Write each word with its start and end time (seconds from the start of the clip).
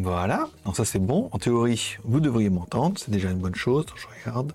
Voilà, 0.00 0.48
donc 0.64 0.76
ça 0.76 0.84
c'est 0.84 0.98
bon. 1.00 1.28
En 1.32 1.38
théorie, 1.38 1.96
vous 2.04 2.20
devriez 2.20 2.50
m'entendre, 2.50 2.98
c'est 2.98 3.10
déjà 3.10 3.30
une 3.30 3.38
bonne 3.38 3.54
chose. 3.54 3.84
Je 3.96 4.06
regarde. 4.24 4.52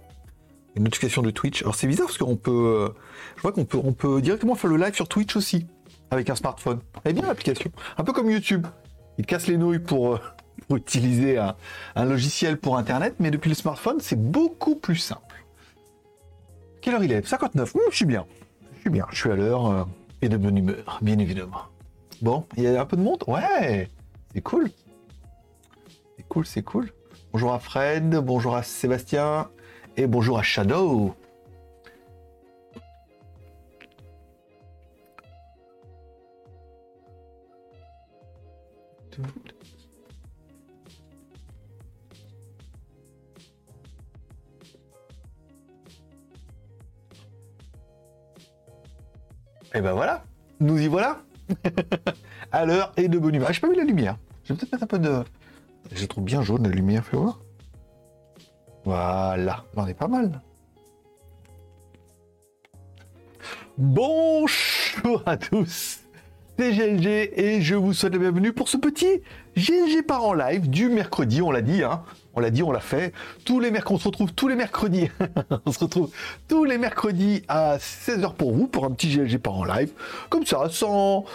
Une 0.75 0.83
notification 0.85 1.21
de 1.21 1.29
Twitch. 1.31 1.61
Alors 1.61 1.75
c'est 1.75 1.85
bizarre 1.85 2.07
parce 2.07 2.17
qu'on 2.17 2.35
peut. 2.35 2.51
euh, 2.51 2.89
Je 3.35 3.41
vois 3.41 3.51
qu'on 3.51 3.65
peut, 3.65 3.79
on 3.83 3.93
peut 3.93 4.21
directement 4.21 4.55
faire 4.55 4.69
le 4.69 4.77
live 4.77 4.95
sur 4.95 5.07
Twitch 5.07 5.35
aussi, 5.35 5.67
avec 6.11 6.29
un 6.29 6.35
smartphone. 6.35 6.79
Est 7.05 7.13
bien 7.13 7.27
l'application. 7.27 7.71
Un 7.97 8.03
peu 8.03 8.13
comme 8.13 8.29
YouTube. 8.31 8.65
Il 9.17 9.25
casse 9.25 9.47
les 9.47 9.57
nouilles 9.57 9.79
pour, 9.79 10.15
euh, 10.15 10.19
utiliser 10.75 11.37
un, 11.37 12.05
logiciel 12.05 12.57
pour 12.57 12.77
Internet, 12.77 13.15
mais 13.19 13.29
depuis 13.29 13.49
le 13.49 13.55
smartphone, 13.55 13.97
c'est 13.99 14.19
beaucoup 14.19 14.75
plus 14.75 14.95
simple. 14.95 15.45
Quelle 16.81 16.95
heure 16.95 17.03
il 17.03 17.11
est? 17.11 17.25
59. 17.27 17.75
Hum, 17.75 17.81
je 17.91 17.95
suis 17.95 18.05
bien. 18.05 18.25
Je 18.75 18.79
suis 18.81 18.89
bien. 18.89 19.05
Je 19.11 19.17
suis 19.17 19.29
à 19.29 19.35
l'heure 19.35 19.65
euh, 19.67 19.83
et 20.21 20.29
de 20.29 20.37
bonne 20.37 20.57
humeur, 20.57 20.99
bien 21.01 21.19
évidemment. 21.19 21.61
Bon, 22.21 22.45
il 22.55 22.63
y 22.63 22.67
a 22.67 22.81
un 22.81 22.85
peu 22.85 22.95
de 22.97 23.01
monde? 23.01 23.23
Ouais, 23.27 23.89
c'est 24.33 24.41
cool. 24.41 24.69
C'est 26.33 26.39
cool, 26.39 26.45
c'est 26.47 26.63
cool. 26.63 26.91
Bonjour 27.31 27.53
à 27.53 27.59
Fred, 27.59 28.15
bonjour 28.15 28.55
à 28.55 28.63
Sébastien 28.63 29.51
et 29.97 30.07
bonjour 30.07 30.39
à 30.39 30.41
Shadow. 30.41 31.13
Et 49.75 49.81
ben 49.81 49.91
voilà, 49.93 50.23
nous 50.59 50.79
y 50.79 50.87
voilà. 50.87 51.21
à 52.51 52.65
l'heure 52.65 52.91
et 52.97 53.07
de 53.07 53.19
bonne 53.19 53.35
humeur. 53.35 53.49
Ah, 53.51 53.53
J'ai 53.53 53.61
pas 53.61 53.69
vu 53.69 53.75
la 53.75 53.83
lumière. 53.83 54.17
Je 54.45 54.53
vais 54.53 54.57
peut-être 54.57 54.71
mettre 54.71 54.83
un 54.83 54.87
peu 54.87 54.97
de. 54.97 55.23
Je 55.91 56.05
trouve 56.05 56.23
bien 56.23 56.41
jaune 56.41 56.63
la 56.63 56.69
lumière, 56.69 57.05
fais 57.05 57.17
voir. 57.17 57.39
Voilà, 58.85 59.65
on 59.75 59.87
est 59.87 59.93
pas 59.93 60.07
mal. 60.07 60.41
Bonjour 63.77 65.23
à 65.25 65.35
tous, 65.37 66.01
c'est 66.57 66.71
GLG 66.71 67.31
et 67.35 67.61
je 67.61 67.73
vous 67.73 67.93
souhaite 67.93 68.13
la 68.13 68.19
bienvenue 68.19 68.53
pour 68.53 68.69
ce 68.69 68.77
petit 68.77 69.21
GLG 69.57 70.03
par 70.05 70.23
en 70.23 70.33
live 70.33 70.69
du 70.69 70.89
mercredi, 70.89 71.41
on 71.41 71.49
l'a 71.49 71.61
dit, 71.61 71.83
hein. 71.83 72.03
On 72.35 72.39
l'a 72.39 72.49
dit, 72.49 72.63
on 72.63 72.71
l'a 72.71 72.79
fait. 72.79 73.13
Tous 73.45 73.59
les 73.59 73.69
mercredis, 73.69 73.95
on 73.95 73.99
se 73.99 74.07
retrouve 74.07 74.33
tous 74.33 74.47
les 74.47 74.55
mercredis. 74.55 75.09
on 75.65 75.71
se 75.71 75.79
retrouve 75.79 76.11
tous 76.47 76.63
les 76.65 76.79
mercredis 76.79 77.43
à 77.47 77.77
16h 77.77 78.33
pour 78.33 78.53
vous, 78.53 78.67
pour 78.67 78.85
un 78.85 78.91
petit 78.91 79.07
GLG 79.15 79.37
par 79.37 79.53
en 79.53 79.65
live. 79.65 79.91
Comme 80.29 80.45
ça, 80.45 80.67
sans, 80.69 81.25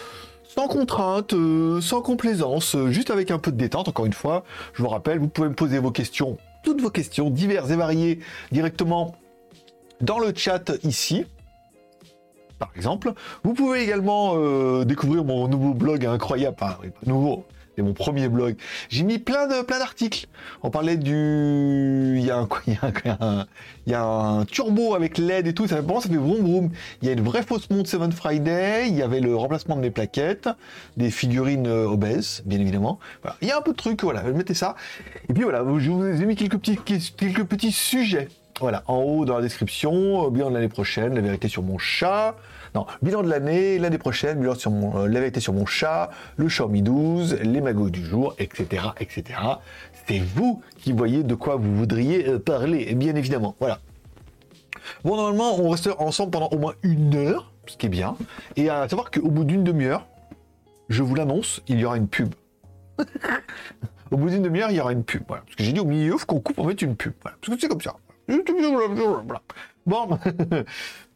sans 0.59 0.67
contrainte, 0.67 1.35
euh, 1.35 1.81
sans 1.81 2.03
complaisance, 2.03 2.75
euh, 2.75 2.91
juste 2.91 3.11
avec 3.11 3.31
un 3.31 3.39
peu 3.39 3.53
de 3.53 3.57
détente. 3.57 3.87
Encore 3.87 4.07
une 4.07 4.13
fois, 4.13 4.43
je 4.73 4.83
vous 4.83 4.89
rappelle, 4.89 5.21
vous 5.21 5.29
pouvez 5.29 5.49
me 5.49 5.55
poser 5.55 5.79
vos 5.79 5.93
questions, 5.93 6.37
toutes 6.65 6.81
vos 6.81 6.91
questions, 6.91 7.31
diverses 7.31 7.71
et 7.71 7.77
variées, 7.77 8.19
directement 8.51 9.15
dans 10.01 10.19
le 10.19 10.33
chat 10.35 10.73
ici. 10.83 11.27
Par 12.59 12.73
exemple, 12.75 13.13
vous 13.45 13.55
pouvez 13.55 13.85
également 13.85 14.33
euh, 14.35 14.85
découvrir 14.85 15.23
mon 15.23 15.47
nouveau 15.47 15.75
blog 15.75 16.05
incroyable, 16.05 16.57
enfin, 16.61 16.77
nouveau, 17.07 17.45
c'est 17.79 17.85
mon 17.85 17.93
premier 17.93 18.29
blog. 18.29 18.57
J'ai 18.89 19.05
mis 19.05 19.19
plein 19.21 19.47
de 19.47 19.63
plein 19.63 19.79
d'articles. 19.79 20.27
On 20.65 20.71
parlait 20.71 20.97
du, 20.97 22.17
il 22.19 22.25
y 22.25 22.31
a 22.33 22.39
un, 22.39 22.49
il 22.67 22.73
y 22.73 22.77
a 22.77 23.17
un, 23.21 23.47
il 23.87 23.93
y 23.93 23.95
a 23.95 24.03
un- 24.05 24.45
turbo 24.47 24.97
avec 24.97 25.17
LED 25.17 25.47
et 25.47 25.55
tout. 25.55 25.69
Ça 25.69 25.77
fait 25.77 25.83
ça 26.01 26.09
fait 26.09 26.17
vroom 26.17 26.39
vroom. 26.39 26.71
Il 27.03 27.07
y 27.07 27.11
a 27.11 27.15
une 27.15 27.23
vraie 27.23 27.43
fausse 27.45 27.71
montre 27.71 27.89
Seven 27.89 28.11
Friday. 28.11 28.89
Il 28.89 28.97
y 28.97 29.03
avait 29.03 29.21
le 29.21 29.37
remplacement 29.37 29.77
de 29.77 29.81
mes 29.81 29.91
plaquettes, 29.91 30.49
des 30.97 31.13
figurines 31.13 31.69
euh, 31.69 31.87
obèses, 31.87 32.43
bien 32.47 32.59
évidemment. 32.59 32.99
Il 33.43 33.47
y 33.49 33.53
a 33.53 33.59
un 33.59 33.63
peu 33.63 33.71
de 33.71 33.77
trucs, 33.77 34.03
voilà. 34.03 34.25
Mettez 34.25 34.55
ça. 34.55 34.75
Et 35.29 35.33
puis 35.33 35.45
voilà, 35.45 35.65
je 35.79 35.91
vous 35.91 36.05
ai 36.05 36.27
mis 36.27 36.35
quelques 36.35 36.59
petits 36.59 36.79
quelques 37.17 37.45
petits 37.45 37.73
sujets. 37.73 38.29
Voilà, 38.61 38.83
en 38.89 38.97
haut 38.97 39.25
dans 39.25 39.37
la 39.37 39.43
description, 39.43 40.27
euh, 40.27 40.31
de 40.31 40.55
l'année 40.55 40.69
prochaine, 40.69 41.15
la 41.15 41.21
vérité 41.21 41.47
sur 41.47 41.63
mon 41.63 41.79
chat. 41.79 42.35
Non, 42.75 42.87
bilan 43.03 43.23
de 43.23 43.29
l'année, 43.29 43.79
l'année 43.79 43.99
prochaine, 43.99 44.41
bilan 44.41 44.55
sur 44.55 44.71
mon, 44.71 44.99
euh, 44.99 45.09
la 45.09 45.21
vérité 45.21 45.41
sur 45.41 45.53
mon 45.53 45.67
chat, 45.67 46.11
le 46.37 46.47
Xiaomi 46.47 46.83
12, 46.83 47.39
les 47.43 47.61
magots 47.61 47.91
du 47.91 48.05
jour, 48.05 48.35
etc., 48.39 48.89
etc. 49.01 49.41
C'est 50.07 50.21
vous 50.21 50.63
qui 50.79 50.93
voyez 50.93 51.23
de 51.23 51.35
quoi 51.35 51.57
vous 51.57 51.75
voudriez 51.75 52.29
euh, 52.29 52.39
parler, 52.39 52.87
et 52.89 52.95
bien 52.95 53.15
évidemment. 53.15 53.57
Voilà. 53.61 53.81
Bon, 55.05 55.17
normalement, 55.17 55.61
on 55.61 55.71
reste 55.71 55.91
ensemble 55.99 56.31
pendant 56.31 56.49
au 56.49 56.59
moins 56.59 56.75
une 56.83 57.15
heure, 57.15 57.53
ce 57.67 57.77
qui 57.77 57.87
est 57.87 57.91
bien. 57.91 58.17
Et 58.57 58.71
à 58.71 58.89
savoir 58.89 59.11
qu'au 59.11 59.29
bout 59.29 59.45
d'une 59.45 59.65
demi-heure, 59.65 60.07
je 60.89 61.03
vous 61.03 61.15
l'annonce, 61.15 61.63
il 61.69 61.79
y 61.79 61.85
aura 61.85 61.97
une 61.97 62.09
pub. 62.09 62.35
au 64.11 64.17
bout 64.17 64.31
d'une 64.31 64.43
demi-heure, 64.43 64.71
il 64.71 64.77
y 64.77 64.81
aura 64.81 64.93
une 64.93 65.05
pub. 65.05 65.23
Voilà. 65.29 65.43
Parce 65.45 65.57
que 65.57 65.65
j'ai 65.65 65.73
dit 65.73 65.81
au 65.81 65.85
milieu, 65.85 66.15
il 66.15 66.19
faut 66.19 66.27
qu'on 66.27 66.41
coupe 66.41 66.59
en 66.59 66.69
fait 66.69 66.81
une 66.83 66.97
pub. 66.97 67.13
Parce 67.23 67.37
que 67.41 67.61
c'est 67.61 67.69
comme 67.69 67.81
ça. 67.81 67.97
Bon. 69.87 70.19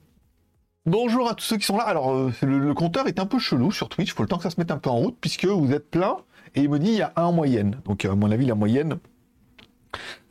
Bonjour 0.85 1.31
à 1.31 1.35
tous 1.35 1.45
ceux 1.45 1.59
qui 1.59 1.65
sont 1.65 1.77
là. 1.77 1.85
Alors, 1.85 2.13
euh, 2.13 2.33
le, 2.43 2.75
compteur 2.75 3.07
est 3.07 3.21
un 3.21 3.27
peu 3.27 3.39
chelou 3.39 3.71
sur 3.71 3.89
Twitch. 3.89 4.11
Il 4.11 4.15
faut 4.15 4.25
le 4.25 4.29
temps 4.29 4.39
que 4.39 4.43
ça 4.43 4.51
se 4.51 4.59
mette 4.59 4.73
un 4.73 4.79
peu 4.79 4.91
en 4.91 4.97
route, 4.97 5.17
puisque 5.21 5.45
vous 5.45 5.73
êtes 5.73 5.89
plein. 5.89 6.17
Et 6.57 6.63
il 6.63 6.69
me 6.69 6.81
dit 6.81 6.89
il 6.89 6.97
y 6.97 7.03
a 7.03 7.13
un 7.15 7.23
en 7.23 7.33
moyenne. 7.33 7.81
Donc, 7.85 8.05
à 8.05 8.17
mon 8.17 8.33
avis, 8.33 8.47
la 8.47 8.57
moyenne, 8.57 8.99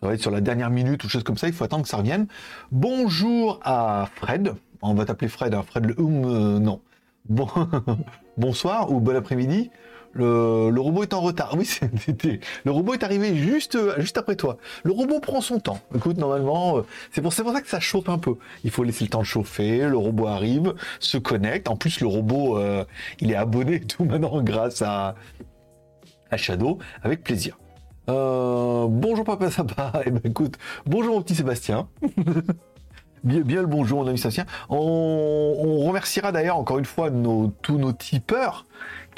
ça 0.01 0.07
va 0.07 0.13
être 0.13 0.19
sur 0.19 0.29
la 0.29 0.41
dernière 0.41 0.69
minute 0.69 1.01
ou 1.05 1.09
chose 1.09 1.23
comme 1.23 1.37
ça. 1.37 1.47
Il 1.47 1.53
faut 1.53 1.63
attendre 1.63 1.83
que 1.83 1.89
ça 1.89 1.95
revienne. 1.95 2.27
Bonjour 2.69 3.61
à 3.63 4.09
Fred. 4.15 4.53
On 4.81 4.93
va 4.93 5.05
t'appeler 5.05 5.29
Fred. 5.29 5.53
hein. 5.53 5.63
Fred 5.63 5.85
le 5.85 5.97
hum, 5.97 6.57
non. 6.57 6.81
Bon, 7.29 7.47
bonsoir 8.37 8.91
ou 8.91 8.99
bon 8.99 9.15
après-midi. 9.15 9.71
Le, 10.13 10.79
robot 10.79 11.03
est 11.03 11.13
en 11.13 11.21
retard. 11.21 11.55
Oui, 11.57 11.65
c'était. 11.65 12.39
Le 12.65 12.71
robot 12.71 12.93
est 12.93 13.03
arrivé 13.03 13.35
juste, 13.35 13.77
après 14.15 14.35
toi. 14.35 14.57
Le 14.83 14.91
robot 14.91 15.19
prend 15.19 15.41
son 15.41 15.59
temps. 15.59 15.79
Écoute, 15.95 16.17
normalement, 16.17 16.77
euh, 16.77 16.81
c'est 17.11 17.21
pour, 17.21 17.33
ça 17.33 17.43
que 17.43 17.67
ça 17.67 17.79
chauffe 17.79 18.09
un 18.09 18.17
peu. 18.17 18.35
Il 18.63 18.71
faut 18.71 18.83
laisser 18.83 19.05
le 19.05 19.09
temps 19.09 19.19
de 19.19 19.25
chauffer. 19.25 19.87
Le 19.87 19.97
robot 19.97 20.27
arrive, 20.27 20.73
se 20.99 21.17
connecte. 21.17 21.69
En 21.69 21.75
plus, 21.75 21.99
le 22.01 22.07
robot, 22.07 22.57
euh, 22.57 22.85
il 23.19 23.31
est 23.31 23.35
abonné 23.35 23.79
tout 23.79 24.05
maintenant 24.05 24.41
grâce 24.43 24.81
à, 24.81 25.15
à 26.29 26.37
Shadow, 26.37 26.79
avec 27.03 27.23
plaisir. 27.23 27.57
Euh, 28.09 28.87
bonjour 28.89 29.23
Papa 29.23 29.51
Sympa. 29.51 29.91
Eh 30.05 30.11
ben 30.11 30.33
bonjour 30.85 31.15
mon 31.15 31.21
petit 31.21 31.35
Sébastien. 31.35 31.87
Bien, 33.23 33.61
le 33.61 33.67
bonjour, 33.67 34.01
mon 34.01 34.07
ami 34.07 34.17
Sébastien. 34.17 34.45
On, 34.69 35.85
remerciera 35.87 36.31
d'ailleurs 36.31 36.57
encore 36.57 36.79
une 36.79 36.85
fois 36.85 37.09
tous 37.61 37.77
nos 37.77 37.93
tipeurs 37.93 38.65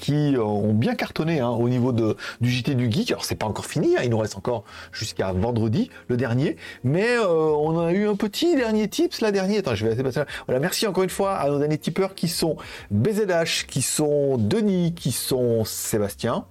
qui 0.04 0.36
euh, 0.36 0.44
ont 0.44 0.74
bien 0.74 0.96
cartonné 0.96 1.40
hein, 1.40 1.52
au 1.52 1.70
niveau 1.70 1.94
de, 1.94 2.18
du 2.42 2.52
JT 2.52 2.76
du 2.76 2.92
Geek. 2.92 3.12
Alors 3.12 3.24
c'est 3.24 3.36
pas 3.36 3.46
encore 3.46 3.66
fini, 3.66 3.96
hein, 3.96 4.02
il 4.04 4.10
nous 4.10 4.18
reste 4.18 4.36
encore 4.36 4.66
jusqu'à 4.92 5.32
vendredi, 5.32 5.90
le 6.10 6.18
dernier. 6.18 6.58
Mais 6.84 7.16
euh, 7.16 7.26
on 7.26 7.80
a 7.80 7.94
eu 7.94 8.06
un 8.06 8.16
petit 8.16 8.58
dernier 8.58 8.90
tips, 8.90 9.22
la 9.22 9.32
dernière. 9.32 9.60
Attends, 9.60 9.76
je 9.76 9.88
vais 9.88 9.96
Sébastien. 9.96 10.26
Voilà, 10.46 10.60
merci 10.60 10.86
encore 10.88 11.04
une 11.04 11.10
fois 11.10 11.36
à 11.36 11.48
nos 11.48 11.58
derniers 11.58 11.78
tipeurs 11.78 12.16
qui 12.16 12.28
sont 12.28 12.58
BZH, 12.92 13.66
qui 13.66 13.82
sont 13.82 14.38
Denis, 14.38 14.94
qui 14.94 15.14
sont 15.14 15.64
Sébastien. 15.64 16.44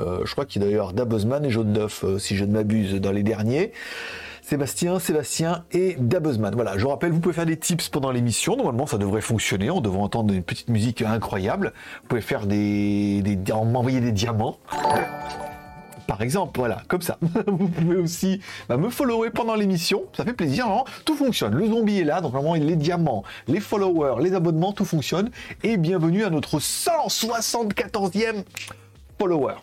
Euh, 0.00 0.22
je 0.24 0.32
crois 0.32 0.44
qu'il 0.44 0.60
y 0.60 0.64
a 0.64 0.68
d'ailleurs 0.68 0.92
Dabuzman 0.92 1.44
et 1.44 1.50
Jaune 1.50 1.72
d'œuf, 1.72 2.04
si 2.18 2.36
je 2.36 2.44
ne 2.44 2.52
m'abuse, 2.52 2.94
dans 2.94 3.12
les 3.12 3.22
derniers. 3.22 3.72
Sébastien, 4.50 4.98
Sébastien 4.98 5.64
et 5.70 5.94
Dabuzman. 6.00 6.52
Voilà, 6.56 6.76
je 6.76 6.84
rappelle, 6.84 7.12
vous 7.12 7.20
pouvez 7.20 7.36
faire 7.36 7.46
des 7.46 7.56
tips 7.56 7.88
pendant 7.88 8.10
l'émission. 8.10 8.56
Normalement, 8.56 8.84
ça 8.84 8.98
devrait 8.98 9.20
fonctionner. 9.20 9.70
On 9.70 9.80
devrait 9.80 10.00
entendre 10.00 10.34
une 10.34 10.42
petite 10.42 10.68
musique 10.70 11.02
incroyable. 11.02 11.72
Vous 12.02 12.08
pouvez 12.08 12.20
faire 12.20 12.48
des, 12.48 13.22
des 13.22 13.38
m'envoyer 13.52 14.00
des 14.00 14.10
diamants. 14.10 14.58
Par 16.08 16.20
exemple, 16.20 16.58
voilà, 16.58 16.82
comme 16.88 17.00
ça. 17.00 17.16
Vous 17.46 17.68
pouvez 17.68 17.94
aussi 17.98 18.40
bah, 18.68 18.76
me 18.76 18.90
follower 18.90 19.30
pendant 19.30 19.54
l'émission, 19.54 20.02
ça 20.16 20.24
fait 20.24 20.32
plaisir, 20.32 20.66
vraiment. 20.66 20.84
tout 21.04 21.14
fonctionne. 21.14 21.54
Le 21.54 21.68
zombie 21.68 22.00
est 22.00 22.04
là, 22.04 22.20
donc 22.20 22.32
vraiment 22.32 22.54
les 22.54 22.74
diamants, 22.74 23.22
les 23.46 23.60
followers, 23.60 24.20
les 24.20 24.34
abonnements, 24.34 24.72
tout 24.72 24.84
fonctionne. 24.84 25.30
Et 25.62 25.76
bienvenue 25.76 26.24
à 26.24 26.30
notre 26.30 26.58
174e 26.58 28.42
follower. 29.16 29.54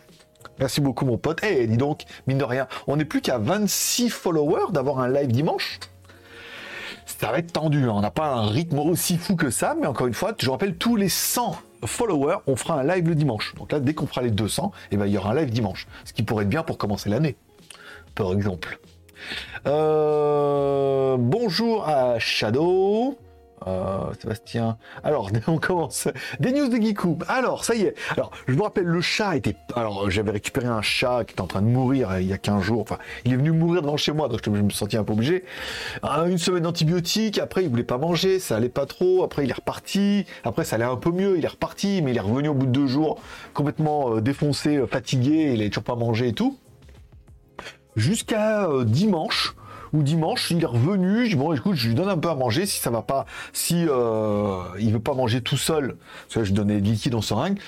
Merci 0.60 0.82
beaucoup 0.82 1.06
mon 1.06 1.18
pote. 1.18 1.40
Eh, 1.44 1.68
dis 1.68 1.78
donc, 1.78 2.04
mine 2.26 2.38
de 2.38 2.44
rien, 2.44 2.68
on 2.88 2.98
n'est 2.98 3.06
plus 3.06 3.22
qu'à 3.22 3.38
26 3.38 4.10
followers 4.10 4.72
d'avoir 4.72 5.00
un 5.00 5.10
live 5.10 5.32
dimanche. 5.32 5.80
Ça 7.06 7.32
va 7.32 7.40
être 7.40 7.54
tendu, 7.54 7.86
hein. 7.86 7.94
on 7.96 8.02
n'a 8.02 8.12
pas 8.12 8.28
un 8.28 8.48
rythme 8.48 8.80
aussi 8.80 9.18
fou 9.18 9.36
que 9.36 9.50
ça, 9.50 9.76
mais 9.80 9.88
encore 9.88 10.08
une 10.08 10.14
fois, 10.14 10.34
je 10.38 10.50
rappelle, 10.50 10.76
tous 10.76 10.96
les 10.96 11.10
100 11.10 11.56
followers, 11.86 12.38
on 12.48 12.56
fera 12.56 12.80
un 12.80 12.84
live 12.84 13.08
le 13.08 13.16
dimanche. 13.16 13.56
Donc 13.56 13.72
là, 13.72 13.80
dès 13.80 13.94
qu'on 13.94 14.08
fera 14.08 14.22
les 14.22 14.32
200, 14.32 14.72
eh 14.92 14.98
ben, 14.98 15.06
il 15.06 15.14
y 15.14 15.18
aura 15.18 15.32
un 15.32 15.36
live 15.36 15.50
dimanche. 15.50 15.88
Ce 16.06 16.14
qui 16.14 16.24
pourrait 16.24 16.44
être 16.44 16.50
bien 16.50 16.64
pour 16.64 16.78
commencer 16.78 17.10
l'année, 17.10 17.38
par 18.14 18.34
exemple. 18.34 18.80
Euh, 19.66 21.16
bonjour 21.18 21.88
à 21.88 22.20
Shadow. 22.20 23.18
Euh, 23.66 24.14
Sébastien. 24.22 24.78
Alors, 25.04 25.32
on 25.48 25.58
commence. 25.58 26.08
Des 26.40 26.52
news 26.52 26.68
de 26.68 26.78
Geekou. 26.78 27.18
Alors, 27.28 27.66
ça 27.66 27.74
y 27.74 27.84
est. 27.84 27.96
Alors, 28.12 28.32
je 28.48 28.54
vous 28.54 28.64
rappelle, 28.64 28.86
le 28.86 29.02
chat 29.02 29.36
était. 29.36 29.56
Alors, 29.76 30.12
j'avais 30.12 30.32
récupéré 30.32 30.68
un 30.68 30.84
chat 30.84 31.24
qui 31.26 31.34
était 31.34 31.42
en 31.42 31.48
train 31.48 31.64
de 31.64 31.68
mourir 31.68 32.12
euh, 32.12 32.22
il 32.22 32.28
y 32.28 32.34
a 32.34 32.38
15 32.38 32.62
jours. 32.62 32.82
Enfin, 32.82 33.00
il 33.26 33.34
est 33.34 33.36
venu 33.36 33.52
mourir 33.52 33.82
devant 33.82 33.98
chez 33.98 34.12
moi, 34.12 34.30
donc 34.30 34.42
je 34.44 34.50
me 34.52 34.70
sentais 34.70 34.98
un 34.98 35.04
peu 35.04 35.14
obligé. 35.14 35.44
Euh, 36.04 36.28
une 36.28 36.38
semaine 36.38 36.64
d'antibiotiques. 36.64 37.40
Après, 37.40 37.64
il 37.64 37.70
voulait 37.70 37.84
pas 37.84 37.98
manger. 37.98 38.40
Ça 38.40 38.58
allait 38.58 38.70
pas 38.70 38.86
trop. 38.86 39.24
Après, 39.24 39.44
il 39.44 39.50
est 39.50 39.56
reparti. 39.56 40.26
Après, 40.44 40.64
ça 40.64 40.76
allait 40.76 40.86
un 40.86 40.96
peu 40.96 41.12
mieux. 41.12 41.38
Il 41.38 41.44
est 41.44 41.50
reparti, 41.50 42.02
mais 42.04 42.12
il 42.12 42.18
est 42.18 42.22
revenu 42.22 42.50
au 42.50 42.54
bout 42.54 42.68
de 42.68 42.72
deux 42.72 42.88
jours, 42.88 43.20
complètement 43.56 44.22
défoncé, 44.22 44.86
fatigué. 44.88 45.52
Il 45.54 45.62
avait 45.62 45.70
toujours 45.70 45.84
pas 45.84 45.96
mangé 45.96 46.28
et 46.28 46.34
tout. 46.34 46.58
Jusqu'à 47.96 48.70
dimanche 48.86 49.56
ou 49.94 50.04
dimanche, 50.04 50.52
il 50.52 50.62
est 50.62 50.66
revenu, 50.66 51.26
je 51.26 51.32
dis 51.32 51.36
bon 51.36 51.54
écoute, 51.54 51.76
je 51.76 51.88
lui 51.88 51.96
donne 51.96 52.10
un 52.10 52.18
peu 52.18 52.30
à 52.30 52.36
manger 52.36 52.66
si 52.66 52.80
ça 52.80 52.90
va 52.90 53.02
pas, 53.02 53.26
si 53.54 53.86
euh, 53.88 54.64
il 54.80 54.92
veut 54.94 55.00
pas 55.00 55.14
manger 55.14 55.42
tout 55.42 55.58
seul, 55.58 55.98
parce 56.24 56.36
que 56.36 56.44
je 56.44 56.54
donnais 56.54 56.82
du 56.82 56.92
liquide 56.92 57.16
en 57.16 57.22
seringue, 57.22 57.60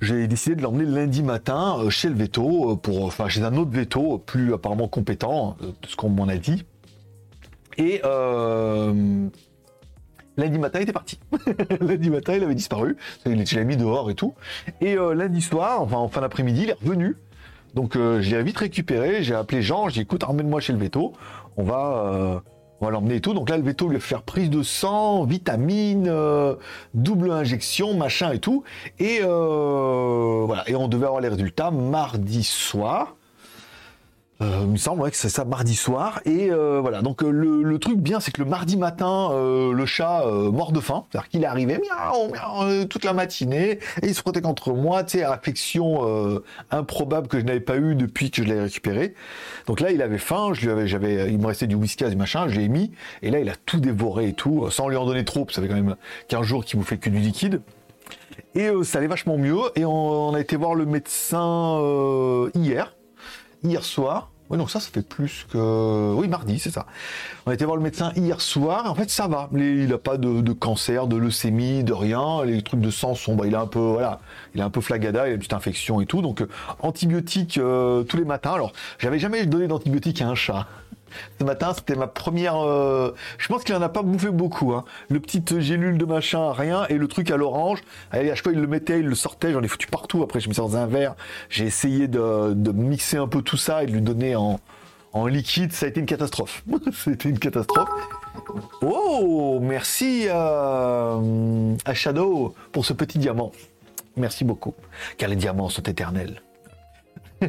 j'ai 0.00 0.26
décidé 0.26 0.56
de 0.56 0.62
l'emmener 0.62 0.84
lundi 0.84 1.22
matin 1.22 1.76
euh, 1.78 1.90
chez 1.90 2.08
le 2.08 2.14
veto, 2.14 2.72
euh, 2.72 2.76
pour, 2.76 3.04
enfin 3.04 3.28
chez 3.28 3.42
un 3.42 3.56
autre 3.56 3.70
veto 3.70 4.18
plus 4.18 4.52
apparemment 4.52 4.88
compétent, 4.88 5.56
de 5.60 5.86
ce 5.86 5.96
qu'on 5.96 6.08
m'en 6.08 6.28
a 6.28 6.36
dit. 6.36 6.64
Et 7.78 8.02
lundi 10.36 10.58
matin, 10.58 10.80
il 10.80 10.82
était 10.82 10.92
parti. 10.92 11.18
lundi 11.80 12.10
matin, 12.10 12.34
il 12.34 12.42
avait 12.42 12.54
disparu. 12.54 12.96
Il 13.24 13.42
l'a 13.42 13.64
mis 13.64 13.76
dehors 13.76 14.10
et 14.10 14.14
tout. 14.14 14.34
Et 14.80 14.96
lundi 14.96 15.40
soir, 15.40 15.80
enfin 15.80 15.96
en 15.96 16.08
fin 16.08 16.20
d'après-midi, 16.20 16.64
il 16.64 16.70
est 16.70 16.78
revenu. 16.82 17.16
Donc 17.74 17.94
je 17.94 18.36
l'ai 18.36 18.42
vite 18.42 18.58
récupéré, 18.58 19.22
j'ai 19.22 19.34
appelé 19.34 19.62
Jean, 19.62 19.88
j'ai 19.88 19.94
dit 19.94 20.00
écoute, 20.00 20.24
emmène-moi 20.24 20.60
chez 20.60 20.74
le 20.74 20.78
veto 20.78 21.14
on 21.56 21.64
va, 21.64 22.04
euh, 22.06 22.40
on 22.80 22.86
va 22.86 22.90
l'emmener 22.90 23.16
et 23.16 23.20
tout. 23.20 23.34
Donc 23.34 23.48
là, 23.48 23.56
le 23.56 23.62
veto 23.62 23.88
lui 23.88 24.00
faire 24.00 24.22
prise 24.22 24.50
de 24.50 24.62
sang, 24.62 25.24
vitamine, 25.24 26.08
euh, 26.08 26.56
double 26.94 27.30
injection, 27.30 27.94
machin 27.94 28.32
et 28.32 28.38
tout. 28.38 28.64
Et 28.98 29.20
euh, 29.22 30.44
voilà. 30.46 30.68
Et 30.68 30.74
on 30.74 30.88
devait 30.88 31.06
avoir 31.06 31.20
les 31.20 31.28
résultats 31.28 31.70
mardi 31.70 32.44
soir. 32.44 33.16
Euh, 34.40 34.60
il 34.62 34.68
me 34.68 34.76
semble 34.76 35.08
que 35.10 35.16
c'est 35.16 35.28
ça 35.28 35.44
mardi 35.44 35.74
soir. 35.74 36.20
Et 36.24 36.50
euh, 36.50 36.80
voilà, 36.80 37.02
donc 37.02 37.22
euh, 37.22 37.30
le, 37.30 37.78
truc 37.78 37.98
bien, 37.98 38.20
c'est 38.20 38.30
que 38.30 38.42
le 38.42 38.48
mardi 38.48 38.76
matin, 38.76 39.30
le 39.32 39.86
chat 39.86 40.24
mort 40.52 40.72
de 40.72 40.80
faim, 40.80 41.04
c'est-à-dire 41.10 41.28
qu'il 41.28 41.42
est 41.42 41.46
arrivé 41.46 41.80
toute 42.88 43.04
la 43.04 43.12
matinée 43.12 43.78
et 44.02 44.06
il 44.06 44.14
se 44.14 44.22
protège 44.22 44.42
contre 44.42 44.72
moi, 44.72 45.02
tu 45.04 45.18
sais, 45.18 45.24
affection 45.24 46.40
improbable 46.70 47.28
que 47.28 47.38
je 47.40 47.44
n'avais 47.44 47.60
pas 47.60 47.76
eu 47.76 47.94
depuis 47.94 48.30
que 48.30 48.42
je 48.42 48.48
l'ai 48.48 48.60
récupéré. 48.60 49.14
Donc 49.66 49.80
là, 49.80 49.90
il 49.90 50.00
avait 50.02 50.18
faim, 50.18 50.52
je 50.52 50.60
lui 50.62 50.70
avais, 50.70 50.86
j'avais, 50.86 51.32
il 51.32 51.38
me 51.38 51.46
restait 51.46 51.66
du 51.66 51.74
whisky, 51.74 52.04
du 52.04 52.16
machin, 52.16 52.46
je 52.48 52.60
l'ai 52.60 52.68
mis 52.68 52.92
et 53.22 53.30
là, 53.30 53.40
il 53.40 53.48
a 53.48 53.56
tout 53.66 53.80
dévoré 53.80 54.28
et 54.28 54.32
tout, 54.32 54.70
sans 54.70 54.88
lui 54.88 54.96
en 54.96 55.06
donner 55.06 55.24
trop, 55.24 55.46
ça 55.50 55.60
fait 55.60 55.68
quand 55.68 55.74
même 55.74 55.96
15 56.28 56.42
jours 56.42 56.64
qu'il 56.64 56.78
vous 56.78 56.84
fait 56.84 56.98
que 56.98 57.10
du 57.10 57.18
liquide. 57.18 57.62
Et 58.54 58.70
ça 58.84 58.98
allait 58.98 59.08
vachement 59.08 59.38
mieux 59.38 59.60
et 59.76 59.84
on, 59.84 60.28
on, 60.28 60.34
a 60.34 60.40
été 60.40 60.56
voir 60.56 60.74
le 60.74 60.86
médecin 60.86 61.80
hier, 62.54 62.94
hier 63.64 63.84
soir. 63.84 64.30
Oui, 64.50 64.58
donc 64.58 64.70
ça, 64.70 64.80
ça 64.80 64.90
fait 64.92 65.06
plus 65.06 65.46
que. 65.50 66.12
Oui, 66.14 66.28
mardi, 66.28 66.58
c'est 66.58 66.70
ça. 66.70 66.84
On 67.46 67.52
été 67.52 67.64
voir 67.64 67.76
le 67.76 67.82
médecin 67.82 68.12
hier 68.16 68.38
soir. 68.40 68.90
En 68.90 68.94
fait, 68.94 69.08
ça 69.08 69.26
va. 69.26 69.48
Il 69.54 69.88
n'a 69.88 69.96
pas 69.96 70.18
de, 70.18 70.52
cancer, 70.52 71.06
de 71.06 71.16
leucémie, 71.16 71.84
de 71.84 71.94
rien. 71.94 72.44
Les 72.44 72.60
trucs 72.60 72.80
de 72.80 72.90
sang 72.90 73.14
sont. 73.14 73.34
Bah, 73.34 73.46
il 73.46 73.54
a 73.54 73.62
un 73.62 73.66
peu. 73.66 73.78
Voilà. 73.78 74.20
Il 74.54 74.60
a 74.60 74.66
un 74.66 74.70
peu 74.70 74.82
flagada, 74.82 75.26
il 75.26 75.30
a 75.30 75.34
une 75.34 75.38
petite 75.38 75.54
infection 75.54 76.02
et 76.02 76.06
tout. 76.06 76.20
Donc, 76.20 76.42
euh, 76.42 76.48
antibiotiques 76.80 77.56
euh, 77.56 78.02
tous 78.02 78.18
les 78.18 78.26
matins. 78.26 78.52
Alors, 78.52 78.72
j'avais 78.98 79.18
jamais 79.18 79.46
donné 79.46 79.68
d'antibiotiques 79.68 80.20
à 80.20 80.28
un 80.28 80.34
chat. 80.34 80.66
Ce 81.38 81.44
matin, 81.44 81.72
c'était 81.74 81.94
ma 81.94 82.06
première. 82.06 82.56
Euh, 82.56 83.14
je 83.38 83.48
pense 83.48 83.64
qu'il 83.64 83.74
en 83.74 83.82
a 83.82 83.88
pas 83.88 84.02
bouffé 84.02 84.30
beaucoup. 84.30 84.72
Hein. 84.72 84.84
Le 85.08 85.20
petit 85.20 85.42
gélule 85.60 85.98
de 85.98 86.04
machin, 86.04 86.52
rien, 86.52 86.86
et 86.88 86.98
le 86.98 87.08
truc 87.08 87.30
à 87.30 87.36
l'orange. 87.36 87.80
À 88.10 88.22
chaque 88.22 88.42
fois, 88.42 88.52
il 88.52 88.60
le 88.60 88.66
mettait, 88.66 89.00
il 89.00 89.06
le 89.06 89.14
sortait. 89.14 89.52
J'en 89.52 89.62
ai 89.62 89.68
foutu 89.68 89.86
partout. 89.86 90.22
Après, 90.22 90.40
je 90.40 90.48
me 90.48 90.54
suis 90.54 90.62
dans 90.62 90.76
un 90.76 90.86
verre. 90.86 91.14
J'ai 91.48 91.64
essayé 91.64 92.08
de, 92.08 92.72
mixer 92.72 93.16
un 93.16 93.28
peu 93.28 93.42
tout 93.42 93.56
ça 93.56 93.82
et 93.82 93.86
de 93.86 93.92
lui 93.92 94.02
donner 94.02 94.36
en, 94.36 94.58
liquide. 95.26 95.72
Ça 95.72 95.86
a 95.86 95.88
été 95.88 96.00
une 96.00 96.06
catastrophe. 96.06 96.64
C'était 96.92 97.28
une 97.28 97.38
catastrophe. 97.38 97.88
Oh, 98.80 99.58
merci 99.62 100.28
à 100.28 101.20
Shadow 101.94 102.54
pour 102.72 102.84
ce 102.84 102.92
petit 102.92 103.18
diamant. 103.18 103.52
Merci 104.16 104.44
beaucoup, 104.44 104.74
car 105.16 105.30
les 105.30 105.36
diamants 105.36 105.70
sont 105.70 105.82
éternels. 105.82 106.42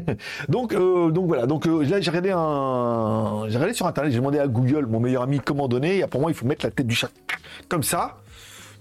donc, 0.50 0.74
euh, 0.74 1.12
donc 1.12 1.28
voilà. 1.28 1.46
Donc 1.46 1.68
euh, 1.68 1.84
là, 1.84 2.02
j'ai 2.02 2.10
regardé 2.10 2.32
un, 2.32 3.46
j'ai 3.48 3.74
sur 3.74 3.88
internet. 3.88 4.12
J'ai 4.12 4.20
demandé 4.20 4.40
à 4.40 4.48
Google, 4.48 4.86
mon 4.86 5.00
meilleur 5.00 5.24
ami, 5.24 5.40
comment 5.40 5.68
donner. 5.68 6.00
Et 6.00 6.08
pour 6.08 6.22
moi, 6.22 6.32
il 6.32 6.34
faut 6.34 6.46
mettre 6.46 6.66
la 6.66 6.72
tête 6.72 6.88
du 6.88 6.96
chat 6.96 7.10
comme 7.70 7.84
ça, 7.84 8.18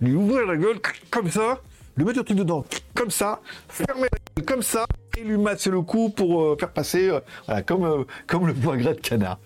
lui 0.00 0.14
ouvrir 0.14 0.46
la 0.46 0.56
gueule 0.56 0.78
comme 1.10 1.30
ça, 1.30 1.58
lui 1.96 2.04
mettre 2.04 2.18
le 2.18 2.24
truc 2.24 2.38
dedans 2.38 2.64
comme 2.94 3.10
ça, 3.10 3.40
fermer 3.68 4.08
la 4.12 4.18
gueule 4.36 4.46
comme 4.46 4.62
ça 4.62 4.86
et 5.18 5.22
lui 5.22 5.36
masser 5.36 5.70
le 5.70 5.82
cou 5.82 6.08
pour 6.08 6.42
euh, 6.42 6.56
faire 6.58 6.70
passer, 6.70 7.10
voilà, 7.46 7.62
comme 7.62 8.04
comme 8.26 8.46
le 8.46 8.54
foie 8.54 8.76
de 8.76 8.92
canard. 8.92 9.38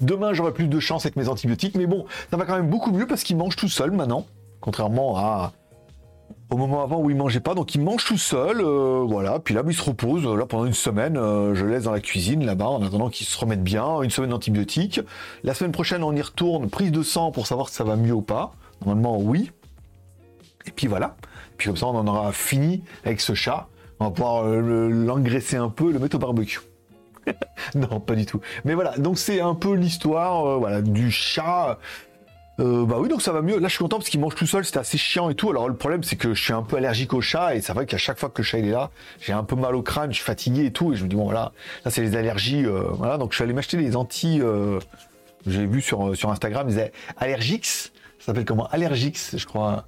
Demain, 0.00 0.34
j'aurai 0.34 0.52
plus 0.52 0.66
de 0.66 0.80
chance 0.80 1.06
avec 1.06 1.16
mes 1.16 1.28
antibiotiques, 1.28 1.74
mais 1.74 1.86
bon, 1.86 2.04
ça 2.30 2.36
va 2.36 2.44
quand 2.44 2.56
même 2.56 2.68
beaucoup 2.68 2.92
mieux 2.92 3.06
parce 3.06 3.22
qu'il 3.22 3.36
mange 3.36 3.56
tout 3.56 3.68
seul 3.68 3.90
maintenant, 3.90 4.26
contrairement 4.60 5.16
à 5.16 5.52
au 6.50 6.56
moment 6.56 6.82
avant 6.82 7.00
où 7.00 7.10
il 7.10 7.16
mangeait 7.16 7.40
pas, 7.40 7.54
donc 7.54 7.74
il 7.74 7.80
mange 7.80 8.04
tout 8.04 8.18
seul, 8.18 8.60
euh, 8.60 9.04
voilà. 9.06 9.38
Puis 9.38 9.54
là, 9.54 9.62
il 9.66 9.74
se 9.74 9.82
repose. 9.82 10.26
Là, 10.26 10.46
pendant 10.46 10.66
une 10.66 10.74
semaine, 10.74 11.16
euh, 11.16 11.54
je 11.54 11.64
laisse 11.64 11.84
dans 11.84 11.92
la 11.92 12.00
cuisine 12.00 12.44
là-bas 12.44 12.66
en 12.66 12.82
attendant 12.82 13.08
qu'il 13.08 13.26
se 13.26 13.38
remette 13.38 13.62
bien. 13.62 14.02
Une 14.02 14.10
semaine 14.10 14.30
d'antibiotiques. 14.30 15.00
La 15.44 15.54
semaine 15.54 15.72
prochaine, 15.72 16.02
on 16.02 16.14
y 16.14 16.20
retourne, 16.20 16.68
prise 16.68 16.90
de 16.90 17.02
sang 17.02 17.30
pour 17.30 17.46
savoir 17.46 17.68
si 17.68 17.76
ça 17.76 17.84
va 17.84 17.96
mieux 17.96 18.12
ou 18.12 18.22
pas. 18.22 18.52
Normalement, 18.84 19.18
oui. 19.18 19.52
Et 20.66 20.72
puis 20.72 20.88
voilà. 20.88 21.16
Puis 21.56 21.68
comme 21.68 21.76
ça, 21.76 21.86
on 21.86 21.96
en 21.96 22.06
aura 22.06 22.32
fini 22.32 22.82
avec 23.04 23.20
ce 23.20 23.34
chat. 23.34 23.68
On 24.00 24.06
va 24.06 24.10
pouvoir 24.10 24.44
euh, 24.44 24.88
l'engraisser 24.88 25.56
un 25.56 25.68
peu, 25.68 25.92
le 25.92 25.98
mettre 26.00 26.16
au 26.16 26.18
barbecue. 26.18 26.60
non, 27.76 28.00
pas 28.00 28.16
du 28.16 28.26
tout. 28.26 28.40
Mais 28.64 28.74
voilà, 28.74 28.96
donc 28.98 29.18
c'est 29.18 29.40
un 29.40 29.54
peu 29.54 29.74
l'histoire, 29.74 30.58
voilà, 30.58 30.82
du 30.82 31.10
chat. 31.10 31.78
Euh, 32.60 32.84
bah 32.84 32.96
oui, 32.98 33.08
donc 33.08 33.22
ça 33.22 33.32
va 33.32 33.40
mieux. 33.40 33.58
Là, 33.58 33.68
je 33.68 33.74
suis 33.74 33.82
content 33.82 33.96
parce 33.96 34.10
qu'il 34.10 34.20
mange 34.20 34.34
tout 34.34 34.46
seul, 34.46 34.64
c'était 34.64 34.78
assez 34.78 34.98
chiant 34.98 35.30
et 35.30 35.34
tout. 35.34 35.48
Alors 35.50 35.68
le 35.68 35.74
problème, 35.74 36.02
c'est 36.02 36.16
que 36.16 36.34
je 36.34 36.42
suis 36.42 36.52
un 36.52 36.62
peu 36.62 36.76
allergique 36.76 37.14
au 37.14 37.20
chat 37.20 37.54
et 37.54 37.62
c'est 37.62 37.72
vrai 37.72 37.86
qu'à 37.86 37.96
chaque 37.96 38.18
fois 38.18 38.28
que 38.28 38.42
le 38.42 38.44
chat 38.44 38.58
est 38.58 38.62
là, 38.62 38.90
j'ai 39.20 39.32
un 39.32 39.44
peu 39.44 39.56
mal 39.56 39.74
au 39.74 39.82
crâne, 39.82 40.10
je 40.10 40.16
suis 40.16 40.24
fatigué 40.24 40.66
et 40.66 40.72
tout. 40.72 40.92
Et 40.92 40.96
je 40.96 41.04
me 41.04 41.08
dis 41.08 41.16
bon 41.16 41.24
voilà, 41.24 41.52
là 41.84 41.90
c'est 41.90 42.02
les 42.02 42.16
allergies, 42.16 42.66
euh, 42.66 42.84
voilà. 42.92 43.16
Donc 43.16 43.32
je 43.32 43.36
suis 43.36 43.44
allé 43.44 43.54
m'acheter 43.54 43.78
des 43.78 43.96
anti. 43.96 44.40
Euh, 44.42 44.78
j'ai 45.46 45.64
vu 45.66 45.80
sur 45.80 46.14
sur 46.14 46.30
Instagram, 46.30 46.68
ils 46.68 46.90
Allergix. 47.16 47.92
Ça 48.18 48.26
s'appelle 48.26 48.44
comment? 48.44 48.66
Allergix, 48.68 49.36
je 49.36 49.46
crois. 49.46 49.86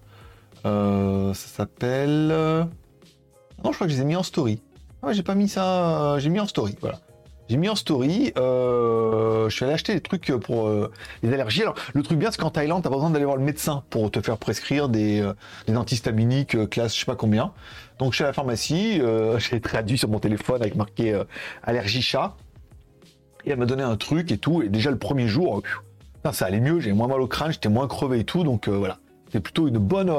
ça 0.65 1.35
s'appelle. 1.35 2.29
Non, 2.29 3.71
je 3.71 3.75
crois 3.75 3.87
que 3.87 3.93
je 3.93 3.99
les 3.99 4.03
ai 4.03 4.07
mis 4.07 4.17
en 4.17 4.23
story. 4.23 4.63
Ah 5.03 5.09
ouais, 5.09 5.15
j'ai 5.15 5.23
pas 5.23 5.35
mis 5.35 5.49
ça. 5.49 6.19
J'ai 6.19 6.31
mis 6.31 6.41
en 6.41 6.47
story, 6.47 6.77
voilà. 6.81 7.01
J'ai 7.49 7.57
mis 7.57 7.69
en 7.69 7.75
story, 7.75 8.33
euh, 8.39 9.49
je 9.49 9.55
suis 9.55 9.65
allé 9.65 9.75
acheter 9.75 9.95
des 9.95 10.01
trucs 10.01 10.33
pour 10.33 10.69
euh, 10.69 10.91
les 11.23 11.33
allergies. 11.33 11.63
Alors, 11.63 11.75
le 11.93 12.03
truc 12.03 12.19
bien, 12.19 12.31
c'est 12.31 12.41
qu'en 12.41 12.51
Thaïlande, 12.51 12.83
t'as 12.83 12.89
pas 12.89 12.97
besoin 12.97 13.11
d'aller 13.11 13.25
voir 13.25 13.37
le 13.37 13.43
médecin 13.43 13.83
pour 13.91 14.11
te 14.11 14.21
faire 14.21 14.39
prescrire 14.39 14.89
des, 14.89 15.21
euh, 15.21 15.35
des 15.67 15.77
antihistaminiques 15.77 16.71
classe 16.71 16.95
je 16.95 17.01
sais 17.01 17.07
pas 17.07 17.17
combien. 17.17 17.53
Donc, 17.99 18.13
je 18.13 18.17
suis 18.17 18.25
à 18.25 18.29
la 18.29 18.33
pharmacie, 18.33 19.01
j'ai 19.39 19.61
traduit 19.61 19.99
sur 19.99 20.09
mon 20.09 20.19
téléphone 20.19 20.63
avec 20.63 20.77
marqué 20.77 21.21
allergie 21.63 22.03
chat. 22.03 22.37
Et 23.45 23.51
elle 23.51 23.59
m'a 23.59 23.67
donné 23.67 23.83
un 23.83 23.97
truc 23.97 24.31
et 24.31 24.39
tout. 24.39 24.63
Et 24.63 24.69
déjà, 24.69 24.91
le 24.91 24.99
premier 24.99 25.27
jour, 25.27 25.63
ça 26.33 26.47
allait 26.47 26.61
mieux, 26.61 26.81
j'ai 26.81 26.93
moins 26.93 27.09
mal 27.09 27.21
au 27.21 27.27
crâne, 27.27 27.53
j'étais 27.53 27.69
moins 27.69 27.89
crevé 27.89 28.21
et 28.21 28.25
tout. 28.25 28.45
Donc, 28.45 28.69
voilà. 28.69 28.99
C'est 29.31 29.41
plutôt 29.41 29.67
une 29.67 29.79
bonne, 29.79 30.13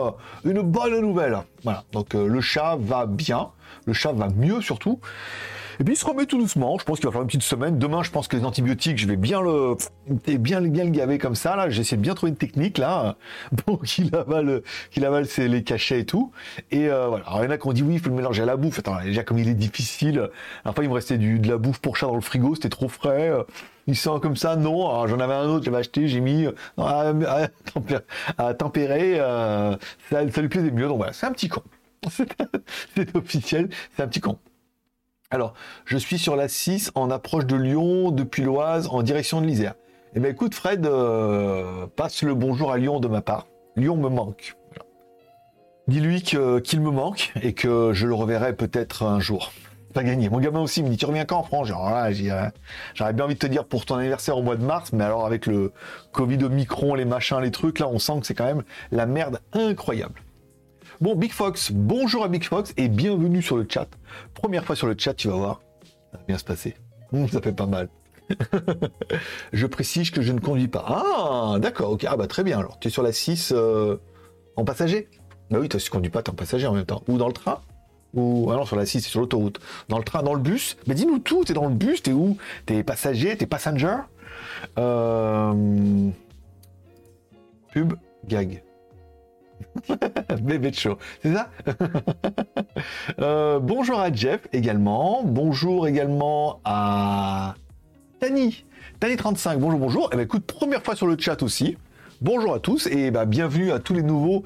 une 0.44 0.62
bonne 0.62 1.00
nouvelle. 1.00 1.38
Voilà. 1.63 1.84
Donc, 1.94 2.13
le 2.13 2.42
chat 2.42 2.77
va 2.80 3.06
bien. 3.06 3.50
Le 3.86 3.94
chat 3.94 4.12
va 4.12 4.30
mieux 4.30 4.62
surtout. 4.62 5.00
Et 5.80 5.84
puis 5.84 5.94
il 5.94 5.98
se 5.98 6.06
remet 6.06 6.25
tout 6.25 6.38
doucement. 6.38 6.77
Je 6.77 6.86
pense 6.86 7.00
qu'il 7.00 7.06
va 7.06 7.12
falloir 7.12 7.24
une 7.24 7.27
petite 7.27 7.44
semaine. 7.44 7.77
Demain, 7.77 8.03
je 8.03 8.12
pense 8.12 8.27
que 8.27 8.38
les 8.38 8.46
antibiotiques, 8.46 8.98
je 8.98 9.08
vais 9.08 9.15
bien 9.15 9.42
le, 9.42 9.75
bien, 10.08 10.62
bien 10.62 10.84
le 10.84 10.92
gaver 10.92 11.18
comme 11.18 11.36
ça. 11.36 11.56
Là, 11.56 11.70
j'essaie 11.70 11.96
de 11.96 12.01
bien 12.01 12.13
trouver 12.13 12.32
une 12.32 12.38
technique 12.38 12.77
là, 12.77 13.15
pour 13.65 13.84
qu'il 13.84 14.15
avale, 14.15 14.62
qu'il 14.92 15.06
avale 15.06 15.25
les 15.38 15.63
cachets 15.63 16.01
et 16.01 16.06
tout. 16.06 16.32
Et 16.72 16.89
euh, 16.89 17.08
voilà. 17.08 17.25
Alors 17.25 17.42
il 17.42 17.46
y 17.46 17.48
en 17.48 17.51
a 17.51 17.58
qui 17.58 17.68
ont 17.68 17.74
dit 17.74 17.84
oui, 17.84 17.96
il 17.96 18.00
faut 18.00 18.10
le 18.10 18.15
mélanger 18.15 18.44
à 18.44 18.46
la 18.46 18.58
bouffe. 18.58 18.80
Attends, 18.80 19.01
déjà 19.03 19.24
comme 19.24 19.39
il 19.39 19.50
est 19.50 19.53
difficile. 19.53 20.30
Enfin, 20.65 20.84
il 20.84 20.89
me 20.89 20.94
restait 20.94 21.18
du, 21.18 21.39
de 21.39 21.50
la 21.50 21.58
bouffe 21.58 21.80
pour 21.80 21.98
chat 21.98 22.08
dans 22.08 22.15
le 22.15 22.22
frigo, 22.22 22.56
c'était 22.56 22.70
trop 22.70 22.89
frais. 22.89 23.32
Il 23.88 23.98
sent 23.98 24.20
comme 24.22 24.38
ça, 24.38 24.56
non. 24.56 25.08
j'en 25.08 25.20
avais 25.20 25.34
un 25.34 25.48
autre, 25.48 25.65
j'avais 25.65 25.77
acheté, 25.77 26.08
j'ai 26.08 26.22
mis 26.22 26.46
euh, 26.46 26.51
à, 26.77 28.53
tempérer. 28.53 29.20
Euh, 29.20 29.75
ça, 30.10 30.30
ça 30.32 30.42
lui 30.42 30.50
plaisait 30.50 30.72
mieux. 30.72 30.88
Donc 30.88 30.98
voilà, 30.98 31.13
c'est 31.13 31.25
un 31.25 31.32
petit 31.32 31.50
con. 31.50 31.62
c'est 32.10 33.15
officiel, 33.15 33.70
c'est 33.96 34.03
un 34.03 34.08
petit 34.08 34.22
con. 34.22 34.38
Alors, 35.34 35.56
je 35.86 35.98
suis 35.98 36.20
sur 36.20 36.36
la 36.36 36.48
6 36.48 36.92
en 36.94 37.10
approche 37.10 37.48
de 37.48 37.56
Lyon, 37.56 38.12
depuis 38.12 38.44
l'Oise, 38.44 38.88
en 38.92 39.02
direction 39.02 39.42
de 39.42 39.48
l'Isère. 39.48 39.74
Eh 40.13 40.20
bien, 40.20 40.30
écoute, 40.30 40.54
Fred, 40.54 40.86
euh, 40.86 41.88
passe 41.96 42.22
le 42.22 42.36
bonjour 42.36 42.72
à 42.72 42.78
Lyon 42.78 43.00
de 43.00 43.08
ma 43.08 43.24
part. 43.24 43.48
Lyon 43.75 43.98
me 43.98 44.10
manque. 44.10 44.56
Dis-lui 45.88 46.22
qu'il 46.22 46.82
me 46.82 46.92
manque 46.92 47.34
et 47.42 47.54
que 47.54 47.94
je 47.94 48.06
le 48.06 48.13
reverrai 48.13 48.56
peut-être 48.56 49.02
un 49.02 49.20
jour. 49.20 49.52
T'as 49.96 50.04
gagné. 50.04 50.30
Mon 50.30 50.40
gamin 50.40 50.62
aussi 50.62 50.84
me 50.84 50.90
dit 50.90 50.98
Tu 50.98 51.08
reviens 51.08 51.25
quand 51.25 51.40
en 51.40 51.44
France 51.44 51.68
Genre, 51.68 51.90
là, 51.90 52.12
j'aurais 52.94 53.13
bien 53.13 53.25
envie 53.25 53.34
de 53.34 53.40
te 53.40 53.48
dire 53.48 53.66
pour 53.66 53.86
ton 53.86 53.96
anniversaire 53.96 54.38
au 54.38 54.44
mois 54.44 54.56
de 54.56 54.63
mars, 54.63 54.94
mais 54.94 55.04
alors 55.04 55.25
avec 55.25 55.48
le 55.48 55.72
Covid 56.12 56.44
Omicron, 56.44 56.94
les 56.94 57.06
machins, 57.06 57.40
les 57.40 57.50
trucs, 57.50 57.80
là, 57.80 57.88
on 57.88 57.98
sent 57.98 58.20
que 58.20 58.28
c'est 58.28 58.36
quand 58.36 58.46
même 58.46 58.62
la 58.92 59.08
merde 59.08 59.40
incroyable. 59.52 60.23
Bon, 61.03 61.17
Big 61.17 61.33
Fox, 61.33 61.74
bonjour 61.74 62.24
à 62.24 62.29
Big 62.29 62.45
Fox 62.45 62.74
et 62.77 62.88
bienvenue 62.88 63.41
sur 63.41 63.57
le 63.57 63.67
chat. 63.69 63.89
Première 64.33 64.63
fois 64.63 64.77
sur 64.77 64.88
le 64.88 64.95
chat, 64.98 65.13
tu 65.13 65.27
vas 65.27 65.36
voir. 65.36 65.62
Ça 66.13 66.17
va 66.17 66.24
bien 66.25 66.38
se 66.38 66.45
passer. 66.45 66.75
Ça 67.29 67.41
fait 67.41 67.51
pas 67.51 67.65
mal. 67.65 67.89
je 69.51 69.67
précise 69.67 70.12
que 70.12 70.22
je 70.22 70.31
ne 70.31 70.39
conduis 70.39 70.69
pas. 70.69 70.86
Ah, 70.88 71.60
d'accord, 71.60 71.91
ok. 71.91 72.05
Ah 72.07 72.15
bah 72.15 72.27
très 72.27 72.45
bien. 72.45 72.57
Alors, 72.57 72.79
tu 72.79 72.88
es 72.88 72.91
sur 72.91 73.03
la 73.03 73.12
6 73.12 73.51
euh, 73.53 73.98
en 74.55 74.63
passager? 74.63 75.10
Bah 75.51 75.57
oui, 75.60 75.67
toi, 75.67 75.77
tu 75.77 75.89
conduis 75.89 76.10
pas, 76.10 76.24
t'es 76.24 76.29
en 76.29 76.36
passager 76.36 76.67
en 76.67 76.74
même 76.74 76.86
temps. 76.86 77.03
Ou 77.10 77.17
dans 77.17 77.27
le 77.27 77.33
train? 77.33 77.60
Ou 78.13 78.50
alors 78.50 78.65
sur 78.65 78.77
la 78.77 78.86
6, 78.86 79.01
c'est 79.01 79.10
sur 79.10 79.19
l'autoroute. 79.19 79.60
Dans 79.89 79.98
le 79.98 80.05
train, 80.05 80.24
dans 80.24 80.33
le 80.33 80.39
bus? 80.39 80.77
Mais 80.88 80.95
dis-nous 80.95 81.19
tout, 81.19 81.43
t'es 81.43 81.53
dans 81.53 81.67
le 81.67 81.75
bus, 81.75 82.01
t'es 82.01 82.13
où? 82.13 82.38
T'es 82.65 82.81
passager, 82.81 83.36
t'es 83.36 83.45
passenger? 83.45 83.98
Euh... 84.77 86.12
Pub, 87.74 87.95
gag. 88.25 88.63
Bébé 90.41 90.72
de 90.72 90.75
show, 90.75 90.98
c'est 91.22 91.34
ça 91.34 91.50
euh, 93.20 93.60
Bonjour 93.60 94.00
à 94.00 94.12
Jeff 94.12 94.48
également. 94.53 95.24
Bonjour 95.24 95.88
également 95.88 96.60
à 96.65 97.55
Tani. 98.20 98.65
Tani35, 99.00 99.58
bonjour, 99.58 99.79
bonjour. 99.79 100.10
Eh 100.13 100.15
ben, 100.15 100.24
écoute, 100.24 100.46
première 100.46 100.82
fois 100.84 100.96
sur 100.96 101.08
le 101.08 101.17
chat 101.20 101.41
aussi. 101.43 101.77
Bonjour 102.22 102.53
à 102.53 102.60
tous 102.60 102.88
et 102.88 103.12
bah, 103.12 103.25
bienvenue 103.25 103.72
à 103.72 103.79
tous 103.79 103.93
les 103.93 104.03
nouveaux 104.03 104.43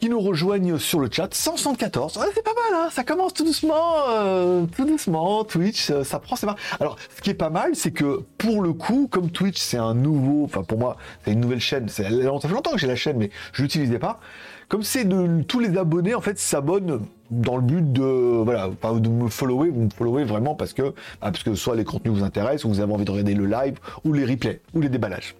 qui 0.00 0.08
nous 0.08 0.20
rejoignent 0.20 0.78
sur 0.78 1.00
le 1.00 1.08
chat. 1.10 1.32
174, 1.32 2.18
c'est 2.34 2.42
pas 2.42 2.50
mal, 2.54 2.80
hein 2.80 2.88
ça 2.90 3.04
commence 3.04 3.34
tout 3.34 3.44
doucement, 3.44 4.08
euh, 4.08 4.64
tout 4.76 4.84
doucement. 4.84 5.44
Twitch, 5.44 5.90
euh, 5.90 6.04
ça 6.04 6.18
prend, 6.18 6.36
c'est 6.36 6.46
pas. 6.46 6.56
Alors, 6.80 6.96
ce 7.16 7.22
qui 7.22 7.30
est 7.30 7.34
pas 7.34 7.50
mal, 7.50 7.74
c'est 7.74 7.90
que 7.90 8.22
pour 8.38 8.62
le 8.62 8.72
coup, 8.72 9.08
comme 9.10 9.30
Twitch, 9.30 9.58
c'est 9.58 9.78
un 9.78 9.94
nouveau, 9.94 10.44
enfin 10.44 10.62
pour 10.62 10.78
moi, 10.78 10.96
c'est 11.24 11.32
une 11.32 11.40
nouvelle 11.40 11.60
chaîne. 11.60 11.88
Ça 11.88 12.04
fait 12.04 12.48
longtemps 12.48 12.72
que 12.72 12.78
j'ai 12.78 12.86
la 12.86 12.96
chaîne, 12.96 13.16
mais 13.18 13.30
je 13.52 13.62
l'utilisais 13.62 13.98
pas. 13.98 14.20
Comme 14.68 14.82
c'est 14.82 15.04
de 15.04 15.42
tous 15.42 15.60
les 15.60 15.76
abonnés, 15.78 16.14
en 16.14 16.20
fait, 16.20 16.38
s'abonnent 16.38 17.06
dans 17.30 17.56
le 17.56 17.62
but 17.62 17.92
de 17.92 18.02
voilà 18.02 18.68
de 18.68 19.08
me 19.08 19.28
follower 19.28 19.70
vous 19.70 19.82
me 19.82 19.90
followez 19.90 20.22
vraiment 20.22 20.54
parce 20.54 20.72
que 20.72 20.82
bah, 20.82 20.92
parce 21.20 21.42
que 21.42 21.56
soit 21.56 21.74
les 21.74 21.84
contenus 21.84 22.18
vous 22.18 22.24
intéressent 22.24 22.64
ou 22.64 22.68
vous 22.68 22.80
avez 22.80 22.92
envie 22.92 23.04
de 23.04 23.10
regarder 23.10 23.34
le 23.34 23.46
live 23.46 23.78
ou 24.04 24.12
les 24.12 24.24
replays 24.24 24.60
ou 24.74 24.80
les 24.80 24.88
déballages 24.88 25.34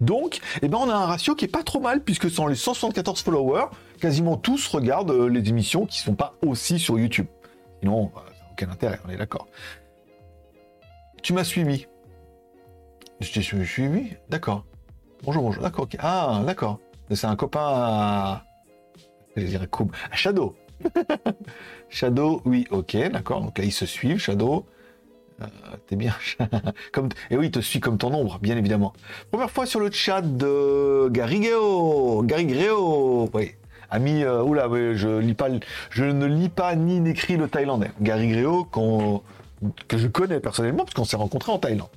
donc, 0.00 0.40
eh 0.62 0.68
ben, 0.68 0.78
on 0.78 0.90
a 0.90 0.94
un 0.94 1.06
ratio 1.06 1.34
qui 1.34 1.46
est 1.46 1.48
pas 1.48 1.62
trop 1.62 1.80
mal, 1.80 2.02
puisque 2.02 2.30
sans 2.30 2.46
les 2.46 2.54
174 2.54 3.22
followers, 3.22 3.66
quasiment 4.00 4.36
tous 4.36 4.68
regardent 4.68 5.10
euh, 5.10 5.28
les 5.28 5.48
émissions 5.48 5.86
qui 5.86 6.00
sont 6.00 6.14
pas 6.14 6.34
aussi 6.44 6.78
sur 6.78 6.98
YouTube. 6.98 7.26
Sinon, 7.80 8.12
n'a 8.14 8.22
aucun 8.52 8.70
intérêt, 8.70 9.00
on 9.06 9.10
est 9.10 9.16
d'accord. 9.16 9.48
Tu 11.22 11.32
m'as 11.32 11.44
suivi. 11.44 11.86
Je 13.20 13.32
t'ai 13.32 13.40
suivi? 13.42 14.12
D'accord. 14.28 14.66
Bonjour, 15.22 15.42
bonjour. 15.42 15.62
D'accord, 15.62 15.84
ok. 15.84 15.96
Ah, 15.98 16.42
d'accord. 16.44 16.78
C'est 17.10 17.26
un 17.26 17.36
copain 17.36 17.64
à... 17.64 18.44
Je 19.36 19.44
dirais 19.44 19.68
À 20.10 20.16
Shadow. 20.16 20.54
Shadow, 21.88 22.42
oui, 22.44 22.66
ok, 22.70 22.96
d'accord. 23.10 23.40
Donc 23.40 23.56
là, 23.58 23.64
ils 23.64 23.72
se 23.72 23.86
suivent, 23.86 24.18
Shadow. 24.18 24.66
Euh, 25.42 25.46
t'es 25.86 25.96
bien. 25.96 26.14
comme 26.92 27.08
et 27.30 27.36
oui, 27.36 27.50
te 27.50 27.60
suis 27.60 27.80
comme 27.80 27.98
ton 27.98 28.12
ombre, 28.14 28.38
bien 28.40 28.56
évidemment. 28.56 28.92
Première 29.30 29.50
fois 29.50 29.66
sur 29.66 29.80
le 29.80 29.90
chat 29.90 30.22
de 30.22 31.08
Garigeo. 31.10 32.22
Garigeo. 32.22 33.28
Oui. 33.32 33.52
Ami, 33.90 34.24
euh, 34.24 34.42
oula, 34.42 34.68
je 34.94 35.18
lis 35.18 35.34
pas, 35.34 35.48
je 35.90 36.04
ne 36.04 36.26
lis 36.26 36.48
pas 36.48 36.74
ni 36.74 37.00
n'écris 37.00 37.36
le 37.36 37.48
thaïlandais. 37.48 37.92
Garigeo, 38.00 38.64
que 39.88 39.98
je 39.98 40.08
connais 40.08 40.40
personnellement, 40.40 40.84
parce 40.84 40.94
qu'on 40.94 41.04
s'est 41.04 41.16
rencontrés 41.16 41.52
en 41.52 41.58
Thaïlande. 41.58 41.88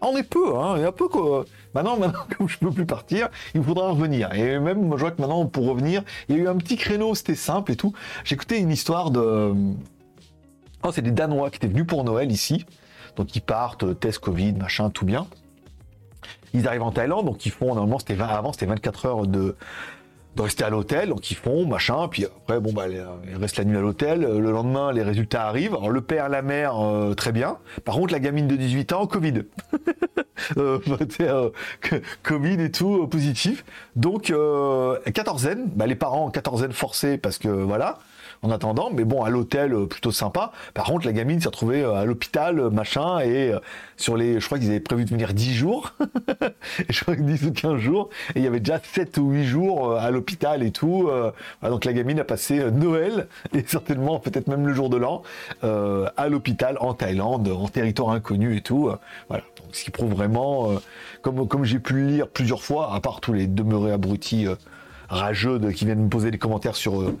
Ah, 0.00 0.08
on 0.12 0.16
est 0.16 0.22
peu, 0.22 0.56
hein, 0.56 0.74
il 0.76 0.82
y 0.82 0.84
a 0.84 0.92
peu 0.92 1.08
quoi. 1.08 1.44
Maintenant, 1.74 1.96
maintenant, 1.98 2.20
comme 2.36 2.48
je 2.48 2.58
peux 2.58 2.70
plus 2.70 2.86
partir, 2.86 3.28
il 3.54 3.62
faudra 3.62 3.90
revenir. 3.90 4.32
Et 4.34 4.58
même, 4.58 4.92
je 4.92 5.00
vois 5.00 5.10
que 5.10 5.20
maintenant, 5.20 5.46
pour 5.46 5.66
revenir, 5.66 6.02
il 6.28 6.36
y 6.36 6.38
a 6.38 6.42
eu 6.42 6.48
un 6.48 6.56
petit 6.56 6.76
créneau, 6.76 7.14
c'était 7.14 7.34
simple 7.34 7.72
et 7.72 7.76
tout. 7.76 7.92
J'écoutais 8.24 8.60
une 8.60 8.70
histoire 8.70 9.10
de, 9.10 9.54
C'est 10.92 11.02
des 11.02 11.10
Danois 11.10 11.50
qui 11.50 11.56
étaient 11.56 11.68
venus 11.68 11.86
pour 11.86 12.04
Noël 12.04 12.30
ici. 12.30 12.66
Donc 13.16 13.34
ils 13.36 13.40
partent, 13.40 13.84
euh, 13.84 13.94
test 13.94 14.18
Covid, 14.18 14.54
machin, 14.54 14.90
tout 14.90 15.04
bien. 15.04 15.26
Ils 16.52 16.68
arrivent 16.68 16.82
en 16.82 16.92
Thaïlande, 16.92 17.26
donc 17.26 17.46
ils 17.46 17.52
font, 17.52 17.74
normalement 17.74 17.98
c'était 17.98 18.20
avant, 18.20 18.52
c'était 18.52 18.66
24 18.66 19.06
heures 19.06 19.26
de, 19.26 19.56
rester 20.38 20.64
à 20.64 20.70
l'hôtel, 20.70 21.10
donc 21.10 21.30
ils 21.30 21.36
font, 21.36 21.66
machin, 21.66 22.08
puis 22.08 22.24
après, 22.24 22.60
bon, 22.60 22.72
bah, 22.72 22.86
ils 22.88 23.36
restent 23.36 23.58
la 23.58 23.64
nuit 23.64 23.76
à 23.76 23.80
l'hôtel, 23.80 24.20
le 24.20 24.50
lendemain, 24.50 24.92
les 24.92 25.02
résultats 25.02 25.46
arrivent, 25.46 25.74
alors 25.74 25.90
le 25.90 26.00
père, 26.00 26.28
la 26.28 26.42
mère, 26.42 26.78
euh, 26.80 27.14
très 27.14 27.32
bien, 27.32 27.58
par 27.84 27.96
contre, 27.96 28.12
la 28.12 28.20
gamine 28.20 28.48
de 28.48 28.56
18 28.56 28.92
ans, 28.92 29.06
Covid. 29.06 29.42
euh, 30.56 30.78
euh 31.20 31.50
Covid 32.22 32.60
et 32.60 32.70
tout, 32.70 33.06
positif. 33.06 33.64
Donc, 33.96 34.32
quatorzaine, 35.12 35.70
bah, 35.74 35.86
les 35.86 35.96
parents, 35.96 36.30
quatorzaine 36.30 36.72
forcés, 36.72 37.18
parce 37.18 37.38
que, 37.38 37.48
voilà, 37.48 37.98
en 38.44 38.50
attendant. 38.50 38.90
Mais 38.92 39.04
bon, 39.04 39.22
à 39.22 39.30
l'hôtel, 39.30 39.72
euh, 39.72 39.86
plutôt 39.86 40.12
sympa. 40.12 40.52
Par 40.74 40.84
contre, 40.84 41.06
la 41.06 41.12
gamine 41.12 41.40
s'est 41.40 41.48
retrouvée 41.48 41.82
euh, 41.82 41.94
à 41.94 42.04
l'hôpital, 42.04 42.58
euh, 42.60 42.70
machin, 42.70 43.20
et 43.20 43.52
sur 43.96 44.16
les, 44.16 44.38
je 44.40 44.46
crois 44.46 44.58
qu'ils 44.58 44.68
avaient 44.68 44.80
prévu 44.80 45.04
de 45.04 45.10
venir 45.10 45.32
10 45.32 45.54
jours. 45.54 45.94
je 46.88 47.02
crois 47.02 47.16
que 47.16 47.22
10 47.22 47.46
ou 47.46 47.52
15 47.52 47.76
jours. 47.78 48.10
Et 48.34 48.40
il 48.40 48.44
y 48.44 48.46
avait 48.46 48.60
déjà 48.60 48.78
7 48.82 49.16
ou 49.18 49.30
8 49.30 49.44
jours 49.44 49.96
à 49.96 50.10
l'hôpital 50.10 50.62
et 50.62 50.70
tout. 50.70 51.10
donc 51.62 51.84
la 51.84 51.92
gamine 51.92 52.20
a 52.20 52.24
passé 52.24 52.70
Noël, 52.70 53.28
et 53.54 53.64
certainement 53.66 54.18
peut-être 54.18 54.48
même 54.48 54.66
le 54.66 54.74
jour 54.74 54.90
de 54.90 54.96
l'an, 54.96 55.22
à 55.62 56.28
l'hôpital 56.28 56.76
en 56.80 56.94
Thaïlande, 56.94 57.48
en 57.48 57.68
territoire 57.68 58.10
inconnu 58.10 58.56
et 58.56 58.60
tout. 58.60 58.90
voilà. 59.28 59.44
Donc, 59.56 59.68
ce 59.72 59.84
qui 59.84 59.90
prouve 59.90 60.12
vraiment, 60.12 60.72
comme, 61.22 61.46
comme 61.48 61.64
j'ai 61.64 61.78
pu 61.78 61.94
le 61.94 62.06
lire 62.06 62.28
plusieurs 62.28 62.62
fois, 62.62 62.94
à 62.94 63.00
part 63.00 63.20
tous 63.20 63.32
les 63.32 63.46
demeurés 63.46 63.92
abrutis 63.92 64.46
rageux 65.08 65.58
qui 65.70 65.84
viennent 65.84 66.04
me 66.04 66.08
poser 66.08 66.30
des 66.30 66.38
commentaires 66.38 66.76
sur 66.76 67.12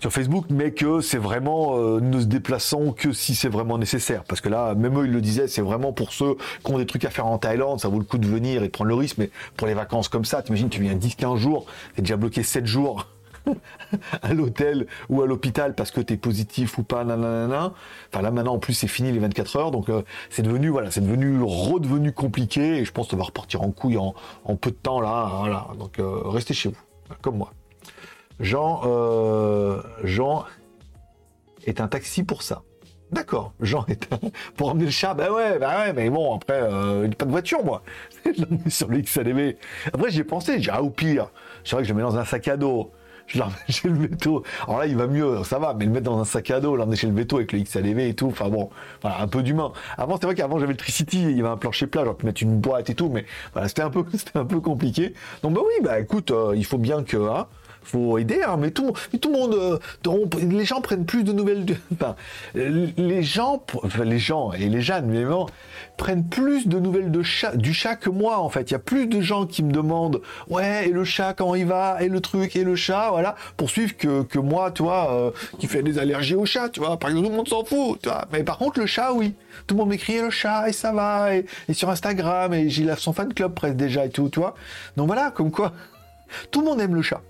sur 0.00 0.12
Facebook, 0.12 0.46
mais 0.48 0.72
que 0.72 1.00
c'est 1.00 1.18
vraiment 1.18 1.76
euh, 1.76 2.00
ne 2.00 2.20
se 2.20 2.24
déplaçant 2.24 2.92
que 2.92 3.12
si 3.12 3.34
c'est 3.34 3.48
vraiment 3.48 3.76
nécessaire. 3.76 4.24
Parce 4.24 4.40
que 4.40 4.48
là, 4.48 4.74
même 4.74 4.98
eux, 4.98 5.04
ils 5.04 5.12
le 5.12 5.20
disaient, 5.20 5.46
c'est 5.46 5.60
vraiment 5.60 5.92
pour 5.92 6.12
ceux 6.12 6.36
qui 6.64 6.72
ont 6.72 6.78
des 6.78 6.86
trucs 6.86 7.04
à 7.04 7.10
faire 7.10 7.26
en 7.26 7.38
Thaïlande, 7.38 7.80
ça 7.80 7.88
vaut 7.88 7.98
le 7.98 8.04
coup 8.04 8.18
de 8.18 8.26
venir 8.26 8.62
et 8.62 8.66
de 8.66 8.72
prendre 8.72 8.88
le 8.88 8.94
risque. 8.94 9.18
Mais 9.18 9.30
pour 9.56 9.66
les 9.66 9.74
vacances 9.74 10.08
comme 10.08 10.24
ça, 10.24 10.42
t'imagines, 10.42 10.70
tu 10.70 10.80
viens 10.80 10.94
10-15 10.94 11.36
jours, 11.36 11.66
t'es 11.94 12.02
déjà 12.02 12.16
bloqué 12.16 12.42
7 12.42 12.66
jours 12.66 13.06
à 14.22 14.32
l'hôtel 14.32 14.86
ou 15.10 15.22
à 15.22 15.26
l'hôpital 15.26 15.74
parce 15.74 15.90
que 15.90 16.00
t'es 16.00 16.16
positif 16.16 16.78
ou 16.78 16.82
pas, 16.82 17.04
nanana. 17.04 17.72
Enfin 18.12 18.22
là 18.22 18.30
maintenant 18.30 18.54
en 18.54 18.58
plus 18.58 18.74
c'est 18.74 18.88
fini 18.88 19.12
les 19.12 19.18
24 19.18 19.56
heures, 19.56 19.70
donc 19.70 19.88
euh, 19.88 20.02
c'est 20.28 20.42
devenu 20.42 20.68
voilà, 20.68 20.90
c'est 20.90 21.00
devenu 21.00 21.42
redevenu 21.42 22.12
compliqué 22.12 22.78
et 22.78 22.84
je 22.84 22.92
pense 22.92 23.06
que 23.06 23.12
ça 23.12 23.16
va 23.16 23.24
repartir 23.24 23.62
en 23.62 23.70
couille 23.70 23.96
en, 23.96 24.14
peu 24.56 24.70
de 24.70 24.76
temps 24.76 25.00
là. 25.00 25.30
Voilà. 25.38 25.68
Donc 25.78 25.98
euh, 25.98 26.20
restez 26.24 26.54
chez 26.54 26.68
vous, 26.68 27.16
comme 27.22 27.38
moi. 27.38 27.52
Jean, 28.40 28.80
euh, 28.86 29.82
Jean 30.02 30.46
est 31.66 31.80
un 31.80 31.88
taxi 31.88 32.24
pour 32.24 32.42
ça. 32.42 32.62
D'accord, 33.12 33.52
Jean 33.60 33.84
est 33.88 34.12
un... 34.12 34.18
pour 34.56 34.70
emmener 34.70 34.86
le 34.86 34.90
chat. 34.90 35.14
Bah 35.14 35.30
ouais, 35.32 35.58
bah 35.58 35.78
ouais, 35.78 35.92
mais 35.92 36.08
bon, 36.10 36.36
après, 36.36 36.60
euh, 36.62 37.08
pas 37.08 37.26
de 37.26 37.30
voiture, 37.30 37.64
moi. 37.64 37.82
sur 38.68 38.88
le 38.88 39.00
XLV. 39.00 39.56
Après, 39.92 40.10
j'ai 40.10 40.24
pensé, 40.24 40.60
j'ai 40.60 40.70
ah, 40.70 40.82
au 40.82 40.90
pire, 40.90 41.30
c'est 41.64 41.72
vrai 41.72 41.82
que 41.82 41.88
je 41.88 41.92
le 41.92 41.98
mets 41.98 42.08
dans 42.08 42.16
un 42.16 42.24
sac 42.24 42.48
à 42.48 42.56
dos. 42.56 42.92
Je 43.26 43.38
l'emmène 43.38 43.56
chez 43.68 43.88
le 43.88 43.94
veto. 43.94 44.42
Alors 44.66 44.80
là, 44.80 44.86
il 44.86 44.96
va 44.96 45.06
mieux, 45.06 45.44
ça 45.44 45.58
va, 45.58 45.74
mais 45.74 45.84
le 45.84 45.90
mettre 45.90 46.06
dans 46.06 46.18
un 46.18 46.24
sac 46.24 46.50
à 46.50 46.60
dos, 46.60 46.76
l'emmener 46.76 46.96
chez 46.96 47.08
le 47.08 47.14
veto 47.14 47.36
avec 47.36 47.52
le 47.52 47.60
XLV 47.60 47.98
et 47.98 48.14
tout, 48.14 48.28
enfin 48.28 48.48
bon, 48.48 48.70
voilà, 49.02 49.20
un 49.20 49.28
peu 49.28 49.42
d'humain. 49.42 49.72
Avant, 49.98 50.16
c'est 50.16 50.26
vrai 50.26 50.34
qu'avant, 50.34 50.58
j'avais 50.58 50.72
le 50.72 50.78
Tricity, 50.78 51.22
il 51.22 51.36
y 51.36 51.40
avait 51.40 51.48
un 51.48 51.56
plancher 51.56 51.88
plat, 51.88 52.04
j'aurais 52.04 52.16
pu 52.16 52.26
mettre 52.26 52.42
une 52.42 52.58
boîte 52.58 52.90
et 52.90 52.94
tout, 52.94 53.08
mais 53.08 53.26
c'était 53.66 53.82
un 53.82 53.90
peu, 53.90 54.04
un 54.34 54.44
peu 54.44 54.60
compliqué. 54.60 55.14
Donc 55.42 55.52
bah 55.54 55.60
oui, 55.64 55.74
bah 55.82 56.00
écoute, 56.00 56.30
euh, 56.30 56.54
il 56.56 56.64
faut 56.64 56.78
bien 56.78 57.02
que, 57.02 57.16
hein, 57.16 57.46
faut 57.82 58.18
aider, 58.18 58.40
hein, 58.46 58.56
mais 58.58 58.70
tout, 58.70 58.92
le 59.12 59.30
monde, 59.30 59.54
euh, 59.54 59.78
les 60.38 60.64
gens 60.64 60.80
prennent 60.80 61.06
plus 61.06 61.24
de 61.24 61.32
nouvelles, 61.32 61.64
de, 61.64 61.74
enfin, 61.94 62.14
les 62.54 63.22
gens, 63.22 63.62
enfin, 63.82 64.04
les 64.04 64.18
gens 64.18 64.52
et 64.52 64.68
les 64.68 64.82
jeunes, 64.82 65.12
évidemment, 65.14 65.46
prennent 65.96 66.24
plus 66.24 66.66
de 66.66 66.78
nouvelles 66.78 67.10
de 67.10 67.22
chat, 67.22 67.56
du 67.56 67.74
chat 67.74 67.96
que 67.96 68.10
moi, 68.10 68.38
en 68.38 68.48
fait. 68.48 68.70
Il 68.70 68.72
y 68.72 68.76
a 68.76 68.80
plus 68.80 69.06
de 69.06 69.20
gens 69.20 69.46
qui 69.46 69.62
me 69.62 69.72
demandent, 69.72 70.20
ouais, 70.48 70.88
et 70.88 70.92
le 70.92 71.04
chat, 71.04 71.34
comment 71.34 71.54
il 71.54 71.66
va, 71.66 72.02
et 72.02 72.08
le 72.08 72.20
truc, 72.20 72.56
et 72.56 72.64
le 72.64 72.76
chat, 72.76 73.10
voilà, 73.10 73.34
pour 73.56 73.70
suivre 73.70 73.96
que, 73.96 74.22
que 74.22 74.38
moi, 74.38 74.70
tu 74.70 74.82
vois, 74.82 75.12
euh, 75.12 75.30
qui 75.58 75.66
fait 75.66 75.82
des 75.82 75.98
allergies 75.98 76.34
au 76.34 76.46
chat, 76.46 76.68
tu 76.68 76.80
vois. 76.80 76.96
Par 76.98 77.10
exemple, 77.10 77.26
tout 77.26 77.30
le 77.32 77.36
monde 77.36 77.48
s'en 77.48 77.64
fout, 77.64 78.00
tu 78.02 78.08
vois. 78.08 78.26
Mais 78.32 78.42
par 78.44 78.58
contre, 78.58 78.80
le 78.80 78.86
chat, 78.86 79.12
oui. 79.12 79.34
Tout 79.66 79.74
le 79.74 79.80
monde 79.80 79.90
m'écrit 79.90 80.20
le 80.20 80.30
chat, 80.30 80.68
et 80.68 80.72
ça 80.72 80.92
va, 80.92 81.34
et, 81.34 81.44
sur 81.72 81.90
Instagram, 81.90 82.54
et 82.54 82.70
j'ai 82.70 82.86
son 82.96 83.12
fan 83.12 83.32
club 83.34 83.54
presque 83.54 83.76
déjà, 83.76 84.06
et 84.06 84.10
tout, 84.10 84.28
tu 84.28 84.40
vois. 84.40 84.54
Donc 84.96 85.06
voilà, 85.06 85.30
comme 85.30 85.50
quoi, 85.50 85.72
tout 86.50 86.60
le 86.60 86.66
monde 86.66 86.80
aime 86.80 86.94
le 86.94 87.02
chat. 87.02 87.20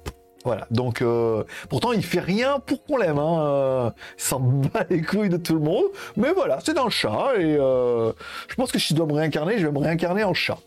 Voilà, 0.45 0.67
donc 0.71 1.03
euh, 1.03 1.45
pourtant 1.69 1.93
il 1.93 2.03
fait 2.03 2.21
rien 2.21 2.61
pour 2.61 2.83
qu'on 2.85 2.97
l'aime, 2.97 3.19
hein. 3.19 3.41
Euh, 3.41 3.91
s'en 4.17 4.41
bat 4.41 4.87
les 4.89 5.03
couilles 5.03 5.29
de 5.29 5.37
tout 5.37 5.53
le 5.55 5.61
monde, 5.61 5.85
mais 6.17 6.33
voilà, 6.33 6.59
c'est 6.65 6.79
un 6.79 6.89
chat 6.89 7.35
et 7.37 7.57
euh, 7.59 8.13
je 8.49 8.55
pense 8.55 8.73
que 8.73 8.79
si 8.79 8.89
je 8.89 8.95
dois 8.95 9.07
me 9.07 9.13
réincarner, 9.13 9.59
je 9.59 9.67
vais 9.67 9.73
me 9.73 9.79
réincarner 9.79 10.25
en 10.25 10.33
chat. 10.33 10.59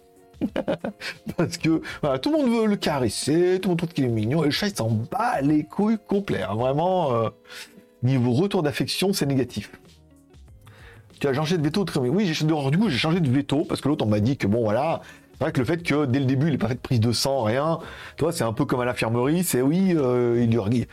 Parce 1.38 1.58
que 1.58 1.82
voilà, 2.02 2.20
tout 2.20 2.32
le 2.32 2.38
monde 2.38 2.52
veut 2.52 2.68
le 2.68 2.76
caresser, 2.76 3.60
tout 3.60 3.70
le 3.70 3.72
monde 3.72 3.78
trouve 3.80 3.94
qu'il 3.94 4.06
est 4.06 4.10
mignon, 4.10 4.44
et 4.44 4.48
le 4.48 4.52
chat 4.52 4.68
il 4.68 4.76
s'en 4.76 4.90
bat 4.90 5.42
les 5.42 5.64
couilles 5.64 5.98
complet, 6.08 6.44
hein. 6.44 6.56
vraiment. 6.56 7.32
Niveau 8.04 8.34
retour 8.34 8.64
d'affection, 8.64 9.14
c'est 9.14 9.26
négatif. 9.26 9.72
Tu 11.22 11.28
as 11.30 11.34
changé 11.34 11.58
de 11.58 11.64
veto 11.64 11.86
très 11.86 12.02
Oui, 12.02 12.26
j'ai 12.26 12.34
j'ai 12.34 12.98
changé 12.98 13.22
de 13.22 13.30
veto 13.30 13.64
parce 13.64 13.80
que 13.80 13.88
l'autre 13.88 14.06
on 14.06 14.10
m'a 14.10 14.20
dit 14.20 14.36
que 14.36 14.46
bon 14.46 14.62
voilà, 14.62 15.00
c'est 15.34 15.44
vrai 15.44 15.52
que 15.52 15.60
le 15.60 15.66
fait 15.66 15.84
que 15.84 16.06
dès 16.06 16.20
le 16.20 16.26
début 16.26 16.48
il 16.48 16.52
n'ait 16.52 16.58
pas 16.58 16.68
fait 16.68 16.76
de 16.76 16.80
prise 16.80 17.00
de 17.00 17.12
sang, 17.12 17.44
rien, 17.44 17.80
toi 18.18 18.32
c'est 18.32 18.44
un 18.44 18.54
peu 18.54 18.66
comme 18.66 18.82
à 18.82 18.86
l'infirmerie, 18.86 19.44
c'est 19.44 19.62
oui, 19.62 19.94
euh, 19.96 20.44
il, 20.44 20.88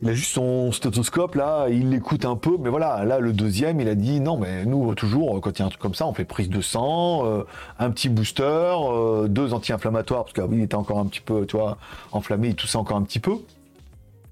il 0.00 0.08
a 0.08 0.12
juste 0.12 0.32
son 0.32 0.72
stéthoscope 0.72 1.34
là, 1.34 1.68
il 1.68 1.90
l'écoute 1.90 2.24
un 2.24 2.36
peu, 2.36 2.56
mais 2.58 2.70
voilà, 2.70 3.04
là 3.04 3.18
le 3.18 3.32
deuxième 3.32 3.80
il 3.80 3.88
a 3.88 3.94
dit 3.94 4.20
non 4.20 4.36
mais 4.36 4.64
nous 4.64 4.94
toujours 4.94 5.40
quand 5.40 5.58
il 5.58 5.60
y 5.60 5.62
a 5.62 5.66
un 5.66 5.70
truc 5.70 5.80
comme 5.80 5.94
ça 5.94 6.06
on 6.06 6.12
fait 6.12 6.24
prise 6.24 6.48
de 6.50 6.60
sang, 6.60 7.24
euh, 7.24 7.44
un 7.78 7.90
petit 7.90 8.08
booster, 8.08 8.42
euh, 8.44 9.28
deux 9.28 9.54
anti-inflammatoires 9.54 10.24
parce 10.24 10.34
qu'il 10.34 10.60
était 10.60 10.74
encore 10.74 10.98
un 10.98 11.06
petit 11.06 11.20
peu, 11.20 11.46
tu 11.46 11.56
vois, 11.56 11.78
enflammé, 12.12 12.48
il 12.48 12.54
toussait 12.56 12.78
encore 12.78 12.96
un 12.96 13.02
petit 13.02 13.20
peu, 13.20 13.36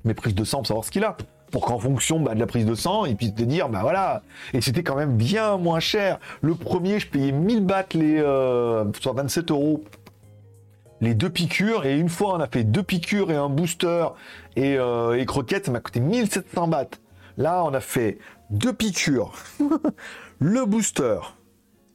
mais 0.04 0.14
prise 0.14 0.34
de 0.34 0.44
sang 0.44 0.58
pour 0.58 0.66
savoir 0.66 0.84
ce 0.84 0.90
qu'il 0.90 1.04
a 1.04 1.16
pour 1.56 1.64
qu'en 1.64 1.78
fonction 1.78 2.20
bah, 2.20 2.34
de 2.34 2.38
la 2.38 2.46
prise 2.46 2.66
de 2.66 2.74
sang, 2.74 3.06
il 3.06 3.16
puisse 3.16 3.34
te 3.34 3.42
dire, 3.42 3.70
bah 3.70 3.78
voilà. 3.80 4.20
Et 4.52 4.60
c'était 4.60 4.82
quand 4.82 4.94
même 4.94 5.16
bien 5.16 5.56
moins 5.56 5.80
cher. 5.80 6.18
Le 6.42 6.54
premier, 6.54 7.00
je 7.00 7.08
payais 7.08 7.32
1000 7.32 7.64
bahts, 7.64 7.94
les, 7.94 8.18
euh, 8.18 8.84
soit 9.00 9.14
27 9.14 9.50
euros, 9.52 9.82
les 11.00 11.14
deux 11.14 11.30
piqûres. 11.30 11.86
Et 11.86 11.98
une 11.98 12.10
fois, 12.10 12.34
on 12.34 12.40
a 12.40 12.46
fait 12.46 12.62
deux 12.62 12.82
piqûres 12.82 13.30
et 13.30 13.36
un 13.36 13.48
booster 13.48 14.06
et, 14.54 14.76
euh, 14.76 15.24
croquettes, 15.24 15.64
ça 15.64 15.72
m'a 15.72 15.80
coûté 15.80 15.98
1700 16.00 16.68
bahts. 16.68 16.98
Là, 17.38 17.64
on 17.64 17.72
a 17.72 17.80
fait 17.80 18.18
deux 18.50 18.74
piqûres, 18.74 19.32
le 20.38 20.66
booster, 20.66 21.20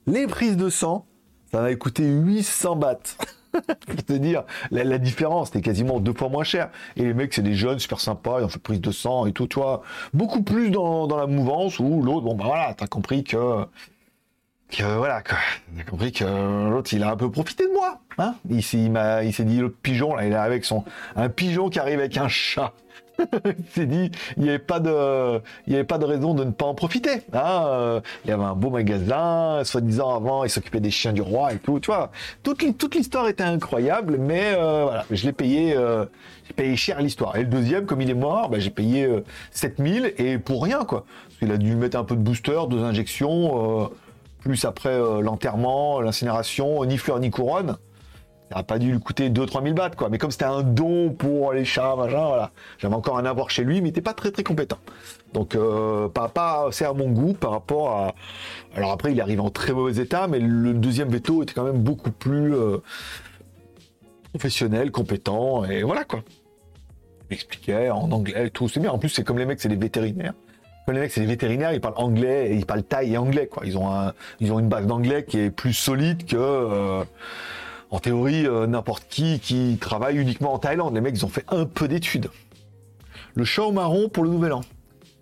les 0.07 0.25
prises 0.25 0.57
de 0.57 0.71
sang, 0.71 1.05
ça 1.51 1.61
m'a 1.61 1.75
coûté 1.75 2.03
800 2.03 2.77
bahts. 2.77 3.15
pour 3.87 4.03
te 4.03 4.13
dire, 4.13 4.43
la, 4.71 4.97
différence, 4.97 5.47
c'était 5.47 5.61
quasiment 5.61 5.99
deux 5.99 6.13
fois 6.13 6.29
moins 6.29 6.43
cher. 6.43 6.69
Et 6.95 7.03
les 7.03 7.13
mecs, 7.13 7.33
c'est 7.33 7.41
des 7.41 7.55
jeunes 7.55 7.79
super 7.79 7.99
sympas, 7.99 8.39
ils 8.39 8.45
ont 8.45 8.49
fait 8.49 8.59
prise 8.59 8.81
de 8.81 8.91
sang 8.91 9.25
et 9.25 9.33
tout, 9.33 9.47
tu 9.47 9.59
vois. 9.59 9.81
Beaucoup 10.13 10.41
plus 10.41 10.69
dans, 10.69 11.07
la 11.07 11.27
mouvance 11.27 11.79
où 11.79 12.01
l'autre, 12.01 12.21
bon, 12.21 12.35
bah 12.35 12.45
voilà, 12.45 12.73
t'as 12.75 12.87
compris 12.87 13.23
que. 13.23 13.65
Que 14.69 14.83
voilà, 14.83 15.21
quoi. 15.21 15.37
T'as 15.77 15.83
compris 15.83 16.13
que 16.13 16.69
l'autre, 16.69 16.93
il 16.93 17.03
a 17.03 17.11
un 17.11 17.17
peu 17.17 17.29
profité 17.29 17.67
de 17.67 17.73
moi. 17.73 17.99
Hein 18.17 18.35
il, 18.49 18.59
il 18.59 19.33
s'est 19.33 19.43
dit, 19.43 19.59
l'autre 19.59 19.75
pigeon, 19.81 20.15
là, 20.15 20.25
il 20.25 20.31
est 20.31 20.35
avec 20.35 20.63
son. 20.63 20.85
Un 21.15 21.27
pigeon 21.27 21.69
qui 21.69 21.79
arrive 21.79 21.99
avec 21.99 22.15
un 22.17 22.29
chat. 22.29 22.73
il 23.45 23.65
s'est 23.73 23.85
dit, 23.85 24.11
il 24.37 24.43
n'y 24.43 24.49
avait 24.49 24.59
pas 24.59 24.79
de, 24.79 25.41
avait 25.67 25.83
pas 25.83 25.97
de 25.97 26.05
raison 26.05 26.33
de 26.33 26.43
ne 26.43 26.51
pas 26.51 26.65
en 26.65 26.73
profiter. 26.73 27.21
Hein 27.33 27.65
euh, 27.65 28.01
il 28.25 28.29
y 28.29 28.33
avait 28.33 28.43
un 28.43 28.55
beau 28.55 28.69
magasin, 28.69 29.61
soi-disant 29.63 30.15
avant, 30.15 30.43
il 30.43 30.49
s'occupait 30.49 30.79
des 30.79 30.91
chiens 30.91 31.13
du 31.13 31.21
roi 31.21 31.53
et 31.53 31.57
tout, 31.57 31.79
tu 31.79 31.87
vois. 31.87 32.11
Toute, 32.43 32.95
l'histoire 32.95 33.27
était 33.27 33.43
incroyable, 33.43 34.17
mais 34.19 34.53
euh, 34.55 34.87
je 35.11 35.25
l'ai 35.25 35.33
payé, 35.33 35.75
euh, 35.75 36.05
j'ai 36.47 36.53
payé 36.53 36.75
cher 36.75 37.01
l'histoire. 37.01 37.35
Et 37.35 37.41
le 37.41 37.49
deuxième, 37.49 37.85
comme 37.85 38.01
il 38.01 38.09
est 38.09 38.15
mort, 38.15 38.49
bah, 38.49 38.59
j'ai 38.59 38.71
payé 38.71 39.07
7000 39.51 40.13
et 40.17 40.37
pour 40.37 40.63
rien, 40.63 40.83
quoi. 40.85 41.05
Il 41.41 41.51
a 41.51 41.57
dû 41.57 41.75
mettre 41.75 41.97
un 41.97 42.03
peu 42.03 42.15
de 42.15 42.21
booster, 42.21 42.59
deux 42.69 42.83
injections, 42.83 43.89
plus 44.41 44.65
après 44.65 44.97
l'enterrement, 45.21 46.01
l'incinération, 46.01 46.83
ni 46.85 46.97
fleur 46.97 47.19
ni 47.19 47.31
couronne 47.31 47.77
ça 48.51 48.57
n'a 48.57 48.63
pas 48.63 48.79
dû 48.79 48.91
lui 48.91 48.99
coûter 48.99 49.29
2-3 49.29 49.63
000 49.63 49.73
bahts, 49.75 49.91
quoi. 49.91 50.09
Mais 50.09 50.17
comme 50.17 50.31
c'était 50.31 50.43
un 50.43 50.61
don 50.61 51.11
pour 51.11 51.53
les 51.53 51.63
chats, 51.63 51.95
machin, 51.95 52.25
voilà. 52.25 52.51
J'avais 52.79 52.95
encore 52.95 53.17
un 53.17 53.25
avoir 53.25 53.49
chez 53.49 53.63
lui, 53.63 53.75
mais 53.75 53.87
il 53.87 53.91
n'était 53.91 54.01
pas 54.01 54.13
très 54.13 54.29
très 54.31 54.43
compétent. 54.43 54.77
Donc, 55.31 55.55
euh, 55.55 56.09
pas, 56.09 56.27
pas 56.27 56.67
assez 56.67 56.83
à 56.83 56.91
mon 56.91 57.09
goût 57.09 57.31
par 57.31 57.51
rapport 57.51 57.91
à. 57.91 58.15
Alors 58.75 58.91
après, 58.91 59.13
il 59.13 59.21
arrive 59.21 59.39
en 59.39 59.49
très 59.49 59.71
mauvais 59.71 60.01
état, 60.01 60.27
mais 60.27 60.39
le 60.39 60.73
deuxième 60.73 61.07
veto 61.07 61.43
était 61.43 61.53
quand 61.53 61.63
même 61.63 61.81
beaucoup 61.81 62.11
plus 62.11 62.53
euh, 62.53 62.79
professionnel, 64.31 64.91
compétent, 64.91 65.63
et 65.63 65.83
voilà 65.83 66.03
quoi. 66.03 66.21
Il 67.29 67.35
expliquait 67.35 67.89
en 67.89 68.11
anglais, 68.11 68.49
tout. 68.49 68.67
C'est 68.67 68.81
bien. 68.81 68.91
En 68.91 68.99
plus, 68.99 69.07
c'est 69.07 69.23
comme 69.23 69.37
les 69.37 69.45
mecs, 69.45 69.61
c'est 69.61 69.69
des 69.69 69.77
vétérinaires. 69.77 70.33
Comme 70.85 70.95
les 70.95 71.01
mecs, 71.01 71.11
c'est 71.11 71.21
des 71.21 71.27
vétérinaires, 71.27 71.71
ils 71.71 71.79
parlent 71.79 71.93
anglais, 71.95 72.49
et 72.51 72.55
ils 72.55 72.65
parlent 72.65 72.83
thaï 72.83 73.13
et 73.13 73.17
anglais, 73.17 73.47
quoi. 73.47 73.63
Ils 73.65 73.77
ont, 73.77 74.11
ils 74.41 74.51
ont 74.51 74.59
une 74.59 74.67
base 74.67 74.87
d'anglais 74.87 75.23
qui 75.23 75.39
est 75.39 75.51
plus 75.51 75.73
solide 75.73 76.25
que. 76.25 76.35
Euh, 76.35 77.05
en 77.91 77.99
théorie, 77.99 78.47
euh, 78.47 78.67
n'importe 78.67 79.05
qui 79.09 79.39
qui 79.39 79.77
travaille 79.79 80.17
uniquement 80.17 80.53
en 80.53 80.59
Thaïlande. 80.59 80.95
Les 80.95 81.01
mecs, 81.01 81.15
ils 81.15 81.25
ont 81.25 81.29
fait 81.29 81.45
un 81.49 81.65
peu 81.65 81.87
d'études. 81.87 82.29
Le 83.35 83.43
chat 83.43 83.63
au 83.63 83.71
marron 83.71 84.09
pour 84.09 84.23
le 84.23 84.29
nouvel 84.29 84.53
an. 84.53 84.61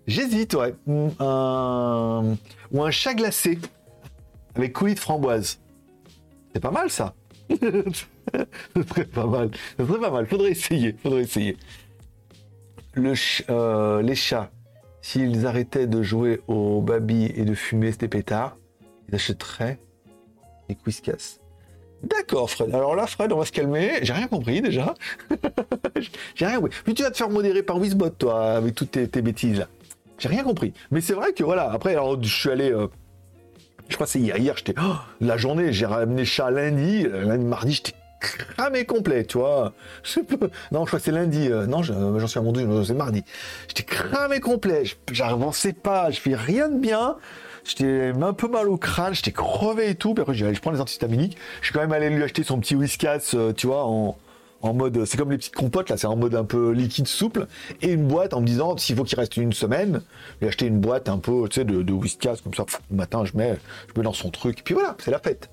J'hésite, 0.06 0.54
ouais. 0.54 0.74
Un... 0.88 2.36
Ou 2.72 2.82
un 2.82 2.90
chat 2.90 3.14
glacé 3.14 3.58
avec 4.54 4.72
coulis 4.72 4.94
de 4.94 5.00
framboise. 5.00 5.60
C'est 6.52 6.60
pas 6.60 6.70
mal, 6.70 6.90
ça. 6.90 7.14
Ce 7.50 8.82
serait 8.88 9.04
pas 9.04 9.26
mal. 9.26 9.50
Faudrait 10.26 10.50
essayer. 10.50 10.94
Faudrait 11.02 11.22
essayer. 11.22 11.56
Le 12.94 13.14
euh, 13.50 14.02
les 14.02 14.14
chats, 14.14 14.50
s'ils 15.00 15.46
arrêtaient 15.46 15.86
de 15.86 16.02
jouer 16.02 16.40
au 16.48 16.80
baby 16.80 17.26
et 17.34 17.44
de 17.44 17.54
fumer 17.54 17.92
des 17.92 18.08
pétards, 18.08 18.56
ils 19.08 19.14
achèteraient 19.14 19.78
des 20.68 20.76
Whiskas. 20.86 21.39
D'accord, 22.02 22.50
Fred. 22.50 22.74
Alors 22.74 22.96
là, 22.96 23.06
Fred, 23.06 23.32
on 23.32 23.38
va 23.38 23.44
se 23.44 23.52
calmer. 23.52 23.98
J'ai 24.02 24.12
rien 24.12 24.28
compris 24.28 24.62
déjà. 24.62 24.94
J'ai 26.34 26.46
rien 26.46 26.56
compris. 26.56 26.76
Puis 26.84 26.94
tu 26.94 27.02
vas 27.02 27.10
te 27.10 27.16
faire 27.16 27.30
modérer 27.30 27.62
par 27.62 27.78
Wizbot, 27.78 28.10
toi, 28.10 28.52
avec 28.52 28.74
toutes 28.74 28.90
tes, 28.90 29.22
bêtises. 29.22 29.66
J'ai 30.18 30.28
rien 30.28 30.42
compris. 30.42 30.72
Mais 30.90 31.00
c'est 31.00 31.12
vrai 31.12 31.32
que 31.32 31.44
voilà, 31.44 31.70
après, 31.70 31.92
alors 31.92 32.22
je 32.22 32.28
suis 32.28 32.50
allé. 32.50 32.72
Euh, 32.72 32.86
je 33.88 33.94
crois 33.94 34.06
que 34.06 34.12
c'est 34.12 34.20
hier. 34.20 34.38
Hier, 34.38 34.56
j'étais. 34.56 34.74
Oh, 34.80 34.94
la 35.20 35.36
journée, 35.36 35.72
j'ai 35.72 35.86
ramené 35.86 36.24
chat 36.24 36.50
lundi. 36.50 37.02
Lundi, 37.02 37.44
mardi, 37.44 37.74
j'étais 37.74 37.94
cramé 38.20 38.84
complet, 38.84 39.24
tu 39.24 39.38
vois. 39.38 39.72
Non, 40.72 40.82
je 40.82 40.86
crois 40.86 40.98
que 40.98 41.04
c'est 41.04 41.10
lundi. 41.10 41.48
Euh, 41.50 41.66
non, 41.66 41.82
j'en 41.82 42.26
suis 42.26 42.38
à 42.38 42.42
mon 42.42 42.84
c'est 42.84 42.94
mardi. 42.94 43.24
J'étais 43.68 43.82
cramé 43.82 44.40
complet. 44.40 44.84
J'avançais 45.10 45.72
pas. 45.72 46.10
Je 46.10 46.20
fais 46.20 46.34
rien 46.34 46.68
de 46.68 46.78
bien. 46.78 47.16
J'étais 47.64 48.12
un 48.20 48.32
peu 48.32 48.48
mal 48.48 48.68
au 48.68 48.76
crâne, 48.76 49.14
j'étais 49.14 49.32
crevé 49.32 49.90
et 49.90 49.94
tout. 49.94 50.14
Puis 50.14 50.22
après, 50.22 50.34
j'ai 50.34 50.52
je 50.54 50.60
prends 50.60 50.70
les 50.70 50.80
antihistaminiques. 50.80 51.36
Je 51.60 51.66
suis 51.66 51.74
quand 51.74 51.80
même 51.80 51.92
allé 51.92 52.10
lui 52.10 52.22
acheter 52.22 52.42
son 52.42 52.58
petit 52.58 52.74
whiskas, 52.74 53.32
euh, 53.34 53.52
tu 53.52 53.66
vois, 53.66 53.84
en, 53.84 54.16
mode. 54.62 55.04
C'est 55.04 55.16
comme 55.16 55.30
les 55.30 55.38
petites 55.38 55.54
compotes, 55.54 55.88
là, 55.90 55.96
c'est 55.96 56.06
en 56.06 56.16
mode 56.16 56.34
un 56.34 56.44
peu 56.44 56.70
liquide, 56.72 57.06
souple. 57.06 57.46
Et 57.82 57.92
une 57.92 58.06
boîte 58.06 58.34
en 58.34 58.40
me 58.40 58.46
disant, 58.46 58.76
s'il 58.76 58.96
faut 58.96 59.04
qu'il 59.04 59.18
reste 59.18 59.36
une 59.36 59.52
semaine, 59.52 60.02
lui 60.40 60.48
acheter 60.48 60.66
une 60.66 60.80
boîte 60.80 61.08
un 61.08 61.18
peu, 61.18 61.48
tu 61.48 61.60
sais, 61.60 61.64
de, 61.64 61.82
de 61.82 61.92
whiskas, 61.92 62.36
comme 62.42 62.54
ça. 62.54 62.64
le 62.90 62.96
matin, 62.96 63.24
je 63.24 63.36
mets, 63.36 63.56
je 63.88 63.98
mets 63.98 64.04
dans 64.04 64.12
son 64.12 64.30
truc. 64.30 64.62
Puis 64.64 64.74
voilà, 64.74 64.96
c'est 64.98 65.10
la 65.10 65.18
fête. 65.18 65.50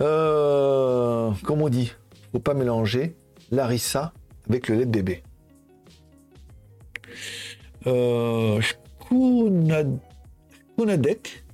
Euh, 0.00 1.30
comme 1.44 1.62
on 1.62 1.68
dit, 1.68 1.92
faut 2.32 2.38
pas 2.38 2.54
mélanger 2.54 3.16
l'arissa 3.50 4.12
avec 4.48 4.68
le 4.68 4.76
lait 4.76 4.86
de 4.86 4.90
bébé. 4.90 5.22
Euh, 7.86 8.60
Skonadek 10.76 11.44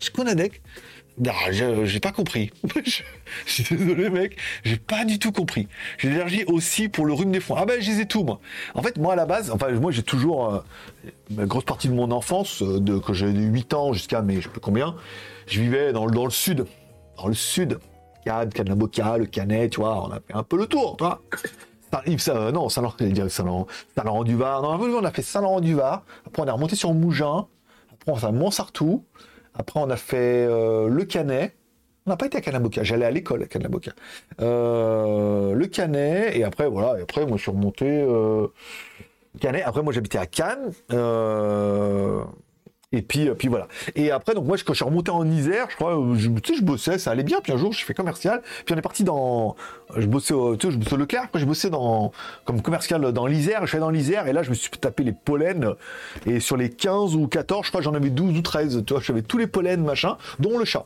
Skonadek 0.00 0.60
non, 1.18 1.32
j'ai 1.84 2.00
pas 2.00 2.12
compris. 2.12 2.50
je, 2.84 3.00
suis 3.46 3.74
désolé, 3.74 4.10
mec, 4.10 4.36
j'ai 4.64 4.76
pas 4.76 5.06
du 5.06 5.18
tout 5.18 5.32
compris. 5.32 5.66
J'ai 5.96 6.10
l'énergie 6.10 6.44
aussi 6.44 6.90
pour 6.90 7.06
le 7.06 7.14
rhume 7.14 7.32
des 7.32 7.40
foins. 7.40 7.56
Ah 7.60 7.64
ben, 7.64 7.80
je 7.80 7.90
les 7.90 8.04
tout, 8.04 8.22
moi. 8.22 8.38
En 8.74 8.82
fait, 8.82 8.98
moi, 8.98 9.14
à 9.14 9.16
la 9.16 9.24
base, 9.24 9.50
enfin, 9.50 9.70
moi, 9.70 9.90
j'ai 9.92 10.02
toujours, 10.02 10.54
euh, 10.54 10.60
une 11.30 11.46
grosse 11.46 11.64
partie 11.64 11.88
de 11.88 11.94
mon 11.94 12.10
enfance, 12.10 12.60
euh, 12.60 12.80
de, 12.80 12.98
que 12.98 13.14
j'ai 13.14 13.30
8 13.30 13.72
ans 13.72 13.94
jusqu'à, 13.94 14.20
mais 14.20 14.36
je 14.36 14.42
sais 14.42 14.48
plus 14.50 14.60
combien, 14.60 14.94
je 15.46 15.58
vivais 15.58 15.94
dans, 15.94 16.06
dans 16.06 16.26
le 16.26 16.30
sud. 16.30 16.66
Dans 17.16 17.28
le 17.28 17.34
sud. 17.34 17.78
Cannes, 18.26 18.50
Cannes-la-Boca, 18.50 19.16
le 19.16 19.24
Canet, 19.24 19.70
tu 19.70 19.80
vois, 19.80 20.06
on 20.06 20.10
a 20.10 20.16
fait 20.16 20.34
un 20.34 20.42
peu 20.42 20.58
le 20.58 20.66
tour, 20.66 20.96
tu 20.98 21.04
vois. 21.04 21.22
Ça, 22.18 22.52
non, 22.52 22.68
Saint-Laurent-du-Var. 22.68 24.60
Non, 24.60 24.78
on 24.80 25.04
a 25.04 25.10
fait 25.10 25.22
Saint-Laurent-du-Var. 25.22 26.02
Après, 26.26 26.42
on 26.42 26.46
est 26.46 26.50
remonté 26.50 26.76
sur 26.76 26.92
On 28.06 28.14
a 28.14 28.18
fait 28.18 28.32
Montsartou. 28.32 29.04
Après, 29.54 29.80
on 29.80 29.90
a 29.90 29.96
fait 29.96 30.46
euh, 30.48 30.88
le 30.88 31.04
Canet. 31.04 31.56
On 32.06 32.10
n'a 32.10 32.16
pas 32.16 32.26
été 32.26 32.38
à 32.38 32.40
Canaboca. 32.40 32.84
J'allais 32.84 33.04
à 33.04 33.10
l'école 33.10 33.42
à 33.42 33.46
Canaboca. 33.46 33.92
Euh, 34.40 35.54
le 35.54 35.66
Canet. 35.66 36.36
Et 36.36 36.44
après, 36.44 36.68
voilà. 36.68 36.98
Et 36.98 37.02
après, 37.02 37.26
moi, 37.26 37.36
je 37.36 37.42
suis 37.42 37.50
remonté. 37.50 37.86
Euh, 37.86 38.46
Canet. 39.40 39.62
Après, 39.66 39.82
moi, 39.82 39.92
j'habitais 39.92 40.18
à 40.18 40.26
Cannes. 40.26 40.72
Euh, 42.96 42.98
et 42.98 43.02
puis, 43.02 43.28
euh, 43.28 43.34
puis 43.34 43.48
voilà. 43.48 43.68
Et 43.94 44.10
après, 44.10 44.34
donc 44.34 44.46
moi, 44.46 44.56
quand 44.64 44.72
je 44.72 44.78
suis 44.78 44.84
remonté 44.84 45.10
en 45.10 45.28
Isère, 45.28 45.66
je 45.70 45.76
crois, 45.76 45.98
euh, 45.98 46.14
je, 46.16 46.28
tu 46.28 46.52
sais, 46.52 46.60
je 46.60 46.64
bossais, 46.64 46.98
ça 46.98 47.10
allait 47.10 47.22
bien. 47.22 47.40
Puis 47.42 47.52
un 47.52 47.56
jour, 47.56 47.72
je 47.72 47.84
fais 47.84 47.94
commercial. 47.94 48.42
Puis 48.64 48.74
on 48.74 48.78
est 48.78 48.82
parti 48.82 49.04
dans, 49.04 49.56
je 49.96 50.06
bossais, 50.06 50.34
au, 50.34 50.56
tu 50.56 50.66
sais, 50.66 50.72
je 50.72 50.78
bossais 50.78 50.94
au 50.94 50.98
Leclerc. 50.98 51.28
Je 51.34 51.44
bossais 51.44 51.70
dans, 51.70 52.12
comme 52.44 52.62
commercial 52.62 53.12
dans 53.12 53.26
l'Isère. 53.26 53.62
Je 53.62 53.70
suis 53.70 53.78
dans 53.78 53.90
l'Isère 53.90 54.26
et 54.26 54.32
là, 54.32 54.42
je 54.42 54.50
me 54.50 54.54
suis 54.54 54.70
tapé 54.70 55.04
les 55.04 55.12
pollens. 55.12 55.76
Et 56.26 56.40
sur 56.40 56.56
les 56.56 56.70
15 56.70 57.14
ou 57.14 57.26
14, 57.26 57.66
je 57.66 57.70
crois, 57.70 57.82
j'en 57.82 57.94
avais 57.94 58.10
12 58.10 58.38
ou 58.38 58.42
13. 58.42 58.84
Tu 58.86 58.92
vois, 58.92 59.02
j'avais 59.02 59.22
tous 59.22 59.38
les 59.38 59.46
pollens, 59.46 59.82
machin, 59.82 60.16
dont 60.38 60.58
le 60.58 60.64
chat. 60.64 60.84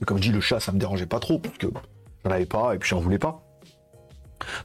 Mais 0.00 0.04
comme 0.04 0.18
je 0.18 0.22
dis, 0.22 0.32
le 0.32 0.40
chat, 0.40 0.60
ça 0.60 0.72
me 0.72 0.78
dérangeait 0.78 1.06
pas 1.06 1.18
trop 1.18 1.38
parce 1.38 1.58
que 1.58 1.66
j'en 2.24 2.30
avais 2.30 2.46
pas 2.46 2.74
et 2.74 2.78
puis 2.78 2.88
j'en 2.88 3.00
voulais 3.00 3.18
pas. 3.18 3.42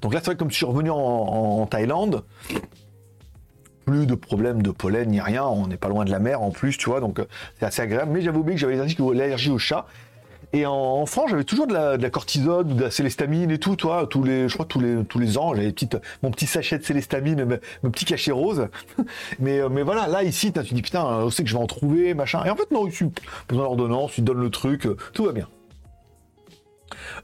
Donc 0.02 0.14
là, 0.14 0.20
c'est 0.20 0.28
vrai 0.28 0.36
que 0.36 0.40
comme 0.40 0.52
je 0.52 0.56
suis 0.56 0.66
revenu 0.66 0.92
en 0.92 1.66
Thaïlande, 1.66 2.24
plus 3.86 4.06
de 4.06 4.16
problèmes 4.16 4.62
de 4.62 4.72
pollen 4.72 5.10
ni 5.10 5.22
rien. 5.22 5.44
On 5.44 5.68
n'est 5.68 5.78
pas 5.78 5.90
loin 5.90 6.06
de 6.06 6.12
la 6.12 6.20
mer 6.20 6.42
en 6.42 6.52
plus, 6.52 6.78
tu 6.78 6.90
vois, 6.90 7.00
donc 7.00 7.20
euh, 7.20 7.26
c'est 7.60 7.66
assez 7.66 7.82
agréable. 7.82 8.12
Mais 8.12 8.22
j'avais 8.22 8.38
oublié 8.38 8.56
que 8.56 8.62
j'avais 8.62 8.76
l'allergie 8.76 9.52
au 9.52 9.58
chat. 9.58 9.86
Et 10.56 10.68
en, 10.68 11.08
France, 11.08 11.32
j'avais 11.32 11.46
toujours 11.46 11.66
de 11.66 11.74
la, 11.74 12.10
cortisone 12.12 12.72
ou 12.72 12.76
de 12.76 12.84
la 12.84 12.92
célestamine 12.92 13.50
et 13.50 13.58
tout, 13.58 13.76
toi. 13.76 14.06
Tous 14.08 14.24
les, 14.24 14.48
je 14.48 14.54
crois 14.54 14.68
tous 14.68 14.80
les 14.80 15.04
tous 15.04 15.18
les 15.18 15.40
ans, 15.40 15.56
j'avais 15.56 15.74
mon 16.22 16.30
petit 16.30 16.46
sachet 16.46 16.78
de 16.78 16.84
célestamine, 16.84 17.60
mon 17.82 17.90
petit 17.90 18.06
cachet 18.06 18.32
rose. 18.32 18.68
mais 19.40 19.68
mais 19.72 19.82
voilà, 19.82 20.08
là 20.08 20.22
ici, 20.22 20.54
tu 20.54 20.74
dis 20.76 20.84
putain, 20.84 21.04
on 21.04 21.32
sait 21.32 21.44
que 21.44 21.50
je 21.50 21.56
vais 21.56 21.64
en 21.64 21.66
trouver, 21.66 22.14
machin. 22.14 22.44
Et 22.46 22.52
en 22.52 22.56
fait 22.56 22.70
non, 22.70 22.86
ici, 22.86 23.06
besoin 23.50 23.64
d'ordonnance, 23.64 24.12
tu 24.12 24.22
donnes 24.22 24.42
le 24.42 24.52
truc, 24.52 24.88
tout 25.14 25.26
va 25.26 25.32
bien. 25.32 25.48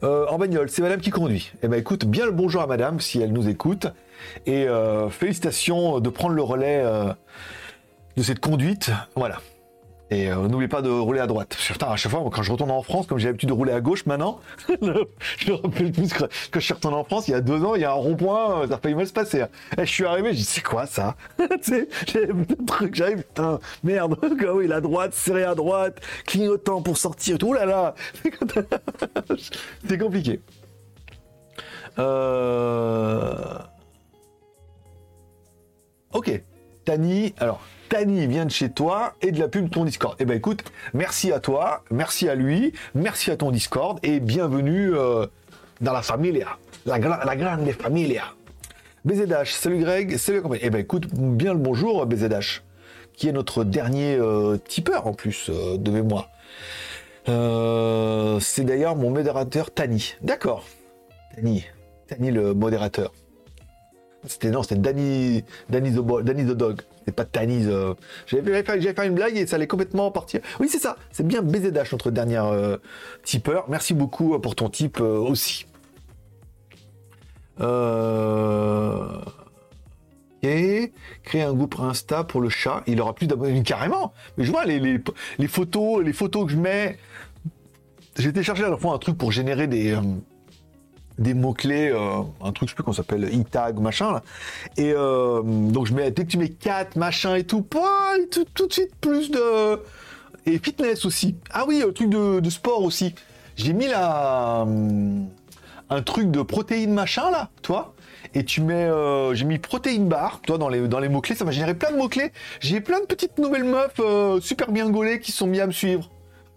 en 0.02 0.38
bagnole, 0.40 0.70
c'est 0.70 0.82
madame 0.82 1.00
qui 1.00 1.12
conduit. 1.12 1.52
Eh 1.62 1.68
ben 1.68 1.80
écoute, 1.80 2.06
bien 2.06 2.26
le 2.26 2.32
bonjour 2.32 2.64
à 2.64 2.68
madame 2.68 3.00
si 3.00 3.22
elle 3.22 3.32
nous 3.32 3.48
écoute. 3.48 3.90
Et 4.46 4.68
félicitations 5.10 6.00
de 6.00 6.10
prendre 6.10 6.36
le 6.36 6.44
relais 6.44 6.84
de 8.18 8.24
cette 8.24 8.40
conduite. 8.40 8.92
Voilà. 9.16 9.40
Et 10.12 10.32
euh, 10.32 10.48
n'oubliez 10.48 10.68
pas 10.68 10.82
de 10.82 10.90
rouler 10.90 11.20
à 11.20 11.28
droite. 11.28 11.56
Putain, 11.56 11.92
à 11.92 11.96
chaque 11.96 12.12
fois, 12.12 12.28
quand 12.34 12.42
je 12.42 12.52
retourne 12.52 12.72
en 12.72 12.82
France, 12.82 13.06
comme 13.06 13.20
j'ai 13.20 13.28
l'habitude 13.28 13.50
de 13.50 13.54
rouler 13.54 13.74
à 13.74 13.80
gauche 13.80 14.08
maintenant, 14.08 14.40
je 14.68 15.52
me 15.52 15.56
rappelle 15.56 15.92
plus 15.92 16.12
que 16.12 16.24
quand 16.24 16.60
je 16.60 16.60
suis 16.60 16.74
retourné 16.74 16.98
en 16.98 17.04
France, 17.04 17.28
il 17.28 17.32
y 17.32 17.36
a 17.36 17.42
deux 17.42 17.64
ans, 17.64 17.76
il 17.76 17.82
y 17.82 17.86
a 17.86 17.92
un 17.92 17.96
rond-point, 17.96 18.62
euh, 18.62 18.68
ça 18.68 18.76
a 18.76 18.78
failli 18.80 18.96
mal 18.96 19.06
se 19.06 19.14
passer. 19.14 19.42
Hein. 19.42 19.50
Et 19.78 19.86
je 19.86 19.92
suis 19.92 20.06
arrivé, 20.06 20.32
je 20.32 20.38
dis, 20.38 20.46
c'est 20.46 20.64
quoi 20.64 20.88
ça? 20.88 21.16
J'ai 22.08 22.30
un 22.32 22.66
truc, 22.66 22.96
j'arrive, 22.96 23.18
putain, 23.18 23.60
merde, 23.84 24.18
oui, 24.54 24.68
la 24.68 24.82
droite, 24.82 25.14
serré 25.14 25.44
à 25.44 25.54
droite, 25.54 26.02
clignotant 26.26 26.82
pour 26.82 26.98
sortir, 26.98 27.38
tout, 27.38 27.54
là 27.54 27.66
là 27.66 27.94
C'est 29.88 29.98
compliqué. 30.00 30.42
Euh... 32.00 33.60
Ok. 36.14 36.42
Tani, 36.86 37.36
alors, 37.38 37.62
Tani 37.88 38.26
vient 38.26 38.46
de 38.46 38.52
chez 38.52 38.72
toi 38.72 39.14
et 39.22 39.32
de 39.32 39.40
la 39.40 39.48
pub 39.48 39.66
de 39.66 39.70
ton 39.70 39.86
Discord. 39.86 40.16
Eh 40.20 40.26
ben 40.26 40.36
écoute, 40.36 40.64
merci 40.94 41.32
à 41.32 41.40
toi, 41.40 41.84
merci 41.92 42.28
à 42.28 42.34
lui, 42.34 42.74
merci 42.96 43.30
à 43.30 43.38
ton 43.38 43.52
Discord 43.52 44.00
et 44.02 44.20
bienvenue 44.20 44.96
euh, 44.96 45.28
dans 45.82 45.94
la 45.94 46.02
familia, 46.02 46.48
la, 46.88 46.98
la 46.98 47.36
grande 47.36 47.70
familia. 47.74 48.24
BZH, 49.06 49.52
salut 49.52 49.80
Greg, 49.80 50.18
salut 50.18 50.42
compagnie. 50.42 50.62
Eh 50.64 50.72
ben 50.72 50.80
écoute, 50.80 51.14
bien 51.14 51.54
le 51.54 51.60
bonjour 51.60 52.04
BZH, 52.08 52.64
qui 53.14 53.28
est 53.28 53.34
notre 53.34 53.64
dernier 53.64 54.16
euh, 54.16 54.58
tipeur 54.58 55.06
en 55.06 55.14
plus 55.14 55.50
euh, 55.50 55.78
de 55.78 55.92
mémoire. 55.92 56.30
c'est 58.42 58.64
d'ailleurs 58.64 58.96
mon 58.96 59.12
modérateur 59.12 59.70
Tani. 59.70 60.16
D'accord. 60.22 60.66
Tani. 61.36 61.66
Tani 62.08 62.32
le 62.32 62.56
modérateur. 62.56 63.12
C'était 64.26 64.52
non, 64.52 64.64
c'était 64.64 64.76
Danny, 64.76 65.44
Danny 65.70 65.92
the, 65.92 66.24
Danny 66.24 66.44
the 66.44 66.56
Dog 66.56 66.82
pas 67.12 67.24
de 67.24 67.30
Tanis. 67.30 67.66
Euh. 67.68 67.94
J'avais 68.28 68.64
fait, 68.64 69.08
une 69.08 69.16
blague 69.16 69.38
et 69.38 69.48
ça 69.48 69.56
allait 69.56 69.68
complètement 69.68 70.12
partir. 70.12 70.42
Oui, 70.60 70.68
c'est 70.70 70.80
ça. 70.80 70.98
C'est 71.12 71.26
bien 71.26 71.42
BZH, 71.42 71.92
notre 71.92 72.12
dernière 72.12 72.46
euh, 72.46 72.78
tipeur. 73.24 73.66
Merci 73.70 73.94
beaucoup 73.94 74.34
euh, 74.34 74.40
pour 74.40 74.56
ton 74.56 74.70
type 74.70 75.00
aussi. 75.02 75.66
Et 80.42 80.94
créer 81.24 81.42
un 81.42 81.54
groupe 81.54 81.76
Insta 81.80 82.24
pour 82.24 82.40
le 82.40 82.48
chat. 82.50 82.84
Il 82.88 83.02
aura 83.02 83.14
plus 83.14 83.28
d'abonnés 83.28 83.62
carrément. 83.64 84.14
Mais 84.38 84.46
je 84.46 84.52
vois 84.52 84.66
les, 84.66 85.02
photos, 85.48 86.04
les 86.04 86.14
photos 86.14 86.46
que 86.46 86.52
je 86.52 86.58
mets. 86.58 86.98
J'ai 88.18 88.32
téléchargé 88.32 88.64
à 88.64 88.70
la 88.70 88.78
fois 88.78 88.94
un 88.94 88.98
truc 88.98 89.18
pour 89.18 89.34
générer 89.34 89.68
des 89.68 89.98
des 91.20 91.34
mots-clés, 91.34 91.92
euh, 91.92 92.22
un 92.42 92.52
truc, 92.52 92.70
je 92.70 92.72
sais 92.72 92.76
plus 92.76 92.84
qu'on 92.84 92.94
s'appelle, 92.94 93.26
e-tag, 93.26 93.78
machin, 93.80 94.12
là. 94.12 94.24
Et 94.78 94.94
euh, 94.96 95.42
donc, 95.44 95.86
je 95.86 95.94
mets, 95.94 96.10
dès 96.12 96.24
que 96.24 96.32
tu 96.32 96.38
mets 96.38 96.50
4, 96.50 96.96
machin 96.96 97.36
et 97.36 97.44
tout, 97.44 97.66
tout, 98.32 98.46
tout, 98.54 98.68
de 98.68 98.74
suite 98.74 98.96
plus 99.00 99.30
de. 99.30 99.82
Et 100.46 100.58
fitness 100.58 101.06
aussi. 101.06 101.36
Ah 101.52 101.66
oui, 101.68 101.84
un 101.86 101.92
truc 101.92 102.10
de, 102.10 102.50
sport 102.50 102.84
aussi. 102.84 103.14
J'ai 103.58 103.74
mis 103.74 103.88
là. 103.88 104.66
Un 105.92 106.02
truc 106.04 106.32
de 106.32 106.42
protéines, 106.42 106.94
machin, 106.94 107.30
là, 107.30 107.50
toi. 107.62 107.94
Et 108.34 108.46
tu 108.46 108.62
mets. 108.62 108.86
Euh, 108.86 109.34
j'ai 109.34 109.46
mis 109.46 109.60
protéines 109.60 110.08
bar, 110.08 110.40
toi, 110.42 110.58
dans 110.58 110.70
les, 110.70 110.88
dans 110.88 111.00
les 111.00 111.10
mots-clés. 111.10 111.36
Ça 111.36 111.44
m'a 111.44 111.52
généré 111.52 111.74
plein 111.74 111.92
de 111.92 111.98
mots-clés. 111.98 112.32
J'ai 112.62 112.80
plein 112.80 113.02
de 113.02 113.06
petites 113.06 113.38
nouvelles 113.38 113.66
meufs 113.66 114.00
super 114.42 114.72
bien 114.72 114.90
gaulées 114.90 115.20
qui 115.20 115.34
sont 115.34 115.48
mis 115.48 115.60
à 115.60 115.68
me 115.68 115.74
suivre. 115.74 116.10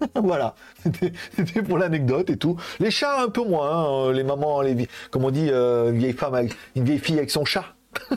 voilà, 0.15 0.55
c'était 0.83 1.63
pour 1.63 1.79
l'anecdote 1.79 2.31
et 2.31 2.37
tout. 2.37 2.57
Les 2.81 2.91
chats 2.91 3.23
un 3.23 3.29
peu 3.29 3.45
moins, 3.45 4.09
hein, 4.09 4.13
les 4.13 4.25
mamans, 4.25 4.63
les 4.63 4.89
comme 5.11 5.25
on 5.25 5.31
dit, 5.31 5.49
euh, 5.51 5.91
une 5.91 5.99
vieille 5.99 6.13
femme, 6.13 6.49
une 6.77 6.85
vieille 6.85 6.99
fille 6.99 7.19
avec 7.19 7.31
son 7.31 7.45
chat. 7.45 7.75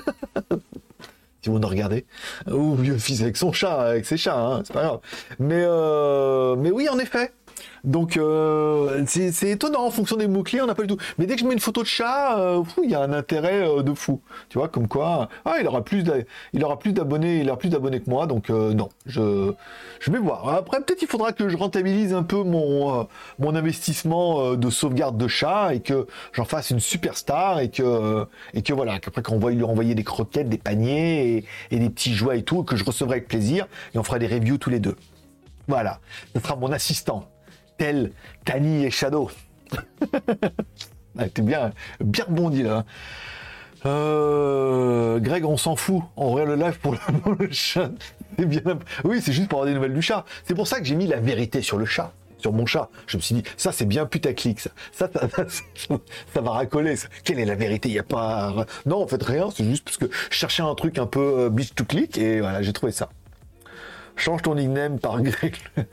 si 1.41 1.49
vous 1.49 1.59
nous 1.59 1.67
regardez, 1.67 2.05
ou 2.51 2.75
vieux 2.75 2.97
fils 2.97 3.21
avec 3.21 3.37
son 3.37 3.51
chat, 3.51 3.81
avec 3.81 4.05
ses 4.05 4.17
chats, 4.17 4.39
hein, 4.39 4.61
c'est 4.65 4.73
pas 4.73 4.83
grave. 4.83 4.99
Mais 5.39 5.63
euh, 5.63 6.55
mais 6.55 6.71
oui, 6.71 6.89
en 6.89 6.97
effet. 6.99 7.31
Donc 7.85 8.17
euh, 8.17 9.03
c'est 9.05 9.49
étonnant 9.49 9.85
en 9.85 9.91
fonction 9.91 10.17
des 10.17 10.27
mots-clés, 10.27 10.61
on 10.61 10.65
n'a 10.65 10.75
pas 10.75 10.81
du 10.81 10.87
tout. 10.87 10.97
Mais 11.17 11.27
dès 11.27 11.35
que 11.35 11.41
je 11.41 11.45
mets 11.45 11.53
une 11.53 11.59
photo 11.59 11.83
de 11.83 11.87
chat, 11.87 12.37
euh, 12.39 12.63
il 12.83 12.89
y 12.89 12.95
a 12.95 13.01
un 13.01 13.13
intérêt 13.13 13.67
euh, 13.67 13.83
de 13.83 13.93
fou. 13.93 14.21
Tu 14.49 14.57
vois, 14.57 14.67
comme 14.67 14.87
quoi, 14.87 15.29
ah, 15.45 15.57
il 15.61 15.67
aura 15.67 15.83
plus 15.83 16.03
d'abonnés, 16.03 16.25
il 16.53 16.63
aura 17.49 17.57
plus 17.57 17.69
d'abonnés 17.69 17.99
que 17.99 18.09
moi, 18.09 18.25
donc 18.25 18.49
non, 18.49 18.89
je, 19.05 19.53
vais 20.07 20.17
voir. 20.17 20.49
Après, 20.49 20.81
peut-être 20.81 21.01
il 21.01 21.07
faudra 21.07 21.31
que 21.31 21.47
je 21.47 21.57
rentabilise 21.57 22.13
un 22.13 22.23
peu 22.23 22.43
mon, 22.43 23.07
investissement 23.39 24.55
de 24.55 24.69
sauvegarde 24.69 25.17
de 25.17 25.27
chat 25.27 25.73
et 25.73 25.79
que 25.79 26.07
j'en 26.33 26.45
fasse 26.45 26.71
une 26.71 26.79
superstar 26.79 27.59
et 27.59 27.69
que, 27.69 28.25
et 28.53 28.61
que 28.63 28.73
voilà, 28.73 28.99
qu'après 28.99 29.21
qu'on 29.21 29.37
va 29.37 29.51
lui 29.51 29.63
envoyer 29.63 29.95
des 29.95 30.03
croquettes, 30.03 30.49
des 30.49 30.57
paniers 30.57 31.37
et, 31.37 31.45
et 31.71 31.79
des 31.79 31.89
petits 31.89 32.13
jouets 32.13 32.39
et 32.39 32.43
tout, 32.43 32.63
que 32.63 32.75
je 32.75 32.83
recevrai 32.83 33.17
avec 33.17 33.27
plaisir 33.27 33.67
et 33.93 33.99
on 33.99 34.03
fera 34.03 34.19
des 34.19 34.27
reviews 34.27 34.57
tous 34.57 34.71
les 34.71 34.79
deux. 34.79 34.95
Voilà, 35.67 35.99
ce 36.35 36.41
sera 36.41 36.55
mon 36.55 36.71
assistant 36.71 37.27
tel 37.77 38.11
Tani 38.43 38.85
et 38.85 38.91
Shadow. 38.91 39.29
ah, 41.17 41.29
T'es 41.29 41.41
bien, 41.41 41.71
bien 41.99 42.25
rebondi 42.25 42.63
là. 42.63 42.77
Hein. 42.77 42.85
Euh, 43.85 45.19
Greg, 45.19 45.45
on 45.45 45.57
s'en 45.57 45.75
fout. 45.75 46.01
On 46.17 46.31
regarde 46.31 46.49
le 46.49 46.55
live 46.55 46.79
pour 46.79 46.95
le, 47.39 47.51
chat. 47.51 47.91
C'est 48.37 48.45
bien. 48.45 48.61
Oui, 49.03 49.21
c'est 49.21 49.31
juste 49.31 49.47
pour 49.47 49.59
avoir 49.59 49.71
des 49.71 49.75
nouvelles 49.75 49.93
du 49.93 50.01
chat. 50.01 50.25
C'est 50.43 50.55
pour 50.55 50.67
ça 50.67 50.79
que 50.79 50.85
j'ai 50.85 50.95
mis 50.95 51.07
la 51.07 51.19
vérité 51.19 51.61
sur 51.61 51.77
le 51.77 51.85
chat, 51.85 52.11
sur 52.37 52.51
mon 52.51 52.65
chat. 52.65 52.89
Je 53.07 53.17
me 53.17 53.21
suis 53.21 53.35
dit, 53.35 53.43
ça 53.57 53.71
c'est 53.71 53.85
bien 53.85 54.05
putaclic, 54.05 54.59
ça. 54.59 54.71
Ça, 54.91 55.09
ça, 56.33 56.41
va 56.41 56.51
racoler. 56.51 56.95
Quelle 57.23 57.39
est 57.39 57.45
la 57.45 57.55
vérité? 57.55 57.89
Il 57.89 57.95
y 57.95 57.99
a 57.99 58.03
pas. 58.03 58.65
Non, 58.85 59.03
en 59.03 59.07
fait 59.07 59.21
rien. 59.21 59.49
C'est 59.55 59.65
juste 59.65 59.83
parce 59.83 59.97
que 59.97 60.05
je 60.05 60.35
cherchais 60.35 60.63
un 60.63 60.75
truc 60.75 60.97
un 60.97 61.05
peu 61.05 61.39
euh, 61.39 61.49
bitch 61.49 61.75
to 61.75 61.85
click 61.85 62.17
et 62.17 62.41
voilà, 62.41 62.61
j'ai 62.63 62.73
trouvé 62.73 62.91
ça. 62.91 63.09
Change 64.15 64.41
ton 64.41 64.55
nickname 64.55 64.99
par 64.99 65.21
Greg. 65.21 65.55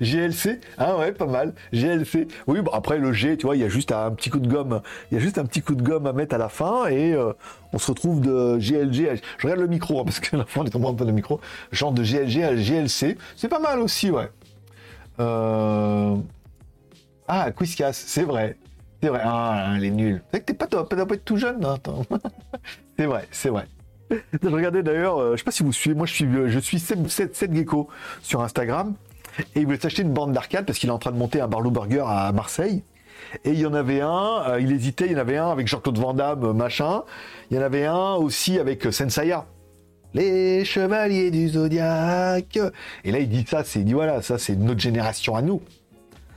GLC, 0.00 0.60
ah 0.78 0.96
ouais, 0.96 1.12
pas 1.12 1.26
mal. 1.26 1.54
GLC. 1.72 2.28
Oui, 2.46 2.60
bon 2.60 2.70
après 2.72 2.98
le 2.98 3.12
G, 3.12 3.36
tu 3.36 3.46
vois, 3.46 3.56
il 3.56 3.62
y 3.62 3.64
a 3.64 3.68
juste 3.68 3.92
un 3.92 4.10
petit 4.12 4.30
coup 4.30 4.38
de 4.40 4.48
gomme, 4.48 4.82
il 5.10 5.14
y 5.14 5.20
a 5.20 5.20
juste 5.20 5.38
un 5.38 5.44
petit 5.44 5.62
coup 5.62 5.74
de 5.74 5.82
gomme 5.82 6.06
à 6.06 6.12
mettre 6.12 6.34
à 6.34 6.38
la 6.38 6.48
fin 6.48 6.86
et 6.86 7.12
euh, 7.12 7.32
on 7.72 7.78
se 7.78 7.90
retrouve 7.90 8.20
de 8.20 8.58
GLG. 8.58 9.20
Je 9.38 9.46
regarde 9.46 9.60
le 9.60 9.68
micro 9.68 10.00
hein, 10.00 10.04
parce 10.04 10.20
que 10.20 10.36
la 10.36 10.44
fin 10.44 10.62
on 10.62 10.64
est 10.64 10.70
tombé 10.70 10.88
un 10.88 10.94
peu 10.94 11.04
de 11.04 11.12
micro. 11.12 11.40
Genre 11.72 11.92
de 11.92 12.02
GLG 12.02 12.42
à 12.42 12.54
GLC, 12.54 13.16
c'est 13.36 13.48
pas 13.48 13.60
mal 13.60 13.80
aussi, 13.80 14.10
ouais. 14.10 14.28
Euh... 15.20 16.16
Ah, 17.28 17.50
Quizcas, 17.52 17.92
c'est 17.92 18.24
vrai. 18.24 18.58
C'est 19.02 19.08
vrai. 19.08 19.20
Ah, 19.22 19.76
les 19.78 19.90
nuls. 19.90 20.22
C'est 20.32 20.40
que 20.40 20.46
t'es 20.46 20.54
pas 20.54 20.66
top, 20.66 20.94
pas 20.94 21.14
être 21.14 21.24
tout 21.24 21.36
jeune. 21.36 21.64
Hein, 21.64 21.76
c'est 22.98 23.06
vrai, 23.06 23.26
c'est 23.30 23.48
vrai. 23.48 23.66
Je 24.10 24.80
d'ailleurs, 24.80 25.18
euh, 25.18 25.32
je 25.32 25.38
sais 25.38 25.44
pas 25.44 25.50
si 25.50 25.62
vous 25.62 25.72
suivez, 25.72 25.96
moi 25.96 26.06
je 26.06 26.12
suis, 26.12 26.26
je 26.46 26.58
suis 26.58 26.78
7, 26.78 27.08
7 27.08 27.54
Gecko 27.54 27.88
sur 28.22 28.42
Instagram 28.42 28.94
et 29.38 29.60
il 29.60 29.66
voulait 29.66 29.78
s'acheter 29.78 30.02
une 30.02 30.12
bande 30.12 30.32
d'arcade 30.32 30.66
parce 30.66 30.78
qu'il 30.78 30.88
est 30.88 30.92
en 30.92 30.98
train 30.98 31.12
de 31.12 31.16
monter 31.16 31.40
un 31.40 31.48
Barlow 31.48 31.70
Burger 31.70 32.04
à 32.06 32.32
Marseille. 32.32 32.82
Et 33.44 33.50
il 33.50 33.58
y 33.58 33.66
en 33.66 33.74
avait 33.74 34.00
un, 34.00 34.42
euh, 34.48 34.60
il 34.60 34.70
hésitait, 34.72 35.06
il 35.06 35.12
y 35.12 35.14
en 35.16 35.18
avait 35.18 35.36
un 35.36 35.50
avec 35.50 35.66
Jean-Claude 35.66 35.98
Van 35.98 36.14
Damme, 36.14 36.52
machin. 36.52 37.02
Il 37.50 37.56
y 37.56 37.60
en 37.60 37.62
avait 37.62 37.86
un 37.86 38.14
aussi 38.14 38.58
avec 38.58 38.86
euh, 38.86 38.92
Sensaya. 38.92 39.46
Les 40.12 40.64
chevaliers 40.64 41.32
du 41.32 41.48
zodiaque. 41.48 42.58
Et 43.02 43.10
là, 43.10 43.18
il 43.18 43.28
dit 43.28 43.44
ça, 43.48 43.64
c'est, 43.64 43.80
il 43.80 43.84
dit 43.84 43.94
voilà, 43.94 44.22
ça, 44.22 44.38
c'est 44.38 44.54
notre 44.54 44.80
génération 44.80 45.34
à 45.34 45.42
nous. 45.42 45.60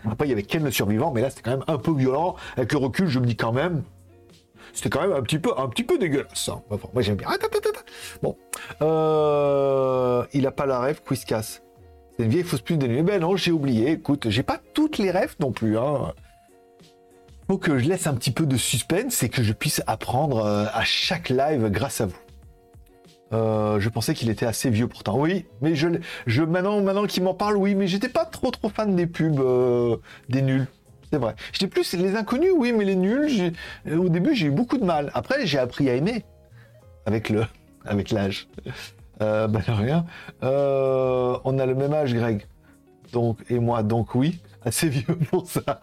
Après, 0.10 0.26
il 0.26 0.30
y 0.30 0.34
avait 0.34 0.44
Ken 0.44 0.64
le 0.64 0.72
survivant, 0.72 1.12
mais 1.12 1.22
là, 1.22 1.30
c'était 1.30 1.44
quand 1.44 1.52
même 1.52 1.66
un 1.68 1.78
peu 1.78 1.94
violent. 1.94 2.36
Avec 2.56 2.72
le 2.72 2.80
recul, 2.80 3.08
je 3.08 3.20
me 3.20 3.26
dis 3.26 3.36
quand 3.36 3.52
même, 3.52 3.84
c'était 4.74 4.90
quand 4.90 5.02
même 5.02 5.14
un 5.14 5.22
petit 5.22 5.40
peu, 5.40 5.52
un 5.58 5.68
petit 5.68 5.84
peu 5.84 5.98
dégueulasse. 5.98 6.50
Hein. 6.50 6.62
moi, 6.94 7.02
j'aime 7.02 7.16
bien. 7.16 7.28
Bon, 8.24 8.38
euh, 8.82 10.24
il 10.34 10.48
a 10.48 10.52
pas 10.52 10.66
la 10.66 10.80
rêve, 10.80 11.02
casse. 11.28 11.62
C'est 12.18 12.24
une 12.26 12.32
vieille 12.32 12.44
fausse 12.44 12.62
pute 12.62 12.80
de 12.80 12.88
nuit. 12.88 13.04
Ben 13.04 13.22
non, 13.22 13.36
j'ai 13.36 13.52
oublié. 13.52 13.92
Écoute, 13.92 14.30
j'ai 14.30 14.44
pas 14.44 14.60
toutes 14.74 14.98
les 14.98 15.12
rêves 15.12 15.36
non 15.40 15.52
plus. 15.52 15.78
Hein. 15.78 16.14
Faut 17.48 17.58
que 17.58 17.78
je 17.78 17.88
laisse 17.88 18.08
un 18.08 18.16
petit 18.16 18.32
peu 18.32 18.46
de 18.46 18.58
suspense 18.58 19.22
et 19.22 19.30
que 19.30 19.44
je 19.44 19.54
puisse 19.54 19.84
apprendre 19.86 20.44
euh, 20.44 20.66
à 20.74 20.84
chaque 20.84 21.30
live 21.30 21.70
grâce 21.70 22.02
à 22.02 22.08
vous. 22.08 22.18
Euh, 23.34 23.80
je 23.80 23.90
pensais 23.90 24.14
qu'il 24.14 24.30
était 24.30 24.48
assez 24.48 24.70
vieux 24.70 24.88
pourtant. 24.88 25.20
Oui, 25.20 25.46
mais 25.62 25.76
je, 25.76 25.88
je 26.26 26.42
maintenant, 26.42 26.82
maintenant 26.82 27.06
qu'il 27.06 27.24
m'en 27.24 27.34
parle, 27.36 27.56
oui, 27.56 27.76
mais 27.76 27.88
j'étais 27.88 28.10
pas 28.10 28.26
trop 28.26 28.50
trop 28.52 28.70
fan 28.70 28.96
des 28.96 29.06
pubs 29.06 29.40
euh, 29.40 29.98
des 30.28 30.42
nuls. 30.42 30.68
C'est 31.12 31.20
vrai. 31.20 31.36
J'étais 31.54 31.68
plus 31.68 31.94
les 31.94 32.16
inconnus, 32.16 32.52
oui, 32.56 32.74
mais 32.74 32.84
les 32.84 32.96
nuls, 32.96 33.54
au 33.90 34.10
début 34.10 34.36
j'ai 34.36 34.48
eu 34.48 34.52
beaucoup 34.52 34.78
de 34.78 34.84
mal. 34.86 35.12
Après 35.14 35.46
j'ai 35.46 35.60
appris 35.60 35.90
à 35.90 35.96
aimer 35.96 36.26
avec 37.06 37.30
le, 37.30 37.46
avec 37.86 38.12
l'âge. 38.12 38.48
Euh, 39.22 39.48
ben 39.48 39.62
rien. 39.68 40.06
Euh, 40.44 41.38
on 41.44 41.58
a 41.60 41.66
le 41.66 41.76
même 41.76 41.94
âge, 41.94 42.14
Greg. 42.14 42.46
Donc, 43.12 43.40
et 43.50 43.60
moi, 43.60 43.84
donc 43.84 44.16
oui. 44.16 44.42
assez 44.64 44.90
vieux 44.90 45.16
pour 45.30 45.48
ça. 45.48 45.62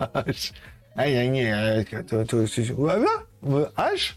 Aïe, 0.97 1.17
aïe, 1.17 1.41
aïe, 1.41 1.85
H 3.77 4.15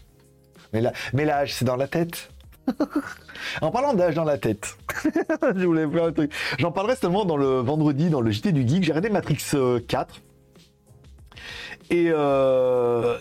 Mais 0.72 0.80
la, 0.80 0.92
mais 1.12 1.24
l'âge, 1.24 1.54
c'est 1.54 1.64
dans 1.64 1.74
la 1.74 1.88
tête. 1.88 2.30
en 3.60 3.72
parlant 3.72 3.94
d'âge 3.94 4.14
dans 4.14 4.22
la 4.22 4.38
tête, 4.38 4.76
je 5.56 5.66
voulais 5.66 5.88
faire 5.88 6.04
un 6.04 6.12
truc. 6.12 6.32
J'en 6.58 6.70
parlerai 6.70 6.94
seulement 6.94 7.24
dans 7.24 7.36
le 7.36 7.58
vendredi, 7.58 8.10
dans 8.10 8.20
le 8.20 8.30
JT 8.30 8.52
du 8.52 8.68
Geek. 8.68 8.84
J'ai 8.84 8.92
regardé 8.92 9.10
Matrix 9.10 9.42
4. 9.88 10.20
Et 11.90 12.10
euh, 12.10 13.16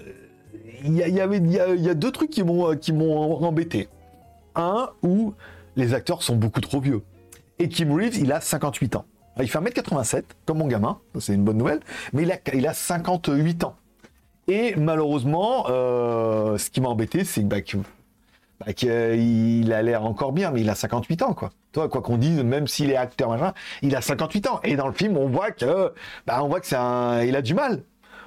il 0.83 0.95
y, 0.95 1.19
avait, 1.19 1.37
il 1.37 1.51
y, 1.51 1.89
a 1.89 1.93
deux 1.95 2.11
trucs 2.11 2.29
qui 2.29 2.43
m'ont 2.43 2.75
qui 2.75 2.93
m'ont 2.93 3.43
embêté. 3.43 3.87
Un 4.55 4.89
où 5.01 5.33
les 5.77 5.93
acteurs 5.93 6.23
sont 6.23 6.35
beaucoup 6.35 6.59
trop 6.59 6.81
vieux. 6.81 7.01
Et 7.59 7.69
Kim 7.69 7.93
Reeves, 7.93 8.17
il 8.17 8.31
a 8.33 8.41
58 8.41 8.97
ans. 8.97 9.05
Il 9.39 9.47
fait 9.47 9.59
1m87, 9.59 10.23
comme 10.45 10.57
mon 10.57 10.67
gamin, 10.67 10.99
c'est 11.19 11.33
une 11.33 11.43
bonne 11.43 11.57
nouvelle, 11.57 11.79
mais 12.11 12.23
il 12.23 12.31
a, 12.31 12.37
il 12.53 12.67
a 12.67 12.73
58 12.73 13.63
ans. 13.63 13.75
Et 14.47 14.75
malheureusement, 14.75 15.67
euh, 15.69 16.57
ce 16.57 16.69
qui 16.71 16.81
m'a 16.81 16.89
embêté, 16.89 17.23
c'est 17.23 17.43
bah, 17.43 17.61
qu'il 17.61 17.83
bah, 18.59 18.65
a 18.65 19.81
l'air 19.83 20.05
encore 20.05 20.31
bien, 20.31 20.51
mais 20.51 20.61
il 20.61 20.69
a 20.69 20.75
58 20.75 21.21
ans, 21.21 21.33
quoi. 21.33 21.51
Toi, 21.71 21.87
quoi 21.87 22.01
qu'on 22.01 22.17
dise, 22.17 22.41
même 22.43 22.65
s'il 22.65 22.89
est 22.89 22.95
acteur, 22.95 23.29
machin, 23.29 23.53
il 23.83 23.95
a 23.95 24.01
58 24.01 24.47
ans. 24.47 24.59
Et 24.63 24.75
dans 24.75 24.87
le 24.87 24.93
film, 24.93 25.17
on 25.17 25.27
voit 25.27 25.51
que, 25.51 25.93
bah, 26.25 26.43
on 26.43 26.47
voit 26.47 26.59
que 26.59 26.65
c'est 26.65 26.75
un, 26.75 27.21
il 27.21 27.35
a 27.35 27.43
du 27.43 27.53
mal 27.53 27.83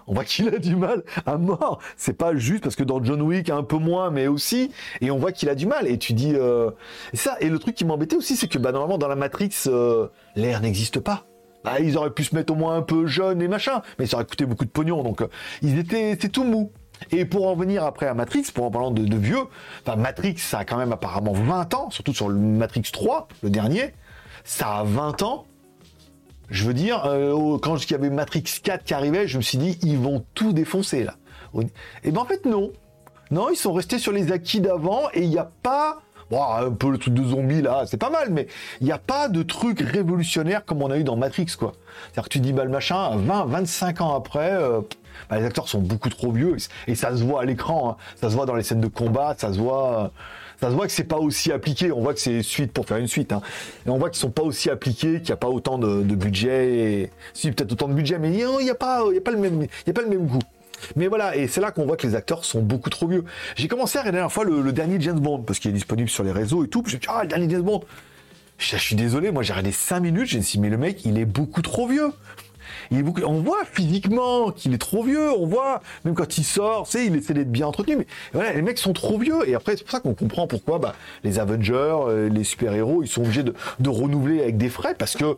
on 0.06 0.14
voit 0.14 0.24
qu'il 0.24 0.48
a 0.48 0.58
du 0.58 0.76
mal 0.76 1.02
à 1.26 1.36
mort. 1.36 1.80
C'est 1.96 2.16
pas 2.16 2.34
juste 2.34 2.62
parce 2.62 2.76
que 2.76 2.84
dans 2.84 3.02
John 3.02 3.22
Wick 3.22 3.50
un 3.50 3.62
peu 3.62 3.76
moins, 3.76 4.10
mais 4.10 4.26
aussi, 4.26 4.70
et 5.00 5.10
on 5.10 5.18
voit 5.18 5.32
qu'il 5.32 5.48
a 5.48 5.54
du 5.54 5.66
mal. 5.66 5.86
Et 5.86 5.98
tu 5.98 6.12
dis 6.12 6.32
euh... 6.34 6.70
et 7.12 7.16
ça. 7.16 7.36
Et 7.40 7.48
le 7.48 7.58
truc 7.58 7.74
qui 7.74 7.84
m'embêtait 7.84 8.16
aussi, 8.16 8.36
c'est 8.36 8.48
que 8.48 8.58
bah 8.58 8.72
normalement 8.72 8.98
dans 8.98 9.08
la 9.08 9.16
Matrix, 9.16 9.50
euh, 9.66 10.08
l'air 10.36 10.60
n'existe 10.60 11.00
pas. 11.00 11.26
Bah, 11.64 11.78
ils 11.80 11.98
auraient 11.98 12.12
pu 12.12 12.24
se 12.24 12.34
mettre 12.34 12.52
au 12.52 12.56
moins 12.56 12.76
un 12.76 12.82
peu 12.82 13.06
jeune 13.06 13.42
et 13.42 13.48
machin, 13.48 13.82
mais 13.98 14.06
ça 14.06 14.16
aurait 14.16 14.24
coûté 14.24 14.46
beaucoup 14.46 14.64
de 14.64 14.70
pognon. 14.70 15.02
Donc 15.02 15.20
euh, 15.20 15.28
ils 15.62 15.78
étaient, 15.78 16.16
tout 16.16 16.44
mou. 16.44 16.72
Et 17.12 17.24
pour 17.24 17.46
en 17.46 17.54
venir 17.54 17.84
après 17.84 18.06
à 18.06 18.14
Matrix, 18.14 18.46
pour 18.54 18.64
en 18.64 18.70
parlant 18.70 18.90
de, 18.90 19.16
vieux, 19.16 19.44
enfin 19.84 19.96
Matrix, 19.96 20.36
ça 20.38 20.58
a 20.58 20.64
quand 20.64 20.76
même 20.76 20.92
apparemment 20.92 21.32
20 21.32 21.74
ans, 21.74 21.90
surtout 21.90 22.12
sur 22.12 22.28
le 22.28 22.34
Matrix 22.34 22.82
3, 22.92 23.28
le 23.42 23.50
dernier, 23.50 23.94
ça 24.44 24.78
a 24.78 24.84
20 24.84 25.22
ans. 25.22 25.46
Je 26.50 26.64
veux 26.64 26.74
dire, 26.74 27.04
euh, 27.06 27.58
quand 27.58 27.82
il 27.84 27.90
y 27.92 27.94
avait 27.94 28.10
Matrix 28.10 28.44
4 28.62 28.84
qui 28.84 28.92
arrivait, 28.92 29.28
je 29.28 29.36
me 29.36 29.42
suis 29.42 29.58
dit, 29.58 29.78
ils 29.82 29.98
vont 29.98 30.24
tout 30.34 30.52
défoncer 30.52 31.04
là. 31.04 31.14
Et 32.04 32.10
ben 32.10 32.20
en 32.20 32.24
fait, 32.24 32.44
non. 32.44 32.72
Non, 33.30 33.48
ils 33.50 33.56
sont 33.56 33.72
restés 33.72 33.98
sur 33.98 34.12
les 34.12 34.32
acquis 34.32 34.60
d'avant 34.60 35.02
et 35.14 35.22
il 35.22 35.30
n'y 35.30 35.38
a 35.38 35.50
pas. 35.62 36.02
Bon, 36.30 36.42
un 36.42 36.70
peu 36.70 36.90
le 36.90 36.98
truc 36.98 37.14
de 37.14 37.24
zombie 37.24 37.60
là, 37.60 37.84
c'est 37.86 37.96
pas 37.96 38.10
mal, 38.10 38.30
mais 38.30 38.46
il 38.80 38.86
n'y 38.86 38.92
a 38.92 38.98
pas 38.98 39.28
de 39.28 39.42
truc 39.42 39.80
révolutionnaire 39.80 40.64
comme 40.64 40.80
on 40.80 40.90
a 40.90 40.96
eu 40.96 41.02
dans 41.02 41.16
Matrix 41.16 41.46
quoi. 41.58 41.72
C'est-à-dire 42.04 42.24
que 42.24 42.28
tu 42.28 42.38
dis, 42.38 42.52
bah 42.52 42.62
le 42.62 42.70
machin, 42.70 43.16
20, 43.16 43.46
25 43.46 44.00
ans 44.00 44.14
après, 44.14 44.52
euh, 44.52 44.80
bah, 45.28 45.38
les 45.38 45.44
acteurs 45.44 45.68
sont 45.68 45.80
beaucoup 45.80 46.08
trop 46.08 46.30
vieux 46.30 46.56
et, 46.86 46.94
ça 46.94 47.16
se 47.16 47.24
voit 47.24 47.42
à 47.42 47.44
l'écran, 47.44 47.90
hein. 47.90 47.96
ça 48.14 48.30
se 48.30 48.36
voit 48.36 48.46
dans 48.46 48.54
les 48.54 48.62
scènes 48.62 48.80
de 48.80 48.86
combat, 48.86 49.34
ça 49.38 49.52
se 49.52 49.58
voit. 49.58 50.04
Euh, 50.04 50.08
ça 50.60 50.68
se 50.68 50.74
voit 50.74 50.86
que 50.86 50.92
c'est 50.92 51.04
pas 51.04 51.18
aussi 51.18 51.52
appliqué. 51.52 51.90
On 51.90 52.00
voit 52.00 52.12
que 52.12 52.20
c'est 52.20 52.42
suite 52.42 52.72
pour 52.72 52.86
faire 52.86 52.98
une 52.98 53.08
suite. 53.08 53.32
Hein. 53.32 53.40
Et 53.86 53.90
on 53.90 53.98
voit 53.98 54.10
qu'ils 54.10 54.20
sont 54.20 54.30
pas 54.30 54.42
aussi 54.42 54.68
appliqués, 54.68 55.14
qu'il 55.14 55.26
n'y 55.26 55.32
a 55.32 55.36
pas 55.36 55.48
autant 55.48 55.78
de, 55.78 56.02
budget. 56.14 57.10
Si, 57.32 57.50
peut-être 57.50 57.72
autant 57.72 57.88
de 57.88 57.94
budget, 57.94 58.18
mais 58.18 58.30
il 58.32 58.64
n'y 58.64 58.70
a, 58.70 58.74
pas, 58.74 58.98
a, 58.98 59.30
le 59.30 59.38
même, 59.38 59.62
y 59.86 59.90
a 59.90 59.92
pas 59.92 60.02
le 60.02 60.08
même 60.08 60.26
goût. 60.26 60.42
Mais 60.96 61.08
voilà, 61.08 61.36
et 61.36 61.46
c'est 61.46 61.60
là 61.60 61.70
qu'on 61.70 61.86
voit 61.86 61.96
que 61.96 62.06
les 62.06 62.14
acteurs 62.14 62.44
sont 62.44 62.62
beaucoup 62.62 62.90
trop 62.90 63.06
vieux. 63.06 63.24
J'ai 63.56 63.68
commencé 63.68 63.98
à 63.98 64.02
regarder 64.02 64.16
la 64.16 64.22
dernière 64.22 64.32
fois 64.32 64.44
le, 64.44 64.72
dernier 64.72 65.00
James 65.00 65.18
Bond, 65.18 65.42
parce 65.42 65.58
qu'il 65.58 65.70
est 65.70 65.74
disponible 65.74 66.08
sur 66.08 66.24
les 66.24 66.32
réseaux 66.32 66.64
et 66.64 66.68
tout. 66.68 66.82
Je 66.86 66.96
me 66.96 67.00
dit, 67.00 67.06
ah, 67.10 67.22
le 67.22 67.28
dernier 67.28 67.48
James 67.50 67.62
Bond. 67.62 67.82
Je, 68.58 68.76
je 68.76 68.82
suis 68.82 68.96
désolé, 68.96 69.30
moi 69.30 69.42
j'ai 69.42 69.54
regardé 69.54 69.72
5 69.72 70.00
minutes, 70.00 70.26
j'ai 70.26 70.40
dit, 70.40 70.58
mais 70.58 70.68
le 70.68 70.76
mec, 70.76 71.04
il 71.06 71.18
est 71.18 71.24
beaucoup 71.24 71.62
trop 71.62 71.88
vieux 71.88 72.12
on 73.24 73.40
voit 73.40 73.64
physiquement 73.64 74.50
qu'il 74.50 74.74
est 74.74 74.78
trop 74.78 75.02
vieux, 75.02 75.30
on 75.32 75.46
voit, 75.46 75.82
même 76.04 76.14
quand 76.14 76.38
il 76.38 76.44
sort, 76.44 76.86
c'est, 76.86 77.06
il 77.06 77.16
essaie 77.16 77.34
d'être 77.34 77.50
bien 77.50 77.66
entretenu, 77.66 77.96
mais 77.96 78.06
voilà, 78.32 78.52
les 78.52 78.62
mecs 78.62 78.78
sont 78.78 78.92
trop 78.92 79.18
vieux, 79.18 79.48
et 79.48 79.54
après, 79.54 79.76
c'est 79.76 79.84
pour 79.84 79.92
ça 79.92 80.00
qu'on 80.00 80.14
comprend 80.14 80.46
pourquoi, 80.46 80.78
bah, 80.78 80.94
les 81.24 81.38
Avengers, 81.38 81.74
euh, 81.74 82.28
les 82.28 82.44
super-héros, 82.44 83.02
ils 83.02 83.08
sont 83.08 83.22
obligés 83.22 83.42
de, 83.42 83.54
renouveler 83.88 84.42
avec 84.42 84.56
des 84.56 84.68
frais, 84.68 84.94
parce 84.96 85.16
que 85.16 85.36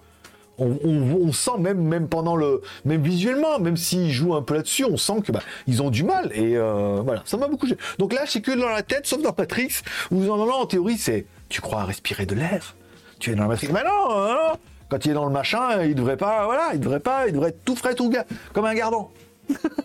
on, 0.59 1.33
sent 1.33 1.59
même, 1.59 1.81
même 1.81 2.07
pendant 2.07 2.37
le, 2.37 2.62
même 2.85 3.03
visuellement, 3.03 3.59
même 3.59 3.77
s'ils 3.77 4.12
jouent 4.12 4.35
un 4.35 4.43
peu 4.43 4.55
là-dessus, 4.55 4.85
on 4.85 4.97
sent 4.97 5.23
que 5.27 5.33
bah, 5.33 5.41
ils 5.67 5.83
ont 5.83 5.91
du 5.91 6.05
mal. 6.05 6.31
Et 6.35 6.57
euh, 6.57 7.01
voilà, 7.03 7.23
ça 7.25 7.37
m'a 7.37 7.49
beaucoup. 7.49 7.67
Donc 7.99 8.12
là, 8.12 8.21
c'est 8.27 8.43
que 8.43 8.53
dans 8.53 8.69
la 8.69 8.83
tête, 8.83 9.07
sauf 9.07 9.21
dans 9.23 9.35
Matrix, 9.37 9.81
où 10.12 10.31
en, 10.31 10.38
en 10.38 10.67
théorie, 10.67 10.99
c'est, 10.99 11.27
tu 11.49 11.61
crois 11.61 11.85
respirer 11.85 12.27
de 12.27 12.37
l'air? 12.37 12.77
Tu 13.19 13.33
es 13.33 13.35
dans 13.35 13.43
la 13.43 13.49
Matrix. 13.49 13.71
Mais 13.73 13.83
non, 13.83 14.09
non 14.09 14.59
quand 14.92 15.07
il 15.07 15.12
est 15.12 15.14
dans 15.14 15.24
le 15.24 15.33
machin, 15.33 15.85
il 15.85 15.94
devrait 15.94 16.18
pas, 16.18 16.44
voilà, 16.44 16.72
il 16.74 16.81
devrait 16.81 17.00
pas, 17.00 17.26
il 17.26 17.33
devrait 17.33 17.48
être 17.48 17.64
tout 17.64 17.74
frais, 17.74 17.94
tout 17.94 18.11
gars, 18.11 18.26
comme 18.52 18.66
un 18.66 18.74
gardant. 18.74 19.11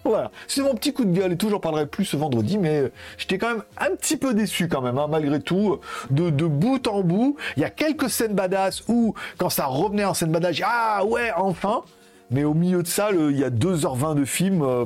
voilà, 0.03 0.31
c'est 0.49 0.61
mon 0.61 0.75
petit 0.75 0.91
coup 0.91 1.05
de 1.05 1.17
gueule 1.17 1.31
et 1.31 1.37
tout, 1.37 1.49
j'en 1.49 1.61
parlerai 1.61 1.87
plus 1.87 2.03
ce 2.03 2.17
vendredi, 2.17 2.57
mais 2.57 2.81
euh, 2.81 2.91
j'étais 3.17 3.37
quand 3.37 3.47
même 3.47 3.63
un 3.77 3.95
petit 3.95 4.17
peu 4.17 4.33
déçu 4.33 4.67
quand 4.67 4.81
même, 4.81 4.97
hein, 4.97 5.07
malgré 5.09 5.39
tout, 5.39 5.79
de, 6.09 6.29
bout 6.29 6.85
en 6.89 7.03
bout. 7.03 7.37
Il 7.55 7.61
y 7.61 7.63
a 7.63 7.69
quelques 7.69 8.09
scènes 8.09 8.33
badass 8.33 8.83
où, 8.89 9.13
quand 9.37 9.49
ça 9.49 9.67
revenait 9.67 10.03
en 10.03 10.13
scène 10.13 10.33
badass, 10.33 10.57
ah 10.65 11.05
ouais, 11.05 11.31
enfin. 11.37 11.83
Mais 12.29 12.43
au 12.43 12.53
milieu 12.53 12.83
de 12.83 12.87
ça, 12.87 13.11
il 13.13 13.37
y 13.37 13.45
a 13.45 13.49
2h20 13.49 14.15
de 14.15 14.25
film. 14.25 14.61
Euh, 14.61 14.85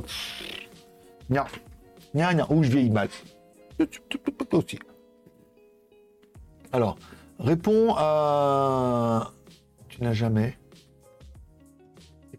nia, 1.32 1.48
nia, 2.14 2.46
où 2.52 2.62
je 2.62 2.70
vieillis 2.70 2.92
mal. 2.92 3.10
Aussi. 4.52 4.78
Alors, 6.72 6.98
réponds 7.40 7.96
à 7.98 9.32
n'a 10.02 10.14
jamais. 10.14 10.58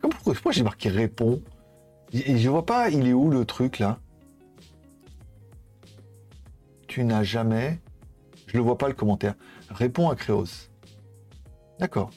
Comme 0.01 0.11
pourquoi 0.11 0.53
j'ai 0.53 0.63
marqué 0.63 0.89
répond 0.89 1.41
Et 2.13 2.37
je 2.37 2.51
vois 2.51 2.67
pas, 2.67 2.91
il 2.91 3.07
est 3.07 3.13
où 3.13 3.31
le 3.31 3.45
truc 3.45 3.79
là? 3.79 4.01
Tu 6.89 7.05
n'as 7.05 7.23
jamais. 7.23 7.81
Je 8.47 8.57
le 8.57 8.63
vois 8.63 8.77
pas 8.77 8.89
le 8.89 8.95
commentaire. 8.95 9.35
Réponds 9.71 10.11
à 10.11 10.17
Créos. 10.17 10.45
D'accord 11.79 12.11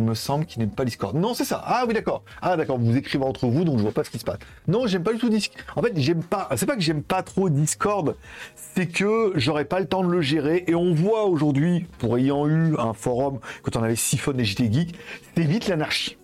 il 0.00 0.04
me 0.06 0.14
semble 0.14 0.46
qu'il 0.46 0.60
n'aime 0.60 0.70
pas 0.70 0.84
Discord. 0.84 1.14
Non, 1.14 1.34
c'est 1.34 1.44
ça. 1.44 1.62
Ah 1.64 1.84
oui, 1.86 1.94
d'accord. 1.94 2.22
Ah 2.40 2.56
d'accord, 2.56 2.78
vous 2.78 2.96
écrivez 2.96 3.24
entre 3.24 3.46
vous, 3.46 3.64
donc 3.64 3.76
je 3.78 3.82
vois 3.82 3.92
pas 3.92 4.02
ce 4.02 4.10
qui 4.10 4.18
se 4.18 4.24
passe. 4.24 4.38
Non, 4.66 4.86
j'aime 4.86 5.02
pas 5.02 5.12
du 5.12 5.18
tout 5.18 5.28
Discord. 5.28 5.62
En 5.76 5.82
fait, 5.82 5.92
j'aime 5.96 6.22
pas. 6.22 6.48
C'est 6.56 6.66
pas 6.66 6.74
que 6.74 6.82
j'aime 6.82 7.02
pas 7.02 7.22
trop 7.22 7.50
Discord, 7.50 8.16
c'est 8.54 8.86
que 8.86 9.32
j'aurais 9.34 9.66
pas 9.66 9.78
le 9.80 9.86
temps 9.86 10.02
de 10.02 10.10
le 10.10 10.22
gérer. 10.22 10.64
Et 10.66 10.74
on 10.74 10.94
voit 10.94 11.24
aujourd'hui, 11.24 11.86
pour 11.98 12.16
ayant 12.16 12.48
eu 12.48 12.76
un 12.78 12.94
forum 12.94 13.38
quand 13.62 13.76
on 13.76 13.82
avait 13.82 13.96
siphonné 13.96 14.44
JT 14.44 14.72
Geek, 14.72 14.94
c'est 15.36 15.44
vite 15.44 15.68
l'anarchie 15.68 16.16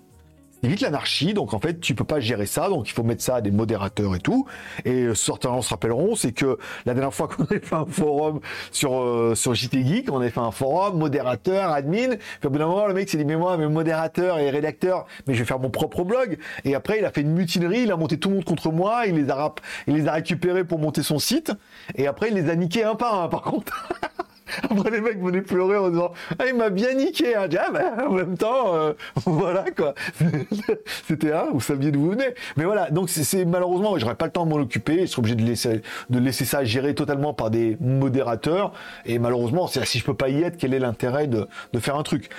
vite 0.63 0.81
l'anarchie, 0.81 1.35
donc 1.35 1.55
en 1.55 1.59
fait 1.59 1.81
tu 1.81 1.95
peux 1.95 2.05
pas 2.05 2.21
gérer 2.21 2.47
ça, 2.47 2.69
donc 2.69 2.89
il 2.89 2.93
faut 2.93 3.03
mettre 3.03 3.23
ça 3.23 3.37
à 3.37 3.41
des 3.41 3.51
modérateurs 3.51 4.15
et 4.15 4.21
tout. 4.21 4.47
Et 4.85 5.15
certains 5.15 5.61
se 5.63 5.71
rappelleront, 5.71 6.17
c'est 6.17 6.33
que 6.33 6.59
la 6.85 6.95
dernière 6.95 7.15
fois 7.15 7.29
qu'on 7.29 7.45
avait 7.51 7.61
fait 7.61 7.75
un 7.75 7.87
forum 7.87 8.41
sur 8.71 9.01
euh, 9.01 9.35
sur 9.35 9.55
JT 9.55 9.85
Geek, 9.85 10.11
on 10.11 10.21
avait 10.21 10.31
fait 10.31 10.41
un 10.41 10.51
forum, 10.51 10.99
modérateur, 10.99 11.71
admin. 11.71 12.17
Puis 12.41 12.47
au 12.47 12.51
bout 12.51 12.59
d'un 12.59 12.67
moment, 12.67 12.87
le 12.87 12.95
mec 12.95 13.09
s'est 13.09 13.19
dit 13.19 13.25
mais 13.25 13.37
moi, 13.37 13.57
mais 13.57 13.69
modérateur 13.69 14.39
et 14.39 14.51
rédacteur, 14.51 15.07
mais 15.27 15.35
je 15.35 15.41
vais 15.41 15.47
faire 15.47 15.59
mon 15.59 15.71
propre 15.71 16.05
blog. 16.05 16.39
Et 16.65 16.75
après, 16.75 16.99
il 16.99 17.05
a 17.05 17.11
fait 17.11 17.23
une 17.23 17.33
mutinerie, 17.33 17.83
il 17.83 17.93
a 17.93 17.97
monté 17.97 18.19
tout 18.19 18.29
le 18.29 18.37
monde 18.37 18.45
contre 18.45 18.71
moi, 18.71 19.07
il 19.07 19.15
les 19.15 19.31
a 19.31 19.55
il 19.87 19.95
les 19.95 20.09
a 20.09 20.13
récupérés 20.13 20.65
pour 20.65 20.79
monter 20.79 21.03
son 21.03 21.19
site. 21.19 21.53
Et 21.95 22.07
après, 22.07 22.29
il 22.29 22.35
les 22.35 22.51
a 22.51 22.57
niqués 22.57 22.85
un 22.85 22.95
par 22.95 23.23
un, 23.23 23.29
par 23.29 23.43
contre. 23.43 23.89
Après, 24.63 24.91
les 24.91 25.01
mecs 25.01 25.19
venaient 25.21 25.43
pleurer 25.43 25.77
en 25.77 25.91
disant 25.91 26.13
Ah, 26.39 26.45
il 26.47 26.55
m'a 26.55 26.71
bien 26.71 26.95
niqué. 26.95 27.35
Hein. 27.35 27.49
ah, 27.59 27.71
bah, 27.73 28.09
en 28.09 28.13
même 28.13 28.37
temps, 28.37 28.75
euh, 28.75 28.93
voilà 29.27 29.65
quoi. 29.71 29.95
C'était 31.07 31.33
un, 31.33 31.51
vous 31.53 31.61
saviez 31.61 31.91
d'où 31.91 32.01
vous 32.01 32.11
venez. 32.11 32.35
Mais 32.57 32.65
voilà, 32.65 32.91
donc 32.91 33.11
c'est 33.11 33.45
malheureusement, 33.45 33.99
j'aurais 33.99 34.15
pas 34.15 34.27
le 34.27 34.33
temps 34.33 34.47
de 34.47 34.51
m'en 34.51 34.57
occuper. 34.57 35.01
Je 35.03 35.07
serais 35.07 35.21
obligé 35.21 35.35
de 35.35 35.45
laisser, 35.45 35.83
de 36.11 36.19
laisser 36.19 36.45
ça 36.45 36.65
gérer 36.65 36.95
totalement 36.95 37.35
par 37.35 37.51
des 37.51 37.77
modérateurs. 37.81 38.73
Et 39.05 39.19
malheureusement, 39.19 39.67
si 39.67 39.99
je 39.99 40.05
peux 40.05 40.15
pas 40.15 40.29
y 40.29 40.43
être, 40.43 40.57
quel 40.57 40.75
est 40.75 40.79
l'intérêt 40.79 41.27
de, 41.27 41.47
de 41.73 41.79
faire 41.79 41.97
un 41.97 42.03
truc? 42.03 42.31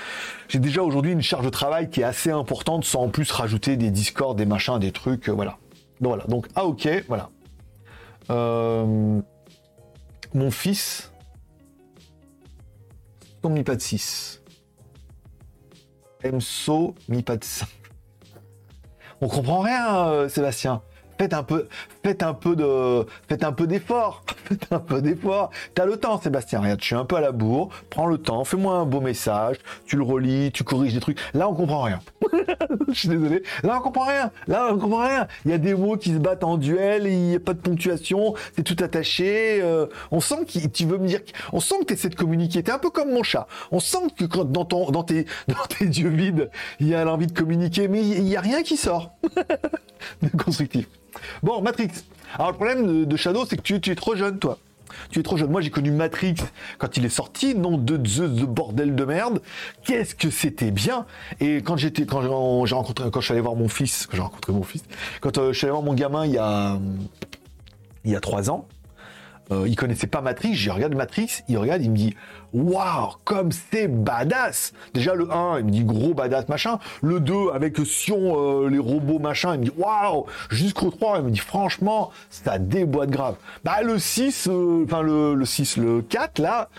J'ai 0.47 0.59
déjà 0.59 0.83
aujourd'hui 0.83 1.11
une 1.11 1.21
charge 1.21 1.45
de 1.45 1.49
travail 1.49 1.89
qui 1.89 2.01
est 2.01 2.05
assez 2.05 2.31
importante 2.31 2.85
sans 2.85 3.03
en 3.03 3.09
plus 3.09 3.29
rajouter 3.31 3.75
des 3.75 3.91
discords, 3.91 4.35
des 4.35 4.45
machins, 4.45 4.79
des 4.79 4.91
trucs. 4.91 5.29
Euh, 5.29 5.33
voilà. 5.33 5.57
Donc 5.99 6.09
voilà. 6.11 6.23
Donc, 6.25 6.47
ah, 6.55 6.65
ok, 6.65 6.87
voilà. 7.07 7.29
Euh, 8.29 9.19
mon 10.33 10.51
fils 10.51 11.11
mi 13.45 13.63
pas 13.63 13.75
de 13.75 13.81
6. 13.81 14.41
MSO 16.23 16.95
mi 17.07 17.23
pas 17.23 17.37
de 17.37 17.43
5. 17.43 17.67
On 19.21 19.27
comprend 19.27 19.61
rien, 19.61 20.07
euh, 20.09 20.29
Sébastien. 20.29 20.81
Faites 21.17 21.33
un 21.33 21.43
peu, 21.43 21.67
faites 22.03 22.23
un 22.23 22.33
peu 22.33 22.55
de, 22.55 23.05
faites 23.27 23.43
un 23.43 23.51
peu 23.51 23.67
d'effort, 23.67 24.23
faites 24.45 24.71
un 24.71 24.79
peu 24.79 25.01
d'effort. 25.01 25.51
T'as 25.73 25.85
le 25.85 25.97
temps, 25.97 26.19
Sébastien. 26.21 26.61
Regarde, 26.61 26.79
je 26.81 26.85
suis 26.85 26.95
un 26.95 27.05
peu 27.05 27.15
à 27.15 27.21
la 27.21 27.31
bourre. 27.31 27.69
Prends 27.89 28.07
le 28.07 28.17
temps, 28.17 28.43
fais-moi 28.43 28.75
un 28.75 28.85
beau 28.85 29.01
message. 29.01 29.57
Tu 29.85 29.95
le 29.95 30.03
relis, 30.03 30.51
tu 30.51 30.63
corriges 30.63 30.93
des 30.93 30.99
trucs. 30.99 31.19
Là, 31.33 31.49
on 31.49 31.53
comprend 31.53 31.81
rien. 31.81 31.99
je 32.87 32.93
suis 32.93 33.09
désolé. 33.09 33.43
Là, 33.63 33.77
on 33.79 33.81
comprend 33.81 34.05
rien. 34.05 34.31
Là, 34.47 34.69
on 34.71 34.77
comprend 34.77 35.07
rien. 35.07 35.27
Il 35.45 35.51
y 35.51 35.53
a 35.53 35.57
des 35.57 35.75
mots 35.75 35.97
qui 35.97 36.13
se 36.13 36.17
battent 36.17 36.43
en 36.43 36.57
duel. 36.57 37.07
Il 37.07 37.19
n'y 37.19 37.35
a 37.35 37.39
pas 37.39 37.53
de 37.53 37.59
ponctuation. 37.59 38.33
C'est 38.55 38.63
tout 38.63 38.81
attaché. 38.83 39.59
Euh, 39.61 39.87
on 40.11 40.19
sent 40.19 40.45
que 40.45 40.67
tu 40.67 40.85
veux 40.85 40.97
me 40.97 41.07
dire. 41.07 41.21
On 41.53 41.59
sent 41.59 41.75
que 41.81 41.85
tu 41.85 41.93
essaies 41.93 42.09
de 42.09 42.15
communiquer. 42.15 42.63
T'es 42.63 42.71
un 42.71 42.79
peu 42.79 42.89
comme 42.89 43.11
mon 43.11 43.23
chat. 43.23 43.47
On 43.71 43.79
sent 43.79 43.97
que 44.17 44.25
quand, 44.25 44.45
dans 44.45 44.65
ton, 44.65 44.91
dans 44.91 45.03
tes, 45.03 45.25
dans 45.47 45.65
tes 45.67 45.85
yeux 45.85 46.09
vides, 46.09 46.49
il 46.79 46.87
y 46.87 46.95
a 46.95 47.03
l'envie 47.03 47.27
de 47.27 47.33
communiquer, 47.33 47.87
mais 47.87 48.01
il 48.01 48.23
n'y 48.23 48.35
a 48.35 48.41
rien 48.41 48.63
qui 48.63 48.77
sort 48.77 49.11
de 50.21 50.29
constructif. 50.43 50.87
Bon, 51.43 51.61
Matrix. 51.61 51.89
Alors, 52.35 52.51
le 52.51 52.55
problème 52.55 53.05
de, 53.05 53.15
Shadow, 53.15 53.45
c'est 53.45 53.57
que 53.57 53.61
tu, 53.61 53.91
es 53.91 53.95
trop 53.95 54.15
jeune, 54.15 54.39
toi. 54.39 54.57
Tu 55.11 55.19
es 55.19 55.23
trop 55.23 55.37
jeune. 55.37 55.49
Moi, 55.49 55.61
j'ai 55.61 55.69
connu 55.69 55.91
Matrix 55.91 56.35
quand 56.77 56.97
il 56.97 57.05
est 57.05 57.09
sorti, 57.09 57.55
nom 57.55 57.77
de 57.77 58.05
Zeus, 58.07 58.31
de 58.31 58.45
bordel 58.45 58.95
de 58.95 59.05
merde. 59.05 59.41
Qu'est-ce 59.83 60.15
que 60.15 60.29
c'était 60.29 60.71
bien. 60.71 61.05
Et 61.39 61.57
quand 61.57 61.77
j'étais, 61.77 62.05
quand 62.05 62.21
j'ai 62.65 62.75
rencontré, 62.75 63.09
quand 63.11 63.21
je 63.21 63.25
suis 63.25 63.33
allé 63.33 63.41
voir 63.41 63.55
mon 63.55 63.69
fils, 63.69 64.07
quand 64.07 64.17
j'ai 64.17 64.23
rencontré 64.23 64.53
mon 64.53 64.63
fils, 64.63 64.83
quand 65.21 65.37
euh, 65.37 65.53
je 65.53 65.57
suis 65.57 65.65
allé 65.65 65.71
voir 65.71 65.83
mon 65.83 65.93
gamin 65.93 66.25
il 66.25 66.33
y 66.33 66.37
a, 66.37 66.79
il 68.05 68.11
y 68.11 68.15
a 68.15 68.19
trois 68.19 68.49
ans, 68.49 68.67
euh, 69.51 69.65
il 69.67 69.75
connaissait 69.75 70.07
pas 70.07 70.21
Matrix, 70.21 70.55
j'ai 70.55 70.71
regardé 70.71 70.95
Matrix, 70.95 71.43
il 71.47 71.57
regarde, 71.57 71.81
il 71.81 71.91
me 71.91 71.95
dit 71.95 72.15
Waouh, 72.53 73.11
comme 73.23 73.51
c'est 73.51 73.87
badass 73.87 74.73
Déjà 74.93 75.13
le 75.15 75.31
1, 75.31 75.59
il 75.59 75.65
me 75.65 75.71
dit 75.71 75.83
gros 75.83 76.13
badass 76.13 76.49
machin. 76.49 76.79
Le 77.01 77.19
2, 77.19 77.51
avec 77.53 77.77
Sion, 77.85 78.63
euh, 78.63 78.69
les 78.69 78.79
robots 78.79 79.19
machin, 79.19 79.53
il 79.55 79.59
me 79.59 79.65
dit 79.65 79.71
Waouh 79.77 80.25
Jusqu'au 80.49 80.89
3, 80.89 81.19
il 81.19 81.25
me 81.25 81.31
dit 81.31 81.39
Franchement, 81.39 82.11
ça 82.29 82.57
déboîte 82.57 83.09
grave. 83.09 83.35
Bah 83.63 83.81
le 83.83 83.99
6, 83.99 84.47
euh, 84.49 84.83
enfin 84.85 85.01
le, 85.01 85.33
le 85.33 85.45
6, 85.45 85.77
le 85.77 86.01
4, 86.01 86.39
là, 86.39 86.69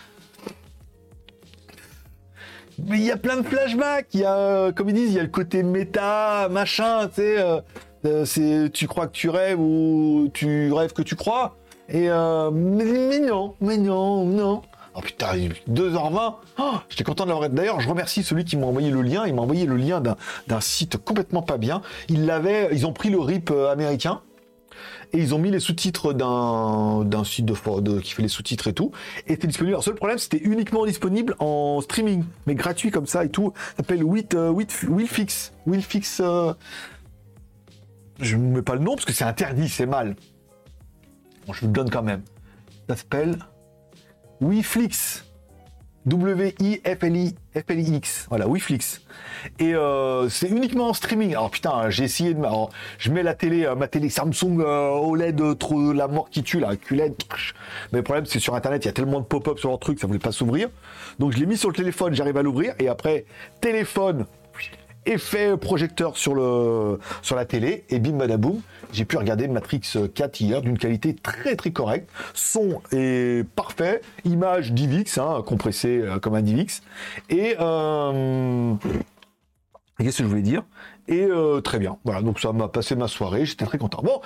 mais 2.87 2.98
il 2.98 3.04
y 3.04 3.11
a 3.11 3.16
plein 3.16 3.38
de 3.38 3.42
flashbacks, 3.42 4.07
il 4.12 4.20
y 4.20 4.24
a, 4.24 4.70
comme 4.72 4.88
ils 4.90 4.94
disent, 4.94 5.11
il 5.11 5.16
y 5.16 5.20
a 5.20 5.24
le 5.24 5.28
côté 5.28 5.62
méta, 5.64 6.48
machin, 6.48 7.09
tu 7.09 7.22
sais, 8.24 8.70
tu 8.72 8.87
crois 8.87 9.09
que 9.09 9.12
tu 9.12 9.31
rêves 9.31 9.59
ou 9.59 10.31
tu 10.33 10.72
rêves 10.72 10.92
que 10.92 11.02
tu 11.02 11.16
crois. 11.16 11.57
Et 11.88 12.11
euh, 12.11 12.51
mais, 12.51 13.18
non, 13.20 13.55
mais 13.61 13.79
non, 13.79 14.24
non. 14.24 14.62
Oh 14.94 15.01
putain, 15.01 15.29
2h20. 15.70 16.35
Oh, 16.59 16.74
J'étais 16.88 17.05
content 17.05 17.24
de 17.24 17.31
l'avoir. 17.31 17.48
D'ailleurs, 17.48 17.81
je 17.81 17.88
remercie 17.88 18.22
celui 18.22 18.44
qui 18.44 18.57
m'a 18.57 18.66
envoyé 18.66 18.90
le 18.90 19.01
lien. 19.01 19.27
Il 19.27 19.35
m'a 19.35 19.42
envoyé 19.42 19.64
le 19.64 19.77
lien 19.77 20.01
d'un 20.01 20.61
site 20.61 20.96
complètement 20.98 21.42
pas 21.42 21.57
bien. 21.57 21.83
Ils 22.09 22.27
l'avaient, 22.27 22.68
ils 22.72 22.87
ont 22.87 22.92
pris 22.92 23.09
le 23.09 23.18
RIP 23.18 23.51
euh, 23.51 23.70
américain 23.70 24.20
et 25.12 25.18
ils 25.18 25.35
ont 25.35 25.38
mis 25.38 25.51
les 25.51 25.61
sous-titres 25.61 26.12
d'un 26.12 27.24
site 27.24 27.46
de, 27.46 27.81
de, 27.81 28.01
qui 28.01 28.12
fait 28.12 28.22
les 28.22 28.29
sous-titres 28.29 28.68
et 28.68 28.74
tout. 28.74 28.92
Et 29.27 29.33
c'était 29.33 29.46
disponible. 29.46 29.77
Le 29.77 29.83
seul 29.83 29.94
problème, 29.94 30.18
c'était 30.18 30.42
uniquement 30.42 30.85
disponible 30.85 31.37
en 31.38 31.81
streaming, 31.81 32.24
mais 32.46 32.55
gratuit 32.55 32.90
comme 32.90 33.07
ça 33.07 33.24
et 33.24 33.31
tout. 33.31 33.53
Ça 33.57 33.77
s'appelle 33.79 34.03
euh, 34.35 34.53
Willfix. 34.53 35.53
Willfix. 35.66 36.20
Euh... 36.20 36.53
Je 38.20 38.37
ne 38.37 38.57
mets 38.57 38.62
pas 38.62 38.74
le 38.74 38.81
nom 38.81 38.94
parce 38.94 39.05
que 39.05 39.12
c'est 39.12 39.24
interdit, 39.24 39.68
c'est 39.68 39.87
mal 39.87 40.16
je 41.53 41.61
vous 41.61 41.69
le 41.69 41.73
donne 41.73 41.91
quand 41.91 42.03
même. 42.03 42.23
Ça 42.89 42.97
s'appelle 42.97 43.39
Wiflix. 44.41 45.25
W-I-F-L-I-F-L-I-X. 46.09 48.27
Voilà, 48.31 48.49
Wiflix. 48.49 49.03
Et 49.59 49.75
euh, 49.75 50.29
c'est 50.29 50.49
uniquement 50.49 50.89
en 50.89 50.95
streaming. 50.95 51.33
Alors 51.33 51.51
putain, 51.51 51.91
j'ai 51.91 52.05
essayé 52.05 52.35
de. 52.35 52.39
Alors, 52.39 52.71
je 52.99 53.11
mets 53.11 53.23
la 53.23 53.35
télé, 53.35 53.67
euh, 53.67 53.75
ma 53.75 53.89
télé 53.89 54.09
Samsung 54.09 54.61
euh, 54.61 54.91
OLED, 54.91 55.59
trop 55.59 55.93
la 55.93 56.09
mort 56.09 56.31
qui 56.31 56.43
tue, 56.43 56.61
là, 56.61 56.77
QLED. 56.77 57.15
Mais 57.93 57.99
le 57.99 58.03
problème, 58.03 58.25
c'est 58.27 58.39
sur 58.39 58.55
internet, 58.55 58.85
il 58.85 58.87
y 58.87 58.91
a 58.91 58.93
tellement 58.93 59.21
de 59.21 59.27
pop-up 59.27 59.59
sur 59.59 59.69
leur 59.69 59.79
truc, 59.79 60.01
ça 60.01 60.07
voulait 60.07 60.19
pas 60.19 60.33
s'ouvrir. 60.33 60.71
Donc 61.19 61.33
je 61.33 61.39
l'ai 61.39 61.47
mis 61.47 61.59
sur 61.59 61.69
le 61.69 61.75
téléphone, 61.75 62.15
j'arrive 62.15 62.39
à 62.39 62.43
l'ouvrir. 62.43 62.75
Et 62.79 62.89
après, 62.89 63.27
téléphone, 63.61 64.27
effet 65.07 65.57
projecteur 65.57 66.17
sur, 66.17 66.35
le, 66.35 66.99
sur 67.23 67.37
la 67.37 67.45
télé, 67.45 67.85
et 67.91 67.99
bim 67.99 68.13
badaboum, 68.13 68.61
j'ai 68.93 69.05
pu 69.05 69.17
regarder 69.17 69.49
Matrix 69.49 69.81
4 70.15 70.41
hier 70.41 70.63
d'une 70.63 70.79
qualité 70.79 71.15
très 71.15 71.57
très 71.57 71.71
correcte. 71.71 72.11
Son 72.35 72.81
est 72.93 73.47
parfait, 73.49 74.01
image 74.25 74.73
DivX, 74.73 75.19
hein, 75.19 75.43
compressée 75.45 76.01
euh, 76.01 76.19
comme 76.19 76.35
un 76.35 76.43
DivX. 76.43 76.83
Et 77.29 77.57
euh, 77.61 78.75
qu'est-ce 79.99 80.19
que 80.19 80.25
je 80.25 80.29
voulais 80.29 80.43
dire? 80.43 80.65
Et 81.07 81.25
euh, 81.25 81.61
très 81.61 81.79
bien. 81.79 81.99
Voilà, 82.05 82.23
donc 82.23 82.41
ça 82.41 82.53
m'a 82.53 82.69
passé 82.69 82.97
ma 82.97 83.09
soirée, 83.09 83.47
j'étais 83.47 83.65
très 83.65 83.79
content. 83.79 84.03
Bon, 84.03 84.21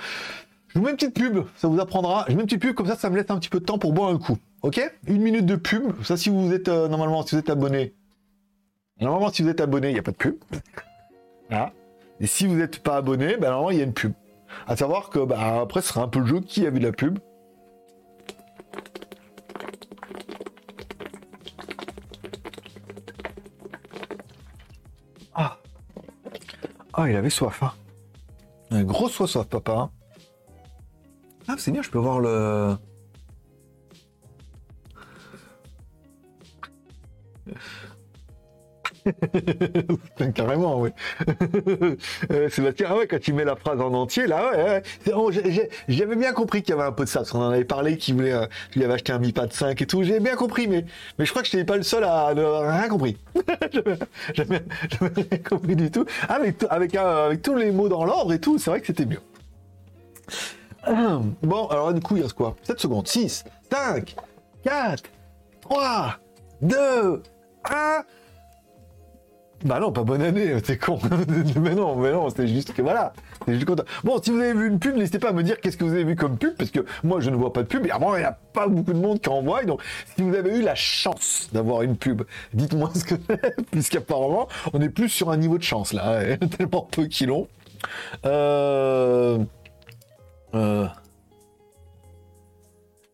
je 0.69 0.79
vous 0.79 0.85
mets 0.85 0.91
une 0.91 0.97
petite 0.97 1.13
pub, 1.13 1.45
ça 1.55 1.67
vous 1.67 1.79
apprendra. 1.79 2.25
Je 2.27 2.33
mets 2.33 2.41
une 2.41 2.47
petite 2.47 2.61
pub, 2.61 2.75
comme 2.75 2.87
ça, 2.87 2.95
ça 2.95 3.09
me 3.09 3.15
laisse 3.15 3.29
un 3.29 3.37
petit 3.37 3.49
peu 3.49 3.59
de 3.59 3.65
temps 3.65 3.77
pour 3.77 3.93
boire 3.93 4.09
un 4.09 4.17
coup. 4.17 4.37
Ok? 4.61 4.81
Une 5.07 5.21
minute 5.21 5.45
de 5.45 5.55
pub. 5.55 5.91
Ça, 6.03 6.17
si 6.17 6.29
vous 6.29 6.53
êtes 6.53 6.67
normalement, 6.67 7.25
si 7.25 7.35
vous 7.35 7.39
êtes 7.39 7.49
abonné, 7.49 7.93
Normalement, 9.01 9.31
si 9.31 9.41
vous 9.41 9.49
êtes 9.49 9.61
abonné, 9.61 9.89
il 9.89 9.93
n'y 9.93 9.99
a 9.99 10.03
pas 10.03 10.11
de 10.11 10.17
pub. 10.17 10.35
Et 12.19 12.27
si 12.27 12.47
vous 12.47 12.55
n'êtes 12.55 12.79
pas 12.79 12.97
abonné, 12.97 13.37
ben, 13.37 13.49
normalement, 13.49 13.71
il 13.71 13.77
y 13.77 13.81
a 13.81 13.85
une 13.85 13.93
pub. 13.93 14.13
À 14.67 14.75
savoir 14.75 15.09
que, 15.09 15.19
bah, 15.19 15.61
après, 15.61 15.81
ce 15.81 15.89
sera 15.89 16.03
un 16.03 16.07
peu 16.07 16.19
le 16.19 16.25
jeu 16.25 16.39
qui 16.39 16.65
a 16.65 16.69
vu 16.69 16.79
la 16.79 16.91
pub. 16.91 17.19
Ah. 25.33 25.57
Ah, 26.93 27.09
il 27.09 27.15
avait 27.15 27.29
soif, 27.29 27.63
hein. 27.63 27.73
Un 28.71 28.83
gros 28.83 29.09
soif, 29.09 29.47
papa. 29.47 29.73
Hein. 29.73 29.91
Ah, 31.47 31.55
c'est 31.57 31.71
bien, 31.71 31.81
je 31.81 31.89
peux 31.89 31.99
voir 31.99 32.19
le... 32.19 32.77
Carrément, 40.35 40.79
oui. 40.79 40.89
Euh, 42.31 42.49
Sébastien, 42.49 42.87
ah 42.89 42.97
ouais, 42.97 43.07
quand 43.07 43.19
tu 43.19 43.33
mets 43.33 43.43
la 43.43 43.55
phrase 43.55 43.79
en 43.79 43.93
entier, 43.93 44.27
là, 44.27 44.51
ouais, 44.51 44.83
oh, 45.13 45.31
j'avais 45.87 46.15
bien 46.15 46.31
compris 46.33 46.61
qu'il 46.61 46.75
y 46.75 46.77
avait 46.77 46.87
un 46.87 46.91
peu 46.91 47.03
de 47.03 47.09
ça, 47.09 47.19
parce 47.19 47.31
qu'on 47.31 47.41
en 47.41 47.49
avait 47.49 47.65
parlé, 47.65 47.97
qu'il 47.97 48.15
voulait, 48.15 48.33
euh, 48.33 48.45
avait 48.75 48.93
acheté 48.93 49.11
un 49.11 49.19
Mi 49.19 49.31
Pad 49.31 49.51
5 49.51 49.81
et 49.81 49.85
tout, 49.85 50.03
j'ai 50.03 50.19
bien 50.19 50.35
compris, 50.35 50.67
mais, 50.67 50.85
je 51.19 51.29
crois 51.29 51.41
que 51.41 51.47
je 51.47 51.55
n'étais 51.55 51.65
pas 51.65 51.77
le 51.77 51.83
seul 51.83 52.03
à 52.03 52.33
ne 52.33 52.43
rien 52.43 52.87
compris. 52.87 53.17
j'avais 54.33 54.63
rien 55.01 55.39
compris 55.47 55.75
du 55.75 55.91
tout. 55.91 56.05
Avec, 56.29 56.63
avec, 56.69 56.95
avec 56.95 57.41
tous 57.41 57.55
les 57.55 57.71
mots 57.71 57.89
dans 57.89 58.05
l'ordre 58.05 58.33
et 58.33 58.39
tout, 58.39 58.57
c'est 58.57 58.69
vrai 58.69 58.81
que 58.81 58.87
c'était 58.87 59.05
mieux. 59.05 59.21
Bon, 61.43 61.67
alors 61.67 61.93
du 61.93 62.01
coup, 62.01 62.17
il 62.17 62.23
reste 62.23 62.33
quoi? 62.33 62.55
7 62.63 62.79
secondes. 62.79 63.07
6, 63.07 63.45
5, 63.71 64.15
4, 64.63 65.03
3, 65.61 66.19
2, 66.61 67.23
1. 67.69 68.03
Bah 69.63 69.79
non, 69.79 69.91
pas 69.91 70.03
bonne 70.03 70.21
année, 70.21 70.61
t'es 70.61 70.77
con. 70.77 70.99
mais 71.61 71.73
non, 71.73 71.95
mais 71.95 72.11
non, 72.11 72.29
c'est 72.29 72.47
juste 72.47 72.73
que 72.73 72.81
voilà. 72.81 73.13
Juste 73.47 73.65
content. 73.65 73.83
Bon, 74.03 74.21
si 74.21 74.31
vous 74.31 74.39
avez 74.39 74.53
vu 74.53 74.67
une 74.67 74.79
pub, 74.79 74.95
n'hésitez 74.97 75.19
pas 75.19 75.29
à 75.29 75.31
me 75.31 75.43
dire 75.43 75.59
qu'est-ce 75.61 75.77
que 75.77 75.85
vous 75.85 75.93
avez 75.93 76.03
vu 76.03 76.15
comme 76.15 76.37
pub, 76.37 76.55
parce 76.55 76.69
que 76.69 76.81
moi 77.03 77.21
je 77.21 77.29
ne 77.29 77.35
vois 77.35 77.53
pas 77.53 77.63
de 77.63 77.67
pub, 77.67 77.85
et 77.85 77.91
avant 77.91 78.15
il 78.15 78.19
n'y 78.19 78.25
a 78.25 78.37
pas 78.53 78.67
beaucoup 78.67 78.93
de 78.93 78.99
monde 78.99 79.21
qui 79.21 79.29
envoie. 79.29 79.63
Donc 79.63 79.81
si 80.15 80.21
vous 80.21 80.35
avez 80.35 80.57
eu 80.57 80.61
la 80.61 80.75
chance 80.75 81.49
d'avoir 81.53 81.81
une 81.83 81.95
pub, 81.95 82.23
dites-moi 82.53 82.91
ce 82.93 83.05
que 83.05 83.15
c'est, 83.29 83.65
puisqu'apparemment 83.71 84.47
on 84.73 84.81
est 84.81 84.89
plus 84.89 85.09
sur 85.09 85.29
un 85.29 85.37
niveau 85.37 85.57
de 85.57 85.63
chance 85.63 85.93
là, 85.93 86.35
tellement 86.57 86.87
peu 86.91 87.05
qu'ils 87.05 87.27
l'ont. 87.27 87.47
Euh... 88.25 89.39
Euh 90.55 90.87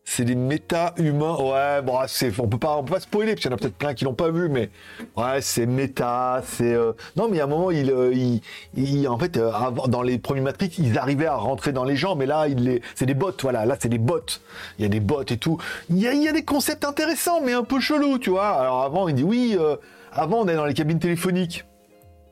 c'est 0.09 0.25
des 0.25 0.33
méta-humains. 0.33 1.35
Ouais, 1.35 1.83
bon, 1.83 1.99
c'est, 2.07 2.31
on 2.39 2.47
peut 2.47 2.57
pas, 2.57 2.77
on 2.77 2.83
peut 2.83 2.93
pas 2.93 2.99
spoiler, 2.99 3.33
parce 3.33 3.41
qu'il 3.41 3.51
y 3.51 3.53
en 3.53 3.57
a 3.57 3.59
peut-être 3.59 3.77
plein 3.77 3.93
qui 3.93 4.05
l'ont 4.05 4.15
pas 4.15 4.31
vu, 4.31 4.49
mais 4.49 4.71
ouais, 5.15 5.39
c'est 5.41 5.67
méta, 5.67 6.41
c'est. 6.43 6.73
Euh, 6.73 6.93
non, 7.15 7.29
mais 7.29 7.39
a 7.39 7.43
un 7.43 7.47
moment, 7.47 7.69
il, 7.69 7.91
euh, 7.91 9.07
en 9.07 9.19
fait, 9.19 9.37
euh, 9.37 9.51
dans 9.87 10.01
les 10.01 10.17
premiers 10.17 10.41
Matrix, 10.41 10.71
ils 10.79 10.97
arrivaient 10.97 11.27
à 11.27 11.35
rentrer 11.35 11.73
dans 11.73 11.83
les 11.83 11.95
gens, 11.95 12.15
mais 12.15 12.25
là, 12.25 12.47
il 12.47 12.63
les... 12.63 12.81
c'est 12.95 13.05
des 13.05 13.13
bots, 13.13 13.31
voilà, 13.43 13.67
là, 13.67 13.77
c'est 13.79 13.87
des 13.87 13.99
bots. 13.99 14.19
Il 14.79 14.81
y 14.81 14.85
a 14.85 14.89
des 14.89 14.99
bots 14.99 15.21
et 15.21 15.37
tout. 15.37 15.59
Il 15.91 15.99
y 15.99 16.07
a, 16.07 16.31
des 16.31 16.43
concepts 16.43 16.85
intéressants, 16.85 17.41
mais 17.45 17.53
un 17.53 17.63
peu 17.63 17.79
chelous, 17.79 18.17
tu 18.17 18.31
vois. 18.31 18.47
Alors 18.47 18.81
avant, 18.81 19.09
il 19.09 19.13
dit 19.13 19.23
oui, 19.23 19.55
avant, 20.11 20.39
on 20.39 20.47
est 20.47 20.55
dans 20.55 20.65
les 20.65 20.73
cabines 20.73 20.99
téléphoniques. 20.99 21.65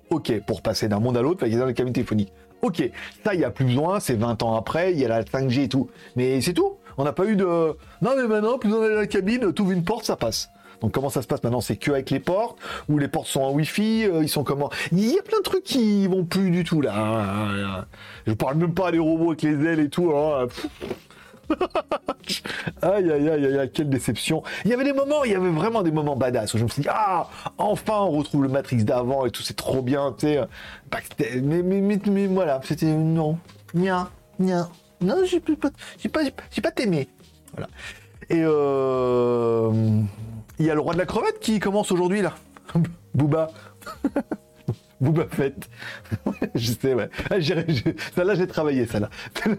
Ok, 0.10 0.34
pour 0.48 0.64
passer 0.64 0.88
d'un 0.88 1.00
monde 1.00 1.18
à 1.18 1.22
l'autre, 1.22 1.46
il 1.46 1.54
y 1.54 1.58
dans 1.58 1.66
les 1.68 1.76
cabines 1.76 1.94
téléphoniques. 1.94 2.34
Ok, 2.64 2.90
ça, 3.24 3.36
il 3.36 3.38
n'y 3.38 3.46
a 3.46 3.52
plus 3.52 3.66
besoin, 3.66 4.00
c'est 4.00 4.16
20 4.16 4.42
ans 4.42 4.56
après, 4.56 4.94
il 4.94 5.00
y 5.00 5.06
a 5.06 5.08
la 5.08 5.22
5G 5.22 5.62
et 5.62 5.70
tout. 5.70 5.90
Mais 6.16 6.42
c'est 6.42 6.54
tout. 6.54 6.77
On 6.98 7.04
n'a 7.04 7.14
pas 7.14 7.26
eu 7.26 7.36
de. 7.36 7.46
Non, 7.46 8.12
mais 8.16 8.28
maintenant, 8.28 8.58
plus 8.58 8.74
on 8.74 8.84
est 8.84 8.90
dans 8.90 8.96
la 8.96 9.08
cabine, 9.08 9.54
tu 9.54 9.62
ouvres 9.62 9.72
une 9.72 9.84
porte, 9.84 10.06
ça 10.06 10.16
passe. 10.16 10.50
Donc 10.82 10.92
comment 10.92 11.10
ça 11.10 11.22
se 11.22 11.28
passe 11.28 11.44
maintenant? 11.44 11.62
C'est 11.62 11.78
que 11.78 11.92
avec 11.92 12.10
les 12.10 12.20
portes? 12.20 12.58
Ou 12.90 12.98
les 12.98 13.08
portes 13.08 13.28
sont 13.28 13.42
en 13.42 13.52
Wi-Fi 13.52 14.06
euh, 14.06 14.24
Ils 14.24 14.30
sont 14.30 14.44
comment? 14.44 14.70
Il 14.92 15.12
y 15.12 15.18
a 15.18 15.22
plein 15.22 15.40
de 15.40 15.44
trucs 15.44 15.64
qui 15.64 16.08
vont 16.08 16.24
plus 16.24 16.52
du 16.52 16.64
tout 16.64 16.82
là. 16.82 17.86
Je 18.26 18.34
parle 18.34 18.58
même 18.58 18.74
pas 18.74 18.92
des 18.92 19.00
robots 19.00 19.30
avec 19.30 19.42
les 19.42 19.66
ailes 19.66 19.80
et 19.80 19.90
tout. 19.90 20.12
Hein. 20.16 20.48
aïe 22.82 23.10
aïe 23.10 23.30
aïe 23.30 23.58
aïe 23.58 23.72
quelle 23.74 23.90
déception. 23.90 24.44
Il 24.66 24.72
y 24.72 24.74
avait 24.74 24.84
des 24.84 24.94
moments, 24.94 25.24
il 25.24 25.32
y 25.32 25.36
avait 25.36 25.50
vraiment 25.50 25.82
des 25.82 25.92
moments 25.92 26.16
badass 26.16 26.54
où 26.54 26.58
je 26.58 26.64
me 26.64 26.68
suis 26.68 26.82
dit 26.82 26.90
ah 26.92 27.30
enfin 27.58 28.00
on 28.02 28.12
retrouve 28.12 28.44
le 28.44 28.50
Matrix 28.50 28.84
d'avant 28.84 29.26
et 29.26 29.32
tout 29.32 29.44
c'est 29.44 29.56
trop 29.56 29.82
bien 29.82 30.14
tu 30.18 30.28
sais. 30.28 30.42
Mais, 31.42 31.64
mais, 31.64 31.80
mais, 31.80 32.00
mais, 32.06 32.28
voilà 32.28 32.60
c'était 32.66 32.88
non 32.88 33.38
rien 33.74 34.10
Non, 34.40 34.68
non, 35.02 35.26
j'ai 35.26 35.40
pas, 35.40 35.70
j'ai 35.98 36.10
pas, 36.10 36.22
j'ai 36.52 36.62
pas 36.62 36.72
t'aimé. 36.72 37.08
Voilà. 37.54 37.68
Et 38.30 38.42
euh, 38.44 39.72
il 40.60 40.66
y 40.66 40.70
a 40.70 40.74
le 40.74 40.80
roi 40.80 40.94
de 40.94 41.00
la 41.00 41.06
crevette 41.06 41.40
qui 41.40 41.60
commence 41.60 41.92
aujourd'hui 41.92 42.22
là. 42.22 42.36
Booba. 43.14 43.52
Booba 45.00 45.26
Fett. 45.30 45.70
je 46.56 46.72
sais, 46.72 46.94
ouais. 46.94 47.10
Ah, 47.30 47.38
là 48.24 48.36
j'ai 48.36 48.48
travaillé, 48.48 48.86
ça 48.86 49.00
là. 49.00 49.10
le 49.46 49.56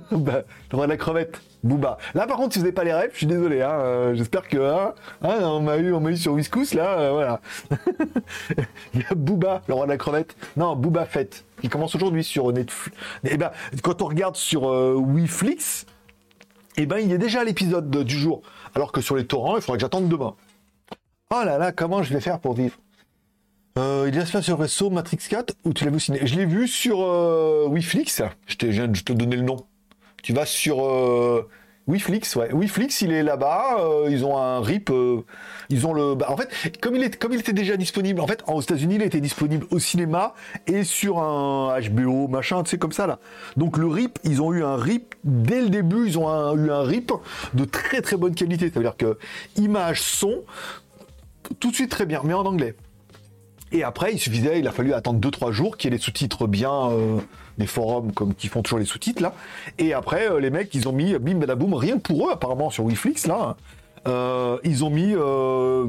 roi 0.72 0.86
de 0.86 0.90
la 0.90 0.96
crevette. 0.96 1.40
Booba. 1.62 1.98
Là, 2.14 2.26
par 2.26 2.36
contre, 2.36 2.56
vous 2.56 2.62
n'avez 2.62 2.72
pas 2.72 2.84
les 2.84 2.92
rêves, 2.92 3.10
je 3.12 3.18
suis 3.18 3.26
désolé. 3.26 3.62
Hein, 3.62 3.72
euh, 3.80 4.14
J'espère 4.14 4.46
que 4.46 4.58
hein, 4.58 4.94
hein, 5.22 5.38
on 5.42 5.60
m'a 5.60 5.76
eu, 5.76 5.92
on 5.92 6.06
eu 6.08 6.16
sur 6.16 6.32
Whiskus 6.32 6.74
là, 6.74 6.98
euh, 6.98 7.12
voilà. 7.12 7.40
Il 8.94 9.00
y 9.00 9.04
a 9.10 9.14
Booba, 9.14 9.62
le 9.66 9.74
roi 9.74 9.86
de 9.86 9.90
la 9.90 9.96
crevette. 9.96 10.36
Non, 10.56 10.76
Booba 10.76 11.04
Fett, 11.04 11.44
qui 11.60 11.68
commence 11.68 11.94
aujourd'hui 11.94 12.22
sur 12.22 12.52
Netflix. 12.52 12.96
Et 13.24 13.30
eh 13.32 13.36
ben, 13.36 13.50
quand 13.82 14.02
on 14.02 14.06
regarde 14.06 14.36
sur 14.36 14.68
euh, 14.68 14.94
Wiflix, 14.94 15.86
et 16.76 16.82
eh 16.82 16.86
ben, 16.86 16.98
il 16.98 17.12
a 17.12 17.18
déjà 17.18 17.42
l'épisode 17.42 17.90
du 17.90 18.16
jour. 18.16 18.42
Alors 18.76 18.92
que 18.92 19.00
sur 19.00 19.16
les 19.16 19.26
torrents, 19.26 19.56
il 19.56 19.62
faudrait 19.62 19.78
que 19.78 19.82
j'attende 19.82 20.08
demain. 20.08 20.34
Oh 21.30 21.42
là 21.44 21.58
là, 21.58 21.72
comment 21.72 22.04
je 22.04 22.14
vais 22.14 22.20
faire 22.20 22.38
pour 22.38 22.54
vivre? 22.54 22.76
Euh, 23.78 24.08
il 24.08 24.18
est 24.18 24.24
fait 24.24 24.42
sur 24.42 24.58
Resto 24.58 24.90
Matrix 24.90 25.18
4 25.28 25.54
ou 25.64 25.72
tu 25.72 25.84
l'as 25.84 25.90
vu 25.90 25.96
au 25.96 26.00
ciné? 26.00 26.20
Je 26.24 26.34
l'ai 26.36 26.46
vu 26.46 26.68
sur 26.68 27.02
euh, 27.02 27.66
Wiflix. 27.68 28.22
Je, 28.46 28.56
te 28.56 29.12
donner 29.12 29.36
le 29.36 29.42
nom. 29.42 29.56
Tu 30.22 30.32
vas 30.32 30.46
sur 30.46 30.84
euh, 30.84 31.48
Wiflix, 31.88 32.36
ouais. 32.36 32.52
Wiflix, 32.52 33.00
il 33.00 33.12
est 33.12 33.22
là-bas. 33.22 33.78
Euh, 33.80 34.08
ils 34.10 34.24
ont 34.24 34.36
un 34.36 34.60
RIP. 34.60 34.90
Euh, 34.90 35.24
ils 35.70 35.86
ont 35.86 35.94
le. 35.94 36.14
Bah, 36.14 36.26
en 36.28 36.36
fait, 36.36 36.78
comme 36.80 36.94
il, 36.96 37.02
est, 37.02 37.16
comme 37.16 37.32
il 37.32 37.40
était 37.40 37.54
déjà 37.54 37.78
disponible, 37.78 38.20
en 38.20 38.26
fait, 38.26 38.44
aux 38.46 38.60
États-Unis, 38.60 38.96
il 38.96 39.02
était 39.02 39.22
disponible 39.22 39.66
au 39.70 39.78
cinéma 39.78 40.34
et 40.66 40.84
sur 40.84 41.18
un 41.18 41.80
HBO, 41.80 42.28
machin, 42.28 42.62
tu 42.62 42.70
sais, 42.70 42.78
comme 42.78 42.92
ça, 42.92 43.06
là. 43.06 43.18
Donc, 43.56 43.78
le 43.78 43.86
RIP, 43.86 44.18
ils 44.24 44.42
ont 44.42 44.52
eu 44.52 44.62
un 44.62 44.76
RIP 44.76 45.14
dès 45.24 45.62
le 45.62 45.70
début. 45.70 46.06
Ils 46.06 46.18
ont 46.18 46.56
eu 46.56 46.70
un 46.70 46.82
RIP 46.82 47.10
de 47.54 47.64
très 47.64 48.02
très 48.02 48.18
bonne 48.18 48.34
qualité. 48.34 48.70
C'est-à-dire 48.70 48.96
que 48.96 49.18
image, 49.56 50.02
son, 50.02 50.42
tout 51.58 51.70
de 51.70 51.74
suite 51.74 51.90
très 51.90 52.04
bien, 52.04 52.20
mais 52.22 52.34
en 52.34 52.44
anglais. 52.44 52.76
Et 53.72 53.82
après, 53.82 54.12
il 54.12 54.18
suffisait, 54.18 54.58
il 54.58 54.66
a 54.66 54.72
fallu 54.72 54.94
attendre 54.94 55.20
2-3 55.20 55.52
jours 55.52 55.76
qu'il 55.76 55.90
y 55.90 55.94
ait 55.94 55.96
les 55.98 56.02
sous-titres 56.02 56.46
bien, 56.46 56.90
euh, 56.90 57.18
des 57.58 57.66
forums 57.66 58.12
comme 58.12 58.34
qui 58.34 58.48
font 58.48 58.62
toujours 58.62 58.78
les 58.78 58.84
sous-titres 58.84 59.22
là. 59.22 59.34
Et 59.78 59.92
après, 59.92 60.30
euh, 60.30 60.40
les 60.40 60.50
mecs, 60.50 60.74
ils 60.74 60.88
ont 60.88 60.92
mis 60.92 61.18
bim 61.18 61.34
badaboum, 61.34 61.74
rien 61.74 61.98
pour 61.98 62.28
eux 62.28 62.32
apparemment 62.32 62.70
sur 62.70 62.84
Wiflix 62.84 63.26
là. 63.26 63.56
Euh, 64.06 64.58
ils 64.64 64.84
ont 64.84 64.90
mis 64.90 65.14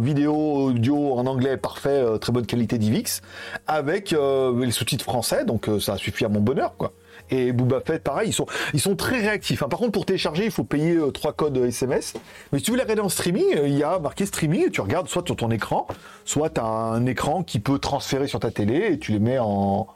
vidéo, 0.04 0.36
audio 0.36 1.14
en 1.14 1.26
anglais 1.26 1.58
parfait, 1.58 2.04
très 2.20 2.34
bonne 2.34 2.46
qualité 2.46 2.78
d'IVX, 2.78 3.22
avec 3.68 4.12
les 4.12 4.72
sous-titres 4.72 5.06
français, 5.06 5.46
donc 5.46 5.70
ça 5.80 5.94
a 5.94 5.98
suffi 5.98 6.26
à 6.26 6.30
mon 6.30 6.42
bonheur 6.42 6.76
quoi 6.76 6.92
et 7.32 7.52
Booba 7.52 7.82
Fett, 7.82 8.04
pareil, 8.04 8.30
ils 8.30 8.34
sont, 8.34 8.46
ils 8.74 8.80
sont 8.80 8.96
très 8.96 9.20
réactifs. 9.20 9.64
Hein. 9.64 9.70
Par 9.70 9.80
contre, 9.80 9.92
pour 9.92 10.06
télécharger, 10.06 10.46
il 10.46 10.52
faut 10.52 10.64
payer 10.64 10.96
euh, 10.96 11.12
trois 11.12 11.34
codes 11.34 11.58
SMS. 11.58 12.14
Mais 12.52 12.60
si 12.60 12.66
tu 12.66 12.72
veux 12.72 12.78
la 12.78 12.84
regarder 12.84 13.02
en 13.02 13.10
streaming, 13.10 13.56
euh, 13.56 13.68
il 13.68 13.78
y 13.78 13.84
a 13.84 14.00
marqué 14.00 14.26
streaming 14.26 14.70
tu 14.72 14.82
regardes 14.82 15.08
soit 15.08 15.24
sur 15.26 15.36
ton 15.36 15.52
écran, 15.52 15.88
soit 16.26 16.50
tu 16.50 16.62
as 16.62 16.66
un 16.66 17.06
écran 17.06 17.44
qui 17.44 17.60
peut 17.60 17.80
transférer 17.80 18.28
sur 18.28 18.40
ta 18.40 18.52
télé 18.52 18.94
et 18.94 19.00
tu 19.00 19.12
les 19.14 19.20
mets 19.20 19.40
en, 19.40 19.88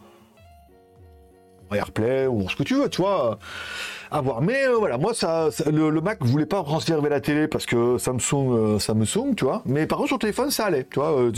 AirPlay 1.74 2.28
ou 2.28 2.50
ce 2.50 2.56
que 2.56 2.64
tu 2.64 2.76
veux, 2.76 2.90
tu 2.90 3.02
vois 3.02 3.40
à 4.14 4.22
voir. 4.22 4.42
Mais 4.42 4.66
euh, 4.66 4.76
voilà, 4.78 4.98
moi, 4.98 5.14
ça, 5.14 5.50
le, 5.70 6.00
Mac 6.00 6.24
voulait 6.24 6.46
pas 6.46 6.64
transférer 6.64 7.10
la 7.10 7.20
télé 7.20 7.48
parce 7.48 7.66
que 7.66 7.98
Samsung, 7.98 8.52
euh, 8.52 8.80
Samsung, 8.80 9.34
tu 9.36 9.44
vois. 9.44 9.64
Mais 9.66 9.88
par 9.88 9.98
contre, 9.98 10.10
sur 10.10 10.18
le 10.18 10.22
téléphone, 10.22 10.52
ça 10.52 10.66
allait, 10.66 10.86
tu 10.90 11.00
vois. 11.00 11.20
Euh, 11.20 11.32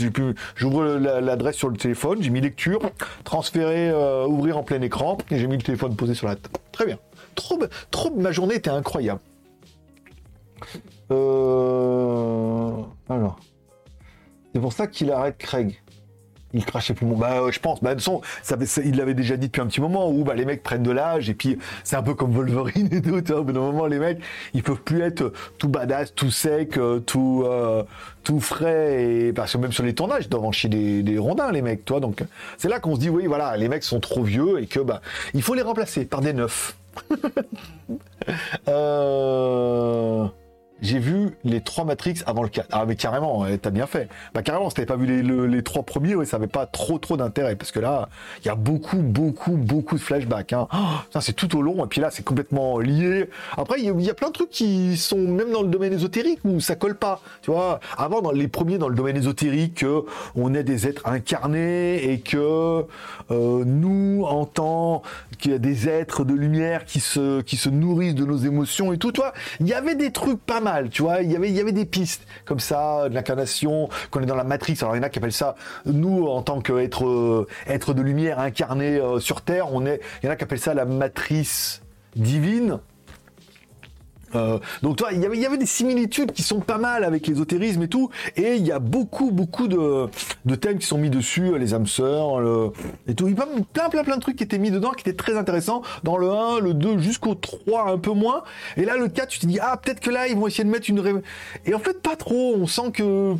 j'ouvre 0.54 0.84
l'adresse 0.84 1.56
sur 1.56 1.70
le 1.70 1.76
téléphone, 1.76 2.22
j'ai 2.22 2.30
mis 2.30 2.40
lecture, 2.40 2.80
transférer, 3.24 3.92
ouvrir 4.26 4.58
en 4.58 4.62
plein 4.62 4.80
écran, 4.82 5.16
et 5.30 5.38
j'ai 5.38 5.46
mis 5.46 5.56
le 5.56 5.62
téléphone 5.62 5.96
posé 5.96 6.14
sur 6.14 6.28
la 6.28 6.36
table. 6.36 6.54
Très 6.70 6.86
bien. 6.86 6.98
Trop, 7.34 7.58
trop, 7.90 8.14
ma 8.14 8.32
journée 8.32 8.56
était 8.56 8.70
incroyable. 8.70 9.20
alors. 13.08 13.38
C'est 14.52 14.60
pour 14.60 14.72
ça 14.72 14.86
qu'il 14.86 15.10
arrête 15.12 15.36
Craig 15.36 15.82
il 16.56 16.64
crachait 16.64 16.94
plus 16.94 17.06
mon. 17.06 17.16
Bah, 17.16 17.42
je 17.50 17.58
pense. 17.58 17.82
Bah, 17.82 17.94
de 17.94 18.00
son, 18.00 18.20
ça, 18.42 18.56
il 18.84 18.96
l'avait 18.96 19.14
déjà 19.14 19.36
dit 19.36 19.46
depuis 19.46 19.60
un 19.60 19.66
petit 19.66 19.80
moment 19.80 20.10
où 20.10 20.24
bah, 20.24 20.34
les 20.34 20.44
mecs 20.44 20.62
prennent 20.62 20.82
de 20.82 20.90
l'âge 20.90 21.28
et 21.30 21.34
puis 21.34 21.58
c'est 21.84 21.96
un 21.96 22.02
peu 22.02 22.14
comme 22.14 22.32
Wolverine 22.32 22.88
et 22.92 23.02
tout. 23.02 23.32
Au 23.32 23.44
bout 23.44 23.52
d'un 23.52 23.60
moment, 23.60 23.86
les 23.86 23.98
mecs, 23.98 24.18
ils 24.54 24.62
peuvent 24.62 24.80
plus 24.80 25.02
être 25.02 25.32
tout 25.58 25.68
badass, 25.68 26.14
tout 26.14 26.30
sec, 26.30 26.76
euh, 26.76 27.00
tout, 27.00 27.44
euh, 27.46 27.82
tout 28.24 28.40
frais. 28.40 29.04
Et 29.04 29.32
parce 29.32 29.52
que 29.52 29.58
même 29.58 29.72
sur 29.72 29.84
les 29.84 29.94
tournages, 29.94 30.24
ils 30.24 30.30
doivent 30.30 30.44
en 30.44 30.52
chier 30.52 30.68
des, 30.68 31.18
rondins, 31.18 31.52
les 31.52 31.62
mecs, 31.62 31.84
toi. 31.84 32.00
Donc, 32.00 32.22
c'est 32.58 32.68
là 32.68 32.80
qu'on 32.80 32.94
se 32.94 33.00
dit, 33.00 33.10
oui, 33.10 33.26
voilà, 33.26 33.56
les 33.56 33.68
mecs 33.68 33.84
sont 33.84 34.00
trop 34.00 34.22
vieux 34.22 34.60
et 34.60 34.66
que 34.66 34.80
bah, 34.80 35.00
il 35.34 35.42
faut 35.42 35.54
les 35.54 35.62
remplacer 35.62 36.04
par 36.04 36.20
des 36.20 36.32
neufs. 36.32 36.76
euh 38.68 40.26
j'ai 40.82 40.98
vu 40.98 41.30
les 41.44 41.60
trois 41.60 41.84
Matrix 41.84 42.16
avant 42.26 42.42
le 42.42 42.48
4. 42.48 42.68
Ah 42.70 42.84
mais 42.86 42.96
carrément, 42.96 43.46
t'as 43.60 43.70
bien 43.70 43.86
fait. 43.86 44.08
Bah 44.34 44.42
carrément, 44.42 44.68
si 44.68 44.76
t'avais 44.76 44.86
pas 44.86 44.96
vu 44.96 45.22
les, 45.22 45.62
trois 45.62 45.82
premiers, 45.82 46.14
ouais, 46.14 46.26
ça 46.26 46.36
avait 46.36 46.46
pas 46.46 46.66
trop 46.66 46.98
trop 46.98 47.16
d'intérêt 47.16 47.56
parce 47.56 47.72
que 47.72 47.80
là, 47.80 48.08
il 48.42 48.46
y 48.46 48.50
a 48.50 48.54
beaucoup 48.54 48.98
beaucoup 48.98 49.52
beaucoup 49.52 49.96
de 49.96 50.00
flashbacks. 50.00 50.52
Hein. 50.52 50.68
Oh, 50.74 51.20
c'est 51.20 51.34
tout 51.34 51.56
au 51.56 51.62
long 51.62 51.84
et 51.84 51.88
puis 51.88 52.00
là 52.00 52.10
c'est 52.10 52.22
complètement 52.22 52.78
lié. 52.78 53.30
Après 53.56 53.80
il 53.80 54.00
y, 54.02 54.10
a 54.10 54.14
plein 54.14 54.28
de 54.28 54.32
trucs 54.32 54.50
qui 54.50 54.96
sont 54.96 55.18
même 55.18 55.50
dans 55.50 55.62
le 55.62 55.68
domaine 55.68 55.92
ésotérique 55.92 56.40
où 56.44 56.60
ça 56.60 56.76
colle 56.76 56.96
pas. 56.96 57.20
Tu 57.42 57.50
vois, 57.50 57.80
avant 57.96 58.20
dans 58.20 58.32
les 58.32 58.48
premiers 58.48 58.78
dans 58.78 58.88
le 58.88 58.94
domaine 58.94 59.16
ésotérique, 59.16 59.84
on 60.34 60.54
est 60.54 60.62
des 60.62 60.86
êtres 60.86 61.06
incarnés 61.06 62.12
et 62.12 62.20
que 62.20 62.84
euh, 63.30 63.64
nous 63.64 64.24
en 64.28 64.44
tant 64.44 65.02
qu'il 65.38 65.52
y 65.52 65.54
a 65.54 65.58
des 65.58 65.88
êtres 65.88 66.24
de 66.24 66.34
lumière 66.34 66.84
qui 66.84 67.00
se 67.00 67.40
qui 67.40 67.56
se 67.56 67.68
nourrissent 67.68 68.14
de 68.14 68.24
nos 68.24 68.36
émotions 68.36 68.92
et 68.92 68.98
tout. 68.98 69.12
Toi, 69.12 69.32
il 69.60 69.68
y 69.68 69.74
avait 69.74 69.94
des 69.94 70.12
trucs 70.12 70.40
pas 70.40 70.60
tu 70.90 71.02
vois. 71.02 71.22
Il 71.22 71.30
y 71.30 71.36
avait, 71.36 71.48
il 71.48 71.54
y 71.54 71.60
avait 71.60 71.72
des 71.72 71.84
pistes 71.84 72.26
comme 72.44 72.60
ça, 72.60 73.08
de 73.08 73.14
l'incarnation, 73.14 73.88
qu'on 74.10 74.22
est 74.22 74.26
dans 74.26 74.34
la 74.34 74.44
matrice. 74.44 74.82
Alors 74.82 74.96
il 74.96 74.98
y 74.98 75.00
en 75.00 75.04
a 75.04 75.08
qui 75.08 75.18
appellent 75.18 75.32
ça, 75.32 75.54
nous, 75.84 76.26
en 76.26 76.42
tant 76.42 76.60
qu'être 76.60 77.06
euh, 77.06 77.46
être 77.66 77.94
de 77.94 78.02
lumière 78.02 78.38
incarné 78.38 78.96
euh, 78.96 79.20
sur 79.20 79.42
Terre, 79.42 79.72
on 79.72 79.86
est, 79.86 80.00
il 80.22 80.26
y 80.26 80.28
en 80.28 80.32
a 80.32 80.36
qui 80.36 80.44
appellent 80.44 80.58
ça 80.58 80.74
la 80.74 80.84
matrice 80.84 81.82
divine. 82.14 82.78
Euh, 84.34 84.58
donc 84.82 84.96
toi, 84.96 85.10
il 85.12 85.20
y, 85.20 85.46
avait, 85.46 85.56
des 85.56 85.66
similitudes 85.66 86.32
qui 86.32 86.42
sont 86.42 86.60
pas 86.60 86.78
mal 86.78 87.04
avec 87.04 87.26
l'ésotérisme 87.26 87.82
et 87.82 87.88
tout, 87.88 88.10
et 88.36 88.56
il 88.56 88.66
y 88.66 88.72
a 88.72 88.78
beaucoup, 88.78 89.30
beaucoup 89.30 89.68
de, 89.68 90.08
thèmes 90.56 90.78
qui 90.78 90.86
sont 90.86 90.98
mis 90.98 91.10
dessus, 91.10 91.56
les 91.58 91.74
âmes 91.74 91.86
sœurs, 91.86 92.40
et 93.06 93.14
tout. 93.14 93.28
Il 93.28 93.36
y 93.36 93.40
a 93.40 93.46
plein, 93.72 93.88
plein, 93.88 94.04
plein 94.04 94.16
de 94.16 94.20
trucs 94.20 94.36
qui 94.36 94.44
étaient 94.44 94.58
mis 94.58 94.70
dedans, 94.70 94.90
qui 94.92 95.02
étaient 95.02 95.16
très 95.16 95.36
intéressants. 95.36 95.82
Dans 96.02 96.16
le 96.16 96.30
1, 96.30 96.60
le 96.60 96.74
2, 96.74 96.98
jusqu'au 96.98 97.34
3, 97.34 97.90
un 97.90 97.98
peu 97.98 98.12
moins. 98.12 98.42
Et 98.76 98.84
là, 98.84 98.96
le 98.96 99.08
4, 99.08 99.28
tu 99.28 99.38
te 99.38 99.46
dis, 99.46 99.58
ah, 99.60 99.76
peut-être 99.76 100.00
que 100.00 100.10
là, 100.10 100.26
ils 100.28 100.36
vont 100.36 100.46
essayer 100.46 100.64
de 100.64 100.70
mettre 100.70 100.90
une... 100.90 101.22
Et 101.64 101.74
en 101.74 101.78
fait, 101.78 102.02
pas 102.02 102.16
trop. 102.16 102.54
On 102.56 102.66
sent 102.66 102.92
que... 102.92 103.34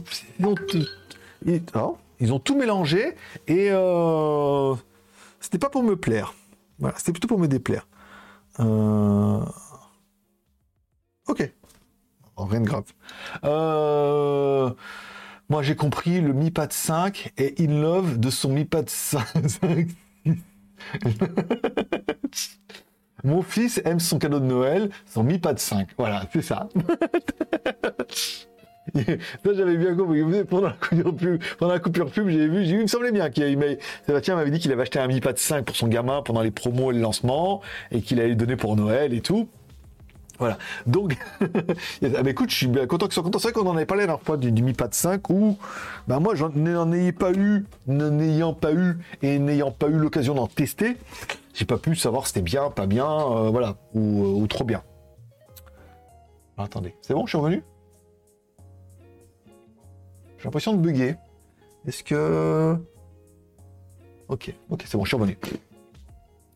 Ils 2.18 2.32
ont, 2.32 2.38
tout 2.38 2.56
mélangé, 2.56 3.14
et 3.46 3.68
euh... 3.70 4.74
c'était 5.40 5.58
pas 5.58 5.68
pour 5.68 5.82
me 5.82 5.96
plaire. 5.96 6.34
Voilà, 6.78 6.96
c'était 6.98 7.12
plutôt 7.12 7.28
pour 7.28 7.38
me 7.38 7.46
déplaire. 7.46 7.86
Euh... 8.60 9.40
Ok. 11.26 11.50
rien 12.36 12.60
de 12.60 12.66
grave. 12.66 12.84
Euh, 13.44 14.70
moi, 15.48 15.62
j'ai 15.62 15.76
compris, 15.76 16.20
le 16.20 16.32
Mi 16.32 16.50
Pad 16.50 16.72
5 16.72 17.32
est 17.36 17.60
in 17.60 17.80
love 17.80 18.18
de 18.18 18.30
son 18.30 18.50
Mi 18.50 18.64
Pad 18.64 18.88
5. 18.90 19.26
Mon 23.24 23.42
fils 23.42 23.80
aime 23.84 23.98
son 23.98 24.18
cadeau 24.18 24.40
de 24.40 24.44
Noël, 24.44 24.90
son 25.06 25.24
Mi 25.24 25.38
Pad 25.38 25.58
5. 25.58 25.88
Voilà, 25.98 26.24
c'est 26.32 26.42
ça. 26.42 26.68
ça, 28.94 29.54
j'avais 29.54 29.76
bien 29.76 29.94
compris. 29.96 30.22
Pendant 30.44 30.72
la 31.72 31.78
coupure 31.78 32.10
pub, 32.10 32.28
j'ai 32.28 32.46
vu, 32.48 32.64
j'ai 32.64 32.74
il 32.74 32.82
me 32.82 32.86
semblait 32.86 33.12
bien 33.12 33.30
qu'il 33.30 33.78
Sébastien 34.06 34.36
m'avait 34.36 34.50
dit 34.50 34.58
qu'il 34.58 34.72
avait 34.72 34.82
acheté 34.82 34.98
un 34.98 35.06
Mi 35.08 35.20
Pad 35.20 35.38
5 35.38 35.64
pour 35.64 35.76
son 35.76 35.88
gamin 35.88 36.22
pendant 36.22 36.42
les 36.42 36.50
promos 36.50 36.92
et 36.92 36.94
le 36.94 37.00
lancement, 37.00 37.62
et 37.90 38.00
qu'il 38.00 38.20
allait 38.20 38.30
le 38.30 38.36
donner 38.36 38.56
pour 38.56 38.76
Noël 38.76 39.12
et 39.12 39.20
tout. 39.20 39.48
Voilà. 40.38 40.58
Donc, 40.86 41.16
ah, 41.40 41.46
bah, 42.22 42.30
écoute, 42.30 42.50
je 42.50 42.56
suis 42.56 42.66
bien 42.66 42.86
content 42.86 43.06
qu'ils 43.06 43.14
soient 43.14 43.22
contents. 43.22 43.38
C'est 43.38 43.50
vrai 43.50 43.60
qu'on 43.60 43.68
en 43.68 43.76
avait 43.76 43.86
parlé 43.86 44.02
la 44.02 44.08
dernière 44.08 44.24
fois 44.24 44.36
du, 44.36 44.50
Mi 44.62 44.72
Pad 44.72 44.94
5 44.94 45.30
où, 45.30 45.56
bah, 46.08 46.20
moi, 46.20 46.34
j'en 46.34 46.52
ai 46.92 47.12
pas 47.12 47.32
eu, 47.32 47.64
n'ayant 47.86 48.52
pas 48.52 48.72
eu 48.72 48.98
et 49.22 49.38
n'ayant 49.38 49.70
pas 49.70 49.88
eu 49.88 49.96
l'occasion 49.96 50.34
d'en 50.34 50.46
tester, 50.46 50.96
j'ai 51.54 51.64
pas 51.64 51.78
pu 51.78 51.96
savoir 51.96 52.26
si 52.26 52.34
c'était 52.34 52.42
bien, 52.42 52.70
pas 52.70 52.86
bien, 52.86 53.08
euh, 53.08 53.50
voilà, 53.50 53.76
ou, 53.94 54.42
ou, 54.42 54.46
trop 54.46 54.64
bien. 54.64 54.82
attendez, 56.58 56.94
c'est 57.00 57.14
bon, 57.14 57.26
je 57.26 57.30
suis 57.30 57.38
revenu? 57.38 57.62
J'ai 60.38 60.44
l'impression 60.44 60.74
de 60.74 60.78
bugger. 60.78 61.16
Est-ce 61.86 62.04
que. 62.04 62.76
Ok, 64.28 64.52
ok, 64.70 64.82
c'est 64.84 64.98
bon, 64.98 65.04
je 65.04 65.08
suis 65.08 65.16
revenu. 65.16 65.38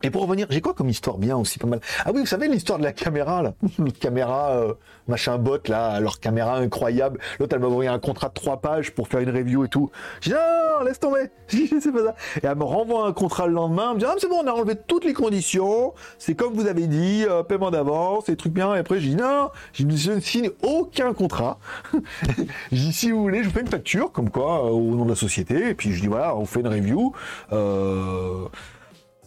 Et 0.03 0.09
pour 0.09 0.23
revenir, 0.23 0.47
j'ai 0.49 0.61
quoi 0.61 0.73
comme 0.73 0.89
histoire 0.89 1.17
bien 1.17 1.37
aussi 1.37 1.59
pas 1.59 1.67
mal? 1.67 1.79
Ah 2.05 2.11
oui, 2.13 2.21
vous 2.21 2.25
savez 2.25 2.47
l'histoire 2.47 2.79
de 2.79 2.83
la 2.83 2.91
caméra 2.91 3.43
là, 3.43 3.53
caméra 3.99 4.51
euh, 4.51 4.73
machin 5.07 5.37
bot 5.37 5.59
là, 5.67 5.99
leur 5.99 6.19
caméra 6.19 6.57
incroyable. 6.57 7.19
L'autre 7.39 7.55
elle 7.55 7.61
m'a 7.61 7.67
envoyé 7.67 7.89
un 7.89 7.99
contrat 7.99 8.29
de 8.29 8.33
trois 8.33 8.61
pages 8.61 8.91
pour 8.91 9.07
faire 9.07 9.19
une 9.19 9.29
review 9.29 9.63
et 9.65 9.67
tout. 9.67 9.91
J'ai 10.21 10.31
dit 10.31 10.35
non, 10.35 10.83
laisse 10.85 10.99
tomber, 10.99 11.29
pas 11.47 12.05
ça. 12.05 12.15
Et 12.41 12.47
elle 12.47 12.55
me 12.55 12.63
renvoie 12.63 13.05
un 13.05 13.13
contrat 13.13 13.45
le 13.45 13.53
lendemain, 13.53 13.89
elle 13.89 13.95
me 13.95 13.99
dit 13.99 14.05
ah 14.07 14.15
c'est 14.17 14.27
bon, 14.27 14.41
on 14.43 14.47
a 14.47 14.51
enlevé 14.51 14.75
toutes 14.75 15.05
les 15.05 15.13
conditions, 15.13 15.93
c'est 16.17 16.33
comme 16.33 16.53
vous 16.53 16.67
avez 16.67 16.87
dit, 16.87 17.25
euh, 17.29 17.43
paiement 17.43 17.69
d'avance, 17.69 18.25
des 18.25 18.35
trucs 18.35 18.53
bien. 18.53 18.75
Et 18.75 18.79
après 18.79 18.99
j'ai 18.99 19.09
dit 19.09 19.15
non, 19.15 19.49
je 19.73 19.83
ne 19.85 20.19
signe 20.19 20.49
aucun 20.63 21.13
contrat. 21.13 21.59
j'ai 22.71 22.85
dit 22.85 22.93
si 22.93 23.11
vous 23.11 23.21
voulez, 23.21 23.43
je 23.43 23.49
vous 23.49 23.53
fais 23.53 23.61
une 23.61 23.67
facture 23.67 24.11
comme 24.11 24.31
quoi 24.31 24.65
euh, 24.65 24.69
au 24.69 24.95
nom 24.95 25.05
de 25.05 25.09
la 25.09 25.15
société. 25.15 25.69
Et 25.69 25.75
puis 25.75 25.93
je 25.93 26.01
dis 26.01 26.07
voilà, 26.07 26.35
on 26.35 26.45
fait 26.45 26.61
une 26.61 26.67
review. 26.67 27.13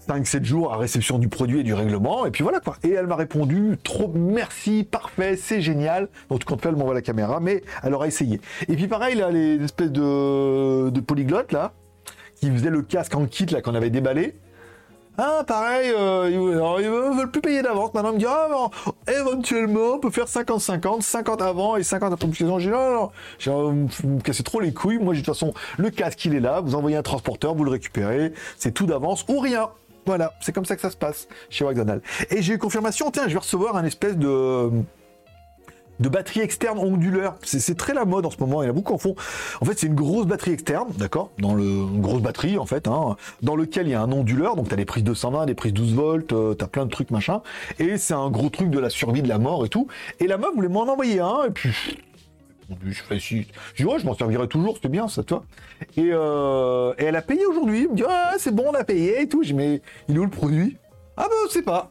5-7 0.09 0.45
jours 0.45 0.73
à 0.73 0.77
réception 0.77 1.19
du 1.19 1.29
produit 1.29 1.61
et 1.61 1.63
du 1.63 1.75
règlement, 1.75 2.27
et 2.27 2.31
puis 2.31 2.43
voilà 2.43 2.61
quoi. 2.61 2.77
Et 2.83 2.91
elle 2.91 3.07
m'a 3.07 3.17
répondu, 3.17 3.77
trop 3.83 4.11
merci, 4.15 4.85
parfait, 4.85 5.37
c'est 5.37 5.61
génial. 5.61 6.09
Donc 6.29 6.45
quand 6.45 6.65
elle 6.67 6.77
m'envoie 6.77 6.95
la 6.95 7.03
caméra, 7.03 7.41
mais 7.41 7.63
elle 7.83 7.95
aura 7.95 8.07
essayé. 8.07 8.41
Et 8.69 8.77
puis 8.77 8.89
pareil, 8.89 9.17
là, 9.17 9.31
les 9.31 9.63
espèces 9.63 9.93
de, 9.93 10.91
de 10.91 11.01
polyglottes, 11.01 11.53
là, 11.53 11.73
qui 12.37 12.51
faisaient 12.51 12.71
le 12.71 12.83
casque 12.83 13.15
en 13.15 13.27
kit, 13.27 13.47
là, 13.47 13.63
qu'on 13.63 13.75
avait 13.75 13.91
déballé. 13.91 14.35
Ah, 15.17 15.45
pareil, 15.47 15.93
euh, 15.97 16.29
ils, 16.29 17.17
veulent 17.17 17.31
plus 17.31 17.41
payer 17.41 17.63
d'avance. 17.63 17.95
Maintenant, 17.95 18.11
ils 18.11 18.15
me 18.15 18.19
disent, 18.19 18.29
ah, 18.29 18.69
éventuellement, 19.07 19.95
on 19.95 19.99
peut 20.01 20.11
faire 20.11 20.27
50-50, 20.27 21.03
50 21.03 21.41
avant 21.41 21.77
et 21.77 21.85
50 21.85 22.13
après. 22.13 22.29
J'ai 22.33 22.45
dit, 22.45 22.51
non, 22.51 22.59
non, 22.59 23.11
vous 23.47 24.09
me 24.09 24.21
cassez 24.21 24.43
trop 24.43 24.59
les 24.59 24.73
couilles. 24.73 24.99
Moi, 24.99 25.15
de 25.15 25.19
toute 25.21 25.27
façon, 25.27 25.55
le 25.77 25.91
casque, 25.91 26.25
il 26.25 26.35
est 26.35 26.41
là. 26.41 26.61
Vous 26.61 26.75
envoyez 26.75 26.97
un 26.97 27.03
transporteur, 27.03 27.55
vous 27.55 27.63
le 27.63 27.71
récupérez. 27.71 28.33
C'est 28.59 28.73
tout 28.73 28.87
d'avance 28.87 29.25
ou 29.29 29.39
rien. 29.39 29.69
Voilà, 30.07 30.35
c'est 30.41 30.53
comme 30.53 30.65
ça 30.65 30.77
que 30.77 30.83
ça 30.83 30.91
se 30.91 30.97
passe 30.97 31.29
chez 31.51 31.65
Waxdonald. 31.65 32.03
Et 32.31 32.43
j'ai 32.43 32.55
eu 32.55 32.59
confirmation, 32.59 33.11
tiens, 33.11 33.25
je 33.27 33.33
vais 33.33 33.39
recevoir 33.39 33.77
un 33.77 33.85
espèce 33.85 34.17
de 34.17 34.71
de 36.01 36.09
batterie 36.09 36.41
externe 36.41 36.79
onduleur. 36.79 37.37
C'est 37.43 37.77
très 37.77 37.95
la 37.95 38.05
mode 38.05 38.27
en 38.27 38.31
ce 38.31 38.39
moment, 38.39 38.63
il 38.63 38.67
y 38.67 38.69
en 38.69 38.71
a 38.71 38.75
beaucoup 38.75 38.95
en 38.95 38.99
font. 38.99 39.15
En 39.61 39.65
fait, 39.65 39.79
c'est 39.79 39.87
une 39.87 39.95
grosse 39.95 40.27
batterie 40.27 40.53
externe, 40.53 40.89
d'accord? 40.99 41.31
Dans 41.39 41.55
le, 41.55 41.65
une 41.65 42.01
grosse 42.01 42.23
batterie, 42.23 42.59
en 42.59 42.67
fait, 42.67 42.89
hein, 42.89 43.17
dans 43.43 43.57
lequel 43.57 43.87
il 43.87 43.91
y 43.91 43.95
a 43.95 44.03
un 44.03 44.11
onduleur, 44.11 44.57
donc 44.57 44.69
tu 44.69 44.75
as 44.75 44.77
des 44.77 44.85
prises 44.85 45.05
220, 45.05 45.47
des 45.47 45.55
prises 45.55 45.73
12 45.73 45.95
volts, 45.95 46.33
euh, 46.33 46.55
tu 46.55 46.65
as 46.65 46.69
plein 46.69 46.85
de 46.85 46.91
trucs, 46.91 47.11
machin. 47.11 47.43
Et 47.79 47.97
c'est 47.99 48.15
un 48.15 48.31
gros 48.31 48.49
truc 48.49 48.71
de 48.71 48.79
la 48.79 48.91
survie, 48.91 49.23
de 49.23 49.29
la 49.29 49.39
mort 49.39 49.65
et 49.65 49.69
tout. 49.69 49.87
Et 50.21 50.27
la 50.27 50.37
meuf 50.37 50.55
voulait 50.55 50.69
m'en 50.69 50.83
envoyer 50.83 51.21
un, 51.21 51.45
et 51.47 51.51
puis 51.51 51.71
je 52.87 53.03
fais 53.03 53.19
si. 53.19 53.47
Je 53.75 53.83
dis, 53.83 53.89
ouais, 53.89 53.99
je 53.99 54.07
m'en 54.07 54.15
servirai 54.15 54.49
toujours, 54.49 54.77
c'était 54.77 54.89
bien 54.89 55.09
ça, 55.09 55.23
toi. 55.23 55.45
Et, 55.97 56.11
euh, 56.13 56.93
et 56.99 57.05
elle 57.05 57.17
a 57.17 57.23
payé 57.23 57.45
aujourd'hui. 57.47 57.85
Elle 57.85 57.91
me 57.91 57.97
dit, 57.97 58.05
ah, 58.09 58.35
c'est 58.39 58.55
bon, 58.55 58.65
on 58.69 58.75
a 58.75 58.85
payé 58.85 59.23
et 59.23 59.29
tout. 59.29 59.43
Je 59.43 59.49
dis, 59.49 59.55
mais 59.55 59.83
il 60.09 60.17
est 60.17 60.19
où 60.19 60.25
le 60.25 60.31
produit? 60.31 60.77
Ah, 61.17 61.27
ben, 61.29 61.37
je 61.49 61.53
sais 61.53 61.63
pas. 61.63 61.91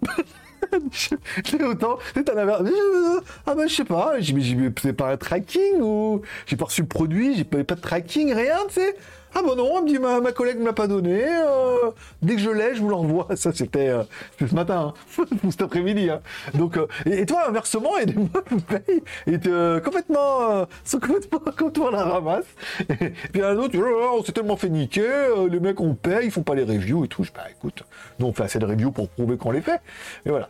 j'ai 1.46 1.64
autant. 1.64 1.98
Ah, 2.16 3.56
ben, 3.56 3.68
je 3.68 3.74
sais 3.74 3.86
pas. 3.86 4.20
J'ai 4.20 4.34
mais 4.34 4.72
c'est 4.82 4.94
pas 4.94 5.12
un 5.12 5.18
tracking 5.18 5.82
ou. 5.82 6.22
J'ai 6.46 6.56
pas 6.56 6.66
reçu 6.66 6.82
le 6.82 6.88
produit, 6.88 7.36
j'ai 7.36 7.44
pas 7.44 7.64
de 7.64 7.82
tracking, 7.82 8.34
rien, 8.34 8.58
tu 8.68 8.76
sais. 8.76 8.96
Ah 9.36 9.42
bah 9.42 9.56
non, 9.58 9.82
me 9.82 9.88
dit 9.88 9.98
ma, 9.98 10.22
ma 10.22 10.32
collègue 10.32 10.60
me 10.60 10.66
l'a 10.66 10.74
pas 10.74 10.86
donné. 10.86 11.26
Euh, 11.26 11.90
dès 12.22 12.36
que 12.36 12.42
je 12.42 12.52
l'ai, 12.52 12.76
je 12.76 12.82
vous 12.82 12.90
l'envoie. 12.90 13.28
Ça 13.36 13.52
c'était 13.52 13.90
euh, 13.90 14.04
ce 14.40 14.54
matin, 14.54 14.94
hein. 15.18 15.26
cet 15.50 15.64
après-midi. 15.64 16.10
Hein. 16.10 16.22
Donc 16.54 16.78
euh, 16.78 16.86
et, 17.06 17.26
toi 17.26 17.50
inversement, 17.50 17.98
et 17.98 18.06
des 18.06 18.14
meufs 18.14 18.30
vous 18.50 18.62
payent 18.62 19.04
et 19.26 19.40
complètement, 19.82 20.68
sont 20.84 21.00
complètement 21.00 21.70
toi 21.74 21.92
la 21.92 22.04
ramasse. 22.04 22.46
Et 22.90 23.14
puis 23.32 23.42
un 23.42 23.58
autre, 23.58 23.78
oh, 23.78 24.18
on 24.20 24.24
s'est 24.24 24.34
tellement 24.34 24.58
fait 24.58 24.70
niquer, 24.70 25.10
les 25.50 25.60
mecs 25.60 25.80
on 25.80 25.96
paye, 25.96 26.26
ils 26.26 26.32
font 26.32 26.44
pas 26.44 26.56
les 26.56 26.64
reviews 26.64 27.06
et 27.06 27.08
tout. 27.08 27.24
Je 27.24 27.32
bah 27.32 27.46
écoute, 27.50 27.84
nous 28.20 28.28
on 28.28 28.34
fait 28.34 28.44
assez 28.44 28.60
de 28.60 28.66
reviews 28.66 28.92
pour 28.92 29.10
prouver 29.10 29.38
qu'on 29.38 29.52
les 29.52 29.62
fait. 29.62 29.82
Et 30.26 30.30
voilà. 30.30 30.50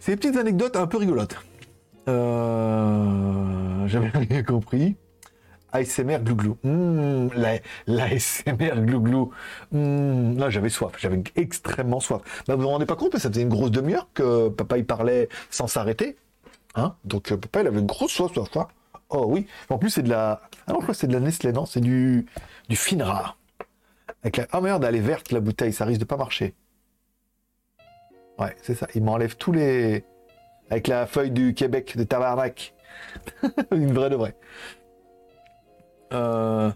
C'est 0.00 0.12
des 0.12 0.16
petites 0.16 0.36
anecdotes 0.36 0.76
un 0.76 0.86
peu 0.86 0.98
rigolotes. 0.98 1.36
J'avais 2.06 4.10
rien 4.14 4.42
compris. 4.42 4.96
ASMR 5.72 6.20
glouglou. 6.20 6.56
Mmh, 6.62 7.28
la, 7.34 7.58
l'ASMR 7.86 8.80
glouglou. 8.82 9.32
Mmh, 9.72 10.38
là, 10.38 10.50
j'avais 10.50 10.68
soif. 10.68 10.92
J'avais 10.98 11.22
extrêmement 11.36 12.00
soif. 12.00 12.22
Bah, 12.46 12.56
vous 12.56 12.62
vous 12.62 12.68
rendez 12.68 12.86
pas 12.86 12.96
compte, 12.96 13.14
mais 13.14 13.20
ça 13.20 13.28
faisait 13.28 13.42
une 13.42 13.48
grosse 13.48 13.70
demi-heure 13.70 14.08
que 14.14 14.48
papa, 14.48 14.78
il 14.78 14.86
parlait 14.86 15.28
sans 15.50 15.66
s'arrêter. 15.66 16.16
Hein 16.74 16.94
Donc, 17.04 17.32
euh, 17.32 17.36
papa, 17.36 17.62
il 17.62 17.66
avait 17.66 17.80
une 17.80 17.86
grosse 17.86 18.12
soif, 18.12 18.32
soif, 18.32 18.50
soif. 18.50 18.68
Oh 19.10 19.26
oui. 19.28 19.46
En 19.68 19.78
plus, 19.78 19.90
c'est 19.90 20.02
de 20.02 20.10
la... 20.10 20.42
Ah 20.66 20.72
non, 20.72 20.80
que 20.80 20.92
c'est 20.92 21.06
de 21.06 21.12
la 21.12 21.20
Nestlé, 21.20 21.52
non? 21.52 21.66
C'est 21.66 21.80
du... 21.80 22.26
du 22.68 22.76
Finra. 22.76 23.36
Avec 24.22 24.36
la... 24.36 24.46
Ah 24.52 24.60
merde, 24.60 24.84
elle 24.84 24.96
est 24.96 25.00
verte, 25.00 25.32
la 25.32 25.40
bouteille. 25.40 25.72
Ça 25.72 25.84
risque 25.84 26.00
de 26.00 26.04
pas 26.04 26.16
marcher. 26.16 26.54
Ouais, 28.38 28.54
c'est 28.62 28.74
ça. 28.74 28.86
Il 28.94 29.02
m'enlève 29.02 29.36
tous 29.36 29.52
les... 29.52 30.04
Avec 30.70 30.86
la 30.86 31.06
feuille 31.06 31.30
du 31.30 31.54
Québec, 31.54 31.96
de 31.96 32.04
Tabarnak. 32.04 32.74
une 33.72 33.92
vraie 33.92 34.10
de 34.10 34.16
vraie. 34.16 34.34
Euh, 36.12 36.70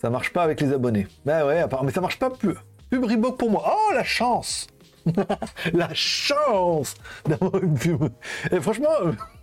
ça 0.00 0.10
marche 0.10 0.32
pas 0.32 0.42
avec 0.42 0.60
les 0.60 0.72
abonnés. 0.72 1.06
Ben 1.24 1.46
ouais, 1.46 1.64
mais 1.84 1.92
ça 1.92 2.00
marche 2.00 2.18
pas 2.18 2.30
plus. 2.30 2.54
Pub 2.90 3.04
Reebok 3.04 3.38
pour 3.38 3.50
moi. 3.50 3.64
Oh, 3.66 3.94
la 3.94 4.04
chance 4.04 4.66
La 5.72 5.92
chance 5.94 6.94
d'avoir 7.26 7.62
une 7.62 7.74
pub. 7.74 8.08
Et 8.50 8.60
franchement, 8.60 8.88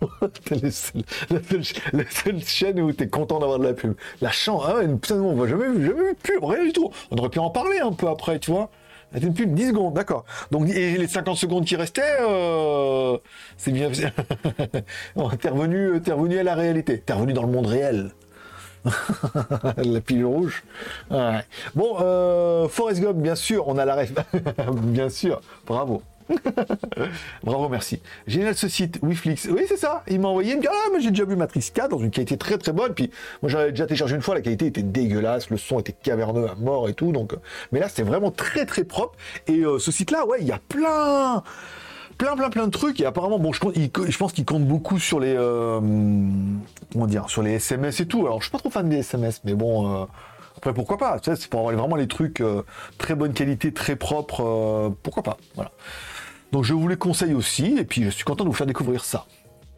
la, 0.50 0.70
seule, 0.70 2.42
chaîne 2.44 2.80
où 2.80 2.92
t'es 2.92 3.08
content 3.08 3.38
d'avoir 3.38 3.58
de 3.58 3.64
la 3.64 3.74
pub. 3.74 3.94
La 4.20 4.30
chance, 4.30 4.62
ah 4.66 4.76
ouais, 4.76 4.86
on 5.10 5.34
voit 5.34 5.48
jamais, 5.48 5.64
jamais 5.64 6.02
vu 6.02 6.12
de 6.12 6.18
pub, 6.22 6.44
rien 6.44 6.64
du 6.64 6.72
tout. 6.72 6.90
On 7.10 7.16
aurait 7.16 7.28
pu 7.28 7.38
en 7.38 7.50
parler 7.50 7.78
un 7.78 7.92
peu 7.92 8.08
après, 8.08 8.38
tu 8.38 8.50
vois. 8.50 8.70
C'était 9.12 9.26
une 9.26 9.34
pub 9.34 9.54
10 9.54 9.68
secondes, 9.68 9.94
d'accord. 9.94 10.24
Donc, 10.52 10.68
et 10.68 10.96
les 10.96 11.08
50 11.08 11.36
secondes 11.36 11.64
qui 11.64 11.74
restaient, 11.74 12.18
euh, 12.20 13.18
c'est 13.56 13.72
bien. 13.72 13.90
t'es 15.40 15.48
revenu, 15.48 15.94
revenu 15.94 16.38
à 16.38 16.44
la 16.44 16.54
réalité. 16.54 17.00
T'es 17.00 17.12
revenu 17.12 17.32
dans 17.32 17.42
le 17.42 17.50
monde 17.50 17.66
réel. 17.66 18.12
la 19.76 20.00
pile 20.00 20.24
rouge. 20.24 20.62
Bon, 21.74 21.96
euh, 22.00 22.68
Forrest 22.68 23.00
Gump, 23.00 23.16
bien 23.16 23.34
sûr, 23.34 23.68
on 23.68 23.78
a 23.78 23.84
la 23.84 23.96
ref. 23.96 24.12
bien 24.72 25.08
sûr, 25.08 25.40
bravo. 25.66 26.02
Bravo, 27.42 27.68
merci. 27.68 28.00
Génial 28.26 28.54
ce 28.54 28.68
site, 28.68 28.98
Wiflix. 29.02 29.48
Oui, 29.50 29.64
c'est 29.68 29.76
ça. 29.76 30.02
Il 30.08 30.20
m'a 30.20 30.28
envoyé, 30.28 30.52
il 30.52 30.60
me 30.60 30.66
Ah, 30.68 30.88
mais 30.92 31.00
j'ai 31.00 31.10
déjà 31.10 31.24
vu 31.24 31.36
Matrix 31.36 31.70
4 31.72 31.90
dans 31.90 31.98
une 31.98 32.10
qualité 32.10 32.36
très 32.36 32.58
très 32.58 32.72
bonne. 32.72 32.94
Puis 32.94 33.10
moi, 33.42 33.50
j'avais 33.50 33.70
déjà 33.70 33.86
téléchargé 33.86 34.16
une 34.16 34.22
fois, 34.22 34.34
la 34.34 34.40
qualité 34.40 34.66
était 34.66 34.82
dégueulasse, 34.82 35.50
le 35.50 35.56
son 35.56 35.80
était 35.80 35.92
caverneux 35.92 36.48
à 36.48 36.54
mort 36.54 36.88
et 36.88 36.94
tout. 36.94 37.12
Donc, 37.12 37.34
mais 37.72 37.80
là, 37.80 37.88
c'est 37.88 38.02
vraiment 38.02 38.30
très 38.30 38.66
très 38.66 38.84
propre. 38.84 39.16
Et 39.46 39.60
euh, 39.60 39.78
ce 39.78 39.90
site-là, 39.90 40.26
ouais, 40.26 40.38
il 40.40 40.46
y 40.46 40.52
a 40.52 40.60
plein 40.68 41.42
plein, 42.20 42.36
plein, 42.36 42.50
plein 42.50 42.66
de 42.66 42.70
trucs. 42.70 43.00
Et 43.00 43.06
apparemment, 43.06 43.38
bon, 43.38 43.52
je, 43.52 43.60
je 43.60 44.18
pense 44.18 44.32
qu'il 44.32 44.44
compte 44.44 44.66
beaucoup 44.66 44.98
sur 44.98 45.20
les, 45.20 45.34
euh, 45.36 45.80
comment 46.92 47.06
dire, 47.06 47.30
sur 47.30 47.42
les 47.42 47.52
SMS 47.52 48.00
et 48.00 48.06
tout. 48.06 48.26
Alors, 48.26 48.40
je 48.40 48.44
suis 48.44 48.52
pas 48.52 48.58
trop 48.58 48.68
fan 48.68 48.88
des 48.88 48.98
SMS, 48.98 49.40
mais 49.44 49.54
bon, 49.54 50.02
euh, 50.02 50.04
après, 50.58 50.74
pourquoi 50.74 50.98
pas? 50.98 51.18
C'est 51.22 51.48
pour 51.48 51.60
avoir 51.60 51.74
vraiment 51.74 51.96
les 51.96 52.08
trucs 52.08 52.42
euh, 52.42 52.62
très 52.98 53.14
bonne 53.14 53.32
qualité, 53.32 53.72
très 53.72 53.96
propres. 53.96 54.94
pourquoi 55.02 55.22
pas? 55.22 55.38
Voilà. 55.54 55.72
Donc, 56.52 56.64
je 56.64 56.74
vous 56.74 56.88
les 56.88 56.98
conseille 56.98 57.32
aussi. 57.32 57.78
Et 57.78 57.84
puis, 57.84 58.04
je 58.04 58.10
suis 58.10 58.24
content 58.24 58.44
de 58.44 58.50
vous 58.50 58.54
faire 58.54 58.66
découvrir 58.66 59.02
ça. 59.02 59.24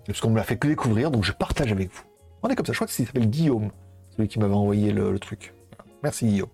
Parce 0.07 0.20
qu'on 0.20 0.30
me 0.30 0.36
l'a 0.36 0.43
fait 0.43 0.57
que 0.57 0.66
découvrir, 0.66 1.12
donc 1.12 1.22
je 1.22 1.30
partage 1.30 1.70
avec 1.70 1.93
vous. 1.93 2.03
On 2.43 2.49
est 2.49 2.57
comme 2.57 2.66
ça. 2.66 2.72
Je 2.72 2.78
crois 2.78 2.88
que 2.88 2.93
s'appelle 2.93 3.30
Guillaume, 3.30 3.70
celui 4.16 4.26
qui 4.26 4.40
m'avait 4.40 4.55
envoyé 4.55 4.90
le, 4.90 5.16
truc. 5.20 5.55
Merci 6.03 6.26
Guillaume. 6.26 6.49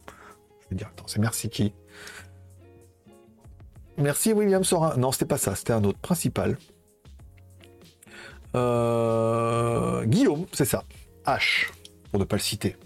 Je 0.64 0.66
vais 0.68 0.76
dire, 0.76 0.88
attends, 0.88 1.06
c'est 1.06 1.18
merci 1.18 1.48
qui 1.48 1.72
Merci 3.98 4.32
William 4.32 4.62
Sorin. 4.62 4.96
Non, 4.96 5.10
c'était 5.10 5.26
pas 5.26 5.38
ça, 5.38 5.54
c'était 5.56 5.72
un 5.72 5.82
autre. 5.82 5.98
Principal. 5.98 6.56
Euh, 8.54 10.04
Guillaume, 10.04 10.46
c'est 10.52 10.64
ça. 10.64 10.84
H, 11.26 11.70
pour 12.10 12.20
ne 12.20 12.24
pas 12.24 12.36
le 12.36 12.42
citer. 12.42 12.76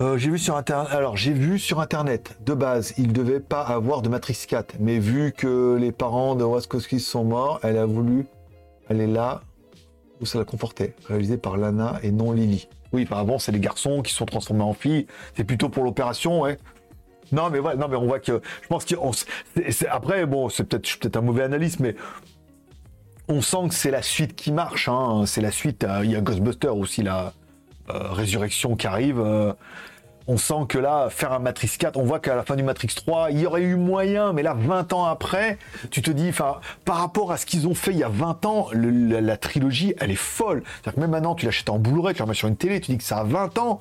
Euh, 0.00 0.18
j'ai 0.18 0.30
vu 0.30 0.38
sur 0.38 0.56
internet. 0.56 0.92
Alors 0.92 1.16
j'ai 1.16 1.32
vu 1.32 1.58
sur 1.58 1.80
internet 1.80 2.36
de 2.44 2.52
base, 2.52 2.94
il 2.98 3.12
devait 3.12 3.40
pas 3.40 3.62
avoir 3.62 4.02
de 4.02 4.08
Matrix 4.08 4.44
4, 4.48 4.76
mais 4.80 4.98
vu 4.98 5.32
que 5.32 5.76
les 5.80 5.92
parents 5.92 6.34
de 6.34 6.42
Waskowski 6.44 6.98
sont 6.98 7.24
morts, 7.24 7.60
elle 7.62 7.78
a 7.78 7.86
voulu 7.86 8.26
aller 8.90 9.06
là 9.06 9.42
où 10.20 10.26
ça 10.26 10.38
la 10.38 10.44
confortait, 10.44 10.94
réalisé 11.06 11.36
par 11.36 11.56
Lana 11.56 12.00
et 12.02 12.10
non 12.10 12.32
Lily. 12.32 12.68
Oui, 12.92 13.04
par 13.04 13.18
avant 13.18 13.38
c'est 13.38 13.52
les 13.52 13.60
garçons 13.60 14.02
qui 14.02 14.12
sont 14.12 14.26
transformés 14.26 14.62
en 14.62 14.74
filles. 14.74 15.06
C'est 15.36 15.44
plutôt 15.44 15.68
pour 15.68 15.84
l'opération, 15.84 16.40
ouais. 16.40 16.58
Non, 17.32 17.50
mais 17.50 17.58
ouais, 17.58 17.76
non, 17.76 17.88
mais 17.88 17.96
on 17.96 18.06
voit 18.06 18.20
que 18.20 18.40
je 18.62 18.68
pense 18.68 18.84
que 18.84 18.94
après, 19.90 20.26
bon, 20.26 20.48
c'est 20.48 20.64
peut-être 20.64 21.16
un 21.16 21.22
mauvais 21.22 21.42
analyse, 21.42 21.80
mais 21.80 21.96
on 23.28 23.40
sent 23.40 23.68
que 23.68 23.74
c'est 23.74 23.90
la 23.90 24.02
suite 24.02 24.34
qui 24.36 24.52
marche. 24.52 24.88
Hein. 24.88 25.24
C'est 25.26 25.40
la 25.40 25.50
suite. 25.50 25.84
Euh, 25.84 26.00
il 26.04 26.10
y 26.10 26.16
a 26.16 26.20
Ghostbuster 26.20 26.68
aussi, 26.68 27.02
la 27.02 27.32
euh, 27.90 28.10
résurrection 28.10 28.76
qui 28.76 28.86
arrive. 28.86 29.20
Euh. 29.20 29.52
on 30.26 30.36
sent 30.36 30.66
que 30.68 30.78
là, 30.78 31.08
faire 31.10 31.32
un 31.32 31.38
Matrix 31.38 31.70
4, 31.78 31.98
on 31.98 32.04
voit 32.04 32.18
qu'à 32.18 32.34
la 32.34 32.42
fin 32.42 32.56
du 32.56 32.62
Matrix 32.62 32.88
3, 32.94 33.30
il 33.30 33.40
y 33.40 33.46
aurait 33.46 33.62
eu 33.62 33.76
moyen, 33.76 34.32
mais 34.32 34.42
là, 34.42 34.54
20 34.54 34.92
ans 34.92 35.04
après, 35.04 35.58
tu 35.90 36.00
te 36.02 36.10
dis, 36.10 36.30
par 36.84 36.96
rapport 36.96 37.32
à 37.32 37.36
ce 37.36 37.46
qu'ils 37.46 37.66
ont 37.66 37.74
fait 37.74 37.90
il 37.92 37.98
y 37.98 38.04
a 38.04 38.08
20 38.08 38.46
ans, 38.46 38.68
la, 38.72 39.36
trilogie, 39.36 39.94
elle 40.00 40.10
est 40.10 40.16
folle. 40.16 40.62
C'est-à-dire 40.64 40.94
que 40.94 41.00
même 41.00 41.10
maintenant, 41.10 41.34
tu 41.34 41.46
l'achètes 41.46 41.68
en 41.68 41.78
Blu-ray, 41.78 42.14
tu 42.14 42.20
la 42.20 42.26
mets 42.26 42.34
sur 42.34 42.48
une 42.48 42.56
télé, 42.56 42.80
tu 42.80 42.92
dis 42.92 42.98
que 42.98 43.04
ça 43.04 43.18
a 43.18 43.24
20 43.24 43.58
ans 43.58 43.80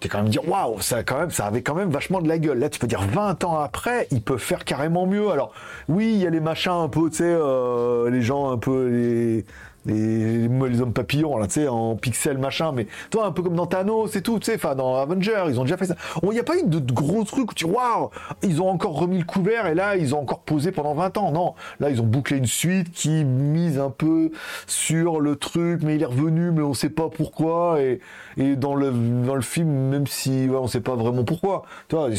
tu 0.00 0.08
quand 0.08 0.18
même 0.18 0.28
dire 0.28 0.46
waouh, 0.48 0.80
ça 0.80 1.02
quand 1.02 1.18
même, 1.18 1.30
ça 1.30 1.46
avait 1.46 1.62
quand 1.62 1.74
même 1.74 1.90
vachement 1.90 2.20
de 2.20 2.28
la 2.28 2.38
gueule. 2.38 2.58
Là, 2.58 2.68
tu 2.68 2.78
peux 2.78 2.86
dire 2.86 3.02
20 3.02 3.44
ans 3.44 3.58
après, 3.58 4.06
ils 4.10 4.22
peuvent 4.22 4.38
faire 4.38 4.64
carrément 4.64 5.06
mieux. 5.06 5.30
Alors, 5.30 5.52
oui, 5.88 6.12
il 6.12 6.18
y 6.18 6.26
a 6.26 6.30
les 6.30 6.40
machins 6.40 6.72
un 6.72 6.88
peu, 6.88 7.08
tu 7.10 7.18
sais, 7.18 7.24
euh, 7.24 8.10
les 8.10 8.22
gens 8.22 8.50
un 8.50 8.58
peu 8.58 8.88
les 8.88 9.44
les, 9.86 10.80
hommes 10.80 10.92
papillons, 10.92 11.36
là, 11.38 11.46
tu 11.46 11.54
sais, 11.54 11.68
en 11.68 11.96
pixels, 11.96 12.38
machin, 12.38 12.72
mais 12.72 12.86
toi, 13.10 13.26
un 13.26 13.32
peu 13.32 13.42
comme 13.42 13.54
dans 13.54 13.66
Thanos 13.66 14.14
et 14.16 14.22
tout, 14.22 14.38
tu 14.38 14.46
sais, 14.46 14.56
enfin, 14.56 14.74
dans 14.74 14.96
Avenger, 14.96 15.44
ils 15.48 15.60
ont 15.60 15.64
déjà 15.64 15.76
fait 15.76 15.86
ça. 15.86 15.96
Il 16.22 16.30
n'y 16.30 16.38
a 16.38 16.44
pas 16.44 16.56
eu 16.56 16.64
de, 16.64 16.80
gros 16.92 17.24
trucs 17.24 17.50
où 17.50 17.54
tu 17.54 17.64
waouh, 17.64 18.10
ils 18.42 18.60
ont 18.60 18.68
encore 18.68 18.98
remis 18.98 19.18
le 19.18 19.24
couvert 19.24 19.66
et 19.66 19.74
là, 19.74 19.96
ils 19.96 20.14
ont 20.14 20.20
encore 20.20 20.40
posé 20.40 20.72
pendant 20.72 20.94
20 20.94 21.16
ans. 21.18 21.32
Non, 21.32 21.54
là, 21.80 21.90
ils 21.90 22.00
ont 22.00 22.06
bouclé 22.06 22.36
une 22.38 22.46
suite 22.46 22.90
qui 22.90 23.24
mise 23.24 23.78
un 23.78 23.90
peu 23.90 24.30
sur 24.66 25.20
le 25.20 25.36
truc, 25.36 25.82
mais 25.82 25.96
il 25.96 26.02
est 26.02 26.06
revenu, 26.06 26.50
mais 26.50 26.62
on 26.62 26.74
sait 26.74 26.90
pas 26.90 27.08
pourquoi. 27.08 27.80
Et, 27.80 28.00
et 28.36 28.56
dans, 28.56 28.74
le, 28.74 28.90
dans 28.90 29.34
le 29.34 29.42
film, 29.42 29.70
même 29.70 30.06
si 30.06 30.48
ouais, 30.48 30.56
on 30.56 30.66
sait 30.66 30.80
pas 30.80 30.94
vraiment 30.94 31.24
pourquoi. 31.24 31.64
Tu 31.88 31.96
vois, 31.96 32.10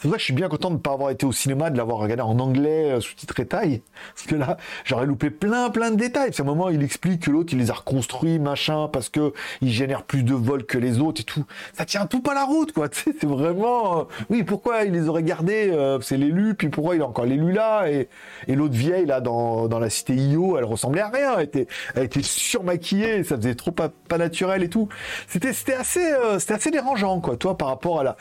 c'est 0.00 0.08
ça 0.08 0.16
je 0.16 0.24
suis 0.24 0.32
bien 0.32 0.48
content 0.48 0.70
de 0.70 0.74
ne 0.74 0.78
pas 0.78 0.92
avoir 0.92 1.10
été 1.10 1.26
au 1.26 1.32
cinéma, 1.32 1.68
de 1.70 1.76
l'avoir 1.76 1.98
regardé 1.98 2.22
en 2.22 2.38
anglais, 2.38 2.92
euh, 2.92 3.00
sous-titré 3.00 3.46
taille. 3.46 3.82
Parce 4.14 4.26
que 4.26 4.34
là, 4.34 4.56
j'aurais 4.84 5.06
loupé 5.06 5.30
plein, 5.30 5.70
plein 5.70 5.90
de 5.90 5.96
détails. 5.96 6.30
C'est 6.32 6.42
un 6.42 6.46
moment, 6.46 6.70
il 6.70 6.82
explique 6.82 7.22
que 7.22 7.30
l'autre, 7.30 7.52
il 7.52 7.58
les 7.58 7.70
a 7.70 7.74
reconstruits, 7.74 8.38
machin, 8.38 8.88
parce 8.88 9.08
que 9.08 9.32
il 9.60 9.70
génère 9.70 10.02
plus 10.04 10.22
de 10.22 10.34
vols 10.34 10.64
que 10.64 10.78
les 10.78 11.00
autres 11.00 11.20
et 11.20 11.24
tout. 11.24 11.44
Ça 11.72 11.84
tient 11.84 12.06
tout 12.06 12.20
pas 12.20 12.34
la 12.34 12.44
route, 12.44 12.72
quoi. 12.72 12.88
c'est 12.92 13.24
vraiment, 13.24 14.00
euh, 14.00 14.04
oui, 14.30 14.42
pourquoi 14.42 14.84
il 14.84 14.92
les 14.92 15.08
aurait 15.08 15.22
gardés, 15.22 15.70
euh, 15.70 16.00
c'est 16.00 16.16
l'élu, 16.16 16.54
puis 16.54 16.68
pourquoi 16.68 16.96
il 16.96 17.02
a 17.02 17.06
encore 17.06 17.26
l'élu 17.26 17.52
là, 17.52 17.88
et, 17.90 18.08
et 18.48 18.54
l'autre 18.54 18.74
vieille, 18.74 19.06
là, 19.06 19.20
dans, 19.20 19.68
dans 19.68 19.78
la 19.78 19.90
cité 19.90 20.14
Io, 20.14 20.56
elle 20.56 20.64
ressemblait 20.64 21.02
à 21.02 21.08
rien. 21.08 21.34
Elle 21.38 21.44
était, 21.44 21.66
elle 21.94 22.04
était 22.04 22.22
surmaquillée, 22.22 23.24
ça 23.24 23.36
faisait 23.36 23.54
trop 23.54 23.72
pas, 23.72 23.90
pas 24.08 24.18
naturel 24.18 24.62
et 24.62 24.68
tout. 24.68 24.88
C'était, 25.28 25.48
assez, 25.74 26.12
c'était 26.38 26.54
assez 26.54 26.70
dérangeant, 26.70 27.20
quoi, 27.20 27.36
toi, 27.36 27.56
par 27.58 27.68
rapport 27.68 28.00
à 28.00 28.04
la, 28.04 28.16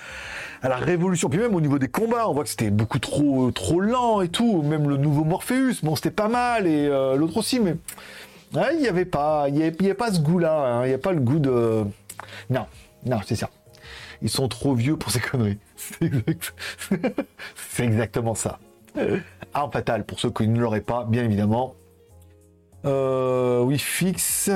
à 0.61 0.69
la 0.69 0.77
révolution. 0.77 1.29
Puis 1.29 1.39
même 1.39 1.52
au 1.53 1.61
niveau 1.61 1.79
des 1.79 1.87
combats, 1.87 2.27
on 2.27 2.33
voit 2.33 2.43
que 2.43 2.49
c'était 2.49 2.69
beaucoup 2.69 2.99
trop 2.99 3.51
trop 3.51 3.79
lent 3.79 4.21
et 4.21 4.29
tout. 4.29 4.61
Même 4.61 4.89
le 4.89 4.97
nouveau 4.97 5.23
Morpheus, 5.23 5.81
bon, 5.83 5.95
c'était 5.95 6.11
pas 6.11 6.27
mal 6.27 6.67
et 6.67 6.87
euh, 6.87 7.15
l'autre 7.15 7.37
aussi, 7.37 7.59
mais 7.59 7.75
il 8.71 8.79
n'y 8.79 8.87
avait 8.87 9.05
pas, 9.05 9.47
il 9.49 9.57
y 9.57 9.63
avait, 9.63 9.93
pas 9.93 10.11
ce 10.11 10.19
goût-là. 10.19 10.53
Hein. 10.53 10.85
Il 10.85 10.89
n'y 10.89 10.93
a 10.93 10.99
pas 10.99 11.11
le 11.11 11.19
goût 11.19 11.39
de. 11.39 11.83
Non, 12.49 12.65
non, 13.05 13.19
c'est 13.25 13.35
ça. 13.35 13.49
Ils 14.21 14.29
sont 14.29 14.47
trop 14.47 14.73
vieux 14.73 14.95
pour 14.95 15.11
ces 15.11 15.19
conneries. 15.19 15.57
C'est 17.55 17.83
exactement 17.83 18.35
ça. 18.35 18.59
Arme 19.53 19.71
fatale 19.71 20.05
pour 20.05 20.19
ceux 20.19 20.29
qui 20.29 20.47
ne 20.47 20.59
l'auraient 20.59 20.81
pas, 20.81 21.03
bien 21.03 21.25
évidemment. 21.25 21.75
Euh, 22.85 23.61
oui, 23.61 23.77
fixe. 23.77 24.49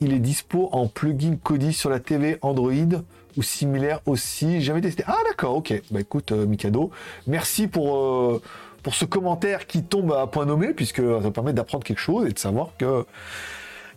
Il 0.00 0.12
est 0.12 0.20
dispo 0.20 0.68
en 0.70 0.86
plugin 0.86 1.36
Kodi 1.42 1.72
sur 1.72 1.90
la 1.90 1.98
TV 1.98 2.38
Android 2.42 3.02
ou 3.38 3.42
similaire 3.42 4.00
aussi. 4.04 4.60
Jamais 4.60 4.80
testé. 4.80 5.04
Ah 5.06 5.16
d'accord, 5.26 5.56
ok. 5.56 5.80
Bah 5.90 6.00
écoute, 6.00 6.32
euh, 6.32 6.44
Mikado, 6.44 6.90
merci 7.26 7.68
pour, 7.68 7.96
euh, 7.96 8.42
pour 8.82 8.94
ce 8.94 9.04
commentaire 9.04 9.66
qui 9.66 9.84
tombe 9.84 10.12
à 10.12 10.26
point 10.26 10.44
nommé, 10.44 10.74
puisque 10.74 11.00
ça 11.22 11.30
permet 11.30 11.52
d'apprendre 11.52 11.84
quelque 11.84 12.00
chose 12.00 12.26
et 12.28 12.32
de 12.32 12.38
savoir 12.38 12.70
que 12.76 13.06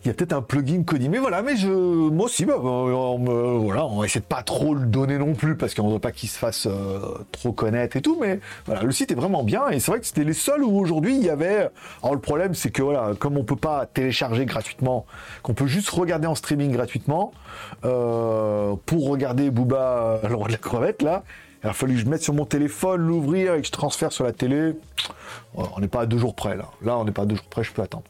il 0.04 0.08
y 0.08 0.10
a 0.10 0.14
peut-être 0.14 0.32
un 0.32 0.42
plugin 0.42 0.82
Kodi. 0.82 1.08
Mais 1.08 1.18
voilà, 1.18 1.42
mais 1.42 1.56
je, 1.56 1.68
moi 1.68 2.26
aussi, 2.26 2.44
bah, 2.44 2.58
on, 2.58 3.58
voilà, 3.60 3.86
on 3.86 4.02
essaie 4.02 4.18
de 4.18 4.24
pas 4.24 4.42
trop 4.42 4.74
le 4.74 4.86
donner 4.86 5.18
non 5.18 5.34
plus 5.34 5.56
parce 5.56 5.74
qu'on 5.74 5.88
ne 5.88 5.92
veut 5.94 5.98
pas 6.00 6.10
qu'il 6.10 6.28
se 6.28 6.38
fasse 6.38 6.66
euh, 6.66 6.98
trop 7.30 7.52
connaître 7.52 7.96
et 7.96 8.02
tout. 8.02 8.18
Mais 8.20 8.40
voilà, 8.66 8.82
le 8.82 8.90
site 8.90 9.12
est 9.12 9.14
vraiment 9.16 9.44
bien 9.44 9.68
et 9.68 9.78
c'est 9.78 9.92
vrai 9.92 10.00
que 10.00 10.06
c'était 10.06 10.24
les 10.24 10.32
seuls 10.32 10.64
où 10.64 10.76
aujourd'hui 10.78 11.16
il 11.16 11.24
y 11.24 11.30
avait. 11.30 11.68
Alors 12.02 12.14
le 12.14 12.20
problème, 12.20 12.54
c'est 12.54 12.70
que 12.70 12.82
voilà, 12.82 13.12
comme 13.18 13.36
on 13.36 13.44
peut 13.44 13.56
pas 13.56 13.86
télécharger 13.86 14.44
gratuitement, 14.44 15.06
qu'on 15.42 15.54
peut 15.54 15.66
juste 15.66 15.90
regarder 15.90 16.26
en 16.26 16.34
streaming 16.34 16.72
gratuitement, 16.72 17.32
euh, 17.84 18.74
pour 18.86 19.08
regarder 19.08 19.50
Booba, 19.50 20.20
le 20.28 20.34
roi 20.34 20.48
de 20.48 20.52
la 20.52 20.58
crevette 20.58 21.02
là. 21.02 21.22
Il 21.62 21.70
a 21.70 21.72
fallu 21.72 21.94
que 21.94 22.00
je 22.00 22.06
mette 22.06 22.22
sur 22.22 22.34
mon 22.34 22.44
téléphone, 22.44 23.02
l'ouvrir 23.02 23.54
et 23.54 23.60
que 23.60 23.66
je 23.68 23.72
transfère 23.72 24.10
sur 24.10 24.24
la 24.24 24.32
télé. 24.32 24.74
On 25.54 25.78
n'est 25.78 25.86
pas 25.86 26.00
à 26.00 26.06
deux 26.06 26.18
jours 26.18 26.34
près 26.34 26.56
là. 26.56 26.70
Là, 26.82 26.98
on 26.98 27.04
n'est 27.04 27.12
pas 27.12 27.22
à 27.22 27.26
deux 27.26 27.36
jours 27.36 27.44
près, 27.44 27.62
je 27.62 27.72
peux 27.72 27.82
attendre. 27.82 28.02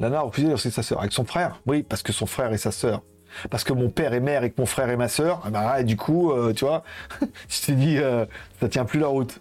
Lana 0.00 0.18
a 0.18 0.22
refusé 0.22 0.56
c'est 0.56 0.70
sa 0.70 0.82
sœur. 0.82 1.00
Avec 1.00 1.12
son 1.12 1.24
frère 1.24 1.60
Oui, 1.66 1.82
parce 1.82 2.02
que 2.02 2.12
son 2.12 2.26
frère 2.26 2.52
et 2.52 2.58
sa 2.58 2.70
sœur. 2.70 3.02
Parce 3.50 3.64
que 3.64 3.72
mon 3.72 3.90
père 3.90 4.14
est 4.14 4.20
mère 4.20 4.44
et 4.44 4.50
que 4.50 4.60
mon 4.60 4.66
frère 4.66 4.88
est 4.88 4.96
ma 4.96 5.08
sœur, 5.08 5.42
ah 5.44 5.50
bah, 5.50 5.82
du 5.82 5.96
coup, 5.96 6.32
euh, 6.32 6.52
tu 6.54 6.64
vois, 6.64 6.82
je 7.48 7.60
t'ai 7.60 7.72
dit, 7.72 7.98
euh, 7.98 8.24
ça 8.60 8.68
tient 8.68 8.84
plus 8.84 8.98
la 8.98 9.08
route. 9.08 9.40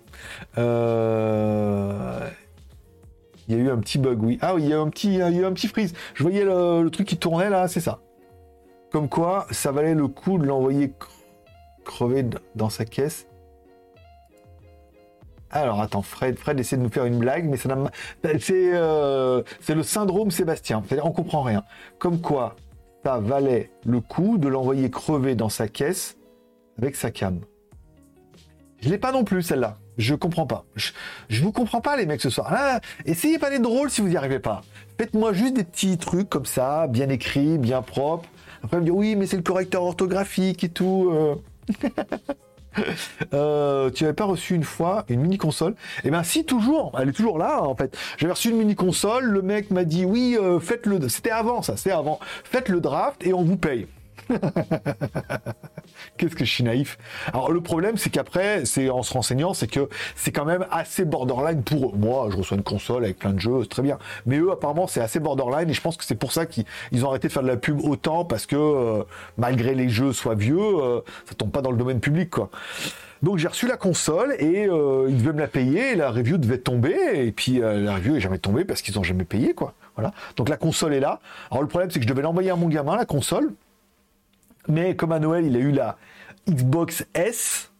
Euh, 0.58 2.20
il 3.48 3.56
y 3.56 3.60
a 3.60 3.64
eu 3.64 3.70
un 3.70 3.78
petit 3.78 3.98
bug, 3.98 4.22
oui. 4.22 4.38
Ah 4.42 4.56
oui, 4.56 4.64
il 4.64 4.70
y 4.70 4.74
a 4.74 4.76
eu 4.76 4.80
un 4.80 4.90
petit, 4.90 5.08
il 5.08 5.20
y 5.20 5.22
a 5.22 5.30
eu 5.30 5.46
un 5.46 5.54
petit 5.54 5.68
freeze. 5.68 5.94
Je 6.16 6.24
voyais 6.24 6.44
le, 6.44 6.90
truc 6.90 7.08
qui 7.08 7.18
tournait 7.18 7.50
là, 7.50 7.68
c'est 7.68 7.80
ça. 7.80 8.00
Comme 8.92 9.08
quoi, 9.08 9.48
ça 9.52 9.72
valait 9.72 9.96
le 9.96 10.08
coup 10.08 10.38
de 10.38 10.46
l'envoyer 10.46 10.94
crever 11.86 12.26
dans 12.56 12.70
sa 12.70 12.84
caisse 12.84 13.28
alors 15.52 15.82
attends, 15.82 16.02
Fred, 16.02 16.38
essaie 16.60 16.78
de 16.78 16.82
nous 16.82 16.90
faire 16.90 17.06
une 17.06 17.20
blague, 17.20 17.46
mais 17.46 17.58
ça 17.58 17.70
n'a 17.70 17.92
euh, 18.26 19.44
c'est 19.62 19.76
le 19.76 19.84
syndrome 19.84 20.32
Sébastien. 20.32 20.84
C'est-à-dire 20.86 21.06
on 21.06 21.12
comprend 21.12 21.42
rien. 21.42 21.64
Comme 22.00 22.20
quoi, 22.20 22.56
ça 23.06 23.20
valait 23.20 23.72
le 23.86 24.02
coup 24.02 24.38
de 24.38 24.48
l'envoyer 24.48 24.90
crever 24.90 25.36
dans 25.36 25.50
sa 25.50 25.68
caisse 25.68 26.18
avec 26.78 26.96
sa 26.96 27.12
cam. 27.12 27.40
Je 28.82 28.90
l'ai 28.90 28.98
pas 28.98 29.12
non 29.12 29.24
plus 29.24 29.42
celle-là. 29.42 29.78
Je 29.98 30.14
comprends 30.14 30.46
pas. 30.46 30.66
Je, 30.76 31.42
vous 31.42 31.52
comprends 31.52 31.82
pas 31.82 31.98
les 31.98 32.06
mecs 32.06 32.22
ce 32.22 32.30
soir. 32.30 32.48
Ah, 32.52 32.80
essayez 33.06 33.40
pas 33.40 33.50
d'être 33.50 33.64
drôle 33.64 33.90
si 33.90 34.02
vous 34.02 34.10
n'y 34.10 34.18
arrivez 34.18 34.40
pas. 34.40 34.62
Faites-moi 35.00 35.34
juste 35.34 35.56
des 35.56 35.64
petits 35.64 35.98
trucs 35.98 36.30
comme 36.30 36.46
ça, 36.46 36.86
bien 36.88 37.10
écrits, 37.10 37.58
bien 37.58 37.82
propres. 37.82 38.30
Après 38.64 38.78
me 38.78 38.84
dire 38.84 38.96
oui 38.96 39.16
mais 39.16 39.26
c'est 39.26 39.38
le 39.38 39.44
correcteur 39.44 39.84
orthographique 39.84 40.64
et 40.64 40.70
tout. 40.70 41.10
Euh. 41.12 41.36
Euh, 43.34 43.90
tu 43.90 44.04
n'avais 44.04 44.16
pas 44.16 44.26
reçu 44.26 44.56
une 44.56 44.64
fois 44.64 45.04
une 45.10 45.22
mini 45.22 45.38
console 45.38 45.76
Eh 46.04 46.12
bien, 46.12 46.24
si 46.24 46.46
toujours, 46.46 46.98
elle 47.00 47.10
est 47.10 47.14
toujours 47.14 47.38
là 47.38 47.62
en 47.64 47.76
fait. 47.76 47.98
J'avais 48.18 48.34
reçu 48.34 48.50
une 48.50 48.58
mini 48.58 48.76
console, 48.76 49.26
le 49.26 49.42
mec 49.42 49.70
m'a 49.72 49.84
dit 49.84 50.06
oui, 50.06 50.38
euh, 50.40 50.60
faites 50.60 50.86
le, 50.86 51.10
c'était 51.10 51.32
avant 51.32 51.62
ça, 51.62 51.76
c'est 51.76 51.92
avant, 51.92 52.20
faites 52.44 52.70
le 52.70 52.80
draft 52.80 53.26
et 53.26 53.34
on 53.34 53.44
vous 53.44 53.58
paye. 53.58 53.88
Qu'est-ce 56.18 56.36
que 56.36 56.46
je 56.46 56.52
suis 56.52 56.64
naïf. 56.64 56.98
Alors 57.28 57.52
le 57.52 57.62
problème, 57.62 57.98
c'est 57.98 58.10
qu'après, 58.10 58.66
c'est 58.66 58.90
en 58.90 59.04
se 59.04 59.14
renseignant, 59.14 59.54
c'est 59.54 59.68
que 59.68 59.88
c'est 60.16 60.32
quand 60.32 60.46
même 60.46 60.66
assez 60.72 61.06
borderline 61.06 61.64
pour 61.64 61.90
eux. 61.90 61.98
Moi, 61.98 62.28
je 62.32 62.38
reçois 62.38 62.58
une 62.58 62.64
console 62.64 63.06
avec 63.06 63.20
plein 63.20 63.34
de 63.34 63.40
jeux, 63.40 63.60
c'est 63.64 63.70
très 63.70 63.82
bien. 63.82 63.98
Mais 64.26 64.38
eux, 64.38 64.52
apparemment, 64.52 64.88
c'est 64.88 65.02
assez 65.02 65.20
borderline 65.20 65.70
et 65.70 65.74
je 65.74 65.82
pense 65.82 65.98
que 65.98 66.04
c'est 66.04 66.16
pour 66.16 66.32
ça 66.32 66.46
qu'ils 66.46 66.66
ont 67.06 67.10
arrêté 67.10 67.28
de 67.28 67.34
faire 67.34 67.44
de 67.44 67.48
la 67.48 67.58
pub 67.58 67.84
autant 67.84 68.26
parce 68.26 68.46
que 68.46 68.56
euh, 68.56 69.04
malgré 69.38 69.76
les 69.76 69.90
jeux 69.90 70.14
soient 70.14 70.36
vieux, 70.36 70.58
euh, 70.60 71.02
ça 71.26 71.36
tombe 71.36 71.52
pas 71.52 71.62
dans 71.62 71.72
le 71.72 71.78
domaine 71.78 72.00
public, 72.00 72.30
quoi. 72.30 72.50
Donc 73.24 73.40
j'ai 73.40 73.48
reçu 73.48 73.68
la 73.68 73.78
console 73.78 74.36
et 74.38 74.68
euh, 74.68 75.08
ils 75.10 75.18
devaient 75.18 75.34
me 75.34 75.40
la 75.40 75.48
payer, 75.48 75.96
la 75.96 76.12
review 76.12 76.38
devait 76.38 76.60
tomber, 76.60 76.96
et 77.16 77.32
puis 77.32 77.60
la 77.60 77.96
review 77.96 78.16
est 78.16 78.20
jamais 78.20 78.38
tombée 78.38 78.64
parce 78.64 78.84
qu'ils 78.84 79.00
ont 79.00 79.04
jamais 79.04 79.24
payé, 79.24 79.56
quoi. 79.56 79.74
Voilà. 79.96 80.14
Donc 80.36 80.50
la 80.50 80.58
console 80.58 80.94
est 80.94 81.00
là. 81.00 81.20
Alors 81.50 81.64
le 81.64 81.68
problème 81.68 81.90
c'est 81.90 82.00
que 82.00 82.04
je 82.04 82.10
devais 82.10 82.22
l'envoyer 82.22 82.52
à 82.52 82.56
mon 82.56 82.68
gamin, 82.68 82.96
la 82.96 83.06
console. 83.06 83.54
Mais 84.68 84.96
comme 84.96 85.12
à 85.12 85.20
Noël, 85.20 85.46
il 85.46 85.56
a 85.56 85.60
eu 85.60 85.72
la 85.72 85.98
Xbox 86.50 87.06
S. 87.14 87.72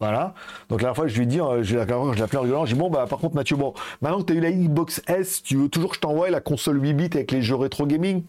Voilà. 0.00 0.34
Donc 0.68 0.80
la 0.80 0.86
dernière 0.86 0.96
fois, 0.96 1.06
je 1.06 1.14
lui 1.16 1.24
ai 1.24 1.26
dit, 1.26 1.40
euh, 1.40 1.62
je 1.62 1.74
l'ai 1.74 1.80
appelé 1.82 1.94
en 2.38 2.40
rigolant, 2.40 2.64
j'ai 2.64 2.72
dit, 2.72 2.80
bon, 2.80 2.88
bah, 2.88 3.06
par 3.08 3.18
contre, 3.18 3.34
Mathieu, 3.34 3.56
bon, 3.56 3.74
maintenant 4.00 4.20
que 4.20 4.24
tu 4.24 4.32
as 4.32 4.36
eu 4.36 4.40
la 4.40 4.50
Xbox 4.50 5.02
S, 5.06 5.42
tu 5.42 5.56
veux 5.56 5.68
toujours 5.68 5.90
que 5.90 5.96
je 5.96 6.00
t'envoie 6.00 6.30
la 6.30 6.40
console 6.40 6.82
8 6.82 6.94
bits 6.94 7.10
avec 7.12 7.32
les 7.32 7.42
jeux 7.42 7.56
rétro 7.56 7.86
gaming? 7.86 8.22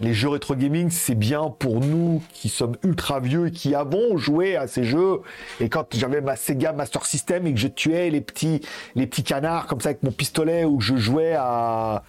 Les 0.00 0.12
jeux 0.12 0.28
rétro 0.28 0.54
gaming, 0.54 0.90
c'est 0.90 1.14
bien 1.14 1.54
pour 1.58 1.80
nous 1.80 2.22
qui 2.32 2.50
sommes 2.50 2.76
ultra 2.82 3.18
vieux 3.20 3.46
et 3.46 3.50
qui 3.50 3.74
avons 3.74 4.18
joué 4.18 4.56
à 4.56 4.66
ces 4.66 4.84
jeux. 4.84 5.20
Et 5.58 5.70
quand 5.70 5.94
j'avais 5.94 6.20
ma 6.20 6.36
Sega 6.36 6.72
Master 6.72 7.06
System 7.06 7.46
et 7.46 7.54
que 7.54 7.60
je 7.60 7.68
tuais 7.68 8.10
les 8.10 8.20
petits, 8.20 8.60
les 8.94 9.06
petits 9.06 9.24
canards 9.24 9.66
comme 9.66 9.80
ça 9.80 9.90
avec 9.90 10.02
mon 10.02 10.12
pistolet 10.12 10.64
ou 10.64 10.78
que 10.78 10.84
je 10.84 10.96
jouais 10.96 11.34
à, 11.34 12.02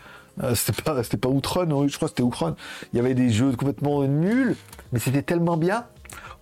c'était 0.56 0.82
pas, 0.82 1.04
c'était 1.04 1.18
pas 1.18 1.30
Outrun, 1.30 1.88
je 1.88 1.96
crois 1.96 2.08
que 2.08 2.16
c'était 2.16 2.24
Outrun. 2.24 2.56
Il 2.94 2.98
y 2.98 3.00
avait 3.00 3.14
des 3.14 3.30
jeux 3.30 3.52
complètement 3.54 4.04
nuls, 4.04 4.56
mais 4.92 5.00
c'était 5.00 5.22
tellement 5.22 5.58
bien. 5.58 5.86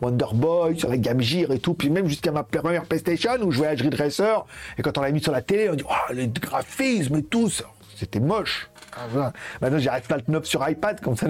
Wonder 0.01 0.25
Boy 0.33 0.77
sur 0.77 0.89
la 0.89 0.97
Game 0.97 1.21
Gear 1.21 1.51
et 1.51 1.59
tout, 1.59 1.73
puis 1.73 1.89
même 1.89 2.07
jusqu'à 2.07 2.31
ma 2.31 2.43
première 2.43 2.85
PlayStation 2.85 3.35
où 3.41 3.51
je 3.51 3.57
jouais 3.57 3.67
à 3.67 3.71
Ridge 3.71 3.95
Racer, 3.97 4.45
et 4.77 4.81
quand 4.81 4.97
on 4.97 5.01
l'a 5.01 5.11
mis 5.11 5.21
sur 5.21 5.31
la 5.31 5.41
télé, 5.41 5.69
on 5.69 5.75
dit, 5.75 5.85
oh, 5.87 6.13
les 6.13 6.27
graphismes 6.27 7.15
et 7.15 7.23
tout, 7.23 7.49
c'était 7.95 8.19
moche. 8.19 8.69
Ah, 8.97 9.31
Maintenant, 9.61 9.77
j'ai 9.77 9.89
Asphalt 9.89 10.27
9 10.27 10.45
sur 10.45 10.67
iPad, 10.67 11.01
comme 11.01 11.17
ça. 11.17 11.27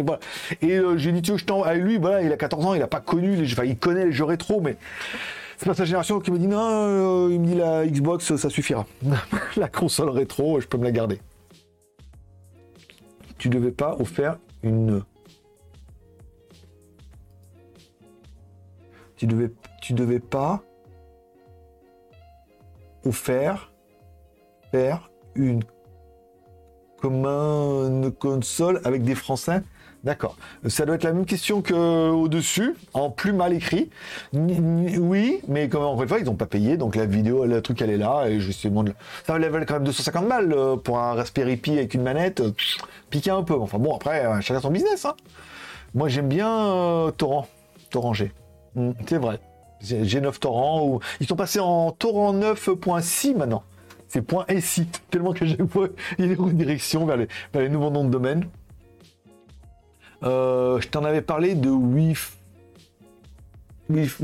Et 0.62 0.78
euh, 0.78 0.98
j'ai 0.98 1.12
dit, 1.12 1.22
tu 1.22 1.38
je 1.38 1.46
t'envoie. 1.46 1.74
Lui, 1.74 1.98
voilà, 1.98 2.22
il 2.22 2.32
a 2.32 2.38
14 2.38 2.66
ans, 2.66 2.74
il 2.74 2.82
a 2.82 2.88
pas 2.88 3.00
connu 3.00 3.36
les 3.36 3.46
jeux, 3.46 3.56
enfin, 3.56 3.68
il 3.68 3.78
connaît 3.78 4.06
les 4.06 4.12
jeux 4.12 4.26
rétro, 4.26 4.62
mais 4.62 4.78
c'est 5.58 5.66
pas 5.66 5.74
sa 5.74 5.86
génération 5.86 6.20
qui 6.20 6.32
me 6.32 6.38
dit, 6.38 6.48
non, 6.48 6.60
euh, 6.60 7.30
il 7.32 7.40
me 7.40 7.46
dit, 7.46 7.56
la 7.56 7.86
Xbox, 7.86 8.36
ça 8.36 8.50
suffira. 8.50 8.86
la 9.58 9.68
console 9.68 10.10
rétro, 10.10 10.60
je 10.60 10.68
peux 10.68 10.78
me 10.78 10.84
la 10.84 10.92
garder 10.92 11.20
tu 13.46 13.50
devais 13.50 13.72
pas 13.72 13.96
offrir 14.00 14.40
une. 14.64 15.04
Tu 19.18 19.28
devais, 19.28 19.52
tu 19.84 19.94
devais 19.94 20.20
pas 20.20 20.64
offrir 23.04 23.72
faire 24.72 25.12
une 25.36 25.64
une 27.14 28.12
console 28.12 28.82
avec 28.84 29.04
des 29.04 29.16
Français 29.16 29.62
D'accord. 30.06 30.38
Ça 30.68 30.86
doit 30.86 30.96
être 30.96 31.04
la 31.04 31.14
même 31.14 31.26
question 31.26 31.64
que 31.64 32.12
au-dessus, 32.12 32.76
en 32.94 33.10
plus 33.10 33.34
mal 33.34 33.54
écrit. 33.54 33.90
Oui, 34.34 35.42
mais 35.48 35.68
comme 35.68 35.82
encore 35.82 36.04
une 36.04 36.08
fois, 36.08 36.20
ils 36.20 36.26
n'ont 36.26 36.36
pas 36.36 36.46
payé, 36.46 36.78
donc 36.78 36.96
la 36.96 37.08
vidéo, 37.08 37.46
le 37.46 37.60
truc, 37.64 37.82
elle 37.82 37.90
est 37.90 37.98
là, 37.98 38.28
et 38.28 38.40
justement, 38.40 38.86
ça 39.26 39.40
level 39.40 39.66
quand 39.66 39.74
même 39.74 39.84
250 39.84 40.28
balles 40.28 40.54
euh, 40.54 40.76
pour 40.76 41.00
un 41.00 41.16
Raspberry 41.16 41.58
Pi 41.58 41.72
avec 41.72 41.96
une 41.96 42.04
manette, 42.04 42.42
euh, 42.42 42.52
piquer 43.10 43.32
un 43.32 43.42
peu. 43.42 43.56
Enfin 43.56 43.80
bon, 43.80 43.96
après, 43.96 44.24
euh, 44.24 44.42
chacun 44.42 44.62
son 44.62 44.70
business. 44.70 45.06
Hein. 45.06 45.16
Moi, 45.96 46.08
j'aime 46.08 46.28
bien 46.30 47.12
Torrent, 47.18 47.48
Torrent 47.90 48.14
G. 48.14 48.32
Hmm, 48.76 48.92
c'est 49.08 49.18
vrai. 49.18 49.40
G9 49.82 50.38
Torrent, 50.38 50.86
ou... 50.86 51.00
ils 51.20 51.26
sont 51.26 51.36
passés 51.36 51.60
en 51.60 51.90
Torrent 51.90 52.32
9.6 52.32 53.36
maintenant. 53.36 53.64
C'est 54.16 54.22
point 54.22 54.46
.si, 54.62 54.86
tellement 55.10 55.34
que 55.34 55.46
j'ai 55.46 55.58
il 56.20 56.32
est 56.32 56.36
redirection 56.36 57.06
vers 57.06 57.18
les, 57.18 57.28
vers 57.54 57.64
les 57.64 57.68
nouveaux 57.68 57.90
noms 57.90 58.06
de 58.06 58.10
domaine. 58.10 58.48
Euh, 60.24 60.80
je 60.80 60.88
t'en 60.88 61.04
avais 61.04 61.22
parlé 61.22 61.54
de 61.54 61.70
Wif... 61.70 62.38
Wif... 63.90 64.22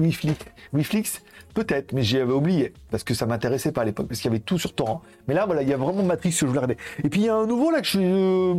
Wiflix, 0.72 1.22
peut-être, 1.54 1.92
mais 1.92 2.04
j'avais 2.04 2.32
oublié 2.32 2.72
parce 2.90 3.04
que 3.04 3.14
ça 3.14 3.26
m'intéressait 3.26 3.74
pas 3.74 3.82
à 3.82 3.84
l'époque 3.84 4.08
parce 4.08 4.22
qu'il 4.22 4.32
y 4.32 4.34
avait 4.34 4.40
tout 4.40 4.58
sur 4.58 4.74
torrent. 4.74 5.02
Mais 5.28 5.34
là, 5.34 5.46
voilà, 5.46 5.62
il 5.62 5.68
y 5.68 5.74
a 5.74 5.78
vraiment 5.78 6.04
Matrix 6.04 6.30
que 6.30 6.38
je 6.38 6.46
voulais 6.46 6.60
regarder. 6.60 6.78
Et 7.04 7.10
puis 7.10 7.20
il 7.20 7.26
y 7.26 7.30
a 7.30 7.36
un 7.36 7.46
nouveau 7.46 7.70
là 7.70 7.82
que 7.82 7.88
je 7.88 7.98
suis 7.98 8.00
euh, 8.02 8.56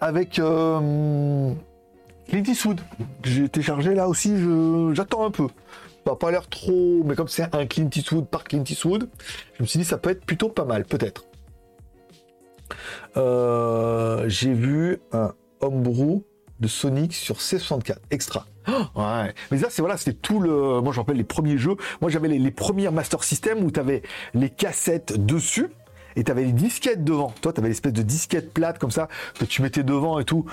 avec 0.00 0.38
euh... 0.38 1.52
Clint 2.28 2.44
Eastwood 2.46 2.80
que 3.22 3.28
j'ai 3.28 3.48
téléchargé 3.48 3.92
là 3.96 4.08
aussi. 4.08 4.36
J'attends 4.92 5.26
un 5.26 5.32
peu. 5.32 5.48
Ça 6.04 6.10
n'a 6.10 6.16
pas 6.16 6.30
l'air 6.30 6.48
trop, 6.48 7.02
mais 7.04 7.14
comme 7.14 7.28
c'est 7.28 7.54
un 7.54 7.66
Clint 7.66 7.88
Eastwood 7.94 8.28
par 8.28 8.44
Clint 8.44 8.64
Eastwood, 8.64 9.08
je 9.56 9.62
me 9.62 9.66
suis 9.66 9.78
dit 9.78 9.84
ça 9.84 9.96
peut 9.96 10.10
être 10.10 10.24
plutôt 10.24 10.50
pas 10.50 10.64
mal, 10.64 10.84
peut-être. 10.84 11.24
Euh, 13.16 14.28
j'ai 14.28 14.52
vu 14.52 14.98
un 15.12 15.32
Homebrew 15.60 16.22
de 16.60 16.68
Sonic 16.68 17.14
sur 17.14 17.36
C64 17.36 17.96
extra. 18.10 18.46
ouais. 18.68 19.34
Mais 19.50 19.58
ça, 19.58 19.68
c'est 19.70 19.82
voilà, 19.82 19.96
c'était 19.96 20.16
tout 20.16 20.40
le. 20.40 20.80
Moi, 20.80 20.92
je 20.92 21.00
rappelle 21.00 21.16
les 21.16 21.24
premiers 21.24 21.58
jeux. 21.58 21.76
Moi, 22.00 22.10
j'avais 22.10 22.28
les, 22.28 22.50
premiers 22.50 22.90
Master 22.90 23.24
System 23.24 23.64
où 23.64 23.70
tu 23.70 23.80
avais 23.80 24.02
les 24.34 24.50
cassettes 24.50 25.24
dessus 25.24 25.70
et 26.16 26.24
tu 26.24 26.30
avais 26.30 26.44
les 26.44 26.52
disquettes 26.52 27.02
devant. 27.02 27.32
Toi, 27.40 27.52
tu 27.52 27.60
avais 27.60 27.68
l'espèce 27.68 27.92
de 27.92 28.02
disquette 28.02 28.52
plate 28.52 28.78
comme 28.78 28.90
ça 28.90 29.08
que 29.38 29.44
tu 29.44 29.62
mettais 29.62 29.82
devant 29.82 30.18
et 30.18 30.24
tout 30.24 30.44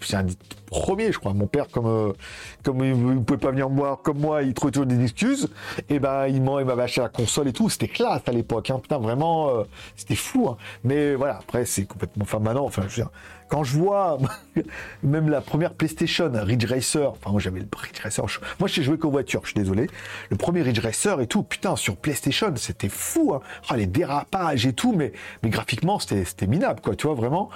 c'est 0.00 0.16
un 0.16 0.26
premier, 0.66 1.12
je 1.12 1.18
crois. 1.18 1.32
Mon 1.32 1.46
père, 1.46 1.68
comme 1.68 1.86
euh, 1.86 2.12
comme 2.62 2.84
il 2.84 2.96
ne 2.96 3.20
pouvait 3.20 3.38
pas 3.38 3.50
venir 3.50 3.70
me 3.70 3.76
voir 3.76 4.02
comme 4.02 4.18
moi, 4.18 4.42
il 4.42 4.54
trouvait 4.54 4.72
toujours 4.72 4.86
des 4.86 5.02
excuses. 5.02 5.48
Et 5.88 5.98
ben, 5.98 6.26
il 6.26 6.42
m'avait 6.42 6.82
acheté 6.82 7.00
la 7.00 7.08
console 7.08 7.48
et 7.48 7.52
tout. 7.52 7.68
C'était 7.68 7.88
classe 7.88 8.22
à 8.26 8.32
l'époque. 8.32 8.70
Hein. 8.70 8.78
Putain, 8.80 8.98
vraiment, 8.98 9.50
euh, 9.50 9.64
c'était 9.96 10.16
fou. 10.16 10.48
Hein. 10.48 10.56
Mais 10.84 11.14
voilà, 11.14 11.36
après, 11.38 11.64
c'est 11.64 11.84
complètement. 11.84 12.22
Enfin, 12.22 12.38
maintenant, 12.38 12.64
enfin, 12.64 12.84
je 12.88 13.02
quand 13.50 13.64
je 13.64 13.76
vois 13.76 14.18
même 15.02 15.28
la 15.28 15.40
première 15.40 15.74
PlayStation, 15.74 16.30
Ridge 16.32 16.64
Racer. 16.66 17.10
Enfin, 17.10 17.32
moi, 17.32 17.40
j'avais 17.40 17.58
le 17.58 17.66
Ridge 17.76 18.00
Racer. 18.00 18.24
Moi, 18.60 18.68
j'ai 18.68 18.82
joué 18.82 18.96
qu'aux 18.96 19.10
voitures. 19.10 19.40
Je 19.42 19.48
suis 19.48 19.60
désolé. 19.60 19.88
Le 20.30 20.36
premier 20.36 20.62
Ridge 20.62 20.78
Racer 20.78 21.20
et 21.20 21.26
tout. 21.26 21.42
Putain, 21.42 21.74
sur 21.76 21.96
PlayStation, 21.96 22.52
c'était 22.56 22.88
fou. 22.88 23.34
Hein. 23.34 23.40
Ah, 23.68 23.76
les 23.76 23.86
dérapages 23.86 24.66
et 24.66 24.72
tout. 24.72 24.92
Mais 24.92 25.12
mais 25.42 25.50
graphiquement, 25.50 25.98
c'était 25.98 26.46
minable, 26.46 26.80
quoi. 26.80 26.94
Tu 26.94 27.06
vois, 27.06 27.16
vraiment. 27.16 27.50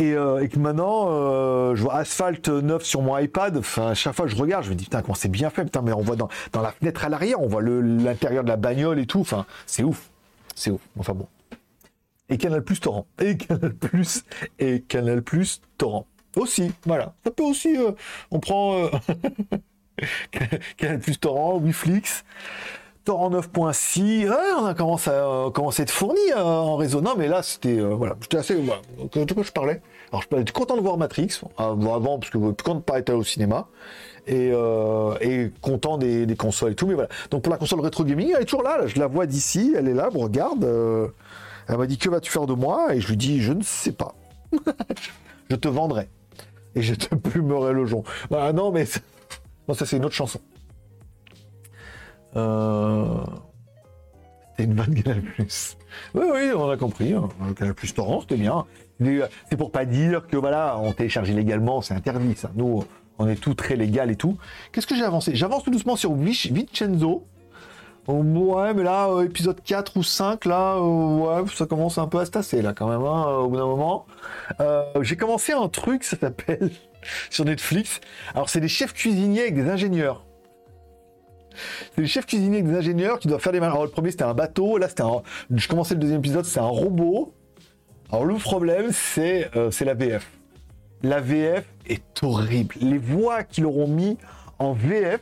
Euh, 0.00 0.40
et, 0.40 0.48
que 0.48 0.58
maintenant, 0.58 1.06
euh, 1.08 1.74
je 1.74 1.82
vois 1.82 1.96
Asphalt 1.96 2.48
9 2.48 2.84
sur 2.84 3.02
mon 3.02 3.16
iPad. 3.18 3.56
Enfin, 3.56 3.94
chaque 3.94 4.14
fois 4.14 4.26
que 4.26 4.30
je 4.30 4.36
regarde, 4.36 4.64
je 4.64 4.70
me 4.70 4.74
dis 4.74 4.84
putain 4.84 5.02
comment 5.02 5.14
c'est 5.14 5.28
bien 5.28 5.50
fait. 5.50 5.64
Putain, 5.64 5.82
mais 5.82 5.92
on 5.92 6.00
voit 6.00 6.16
dans, 6.16 6.28
dans 6.52 6.62
la 6.62 6.72
fenêtre 6.72 7.04
à 7.04 7.08
l'arrière, 7.08 7.40
on 7.40 7.48
voit 7.48 7.62
l'intérieur 7.62 8.44
de 8.44 8.48
la 8.48 8.56
bagnole 8.56 8.98
et 8.98 9.06
tout. 9.06 9.20
Enfin, 9.20 9.46
c'est 9.66 9.82
ouf, 9.82 10.10
c'est 10.54 10.70
ouf. 10.70 10.80
Enfin 10.98 11.14
bon. 11.14 11.26
Et 12.28 12.38
Canal 12.38 12.62
Plus 12.62 12.80
Torrent. 12.80 13.06
Et 13.20 13.36
Canal 13.36 13.74
Plus 13.74 14.24
et 14.58 14.80
Canal 14.82 15.22
Plus 15.22 15.62
Torrent. 15.78 16.06
Aussi, 16.36 16.72
voilà. 16.84 17.14
Ça 17.24 17.30
peut 17.30 17.42
aussi. 17.42 17.76
Euh, 17.76 17.92
on 18.30 18.38
prend 18.38 18.88
Canal 20.76 21.00
Plus 21.00 21.18
Torrent, 21.18 21.58
Wiflix 21.58 22.24
en 23.16 23.30
9.6, 23.30 24.30
on 24.60 24.66
a 24.66 24.74
commencé 24.74 25.10
à, 25.10 25.50
commencé 25.52 25.82
à 25.82 25.84
être 25.84 25.90
fourni 25.90 26.20
euh, 26.36 26.42
en 26.42 26.76
réseau. 26.76 27.00
Non, 27.00 27.14
mais 27.16 27.28
là, 27.28 27.42
c'était. 27.42 27.78
Euh, 27.78 27.94
voilà, 27.94 28.16
j'étais 28.20 28.38
assez. 28.38 28.54
Voilà, 28.54 28.80
de 29.24 29.32
quoi 29.32 29.42
je 29.42 29.52
parlais? 29.52 29.80
Alors, 30.10 30.22
je 30.30 30.36
suis 30.36 30.52
content 30.52 30.76
de 30.76 30.80
voir 30.80 30.96
Matrix, 30.96 31.40
avant, 31.58 32.18
parce 32.18 32.30
que 32.30 32.38
quand 32.62 32.76
de 32.76 32.80
pas 32.80 32.98
être 32.98 33.12
au 33.12 33.22
cinéma, 33.22 33.68
et, 34.26 34.50
euh, 34.52 35.14
et 35.20 35.50
content 35.60 35.98
des, 35.98 36.26
consoles 36.36 36.72
et 36.72 36.74
tout. 36.74 36.86
Mais 36.86 36.94
voilà. 36.94 37.08
Donc, 37.30 37.42
pour 37.42 37.52
la 37.52 37.58
console 37.58 37.80
rétro 37.80 38.04
gaming, 38.04 38.32
elle 38.34 38.42
est 38.42 38.46
toujours 38.46 38.62
là, 38.62 38.86
je 38.86 38.98
la 38.98 39.06
vois 39.06 39.26
d'ici, 39.26 39.74
elle 39.76 39.88
est 39.88 39.94
là, 39.94 40.10
me 40.12 40.18
regarde. 40.18 40.64
elle 41.68 41.76
m'a 41.76 41.86
dit 41.86 41.98
Que 41.98 42.10
vas-tu 42.10 42.30
faire 42.30 42.46
de 42.46 42.54
moi? 42.54 42.94
Et 42.94 43.00
je 43.00 43.08
lui 43.08 43.16
dis 43.16 43.40
Je 43.40 43.52
ne 43.52 43.62
sais 43.62 43.92
pas. 43.92 44.14
je 45.50 45.56
te 45.56 45.68
vendrai. 45.68 46.08
Et 46.74 46.82
je 46.82 46.94
te 46.94 47.14
plumerai 47.14 47.72
le 47.72 47.86
jonc. 47.86 48.04
Bah, 48.30 48.52
non, 48.52 48.70
mais. 48.70 48.84
Non, 49.68 49.74
ça, 49.74 49.84
c'est 49.84 49.96
une 49.96 50.04
autre 50.04 50.14
chanson. 50.14 50.40
Euh... 52.36 53.24
C'est 54.56 54.64
une 54.64 54.74
bonne 54.74 54.94
Canal 55.02 55.22
Plus. 55.22 55.76
Oui, 56.14 56.24
oui, 56.32 56.50
on 56.54 56.68
a 56.68 56.76
compris. 56.76 57.12
Hein. 57.12 57.28
Canal 57.56 57.74
Plus 57.74 57.94
Torrent, 57.94 58.22
c'était 58.22 58.36
bien. 58.36 58.64
C'est 59.00 59.56
pour 59.56 59.70
pas 59.70 59.84
dire 59.84 60.26
que 60.26 60.36
voilà, 60.36 60.76
on 60.78 60.92
télécharge 60.92 61.28
illégalement, 61.28 61.80
c'est 61.80 61.94
interdit 61.94 62.34
ça. 62.34 62.50
Nous, 62.56 62.82
on 63.18 63.28
est 63.28 63.36
tout 63.36 63.54
très 63.54 63.76
légal 63.76 64.10
et 64.10 64.16
tout. 64.16 64.36
Qu'est-ce 64.72 64.86
que 64.86 64.96
j'ai 64.96 65.04
avancé? 65.04 65.34
J'avance 65.34 65.62
tout 65.62 65.70
doucement 65.70 65.96
sur 65.96 66.12
Vincenzo. 66.14 67.24
Ouais, 68.08 68.72
mais 68.72 68.84
là, 68.84 69.08
euh, 69.08 69.26
épisode 69.26 69.62
4 69.62 69.98
ou 69.98 70.02
5, 70.02 70.46
là, 70.46 70.76
euh, 70.76 71.42
ouais, 71.42 71.48
ça 71.54 71.66
commence 71.66 71.98
un 71.98 72.06
peu 72.06 72.18
à 72.18 72.24
se 72.24 72.30
tasser, 72.30 72.62
là, 72.62 72.72
quand 72.72 72.88
même, 72.88 73.02
hein, 73.02 73.26
au 73.36 73.48
bout 73.48 73.58
d'un 73.58 73.66
moment. 73.66 74.06
Euh, 74.60 74.84
j'ai 75.02 75.16
commencé 75.16 75.52
un 75.52 75.68
truc, 75.68 76.04
ça 76.04 76.16
s'appelle, 76.16 76.70
sur 77.30 77.44
Netflix. 77.44 78.00
Alors, 78.32 78.48
c'est 78.48 78.60
des 78.60 78.68
chefs 78.68 78.94
cuisiniers 78.94 79.42
avec 79.42 79.56
des 79.56 79.68
ingénieurs. 79.68 80.24
C'est 81.94 82.00
les 82.00 82.06
chefs 82.06 82.26
cuisiniers 82.26 82.62
des 82.62 82.74
ingénieurs 82.74 83.18
qui 83.18 83.28
doivent 83.28 83.40
faire 83.40 83.52
des 83.52 83.58
Alors, 83.58 83.84
le 83.84 83.90
premier, 83.90 84.10
c'était 84.10 84.24
un 84.24 84.34
bateau. 84.34 84.78
Là, 84.78 84.88
c'était 84.88 85.02
un. 85.02 85.22
Je 85.54 85.68
commençais 85.68 85.94
le 85.94 86.00
deuxième 86.00 86.20
épisode, 86.20 86.44
c'est 86.44 86.60
un 86.60 86.64
robot. 86.64 87.32
Alors, 88.10 88.24
le 88.24 88.34
problème, 88.36 88.90
c'est 88.92 89.50
euh, 89.56 89.70
la 89.80 89.94
VF. 89.94 90.30
La 91.02 91.20
VF 91.20 91.64
est 91.86 92.22
horrible. 92.22 92.74
Les 92.80 92.98
voix 92.98 93.44
qu'ils 93.44 93.66
auront 93.66 93.86
mis 93.88 94.16
en 94.58 94.72
VF, 94.72 95.20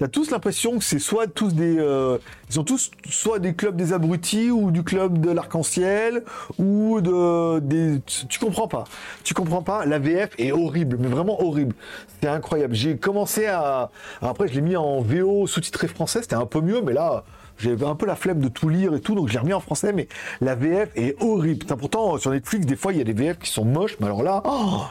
T'as 0.00 0.08
tous 0.08 0.30
l'impression 0.30 0.78
que 0.78 0.84
c'est 0.84 0.98
soit 0.98 1.26
tous 1.26 1.52
des, 1.52 1.76
euh, 1.78 2.16
ils 2.48 2.54
sont 2.54 2.64
tous 2.64 2.90
soit 3.10 3.38
des 3.38 3.52
clubs 3.52 3.76
des 3.76 3.92
abrutis 3.92 4.50
ou 4.50 4.70
du 4.70 4.82
club 4.82 5.20
de 5.20 5.30
l'arc-en-ciel 5.30 6.24
ou 6.58 7.02
de 7.02 7.58
des, 7.58 8.00
tu 8.06 8.38
comprends 8.38 8.66
pas, 8.66 8.84
tu 9.24 9.34
comprends 9.34 9.60
pas. 9.60 9.84
La 9.84 9.98
VF 9.98 10.30
est 10.38 10.52
horrible, 10.52 10.96
mais 10.98 11.08
vraiment 11.08 11.42
horrible. 11.44 11.74
C'est 12.22 12.28
incroyable. 12.28 12.74
J'ai 12.74 12.96
commencé 12.96 13.44
à, 13.44 13.90
après 14.22 14.48
je 14.48 14.54
l'ai 14.54 14.62
mis 14.62 14.74
en 14.74 15.02
VO 15.02 15.46
sous-titré 15.46 15.86
français, 15.86 16.22
c'était 16.22 16.34
un 16.34 16.46
peu 16.46 16.62
mieux, 16.62 16.80
mais 16.80 16.94
là 16.94 17.24
j'avais 17.58 17.84
un 17.84 17.94
peu 17.94 18.06
la 18.06 18.16
flemme 18.16 18.40
de 18.40 18.48
tout 18.48 18.70
lire 18.70 18.94
et 18.94 19.00
tout, 19.00 19.14
donc 19.14 19.28
je 19.28 19.34
l'ai 19.34 19.40
remis 19.40 19.52
en 19.52 19.60
français, 19.60 19.92
mais 19.92 20.08
la 20.40 20.54
VF 20.54 20.88
est 20.96 21.22
horrible. 21.22 21.66
pourtant, 21.76 22.16
sur 22.16 22.30
Netflix, 22.30 22.64
des 22.64 22.76
fois, 22.76 22.94
il 22.94 22.98
y 22.98 23.02
a 23.02 23.04
des 23.04 23.12
VF 23.12 23.38
qui 23.38 23.50
sont 23.50 23.66
moches, 23.66 23.98
mais 24.00 24.06
alors 24.06 24.22
là, 24.22 24.42
oh, 24.46 24.84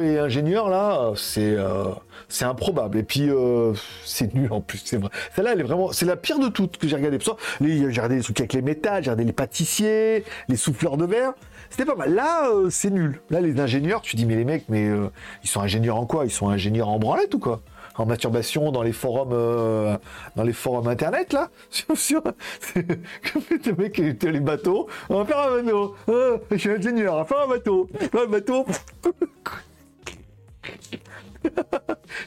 et 0.00 0.18
ingénieur, 0.20 0.68
là, 0.68 1.10
c'est 1.16 1.56
euh, 1.56 1.86
c'est 2.30 2.44
improbable. 2.44 2.98
Et 2.98 3.02
puis, 3.02 3.28
euh, 3.28 3.74
c'est 4.04 4.34
nul 4.34 4.52
en 4.52 4.60
plus, 4.60 4.80
c'est 4.84 4.96
vrai. 4.96 5.10
Celle-là, 5.36 5.52
elle 5.52 5.60
est 5.60 5.64
vraiment, 5.64 5.92
c'est 5.92 6.06
la 6.06 6.16
pire 6.16 6.38
de 6.38 6.48
toutes 6.48 6.78
que 6.78 6.88
j'ai 6.88 6.96
regardé. 6.96 7.18
J'ai 7.60 7.86
regardé 7.86 8.16
les 8.16 8.22
trucs 8.22 8.40
avec 8.40 8.54
les 8.54 8.62
métal, 8.62 9.02
j'ai 9.02 9.10
regardé 9.10 9.24
les 9.24 9.32
pâtissiers, 9.32 10.24
les 10.48 10.56
souffleurs 10.56 10.96
de 10.96 11.04
verre. 11.04 11.32
C'était 11.68 11.84
pas 11.84 11.94
mal. 11.94 12.14
Là, 12.14 12.48
euh, 12.48 12.70
c'est 12.70 12.90
nul. 12.90 13.20
Là, 13.30 13.40
les 13.40 13.60
ingénieurs, 13.60 14.00
tu 14.00 14.16
dis, 14.16 14.24
mais 14.24 14.36
les 14.36 14.44
mecs, 14.44 14.64
mais 14.68 14.88
ils 15.42 15.48
sont 15.48 15.60
ingénieurs 15.60 15.96
en 15.96 16.06
quoi? 16.06 16.24
Ils 16.24 16.30
sont 16.30 16.48
ingénieurs 16.48 16.88
en 16.88 16.98
branlette 16.98 17.34
ou 17.34 17.38
quoi? 17.38 17.60
En 17.96 18.06
masturbation 18.06 18.72
dans 18.72 18.82
les 18.82 18.92
forums 18.92 19.32
euh, 19.32 19.96
dans 20.34 20.44
les 20.44 20.54
forums 20.54 20.88
internet 20.88 21.34
là? 21.34 21.50
Sur, 21.70 21.96
sur 21.96 22.22
le 22.76 23.76
mec 23.76 23.98
les 23.98 24.40
bateaux? 24.40 24.88
On 25.10 25.22
va 25.22 25.26
faire 25.26 25.38
un 25.38 25.62
bateau 25.62 25.96
je 26.50 26.56
suis 26.56 26.70
ingénieur 26.70 27.14
on 27.14 27.18
va 27.18 27.24
faire 27.24 27.40
un 27.40 27.48
bateau 27.48 27.88
un 28.18 28.26
bateau 28.26 28.64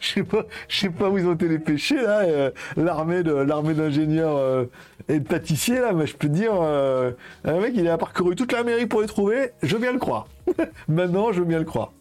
je 0.02 0.08
sais 0.08 0.24
pas 0.24 0.46
je 0.68 0.80
sais 0.80 0.90
pas 0.90 1.10
où 1.10 1.18
ils 1.18 1.28
ont 1.28 1.34
été 1.34 1.48
les 1.48 1.60
péchés 1.60 2.02
là 2.02 2.22
euh, 2.22 2.52
l'armée 2.78 3.24
de 3.24 3.34
l'armée 3.34 3.74
d'ingénieurs 3.74 4.38
euh, 4.38 4.66
et 5.08 5.20
de 5.20 5.28
pâtissiers 5.28 5.80
là 5.80 5.94
mais 5.94 6.08
je 6.08 6.16
peux 6.16 6.30
dire 6.30 6.54
un 6.54 7.60
mec 7.60 7.74
il 7.76 7.88
a 7.88 7.98
parcouru 7.98 8.36
toute 8.36 8.52
l'Amérique 8.52 8.90
pour 8.90 9.02
les 9.02 9.08
trouver 9.08 9.52
je 9.62 9.78
viens 9.78 9.92
le 9.92 10.00
croire 10.00 10.28
maintenant 10.88 11.32
je 11.32 11.44
viens 11.44 11.60
le 11.60 11.66
croire 11.66 11.92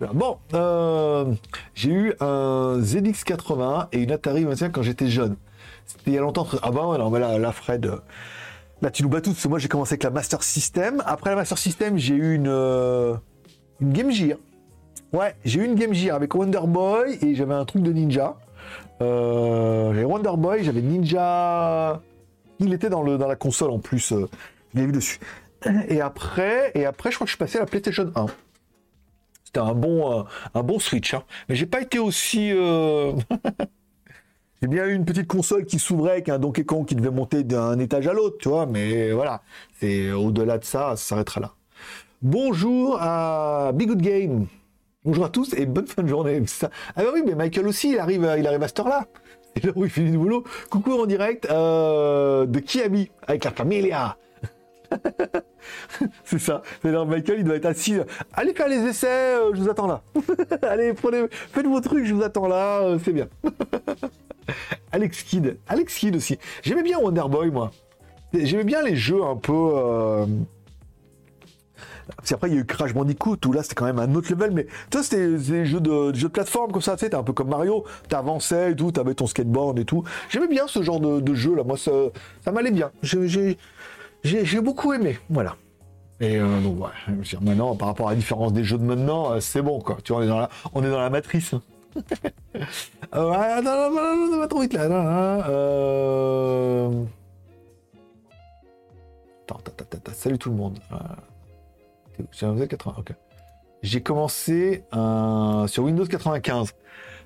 Bon, 0.00 0.38
euh, 0.52 1.32
j'ai 1.74 1.90
eu 1.90 2.14
un 2.20 2.78
ZX80 2.80 3.88
et 3.92 4.02
une 4.02 4.12
Atari 4.12 4.44
25 4.44 4.70
quand 4.72 4.82
j'étais 4.82 5.08
jeune. 5.08 5.36
C'était 5.86 6.10
il 6.10 6.14
y 6.14 6.18
a 6.18 6.20
longtemps. 6.20 6.46
Ah 6.62 6.70
bah 6.70 6.82
non, 6.98 7.10
mais 7.10 7.18
là, 7.18 7.38
là 7.38 7.52
Fred, 7.52 7.86
euh, 7.86 7.96
là 8.82 8.90
tu 8.90 9.02
nous 9.02 9.08
bats 9.08 9.22
tous. 9.22 9.46
Moi 9.46 9.58
j'ai 9.58 9.68
commencé 9.68 9.94
avec 9.94 10.02
la 10.02 10.10
Master 10.10 10.42
System. 10.42 11.02
Après 11.06 11.30
la 11.30 11.36
Master 11.36 11.56
System, 11.56 11.96
j'ai 11.96 12.14
eu 12.14 12.34
une, 12.34 12.48
euh, 12.48 13.14
une 13.80 13.92
Game 13.92 14.10
Gear. 14.10 14.36
Ouais, 15.16 15.34
j'ai 15.46 15.60
eu 15.60 15.64
une 15.64 15.76
Game 15.76 15.94
Gear 15.94 16.14
avec 16.14 16.34
Wonder 16.34 16.60
Boy 16.66 17.18
et 17.22 17.34
j'avais 17.34 17.54
un 17.54 17.64
truc 17.64 17.82
de 17.82 17.90
ninja. 17.90 18.36
j'avais 19.00 20.04
Wonder 20.04 20.32
Boy, 20.36 20.62
j'avais 20.62 20.82
Ninja. 20.82 22.02
Il 22.58 22.74
était 22.74 22.90
dans, 22.90 23.02
le, 23.02 23.16
dans 23.16 23.26
la 23.26 23.34
console 23.36 23.70
en 23.70 23.78
plus. 23.78 24.12
L'ai 24.74 24.84
vu 24.84 24.92
dessus. 24.92 25.18
Et 25.88 26.02
après, 26.02 26.70
et 26.74 26.84
après, 26.84 27.10
je 27.10 27.14
crois 27.16 27.24
que 27.24 27.30
je 27.30 27.34
suis 27.36 27.38
passé 27.38 27.56
à 27.56 27.60
la 27.60 27.66
PlayStation 27.66 28.12
1. 28.14 28.26
C'était 29.42 29.60
un 29.60 29.72
bon, 29.72 30.20
euh, 30.20 30.22
un 30.54 30.62
bon 30.62 30.78
Switch. 30.78 31.14
Hein. 31.14 31.22
Mais 31.48 31.54
j'ai 31.54 31.64
pas 31.64 31.80
été 31.80 31.98
aussi. 31.98 32.50
euh, 32.52 33.12
J'ai 34.60 34.68
bien 34.68 34.84
eu 34.84 34.92
une 34.94 35.06
petite 35.06 35.28
console 35.28 35.64
qui 35.64 35.78
s'ouvrait 35.78 36.10
avec 36.12 36.28
un 36.28 36.38
Donkey 36.38 36.64
Kong 36.64 36.84
qui 36.84 36.94
devait 36.94 37.10
monter 37.10 37.42
d'un 37.42 37.78
étage 37.78 38.06
à 38.06 38.12
l'autre, 38.12 38.36
tu 38.38 38.50
vois. 38.50 38.66
Mais 38.66 39.12
voilà, 39.12 39.40
c'est 39.80 40.12
au-delà 40.12 40.58
de 40.58 40.64
ça, 40.64 40.90
ça 40.90 40.96
s'arrêtera 40.96 41.40
là. 41.40 41.52
Bonjour 42.20 42.98
à 43.00 43.72
Big 43.74 43.88
Good 43.88 44.02
Game. 44.02 44.46
Bonjour 45.06 45.26
à 45.26 45.28
tous 45.28 45.54
et 45.54 45.66
bonne 45.66 45.86
fin 45.86 46.02
de 46.02 46.08
journée. 46.08 46.42
Ah 46.64 46.68
bah 46.96 47.10
oui, 47.14 47.22
mais 47.24 47.36
Michael 47.36 47.68
aussi, 47.68 47.92
il 47.92 47.98
arrive, 48.00 48.28
il 48.36 48.44
arrive 48.44 48.60
à 48.64 48.66
cette 48.66 48.80
heure-là. 48.80 49.06
C'est 49.54 49.64
là 49.64 49.72
où 49.76 49.84
il 49.84 49.90
finit 49.90 50.10
du 50.10 50.18
boulot. 50.18 50.42
Coucou 50.68 50.94
en 50.94 51.06
direct 51.06 51.46
euh, 51.48 52.44
de 52.44 52.58
Kiami 52.58 53.08
avec 53.28 53.44
la 53.44 53.52
familia. 53.52 54.16
c'est 56.24 56.40
ça. 56.40 56.60
C'est-à-dire 56.82 57.06
Michael, 57.06 57.38
il 57.38 57.44
doit 57.44 57.54
être 57.54 57.66
assis. 57.66 57.98
Allez 58.32 58.52
faire 58.52 58.66
les 58.66 58.78
essais, 58.78 59.36
euh, 59.36 59.54
je 59.54 59.60
vous 59.60 59.70
attends 59.70 59.86
là. 59.86 60.02
Allez, 60.62 60.92
prenez, 60.92 61.26
faites 61.30 61.66
vos 61.66 61.80
trucs, 61.80 62.04
je 62.04 62.12
vous 62.12 62.24
attends 62.24 62.48
là, 62.48 62.80
euh, 62.80 62.98
c'est 63.04 63.12
bien. 63.12 63.28
Alex 64.90 65.22
Kidd. 65.22 65.56
Alex 65.68 65.94
Kidd 65.94 66.16
aussi. 66.16 66.36
J'aimais 66.64 66.82
bien 66.82 66.98
Wonder 66.98 67.28
Boy, 67.30 67.52
moi. 67.52 67.70
J'aimais 68.34 68.64
bien 68.64 68.82
les 68.82 68.96
jeux 68.96 69.22
un 69.22 69.36
peu. 69.36 70.26
Parce 72.14 72.28
qu'après, 72.28 72.48
il 72.48 72.54
y 72.54 72.56
a 72.56 72.60
eu 72.60 72.64
Crash 72.64 72.94
Bandicoot, 72.94 73.38
où 73.46 73.52
là, 73.52 73.62
c'était 73.62 73.74
quand 73.74 73.84
même 73.84 73.98
un 73.98 74.14
autre 74.14 74.30
level, 74.30 74.52
mais 74.52 74.66
toi, 74.90 75.02
c'était 75.02 75.26
des 75.28 75.66
jeux 75.66 75.80
de, 75.80 76.14
jeux 76.14 76.28
de 76.28 76.32
plateforme 76.32 76.70
comme 76.70 76.82
ça, 76.82 76.96
tu 76.96 77.06
un 77.12 77.22
peu 77.22 77.32
comme 77.32 77.48
Mario, 77.48 77.84
t'avançais 78.08 78.72
et 78.72 78.76
tout, 78.76 78.92
t'avais 78.92 79.14
ton 79.14 79.26
skateboard 79.26 79.78
et 79.78 79.84
tout. 79.84 80.04
J'aimais 80.28 80.48
bien 80.48 80.66
ce 80.68 80.82
genre 80.82 81.00
de, 81.00 81.34
jeu, 81.34 81.56
là, 81.56 81.64
moi, 81.64 81.76
ça, 81.76 81.90
ça 82.44 82.52
m'allait 82.52 82.70
bien. 82.70 82.90
J'ai- 83.02 83.56
beaucoup 84.60 84.92
aimé, 84.92 85.18
voilà. 85.30 85.56
Et 86.20 86.38
euh, 86.38 86.60
donc, 86.60 86.80
ouais, 86.80 86.90
maintenant, 87.42 87.74
par 87.76 87.88
rapport 87.88 88.08
à 88.08 88.10
la 88.12 88.16
différence 88.16 88.52
des 88.52 88.64
jeux 88.64 88.78
de 88.78 88.84
maintenant, 88.84 89.32
euh, 89.32 89.40
c'est 89.40 89.60
bon, 89.62 89.80
quoi. 89.80 89.98
Tu 90.02 90.12
vois, 90.12 90.22
on 90.22 90.24
est 90.24 90.28
dans 90.28 90.38
la, 90.38 90.48
on 90.72 90.82
est 90.82 90.90
dans 90.90 91.00
la 91.00 91.10
matrice. 91.10 91.54
attends, 99.46 99.58
attends, 99.58 99.84
attends, 99.92 100.12
salut 100.14 100.38
tout 100.38 100.50
le 100.50 100.56
monde. 100.56 100.78
Euh, 100.92 100.96
t'es 102.16 102.22
où? 102.22 102.26
J'ai 102.32 102.46
un 102.46 102.50
Windows 102.50 102.66
80, 102.66 102.94
ok. 102.98 103.12
J'ai 103.82 104.02
commencé 104.02 104.84
euh, 104.94 105.66
sur 105.66 105.84
Windows 105.84 106.06
95. 106.06 106.74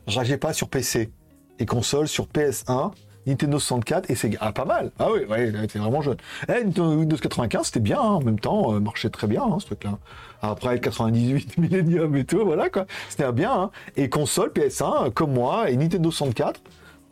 Rageais 0.07 0.37
pas 0.37 0.53
sur 0.53 0.69
PC 0.69 1.11
et 1.59 1.67
console 1.67 2.09
sur 2.09 2.27
PS1, 2.27 2.93
Nintendo 3.27 3.59
64 3.59 4.11
et 4.11 4.15
Sega. 4.15 4.39
Ah, 4.41 4.53
pas 4.53 4.65
mal. 4.65 4.91
Ah 4.99 5.09
oui, 5.13 5.25
ouais, 5.25 5.53
t'es 5.67 5.79
vraiment 5.79 6.03
jeune. 6.03 6.17
Eh, 6.49 6.65
Windows 6.81 7.17
95, 7.17 7.67
c'était 7.67 7.81
bien, 7.81 8.01
hein, 8.01 8.15
en 8.15 8.21
même 8.21 8.41
temps, 8.41 8.75
euh, 8.75 8.81
marchait 8.81 9.11
très 9.11 9.27
bien, 9.27 9.43
hein, 9.43 9.59
ce 9.61 9.67
truc-là. 9.67 9.99
Après 10.43 10.75
le 10.75 10.79
98 10.81 11.59
Millennium 11.59 12.17
et 12.17 12.25
tout, 12.25 12.45
voilà 12.45 12.69
quoi. 12.71 12.87
C'était 13.09 13.31
bien. 13.33 13.53
Hein. 13.53 13.71
Et 13.97 14.09
console 14.09 14.51
PS1, 14.51 15.07
euh, 15.07 15.11
comme 15.11 15.33
moi, 15.33 15.71
et 15.71 15.77
Nintendo 15.77 16.11
64. 16.11 16.61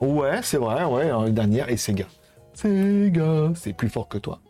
Ouais, 0.01 0.41
c'est 0.43 0.59
vrai, 0.59 0.85
ouais, 0.85 1.31
dernière, 1.31 1.69
et 1.69 1.77
Sega. 1.77 2.07
Sega, 2.55 3.53
c'est 3.55 3.73
plus 3.73 3.89
fort 3.89 4.09
que 4.09 4.19
toi. 4.19 4.41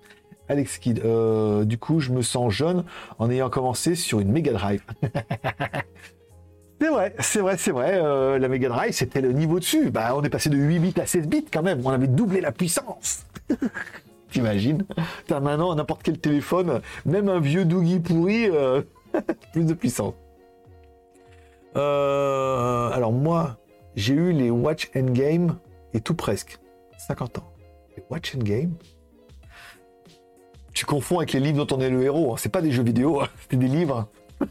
Alex 0.49 0.79
Kidd, 0.79 1.03
euh, 1.05 1.65
du 1.65 1.79
coup, 1.79 2.01
je 2.01 2.11
me 2.11 2.23
sens 2.23 2.53
jeune 2.53 2.85
en 3.19 3.31
ayant 3.31 3.51
commencé 3.51 3.95
sur 3.95 4.21
une 4.21 4.33
Mega 4.33 4.53
Drive. 4.53 4.83
c'est 6.81 6.89
vrai, 6.89 7.15
c'est 7.19 7.41
vrai, 7.41 7.57
c'est 7.59 7.71
vrai. 7.71 7.93
euh, 7.95 8.39
la 8.39 8.49
Mega 8.49 8.69
Drive, 8.69 8.93
c'était 8.93 9.21
le 9.21 9.33
niveau 9.33 9.59
dessus. 9.59 9.91
Bah, 9.91 10.15
on 10.17 10.23
est 10.23 10.31
passé 10.31 10.49
de 10.49 10.57
8 10.57 10.79
bits 10.79 11.01
à 11.01 11.07
16 11.07 11.29
bits 11.29 11.47
quand 11.53 11.63
même. 11.63 11.81
On 11.85 11.91
avait 11.91 12.09
doublé 12.09 12.41
la 12.41 12.53
puissance. 12.53 13.27
T'imagines? 14.31 14.85
T'as 15.27 15.41
maintenant 15.41 15.75
n'importe 15.75 16.03
quel 16.03 16.19
téléphone, 16.19 16.81
même 17.07 17.29
un 17.29 17.41
vieux 17.41 17.65
Doogie 17.65 18.01
pourri, 18.01 18.49
euh, 18.51 18.83
plus 19.53 19.65
de 19.65 19.75
puissance. 19.75 20.15
Alors 21.75 23.13
moi, 23.13 23.59
j'ai 23.95 24.15
eu 24.15 24.33
les 24.33 24.51
Watch 24.51 24.91
and 24.97 25.13
Game 25.13 25.59
et 25.95 26.01
tout 26.01 26.15
presque. 26.15 26.59
50 26.99 27.39
ans. 27.39 27.53
Les 27.97 28.03
Watch 28.11 28.35
and 28.35 28.41
Game 28.41 28.75
Tu 30.79 30.87
confonds 30.87 31.19
avec 31.19 31.33
les 31.33 31.41
livres 31.41 31.65
dont 31.65 31.77
on 31.77 31.81
est 31.81 31.91
le 31.91 32.05
héros. 32.05 32.33
hein. 32.33 32.37
C'est 32.39 32.51
pas 32.51 32.63
des 32.63 32.71
jeux 32.71 32.85
vidéo, 32.85 33.21
hein. 33.21 33.27
c'était 33.43 33.57
des 33.57 33.67
livres. 33.67 34.09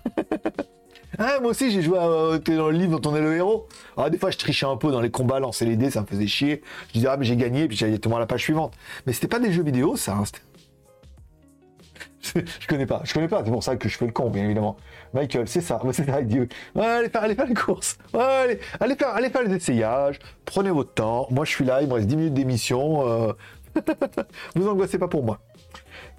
Ah, 1.19 1.39
moi 1.39 1.51
aussi 1.51 1.71
j'ai 1.71 1.81
joué 1.81 1.97
à 1.97 2.05
euh, 2.05 2.37
dans 2.37 2.69
le 2.69 2.77
livre 2.77 2.99
dont 2.99 3.09
on 3.09 3.15
est 3.15 3.21
le 3.21 3.33
héros. 3.37 3.67
Ah, 3.95 4.09
des 4.09 4.19
fois 4.19 4.29
je 4.29 4.37
trichais 4.37 4.65
un 4.65 4.75
peu 4.75 4.91
dans 4.91 4.99
les 4.99 5.09
combats, 5.09 5.39
lancer 5.39 5.65
les 5.65 5.77
dés, 5.77 5.89
ça 5.89 6.01
me 6.01 6.05
faisait 6.05 6.27
chier. 6.27 6.61
Je 6.89 6.93
disais 6.93 7.07
ah 7.09 7.15
mais 7.17 7.25
j'ai 7.25 7.37
gagné, 7.37 7.67
puis 7.67 7.77
j'allais 7.77 7.97
tout 7.97 8.13
à 8.13 8.19
la 8.19 8.27
page 8.27 8.41
suivante. 8.43 8.73
Mais 9.05 9.13
c'était 9.13 9.29
pas 9.29 9.39
des 9.39 9.51
jeux 9.51 9.63
vidéo 9.63 9.95
ça. 9.95 10.15
hein, 10.15 10.23
je 12.59 12.67
connais 12.67 12.85
pas, 12.85 13.01
je 13.05 13.13
connais 13.13 13.29
pas, 13.29 13.41
c'est 13.43 13.49
pour 13.49 13.63
ça 13.63 13.77
que 13.77 13.87
je 13.87 13.97
fais 13.97 14.05
le 14.05 14.11
con, 14.11 14.29
bien 14.29 14.43
évidemment. 14.43 14.75
Michael, 15.13 15.47
c'est 15.47 15.61
ça, 15.61 15.81
c'est 15.91 16.05
ça, 16.05 16.19
il 16.21 16.47
allez 16.75 17.09
faire, 17.09 17.23
allez 17.23 17.35
faire 17.35 17.47
les 17.47 17.55
courses, 17.55 17.97
allez, 18.13 18.59
allez 18.79 18.95
faire, 18.95 19.09
allez 19.15 19.29
faire 19.29 19.43
les 19.43 19.55
essayages, 19.55 20.19
prenez 20.45 20.69
votre 20.69 20.93
temps, 20.93 21.27
moi 21.31 21.45
je 21.45 21.51
suis 21.51 21.65
là, 21.65 21.81
il 21.81 21.87
me 21.87 21.93
reste 21.93 22.07
10 22.07 22.17
minutes 22.17 22.33
d'émission, 22.33 23.07
euh... 23.07 23.33
vous 24.55 24.67
angoissez 24.67 24.99
pas 24.99 25.07
pour 25.07 25.23
moi. 25.23 25.39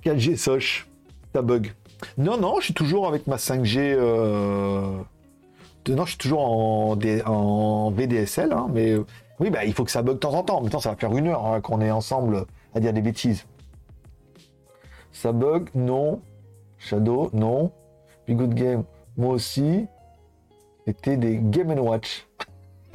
4G 0.08 0.36
Soch, 0.36 0.88
ça 1.34 1.42
bug. 1.42 1.72
Non, 2.16 2.38
non, 2.38 2.60
je 2.60 2.66
suis 2.66 2.74
toujours 2.74 3.08
avec 3.08 3.26
ma 3.26 3.36
5G, 3.36 3.78
euh... 3.78 4.96
non, 5.88 6.04
je 6.04 6.10
suis 6.10 6.18
toujours 6.18 6.40
en, 6.40 7.90
VDSL, 7.90 8.52
hein, 8.52 8.68
mais 8.72 8.96
oui, 9.38 9.50
bah, 9.50 9.66
il 9.66 9.74
faut 9.74 9.84
que 9.84 9.90
ça 9.90 10.00
bug 10.00 10.14
de 10.14 10.20
temps 10.20 10.32
en 10.32 10.42
temps, 10.42 10.58
en 10.58 10.60
même 10.62 10.70
temps 10.70 10.80
ça 10.80 10.90
va 10.90 10.96
faire 10.96 11.14
une 11.14 11.28
heure 11.28 11.44
hein, 11.44 11.60
qu'on 11.60 11.82
est 11.82 11.90
ensemble 11.90 12.46
à 12.74 12.80
dire 12.80 12.94
des 12.94 13.02
bêtises. 13.02 13.44
Ça 15.12 15.32
bug? 15.32 15.68
Non. 15.74 16.22
Shadow? 16.78 17.28
Non. 17.34 17.72
Be 18.26 18.32
Good 18.32 18.54
Game? 18.54 18.84
Moi 19.16 19.34
aussi. 19.34 19.86
C'était 20.86 21.16
des 21.16 21.38
Game 21.38 21.70
Watch. 21.78 22.26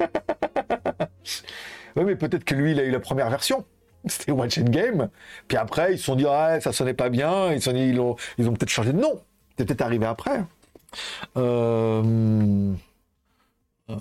oui, 0.00 2.04
mais 2.04 2.16
peut-être 2.16 2.44
que 2.44 2.54
lui, 2.54 2.72
il 2.72 2.80
a 2.80 2.84
eu 2.84 2.90
la 2.90 2.98
première 2.98 3.30
version. 3.30 3.64
C'était 4.08 4.32
Watch 4.32 4.58
and 4.58 4.64
Game. 4.64 5.08
Puis 5.48 5.56
après, 5.56 5.94
ils 5.94 5.98
se 5.98 6.04
sont 6.04 6.16
dit, 6.16 6.26
ah, 6.28 6.60
ça 6.60 6.72
sonnait 6.72 6.94
pas 6.94 7.08
bien. 7.08 7.52
Ils, 7.52 7.62
sont 7.62 7.72
dit, 7.72 7.88
ils 7.88 8.00
ont, 8.00 8.16
ils 8.38 8.48
ont 8.48 8.52
peut-être 8.52 8.70
changé 8.70 8.92
de 8.92 8.98
nom. 8.98 9.20
C'est 9.56 9.64
peut-être 9.64 9.82
arrivé 9.82 10.06
après. 10.06 10.44
Euh... 11.36 12.72
euh, 13.90 13.96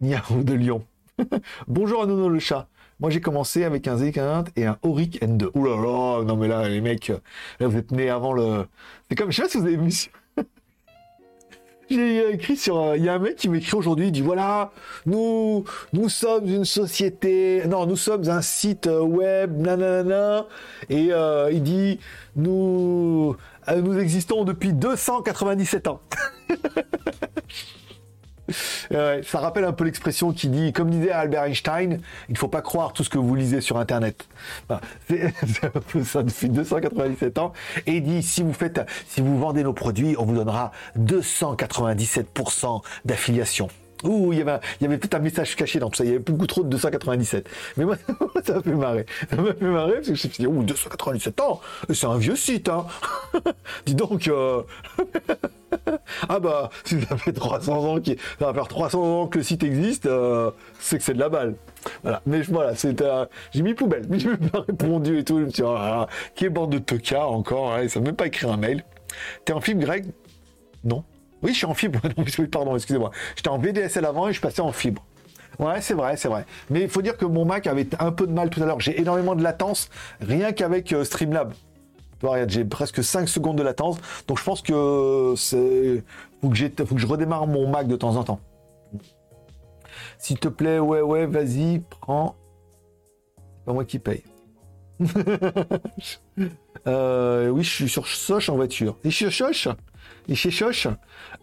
Niao 0.00 0.42
de 0.42 0.54
Lyon. 0.54 0.84
Bonjour 1.68 2.02
à 2.02 2.06
Nono 2.06 2.28
le 2.28 2.38
chat. 2.38 2.68
Moi, 3.00 3.10
j'ai 3.10 3.20
commencé 3.20 3.64
avec 3.64 3.88
un 3.88 3.96
Z40 3.96 4.48
et 4.56 4.66
un 4.66 4.78
Auric 4.82 5.20
N2. 5.20 5.50
Ouh 5.54 5.64
là 5.64 5.76
là, 5.76 6.24
non 6.24 6.36
mais 6.36 6.48
là, 6.48 6.68
les 6.68 6.80
mecs, 6.80 7.08
là, 7.08 7.66
vous 7.66 7.76
êtes 7.76 7.90
nés 7.90 8.08
avant 8.08 8.32
le... 8.32 8.66
C'est 9.08 9.16
comme, 9.16 9.30
je 9.30 9.36
sais 9.36 9.42
pas 9.42 9.48
si 9.48 9.58
vous 9.58 9.66
avez 9.66 9.76
vu... 9.76 9.90
J'ai 11.90 12.32
écrit 12.32 12.56
sur... 12.56 12.78
euh, 12.80 12.96
Il 12.96 13.04
y 13.04 13.08
a 13.08 13.14
un 13.14 13.18
mec 13.18 13.36
qui 13.36 13.48
m'écrit 13.48 13.76
aujourd'hui, 13.76 14.06
il 14.06 14.12
dit, 14.12 14.22
voilà, 14.22 14.72
nous, 15.06 15.64
nous 15.92 16.08
sommes 16.08 16.46
une 16.46 16.64
société... 16.64 17.62
Non, 17.66 17.86
nous 17.86 17.96
sommes 17.96 18.28
un 18.28 18.42
site 18.42 18.86
euh, 18.86 19.00
web, 19.00 19.56
nanana, 19.58 20.46
et 20.88 21.08
euh, 21.12 21.50
il 21.52 21.62
dit, 21.62 21.98
nous... 22.36 23.36
euh, 23.68 23.80
Nous 23.82 23.98
existons 23.98 24.44
depuis 24.44 24.72
297 24.72 25.88
ans. 25.88 26.00
Ouais, 28.90 29.20
ça 29.24 29.38
rappelle 29.38 29.64
un 29.64 29.72
peu 29.72 29.84
l'expression 29.84 30.32
qui 30.32 30.48
dit, 30.48 30.72
comme 30.72 30.90
disait 30.90 31.10
Albert 31.10 31.44
Einstein, 31.44 32.00
il 32.28 32.32
ne 32.32 32.38
faut 32.38 32.48
pas 32.48 32.62
croire 32.62 32.92
tout 32.92 33.04
ce 33.04 33.10
que 33.10 33.18
vous 33.18 33.34
lisez 33.34 33.60
sur 33.60 33.78
Internet. 33.78 34.26
C'est 35.08 35.64
un 35.64 35.80
peu 35.80 36.04
ça 36.04 36.22
depuis 36.22 36.48
297 36.48 37.38
ans. 37.38 37.52
Et 37.86 37.96
il 37.96 38.02
dit, 38.02 38.22
si 38.22 38.42
vous 38.42 38.52
faites, 38.52 38.80
si 39.08 39.20
vous 39.20 39.38
vendez 39.38 39.62
nos 39.62 39.72
produits, 39.72 40.14
on 40.18 40.24
vous 40.24 40.34
donnera 40.34 40.72
297% 40.98 42.82
d'affiliation. 43.04 43.68
Ouh, 44.04 44.32
il 44.32 44.38
y 44.38 44.42
avait, 44.86 44.98
tout 44.98 45.08
un 45.16 45.18
message 45.18 45.56
caché 45.56 45.78
dans 45.78 45.88
tout 45.90 45.96
ça. 45.96 46.04
Il 46.04 46.08
y 46.08 46.10
avait 46.10 46.18
beaucoup 46.18 46.46
trop 46.46 46.62
de 46.62 46.68
297. 46.68 47.48
Mais 47.76 47.84
moi, 47.86 47.96
ça 48.44 48.54
m'a 48.54 48.62
fait 48.62 48.70
marrer. 48.74 49.06
Ça 49.30 49.36
m'a 49.36 49.54
fait 49.54 49.64
marrer 49.64 49.92
parce 49.94 50.00
que 50.00 50.06
je 50.06 50.10
me 50.12 50.16
suis 50.16 50.28
dit, 50.28 50.46
ouh, 50.46 50.62
297 50.62 51.40
ans, 51.40 51.60
c'est 51.92 52.06
un 52.06 52.18
vieux 52.18 52.36
site, 52.36 52.68
hein. 52.68 52.86
Dis 53.86 53.94
donc, 53.94 54.28
euh, 54.28 54.62
ah 56.28 56.38
bah, 56.38 56.70
si 56.84 57.00
ça 57.02 57.16
fait 57.16 57.32
300 57.32 57.84
ans, 57.84 58.00
qu'il- 58.00 58.18
ça 58.38 58.46
va 58.46 58.54
faire 58.54 58.68
300 58.68 59.02
ans 59.22 59.26
que 59.26 59.38
le 59.38 59.44
site 59.44 59.62
existe, 59.62 60.06
euh, 60.06 60.50
c'est 60.78 60.98
que 60.98 61.04
c'est 61.04 61.14
de 61.14 61.20
la 61.20 61.28
balle. 61.28 61.54
Voilà. 62.02 62.22
Mais 62.26 62.42
voilà, 62.42 62.74
c'est, 62.74 63.00
euh, 63.02 63.26
j'ai 63.52 63.62
mis 63.62 63.74
poubelle, 63.74 64.04
mais 64.08 64.18
je 64.18 64.28
n'ai 64.30 64.36
pas 64.36 64.60
répondu 64.60 65.18
et 65.18 65.24
tout. 65.24 65.38
Je 65.38 65.44
me 65.44 65.50
suis 65.50 65.62
dit, 65.62 65.68
qui 66.34 66.44
est 66.46 66.50
bande 66.50 66.70
de 66.70 66.78
tocards 66.78 67.32
encore, 67.32 67.72
hein, 67.74 67.88
ça 67.88 68.00
ne 68.00 68.06
même 68.06 68.16
pas 68.16 68.26
écrit 68.26 68.46
un 68.46 68.56
mail. 68.56 68.84
T'es 69.44 69.52
en 69.52 69.60
fibre, 69.60 69.80
Greg 69.82 70.06
Non. 70.82 71.04
Oui, 71.44 71.52
je 71.52 71.58
suis 71.58 71.66
en 71.66 71.74
fibre. 71.74 72.00
Pardon, 72.50 72.74
excusez-moi. 72.74 73.10
J'étais 73.36 73.50
en 73.50 73.58
VDSL 73.58 74.04
avant 74.06 74.28
et 74.28 74.32
je 74.32 74.40
passais 74.40 74.62
en 74.62 74.72
fibre. 74.72 75.04
Ouais, 75.58 75.80
c'est 75.80 75.94
vrai, 75.94 76.16
c'est 76.16 76.28
vrai. 76.28 76.46
Mais 76.70 76.82
il 76.82 76.88
faut 76.88 77.02
dire 77.02 77.16
que 77.16 77.26
mon 77.26 77.44
Mac 77.44 77.66
avait 77.66 77.86
un 78.00 78.10
peu 78.10 78.26
de 78.26 78.32
mal 78.32 78.50
tout 78.50 78.62
à 78.62 78.66
l'heure. 78.66 78.80
J'ai 78.80 78.98
énormément 78.98 79.36
de 79.36 79.42
latence, 79.42 79.90
rien 80.20 80.52
qu'avec 80.52 80.92
euh, 80.92 81.04
Streamlab. 81.04 81.52
J'ai 82.48 82.64
presque 82.64 83.04
5 83.04 83.28
secondes 83.28 83.58
de 83.58 83.62
latence. 83.62 83.98
Donc 84.26 84.38
je 84.38 84.44
pense 84.44 84.62
que 84.62 85.34
c'est. 85.36 86.02
Faut 86.40 86.48
que, 86.48 86.84
faut 86.86 86.94
que 86.94 87.00
je 87.00 87.06
redémarre 87.06 87.46
mon 87.46 87.68
Mac 87.68 87.86
de 87.86 87.96
temps 87.96 88.16
en 88.16 88.24
temps. 88.24 88.40
S'il 90.18 90.38
te 90.38 90.48
plaît, 90.48 90.78
ouais, 90.78 91.02
ouais, 91.02 91.26
vas-y, 91.26 91.82
prends. 92.00 92.34
C'est 93.36 93.64
pas 93.66 93.72
moi 93.74 93.84
qui 93.84 93.98
paye. 93.98 94.22
Euh, 96.86 97.48
oui, 97.48 97.62
je 97.62 97.70
suis 97.70 97.88
sur 97.88 98.06
Soch 98.06 98.50
en 98.50 98.56
voiture. 98.56 98.98
Et 99.04 99.10
chez 99.10 99.30
Soch 99.30 99.68
Et 100.26 100.34
chez 100.34 100.50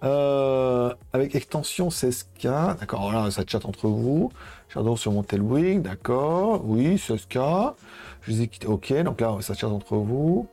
euh, 0.04 0.94
Avec 1.14 1.36
extension 1.36 1.90
16K. 1.90 2.80
D'accord, 2.80 3.32
ça 3.32 3.44
chatte 3.46 3.66
entre 3.66 3.88
vous. 3.88 4.32
Shadow 4.70 4.96
sur 4.96 5.12
mon 5.12 5.24
Tailwind, 5.24 5.84
d'accord. 5.84 6.64
Oui, 6.66 6.96
16K. 6.96 7.76
Je 8.22 8.32
les 8.32 8.42
ai 8.42 8.48
quittés. 8.48 8.68
Ok, 8.68 8.92
donc 9.04 9.22
là, 9.22 9.38
ça 9.42 9.54
chatte 9.54 9.72
entre 9.72 9.98
vous. 9.98 10.48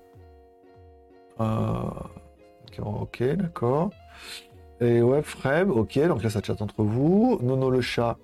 Euh, 1.40 1.90
ok, 2.78 3.22
d'accord. 3.22 3.90
Et 4.80 5.00
ouais, 5.00 5.22
ok, 5.68 5.98
donc 6.06 6.22
là, 6.22 6.30
ça 6.30 6.42
chatte 6.42 6.60
entre 6.60 6.82
vous. 6.82 7.38
Nono 7.42 7.70
le 7.70 7.80
chat. 7.80 8.18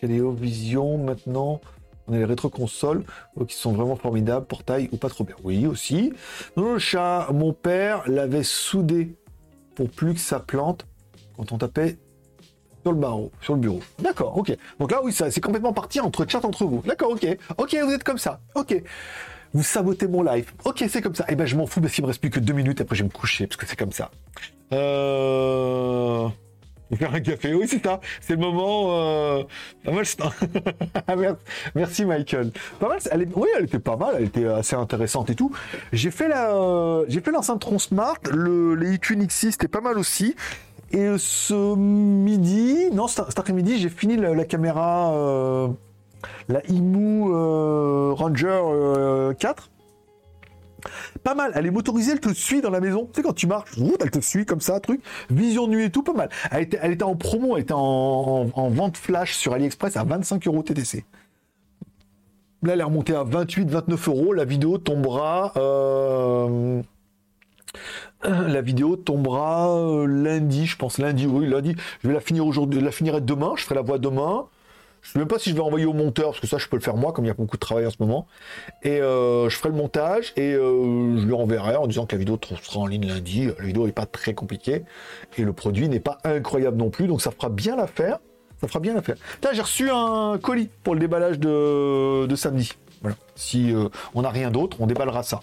Caléo 0.00 0.32
Vision 0.32 0.98
maintenant. 0.98 1.60
On 2.08 2.14
a 2.14 2.16
les 2.16 2.24
rétro-consoles 2.24 3.04
qui 3.46 3.54
sont 3.54 3.72
vraiment 3.72 3.96
formidables, 3.96 4.46
portail 4.46 4.88
ou 4.92 4.96
pas 4.96 5.08
trop 5.08 5.24
bien. 5.24 5.36
Oui, 5.44 5.66
aussi. 5.66 6.12
Le 6.56 6.78
chat, 6.78 7.28
mon 7.32 7.52
père 7.52 8.02
l'avait 8.06 8.42
soudé 8.42 9.14
pour 9.74 9.90
plus 9.90 10.14
que 10.14 10.20
ça 10.20 10.40
plante 10.40 10.86
quand 11.36 11.52
on 11.52 11.58
tapait 11.58 11.98
sur 12.82 12.92
le 12.92 12.98
barreau, 12.98 13.30
sur 13.40 13.54
le 13.54 13.60
bureau. 13.60 13.80
D'accord, 13.98 14.36
ok. 14.38 14.56
Donc 14.78 14.90
là, 14.90 15.00
oui, 15.02 15.12
ça, 15.12 15.30
c'est 15.30 15.40
complètement 15.40 15.72
parti 15.72 16.00
entre 16.00 16.24
chat 16.26 16.44
entre 16.44 16.64
vous. 16.64 16.82
D'accord, 16.86 17.10
ok. 17.10 17.26
Ok, 17.58 17.76
vous 17.84 17.92
êtes 17.92 18.04
comme 18.04 18.18
ça. 18.18 18.40
Ok. 18.54 18.82
Vous 19.52 19.62
sabotez 19.62 20.08
mon 20.08 20.22
live. 20.22 20.52
Ok, 20.64 20.84
c'est 20.88 21.02
comme 21.02 21.14
ça. 21.14 21.24
Eh 21.28 21.34
ben, 21.34 21.46
je 21.46 21.56
m'en 21.56 21.66
fous 21.66 21.80
parce 21.80 21.92
qu'il 21.92 22.04
me 22.04 22.08
reste 22.08 22.20
plus 22.20 22.30
que 22.30 22.40
deux 22.40 22.52
minutes. 22.52 22.80
Après, 22.80 22.96
je 22.96 23.02
vais 23.02 23.08
me 23.08 23.12
coucher 23.12 23.46
parce 23.46 23.56
que 23.56 23.66
c'est 23.66 23.76
comme 23.76 23.92
ça. 23.92 24.10
Euh... 24.72 26.28
Faire 26.96 27.14
un 27.14 27.20
café. 27.20 27.54
Oui, 27.54 27.66
c'est 27.68 27.84
ça. 27.84 28.00
C'est 28.20 28.34
le 28.34 28.40
moment. 28.40 28.88
Euh... 28.90 29.42
Pas 29.84 29.92
mal. 29.92 30.04
Merci, 31.74 32.04
Michael. 32.04 32.50
Pas 32.80 32.88
mal. 32.88 32.98
Elle 33.10 33.22
est... 33.22 33.28
Oui, 33.34 33.48
elle 33.56 33.64
était 33.64 33.78
pas 33.78 33.96
mal. 33.96 34.14
Elle 34.18 34.24
était 34.24 34.46
assez 34.46 34.76
intéressante 34.76 35.30
et 35.30 35.34
tout. 35.34 35.52
J'ai 35.92 36.10
fait 36.10 36.28
la, 36.28 37.02
j'ai 37.08 37.20
fait 37.20 37.30
l'enceinte 37.30 37.60
Tron 37.60 37.78
Smart. 37.78 38.18
Le 38.30 38.74
les 38.74 38.94
IQ 38.94 39.16
Nixie, 39.16 39.52
c'était 39.52 39.68
pas 39.68 39.80
mal 39.80 39.98
aussi. 39.98 40.34
Et 40.90 41.06
ce 41.18 41.74
midi, 41.76 42.88
non, 42.92 43.08
cet 43.08 43.38
après-midi, 43.38 43.78
j'ai 43.78 43.90
fini 43.90 44.16
la, 44.16 44.44
caméra, 44.46 45.12
euh, 45.12 45.68
la 46.48 46.64
IMU 46.70 47.26
euh, 47.30 48.12
Ranger 48.14 49.34
4. 49.38 49.70
Pas 51.24 51.34
mal, 51.34 51.52
elle 51.54 51.66
est 51.66 51.70
motorisée, 51.70 52.12
elle 52.12 52.20
te 52.20 52.32
suit 52.32 52.60
dans 52.60 52.70
la 52.70 52.80
maison. 52.80 53.06
Tu 53.06 53.16
sais, 53.16 53.22
quand 53.22 53.32
tu 53.32 53.46
marches, 53.46 53.70
elle 54.00 54.10
te 54.10 54.20
suit 54.20 54.46
comme 54.46 54.60
ça, 54.60 54.80
truc. 54.80 55.00
Vision 55.30 55.66
nuit 55.68 55.84
et 55.84 55.90
tout, 55.90 56.02
pas 56.02 56.12
mal. 56.12 56.28
Elle 56.50 56.62
était, 56.92 57.02
en 57.02 57.16
promo, 57.16 57.56
elle 57.56 57.62
était 57.62 57.72
en, 57.74 57.78
en- 57.78 58.50
en 58.54 58.68
vente 58.70 58.96
flash 58.96 59.34
sur 59.34 59.52
AliExpress 59.52 59.96
à 59.96 60.04
25 60.04 60.46
euros 60.46 60.62
TTC. 60.62 61.04
Là, 62.62 62.72
elle 62.72 62.80
est 62.80 62.84
remontée 62.84 63.14
à 63.14 63.22
28-29 63.24 64.08
euros. 64.10 64.32
La 64.32 64.44
vidéo 64.44 64.78
tombera. 64.78 65.52
euh, 65.56 66.82
la 68.24 68.60
vidéo 68.62 68.96
tombera 68.96 69.70
euh, 69.78 70.06
lundi, 70.06 70.66
je 70.66 70.76
pense 70.76 70.98
lundi, 70.98 71.26
oui, 71.26 71.46
lundi. 71.46 71.76
Je 72.02 72.08
vais 72.08 72.14
la 72.14 72.20
finir 72.20 72.44
aujourd'hui, 72.46 72.80
la 72.80 72.90
finirai 72.90 73.20
demain. 73.20 73.52
Je 73.56 73.62
ferai 73.62 73.76
la 73.76 73.82
voix 73.82 73.98
demain. 73.98 74.46
Je 75.02 75.12
sais 75.12 75.18
même 75.18 75.28
pas 75.28 75.38
si 75.38 75.50
je 75.50 75.54
vais 75.54 75.60
envoyer 75.60 75.86
au 75.86 75.92
monteur, 75.92 76.30
parce 76.30 76.40
que 76.40 76.46
ça, 76.46 76.58
je 76.58 76.66
peux 76.68 76.76
le 76.76 76.82
faire 76.82 76.96
moi, 76.96 77.12
comme 77.12 77.24
il 77.24 77.28
y 77.28 77.30
a 77.30 77.34
beaucoup 77.34 77.56
de 77.56 77.60
travail 77.60 77.86
en 77.86 77.90
ce 77.90 77.96
moment. 78.00 78.26
Et 78.82 79.00
euh, 79.00 79.48
je 79.48 79.56
ferai 79.56 79.70
le 79.70 79.74
montage 79.76 80.32
et 80.36 80.52
euh, 80.54 81.16
je 81.18 81.24
lui 81.24 81.32
enverrai 81.34 81.76
en 81.76 81.86
disant 81.86 82.04
que 82.04 82.14
la 82.14 82.18
vidéo 82.18 82.38
sera 82.62 82.80
en 82.80 82.86
ligne 82.86 83.06
lundi. 83.06 83.46
La 83.58 83.64
vidéo 83.64 83.86
n'est 83.86 83.92
pas 83.92 84.06
très 84.06 84.34
compliquée 84.34 84.84
et 85.36 85.42
le 85.42 85.52
produit 85.52 85.88
n'est 85.88 86.00
pas 86.00 86.18
incroyable 86.24 86.76
non 86.76 86.90
plus, 86.90 87.06
donc 87.06 87.22
ça 87.22 87.30
fera 87.30 87.48
bien 87.48 87.76
l'affaire. 87.76 88.18
Ça 88.60 88.66
fera 88.66 88.80
bien 88.80 88.94
l'affaire. 88.94 89.16
J'ai 89.52 89.62
reçu 89.62 89.88
un 89.88 90.36
colis 90.42 90.68
pour 90.82 90.94
le 90.94 91.00
déballage 91.00 91.38
de, 91.38 92.26
de 92.26 92.36
samedi. 92.36 92.72
Voilà. 93.00 93.16
Si 93.36 93.72
euh, 93.72 93.88
on 94.14 94.22
n'a 94.22 94.30
rien 94.30 94.50
d'autre, 94.50 94.78
on 94.80 94.86
déballera 94.86 95.22
ça. 95.22 95.40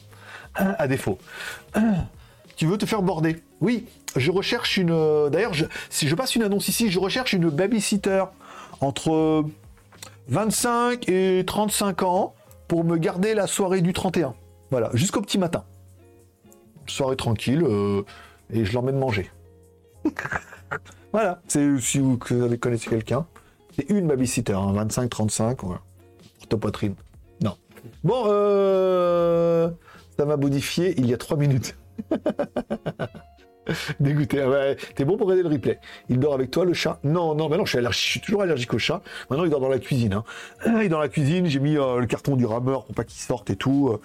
À 0.53 0.87
défaut. 0.87 1.17
Tu 2.55 2.65
veux 2.65 2.77
te 2.77 2.85
faire 2.85 3.01
border? 3.01 3.37
Oui, 3.59 3.85
je 4.15 4.31
recherche 4.31 4.77
une. 4.77 5.29
D'ailleurs, 5.29 5.53
je- 5.53 5.65
si 5.89 6.07
je 6.07 6.15
passe 6.15 6.35
une 6.35 6.43
annonce 6.43 6.67
ici, 6.69 6.89
je 6.89 6.99
recherche 6.99 7.33
une 7.33 7.49
babysitter 7.49 8.23
entre 8.81 9.45
25 10.27 11.07
et 11.09 11.43
35 11.45 12.03
ans 12.03 12.33
pour 12.67 12.83
me 12.83 12.97
garder 12.97 13.33
la 13.33 13.47
soirée 13.47 13.81
du 13.81 13.93
31. 13.93 14.33
Voilà, 14.71 14.89
jusqu'au 14.93 15.21
petit 15.21 15.37
matin. 15.37 15.63
Soirée 16.87 17.15
tranquille, 17.15 17.63
euh, 17.63 18.03
et 18.51 18.65
je 18.65 18.73
l'emmène 18.73 18.97
manger. 18.97 19.29
voilà, 21.11 21.41
c'est 21.47 21.79
si 21.79 21.99
vous, 21.99 22.17
connaissez 22.17 22.89
quelqu'un. 22.89 23.25
C'est 23.75 23.89
une 23.89 24.07
babysitter, 24.07 24.53
hein, 24.53 24.73
25-35, 24.73 25.57
voilà. 25.61 25.81
Poitrine. 26.61 26.95
Non. 27.41 27.57
Bon, 28.03 28.23
euh, 28.27 29.69
ça 30.17 30.25
m'a 30.25 30.37
modifié 30.37 30.93
il 30.97 31.05
y 31.07 31.13
a 31.13 31.17
3 31.17 31.37
minutes. 31.37 31.75
Dégoûté. 33.99 34.41
Ah 34.41 34.49
ouais, 34.49 34.75
T'es 34.95 35.05
bon 35.05 35.17
pour 35.17 35.27
regarder 35.27 35.47
le 35.49 35.53
replay. 35.55 35.79
Il 36.09 36.19
dort 36.19 36.33
avec 36.33 36.51
toi, 36.51 36.65
le 36.65 36.73
chat 36.73 36.99
Non, 37.03 37.33
non, 37.35 37.49
mais 37.49 37.57
je 37.63 37.69
suis, 37.69 37.77
allergique- 37.79 38.05
je 38.05 38.09
suis 38.11 38.19
toujours 38.21 38.41
allergique 38.43 38.73
au 38.73 38.77
chat. 38.77 39.01
Maintenant, 39.29 39.45
il 39.45 39.49
dort 39.51 39.59
dans 39.61 39.69
la 39.69 39.79
cuisine. 39.79 40.13
Hein. 40.13 40.23
Euh, 40.67 40.71
Il 40.81 40.85
est 40.85 40.89
dans 40.89 40.99
la 40.99 41.09
cuisine. 41.09 41.45
J'ai 41.47 41.59
mis 41.59 41.77
euh, 41.77 41.99
le 41.99 42.05
carton 42.05 42.35
du 42.35 42.45
rameur 42.45 42.85
pour 42.85 42.93
pas 42.95 43.03
qu'il 43.03 43.19
sorte 43.19 43.49
et 43.49 43.55
tout. 43.55 43.97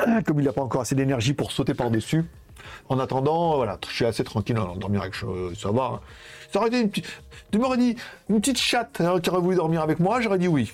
Euh, 0.00 0.20
Comme 0.26 0.40
il 0.40 0.44
n'a 0.44 0.52
pas 0.52 0.62
encore 0.62 0.80
assez 0.82 0.94
d'énergie 0.94 1.32
pour 1.34 1.52
sauter 1.52 1.74
par-dessus. 1.74 2.24
En 2.88 2.98
attendant, 2.98 3.56
voilà, 3.56 3.78
je 3.88 3.94
suis 3.94 4.04
assez 4.04 4.24
tranquille 4.24 4.56
à 4.56 4.78
dormir 4.78 5.02
avec 5.02 5.14
euh, 5.24 5.52
ça 5.56 5.70
va. 5.70 5.84
hein. 5.94 6.00
Ça 6.52 6.58
aurait 6.58 6.68
été 6.68 6.80
une 6.80 6.88
petite. 6.90 7.06
Tu 7.52 7.58
m'aurais 7.58 7.76
dit 7.78 7.96
une 8.28 8.40
petite 8.40 8.58
chatte 8.58 9.00
hein, 9.00 9.18
qui 9.20 9.30
aurait 9.30 9.40
voulu 9.40 9.56
dormir 9.56 9.82
avec 9.82 9.98
moi, 10.00 10.20
j'aurais 10.20 10.38
dit 10.38 10.48
oui. 10.48 10.72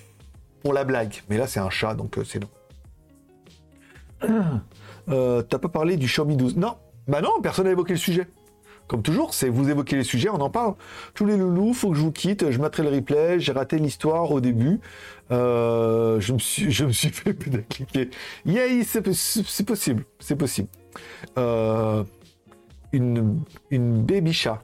Pour 0.63 0.73
la 0.73 0.85
blague. 0.85 1.23
Mais 1.29 1.37
là, 1.39 1.47
c'est 1.47 1.61
un 1.61 1.71
chat, 1.71 1.95
donc 1.95 2.19
c'est 2.25 2.41
non. 2.41 2.49
T'as 5.49 5.59
pas 5.59 5.69
parlé 5.69 5.97
du 5.97 6.07
Xiaomi 6.07 6.37
12 6.37 6.57
Non, 6.57 6.77
bah 7.09 7.21
non, 7.21 7.41
personne 7.43 7.67
n'a 7.67 7.73
évoqué 7.73 7.95
le 7.95 7.99
sujet. 7.99 8.27
Comme 8.89 9.03
toujours, 9.03 9.33
c'est 9.33 9.49
vous 9.49 9.71
évoquez 9.71 9.97
les 9.97 10.05
sujets, 10.05 10.29
on 10.29 10.41
en 10.41 10.51
parle. 10.51 10.75
Tous 11.15 11.25
les 11.25 11.37
loulous, 11.37 11.73
faut 11.73 11.91
que 11.91 11.97
je 11.97 12.03
vous 12.03 12.13
quitte. 12.13 12.51
Je 12.51 12.61
mettrai 12.61 12.83
le 12.83 12.91
replay. 12.91 13.41
J'ai 13.41 13.53
raté 13.53 13.79
l'histoire 13.79 14.31
au 14.31 14.41
début. 14.41 14.81
Euh, 15.31 16.21
je 16.21 16.33
me 16.33 16.39
suis, 16.39 16.71
je 16.71 16.85
me 16.85 16.93
suis 16.93 17.09
fait 17.13 17.35
cliquer. 17.69 18.11
Yay, 18.45 18.85
c'est 18.85 19.03
possible, 19.03 20.05
c'est 20.19 20.37
possible. 20.37 20.69
Euh, 21.39 22.05
une, 22.93 23.41
une 23.71 24.03
baby 24.03 24.33
chat. 24.33 24.63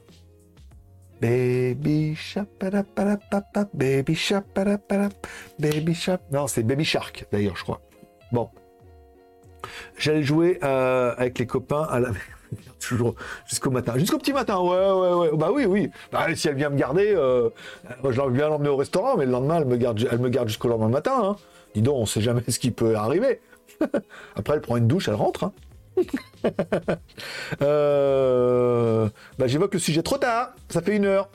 Baby 1.21 2.15
chat, 2.15 2.45
baby 3.73 4.15
chat, 4.15 4.43
baby 5.59 5.93
chat. 5.93 6.21
Non, 6.31 6.47
c'est 6.47 6.63
baby 6.63 6.85
shark 6.85 7.25
d'ailleurs, 7.31 7.57
je 7.57 7.63
crois. 7.63 7.81
Bon. 8.31 8.49
J'allais 9.97 10.23
jouer 10.23 10.59
euh, 10.63 11.13
avec 11.17 11.39
les 11.39 11.45
copains 11.45 11.83
à 11.83 11.99
la... 11.99 12.09
toujours 12.79 13.15
jusqu'au 13.47 13.69
matin, 13.69 13.97
jusqu'au 13.97 14.17
petit 14.17 14.33
matin. 14.33 14.59
Ouais, 14.59 14.91
ouais, 14.91 15.13
ouais. 15.13 15.37
Bah 15.37 15.49
oui, 15.53 15.65
oui. 15.65 15.89
Bah, 16.11 16.27
si 16.35 16.47
elle 16.47 16.55
vient 16.55 16.69
me 16.69 16.77
garder, 16.77 17.13
euh, 17.15 17.49
moi 18.01 18.11
je 18.11 18.21
viens 18.21 18.49
l'emmener 18.49 18.69
au 18.69 18.77
restaurant, 18.77 19.17
mais 19.17 19.25
le 19.25 19.31
lendemain 19.31 19.57
elle 19.57 19.65
me 19.65 19.77
garde, 19.77 20.07
elle 20.09 20.19
me 20.19 20.29
garde 20.29 20.47
jusqu'au 20.47 20.67
lendemain 20.67 20.89
matin. 20.89 21.19
Hein. 21.23 21.35
Dis 21.75 21.81
donc, 21.81 21.97
on 21.97 22.05
sait 22.05 22.21
jamais 22.21 22.41
ce 22.47 22.59
qui 22.59 22.71
peut 22.71 22.95
arriver. 22.95 23.41
Après, 24.35 24.55
elle 24.55 24.61
prend 24.61 24.77
une 24.77 24.87
douche, 24.87 25.07
elle 25.07 25.15
rentre. 25.15 25.43
Hein. 25.45 25.53
Euh, 27.61 29.09
bah, 29.37 29.47
j'évoque 29.47 29.73
le 29.73 29.79
sujet 29.79 30.01
trop 30.01 30.17
tard. 30.17 30.53
Ça 30.69 30.81
fait 30.81 30.95
une 30.95 31.05
heure. 31.05 31.29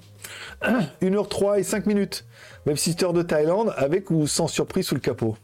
Une 1.02 1.16
heure 1.16 1.28
trois 1.28 1.58
et 1.58 1.62
cinq 1.62 1.84
minutes. 1.84 2.24
Même 2.64 2.78
sister 2.78 3.12
de 3.12 3.20
Thaïlande, 3.20 3.74
avec 3.76 4.10
ou 4.10 4.26
sans 4.26 4.48
surprise 4.48 4.86
sous 4.86 4.94
le 4.94 5.00
capot. 5.02 5.36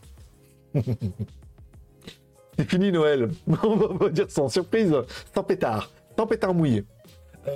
C'est 2.60 2.68
fini 2.68 2.92
Noël. 2.92 3.30
On 3.62 3.76
va 3.76 4.10
dire 4.10 4.26
sans 4.28 4.50
surprise, 4.50 4.94
sans 5.34 5.42
pétard, 5.42 5.90
sans 6.18 6.26
pétard 6.26 6.52
mouillé. 6.52 6.84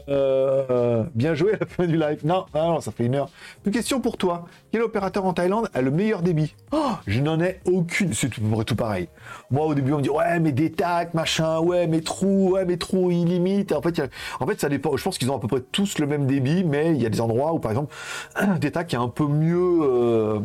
Euh, 0.09 1.05
bien 1.15 1.35
joué 1.35 1.53
à 1.53 1.57
la 1.61 1.67
fin 1.67 1.87
du 1.87 1.99
live. 1.99 2.21
Non, 2.25 2.47
ah 2.55 2.61
non, 2.69 2.81
ça 2.81 2.91
fait 2.91 3.05
une 3.05 3.17
heure. 3.17 3.29
Une 3.67 3.73
question 3.73 4.01
pour 4.01 4.17
toi. 4.17 4.47
Quel 4.73 4.81
opérateur 4.81 5.27
en 5.27 5.35
Thaïlande 5.35 5.69
a 5.75 5.83
le 5.83 5.91
meilleur 5.91 6.23
débit 6.23 6.57
oh, 6.73 6.93
Je 7.07 7.21
n'en 7.21 7.39
ai 7.39 7.61
aucune. 7.67 8.15
C'est 8.15 8.31
tout, 8.31 8.41
tout 8.65 8.77
pareil. 8.77 9.11
Moi, 9.51 9.67
au 9.67 9.75
début, 9.75 9.93
on 9.93 9.99
me 9.99 10.03
dit 10.03 10.09
ouais, 10.09 10.41
mais 10.41 10.53
des 10.53 10.73
tacs, 10.73 11.13
machin, 11.13 11.59
ouais, 11.59 11.87
mais 11.87 12.01
trous, 12.01 12.53
ouais, 12.53 12.65
mais 12.65 12.79
trous 12.79 13.11
illimites. 13.11 13.73
En 13.73 13.83
fait, 13.83 13.91
il 13.91 13.99
y 13.99 14.05
a- 14.05 14.09
en 14.41 14.47
fait, 14.47 14.59
ça 14.59 14.71
dépend. 14.71 14.97
Je 14.97 15.05
pense 15.05 15.19
qu'ils 15.19 15.31
ont 15.31 15.37
à 15.37 15.39
peu 15.39 15.49
près 15.49 15.61
tous 15.61 15.99
le 15.99 16.07
même 16.07 16.27
débit, 16.27 16.65
mais 16.65 16.95
il 16.95 17.03
y 17.03 17.05
a 17.05 17.11
des 17.11 17.21
endroits 17.21 17.53
où, 17.53 17.59
par 17.59 17.73
exemple, 17.73 17.95
des 18.59 18.71
tacs 18.73 18.95
est 18.95 18.97
un 18.97 19.09
peu 19.09 19.27
mieux. 19.27 19.81
euh, 19.83 20.39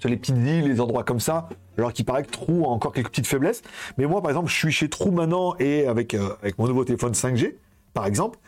sur 0.00 0.08
les 0.08 0.16
petites 0.16 0.36
îles, 0.36 0.68
les 0.68 0.80
endroits 0.80 1.04
comme 1.04 1.20
ça, 1.20 1.48
alors 1.78 1.92
qu'il 1.92 2.04
paraît 2.04 2.22
que 2.22 2.30
Trou 2.30 2.64
a 2.64 2.68
encore 2.68 2.92
quelques 2.92 3.10
petites 3.10 3.26
faiblesses. 3.26 3.62
Mais 3.98 4.06
moi, 4.06 4.22
par 4.22 4.30
exemple, 4.30 4.48
je 4.48 4.56
suis 4.56 4.72
chez 4.72 4.88
Trou 4.88 5.10
maintenant 5.10 5.54
et 5.58 5.86
avec, 5.86 6.14
euh, 6.14 6.36
avec 6.42 6.58
mon 6.58 6.66
nouveau 6.66 6.84
téléphone 6.84 7.12
5G, 7.12 7.56
par 7.94 8.06
exemple, 8.06 8.38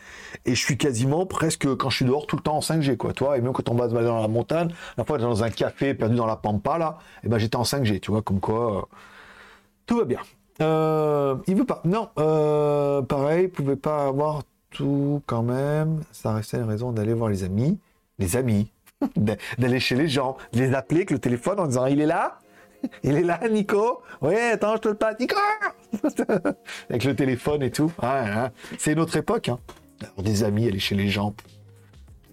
et 0.45 0.53
je 0.53 0.59
suis 0.59 0.77
quasiment 0.77 1.25
presque, 1.25 1.73
quand 1.77 1.89
je 1.89 1.95
suis 1.95 2.05
dehors, 2.05 2.27
tout 2.27 2.35
le 2.35 2.41
temps 2.41 2.57
en 2.57 2.61
5G, 2.61 2.97
quoi, 2.97 3.13
toi, 3.13 3.37
et 3.37 3.41
même 3.41 3.53
quand 3.53 3.69
on 3.69 3.75
va 3.75 3.87
dans 3.87 4.21
la 4.21 4.27
montagne, 4.27 4.73
la 4.97 5.05
fois 5.05 5.17
dans 5.17 5.43
un 5.43 5.49
café 5.49 5.93
perdu 5.93 6.15
dans 6.15 6.25
la 6.25 6.35
pampa, 6.35 6.77
là, 6.77 6.97
et 7.23 7.29
ben 7.29 7.37
j'étais 7.37 7.55
en 7.55 7.63
5G, 7.63 8.01
tu 8.01 8.11
vois, 8.11 8.21
comme 8.21 8.41
quoi, 8.41 8.77
euh, 8.77 8.81
tout 9.85 9.97
va 9.97 10.03
bien. 10.03 10.19
Euh, 10.61 11.35
il 11.47 11.55
veut 11.55 11.65
pas. 11.65 11.81
Non, 11.85 12.09
euh, 12.19 13.01
pareil, 13.01 13.45
il 13.45 13.49
pouvait 13.49 13.75
pas 13.75 14.07
avoir 14.07 14.43
tout 14.71 15.21
quand 15.25 15.43
même. 15.43 16.01
Ça 16.11 16.33
restait 16.33 16.57
une 16.57 16.63
raison 16.63 16.91
d'aller 16.91 17.13
voir 17.13 17.29
les 17.29 17.43
amis. 17.43 17.79
Les 18.19 18.35
amis. 18.35 18.71
d'aller 19.57 19.79
chez 19.79 19.95
les 19.95 20.07
gens, 20.07 20.37
les 20.53 20.73
appeler 20.73 21.01
avec 21.01 21.11
le 21.11 21.19
téléphone 21.19 21.59
en 21.59 21.67
disant 21.67 21.85
il 21.85 22.01
est 22.01 22.07
là, 22.07 22.39
Il 23.03 23.15
est 23.15 23.23
là, 23.23 23.39
Nico 23.49 24.01
Ouais, 24.21 24.51
attends, 24.51 24.75
je 24.75 24.81
te 24.81 24.87
le 24.89 24.95
passe. 24.95 25.19
Nico 25.19 25.35
Avec 26.89 27.03
le 27.03 27.15
téléphone 27.15 27.63
et 27.63 27.71
tout. 27.71 27.91
C'est 28.77 28.93
une 28.93 28.99
autre 28.99 29.17
époque. 29.17 29.49
Hein. 29.49 29.59
des 30.17 30.43
amis, 30.43 30.67
aller 30.67 30.79
chez 30.79 30.95
les 30.95 31.09
gens. 31.09 31.33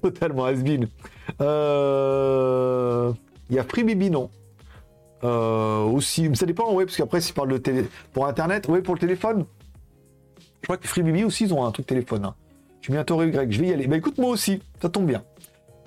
Totalement 0.03 0.45
has-been. 0.45 0.89
Euh, 1.41 3.13
il 3.49 3.57
y 3.57 3.59
a 3.59 3.65
Free 3.65 3.85
Bibi, 3.85 4.11
non. 4.11 4.31
Euh, 5.23 5.83
aussi, 5.85 6.29
ça 6.35 6.45
dépend, 6.45 6.73
ouais, 6.75 6.85
parce 6.85 6.97
qu'après, 6.97 7.21
s'ils 7.21 7.35
parlent 7.35 7.53
de 7.53 7.59
télé... 7.59 7.87
Pour 8.13 8.27
Internet, 8.27 8.69
ouais, 8.69 8.83
pour 8.83 8.95
le 8.95 9.01
téléphone. 9.01 9.47
Je 10.61 10.67
crois 10.67 10.77
que 10.77 10.87
Free 10.87 11.03
Bibi 11.03 11.25
aussi, 11.25 11.45
ils 11.45 11.55
ont 11.55 11.65
un 11.65 11.71
truc 11.73 11.87
téléphone. 11.87 12.27
Hein. 12.27 12.35
Je 12.85 12.87
suis 12.87 12.93
bientôt 12.93 13.17
Greg, 13.17 13.51
je 13.51 13.61
vais 13.63 13.69
y 13.69 13.73
aller. 13.73 13.87
Bah 13.87 13.97
écoute, 13.97 14.19
moi 14.19 14.29
aussi, 14.29 14.61
ça 14.83 14.91
tombe 14.91 15.07
bien. 15.07 15.23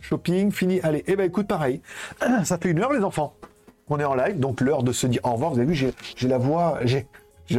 Shopping, 0.01 0.51
fini, 0.51 0.79
allez. 0.81 1.03
Eh 1.05 1.15
ben 1.15 1.25
écoute, 1.25 1.47
pareil. 1.47 1.81
Ça 2.43 2.57
fait 2.57 2.69
une 2.69 2.79
heure, 2.79 2.91
les 2.91 3.03
enfants. 3.03 3.35
On 3.89 3.99
est 3.99 4.03
en 4.03 4.15
live, 4.15 4.39
donc 4.39 4.61
l'heure 4.61 4.83
de 4.83 4.91
se 4.91 5.07
dire 5.07 5.21
au 5.23 5.33
revoir. 5.33 5.51
Vous 5.51 5.59
avez 5.59 5.71
vu, 5.71 5.91
j'ai 6.15 6.27
la 6.27 6.37
voix, 6.37 6.79
j'ai 6.85 7.07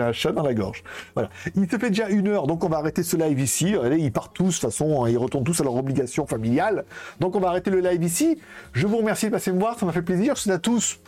un 0.01 0.13
chat 0.13 0.33
dans 0.33 0.43
la 0.43 0.55
gorge. 0.55 0.83
Voilà. 1.15 1.31
Il 1.55 1.71
se 1.71 1.79
fait 1.79 1.91
déjà 1.91 2.09
une 2.09 2.29
heure, 2.29 2.47
donc 2.47 2.65
on 2.65 2.69
va 2.69 2.79
arrêter 2.79 3.03
ce 3.03 3.17
live 3.17 3.41
ici. 3.41 3.75
ils 3.99 4.13
partent 4.13 4.35
tous, 4.35 4.45
de 4.45 4.53
toute 4.53 4.71
façon, 4.71 5.05
hein, 5.05 5.09
ils 5.09 5.19
retournent 5.19 5.45
tous 5.45 5.61
à 5.61 5.65
leur 5.65 5.75
obligation 5.75 6.27
familiale. 6.27 6.85
Donc 7.21 7.37
on 7.37 7.41
va 7.41 7.49
arrêter 7.49 7.71
le 7.71 7.81
live 7.81 8.03
ici. 8.03 8.41
Je 8.73 8.87
vous 8.87 8.99
remercie 8.99 9.27
de 9.27 9.31
passer 9.31 9.53
me 9.53 9.59
voir, 9.59 9.79
ça 9.79 9.87
m'a 9.87 9.93
fait 9.93 10.03
plaisir. 10.03 10.35
Je 10.35 10.41
vous 10.41 10.45
souhaite 10.45 10.57
à 10.57 10.61
tous 10.61 11.01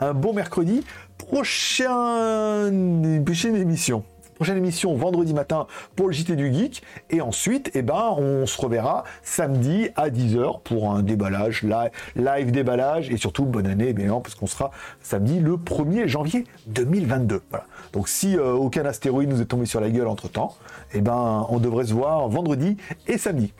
un 0.00 0.14
bon 0.14 0.32
mercredi. 0.32 0.84
Prochaine, 1.18 3.22
prochaine 3.24 3.56
émission. 3.56 4.04
Prochaine 4.36 4.58
émission 4.58 4.94
vendredi 4.94 5.32
matin 5.32 5.66
pour 5.94 6.08
le 6.08 6.12
JT 6.12 6.36
du 6.36 6.52
Geek. 6.52 6.82
Et 7.08 7.22
ensuite, 7.22 7.70
eh 7.72 7.80
ben, 7.80 8.14
on 8.18 8.44
se 8.44 8.60
reverra 8.60 9.04
samedi 9.22 9.88
à 9.96 10.10
10h 10.10 10.60
pour 10.62 10.92
un 10.92 11.02
déballage, 11.02 11.64
live, 12.16 12.50
déballage. 12.52 13.08
Et 13.08 13.16
surtout, 13.16 13.46
bonne 13.46 13.66
année, 13.66 13.94
bien 13.94 14.20
parce 14.20 14.34
qu'on 14.34 14.46
sera 14.46 14.72
samedi 15.00 15.40
le 15.40 15.54
1er 15.56 16.06
janvier 16.06 16.44
2022. 16.66 17.40
Voilà. 17.48 17.64
Donc 17.94 18.10
si 18.10 18.36
euh, 18.36 18.52
aucun 18.52 18.84
astéroïde 18.84 19.30
nous 19.30 19.40
est 19.40 19.46
tombé 19.46 19.64
sur 19.64 19.80
la 19.80 19.88
gueule 19.88 20.06
entre-temps, 20.06 20.54
eh 20.92 21.00
ben, 21.00 21.46
on 21.48 21.58
devrait 21.58 21.86
se 21.86 21.94
voir 21.94 22.28
vendredi 22.28 22.76
et 23.06 23.16
samedi. 23.16 23.54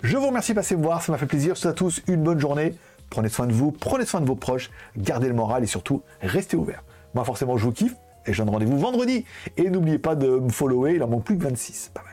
Je 0.00 0.16
vous 0.16 0.28
remercie 0.28 0.52
de 0.52 0.56
passer 0.56 0.76
me 0.76 0.82
voir, 0.82 1.02
ça 1.02 1.12
m'a 1.12 1.18
fait 1.18 1.26
plaisir. 1.26 1.56
Je 1.56 1.60
souhaite 1.60 1.72
à 1.72 1.76
tous 1.76 2.00
une 2.08 2.22
bonne 2.22 2.40
journée. 2.40 2.74
Prenez 3.10 3.28
soin 3.28 3.46
de 3.46 3.52
vous, 3.52 3.70
prenez 3.70 4.06
soin 4.06 4.22
de 4.22 4.26
vos 4.26 4.36
proches, 4.36 4.70
gardez 4.96 5.28
le 5.28 5.34
moral 5.34 5.62
et 5.62 5.66
surtout, 5.66 6.00
restez 6.22 6.56
ouverts. 6.56 6.84
Moi, 7.12 7.22
forcément, 7.24 7.58
je 7.58 7.64
vous 7.64 7.72
kiffe 7.72 7.94
et 8.26 8.32
je 8.32 8.38
donne 8.38 8.50
rendez-vous 8.50 8.78
vendredi. 8.78 9.24
Et 9.56 9.70
n'oubliez 9.70 9.98
pas 9.98 10.14
de 10.14 10.28
me 10.28 10.50
follower, 10.50 10.94
il 10.94 11.02
en 11.02 11.08
manque 11.08 11.24
plus 11.24 11.36
que 11.36 11.44
26. 11.44 11.92
Bye 11.94 12.04
bye. 12.04 12.12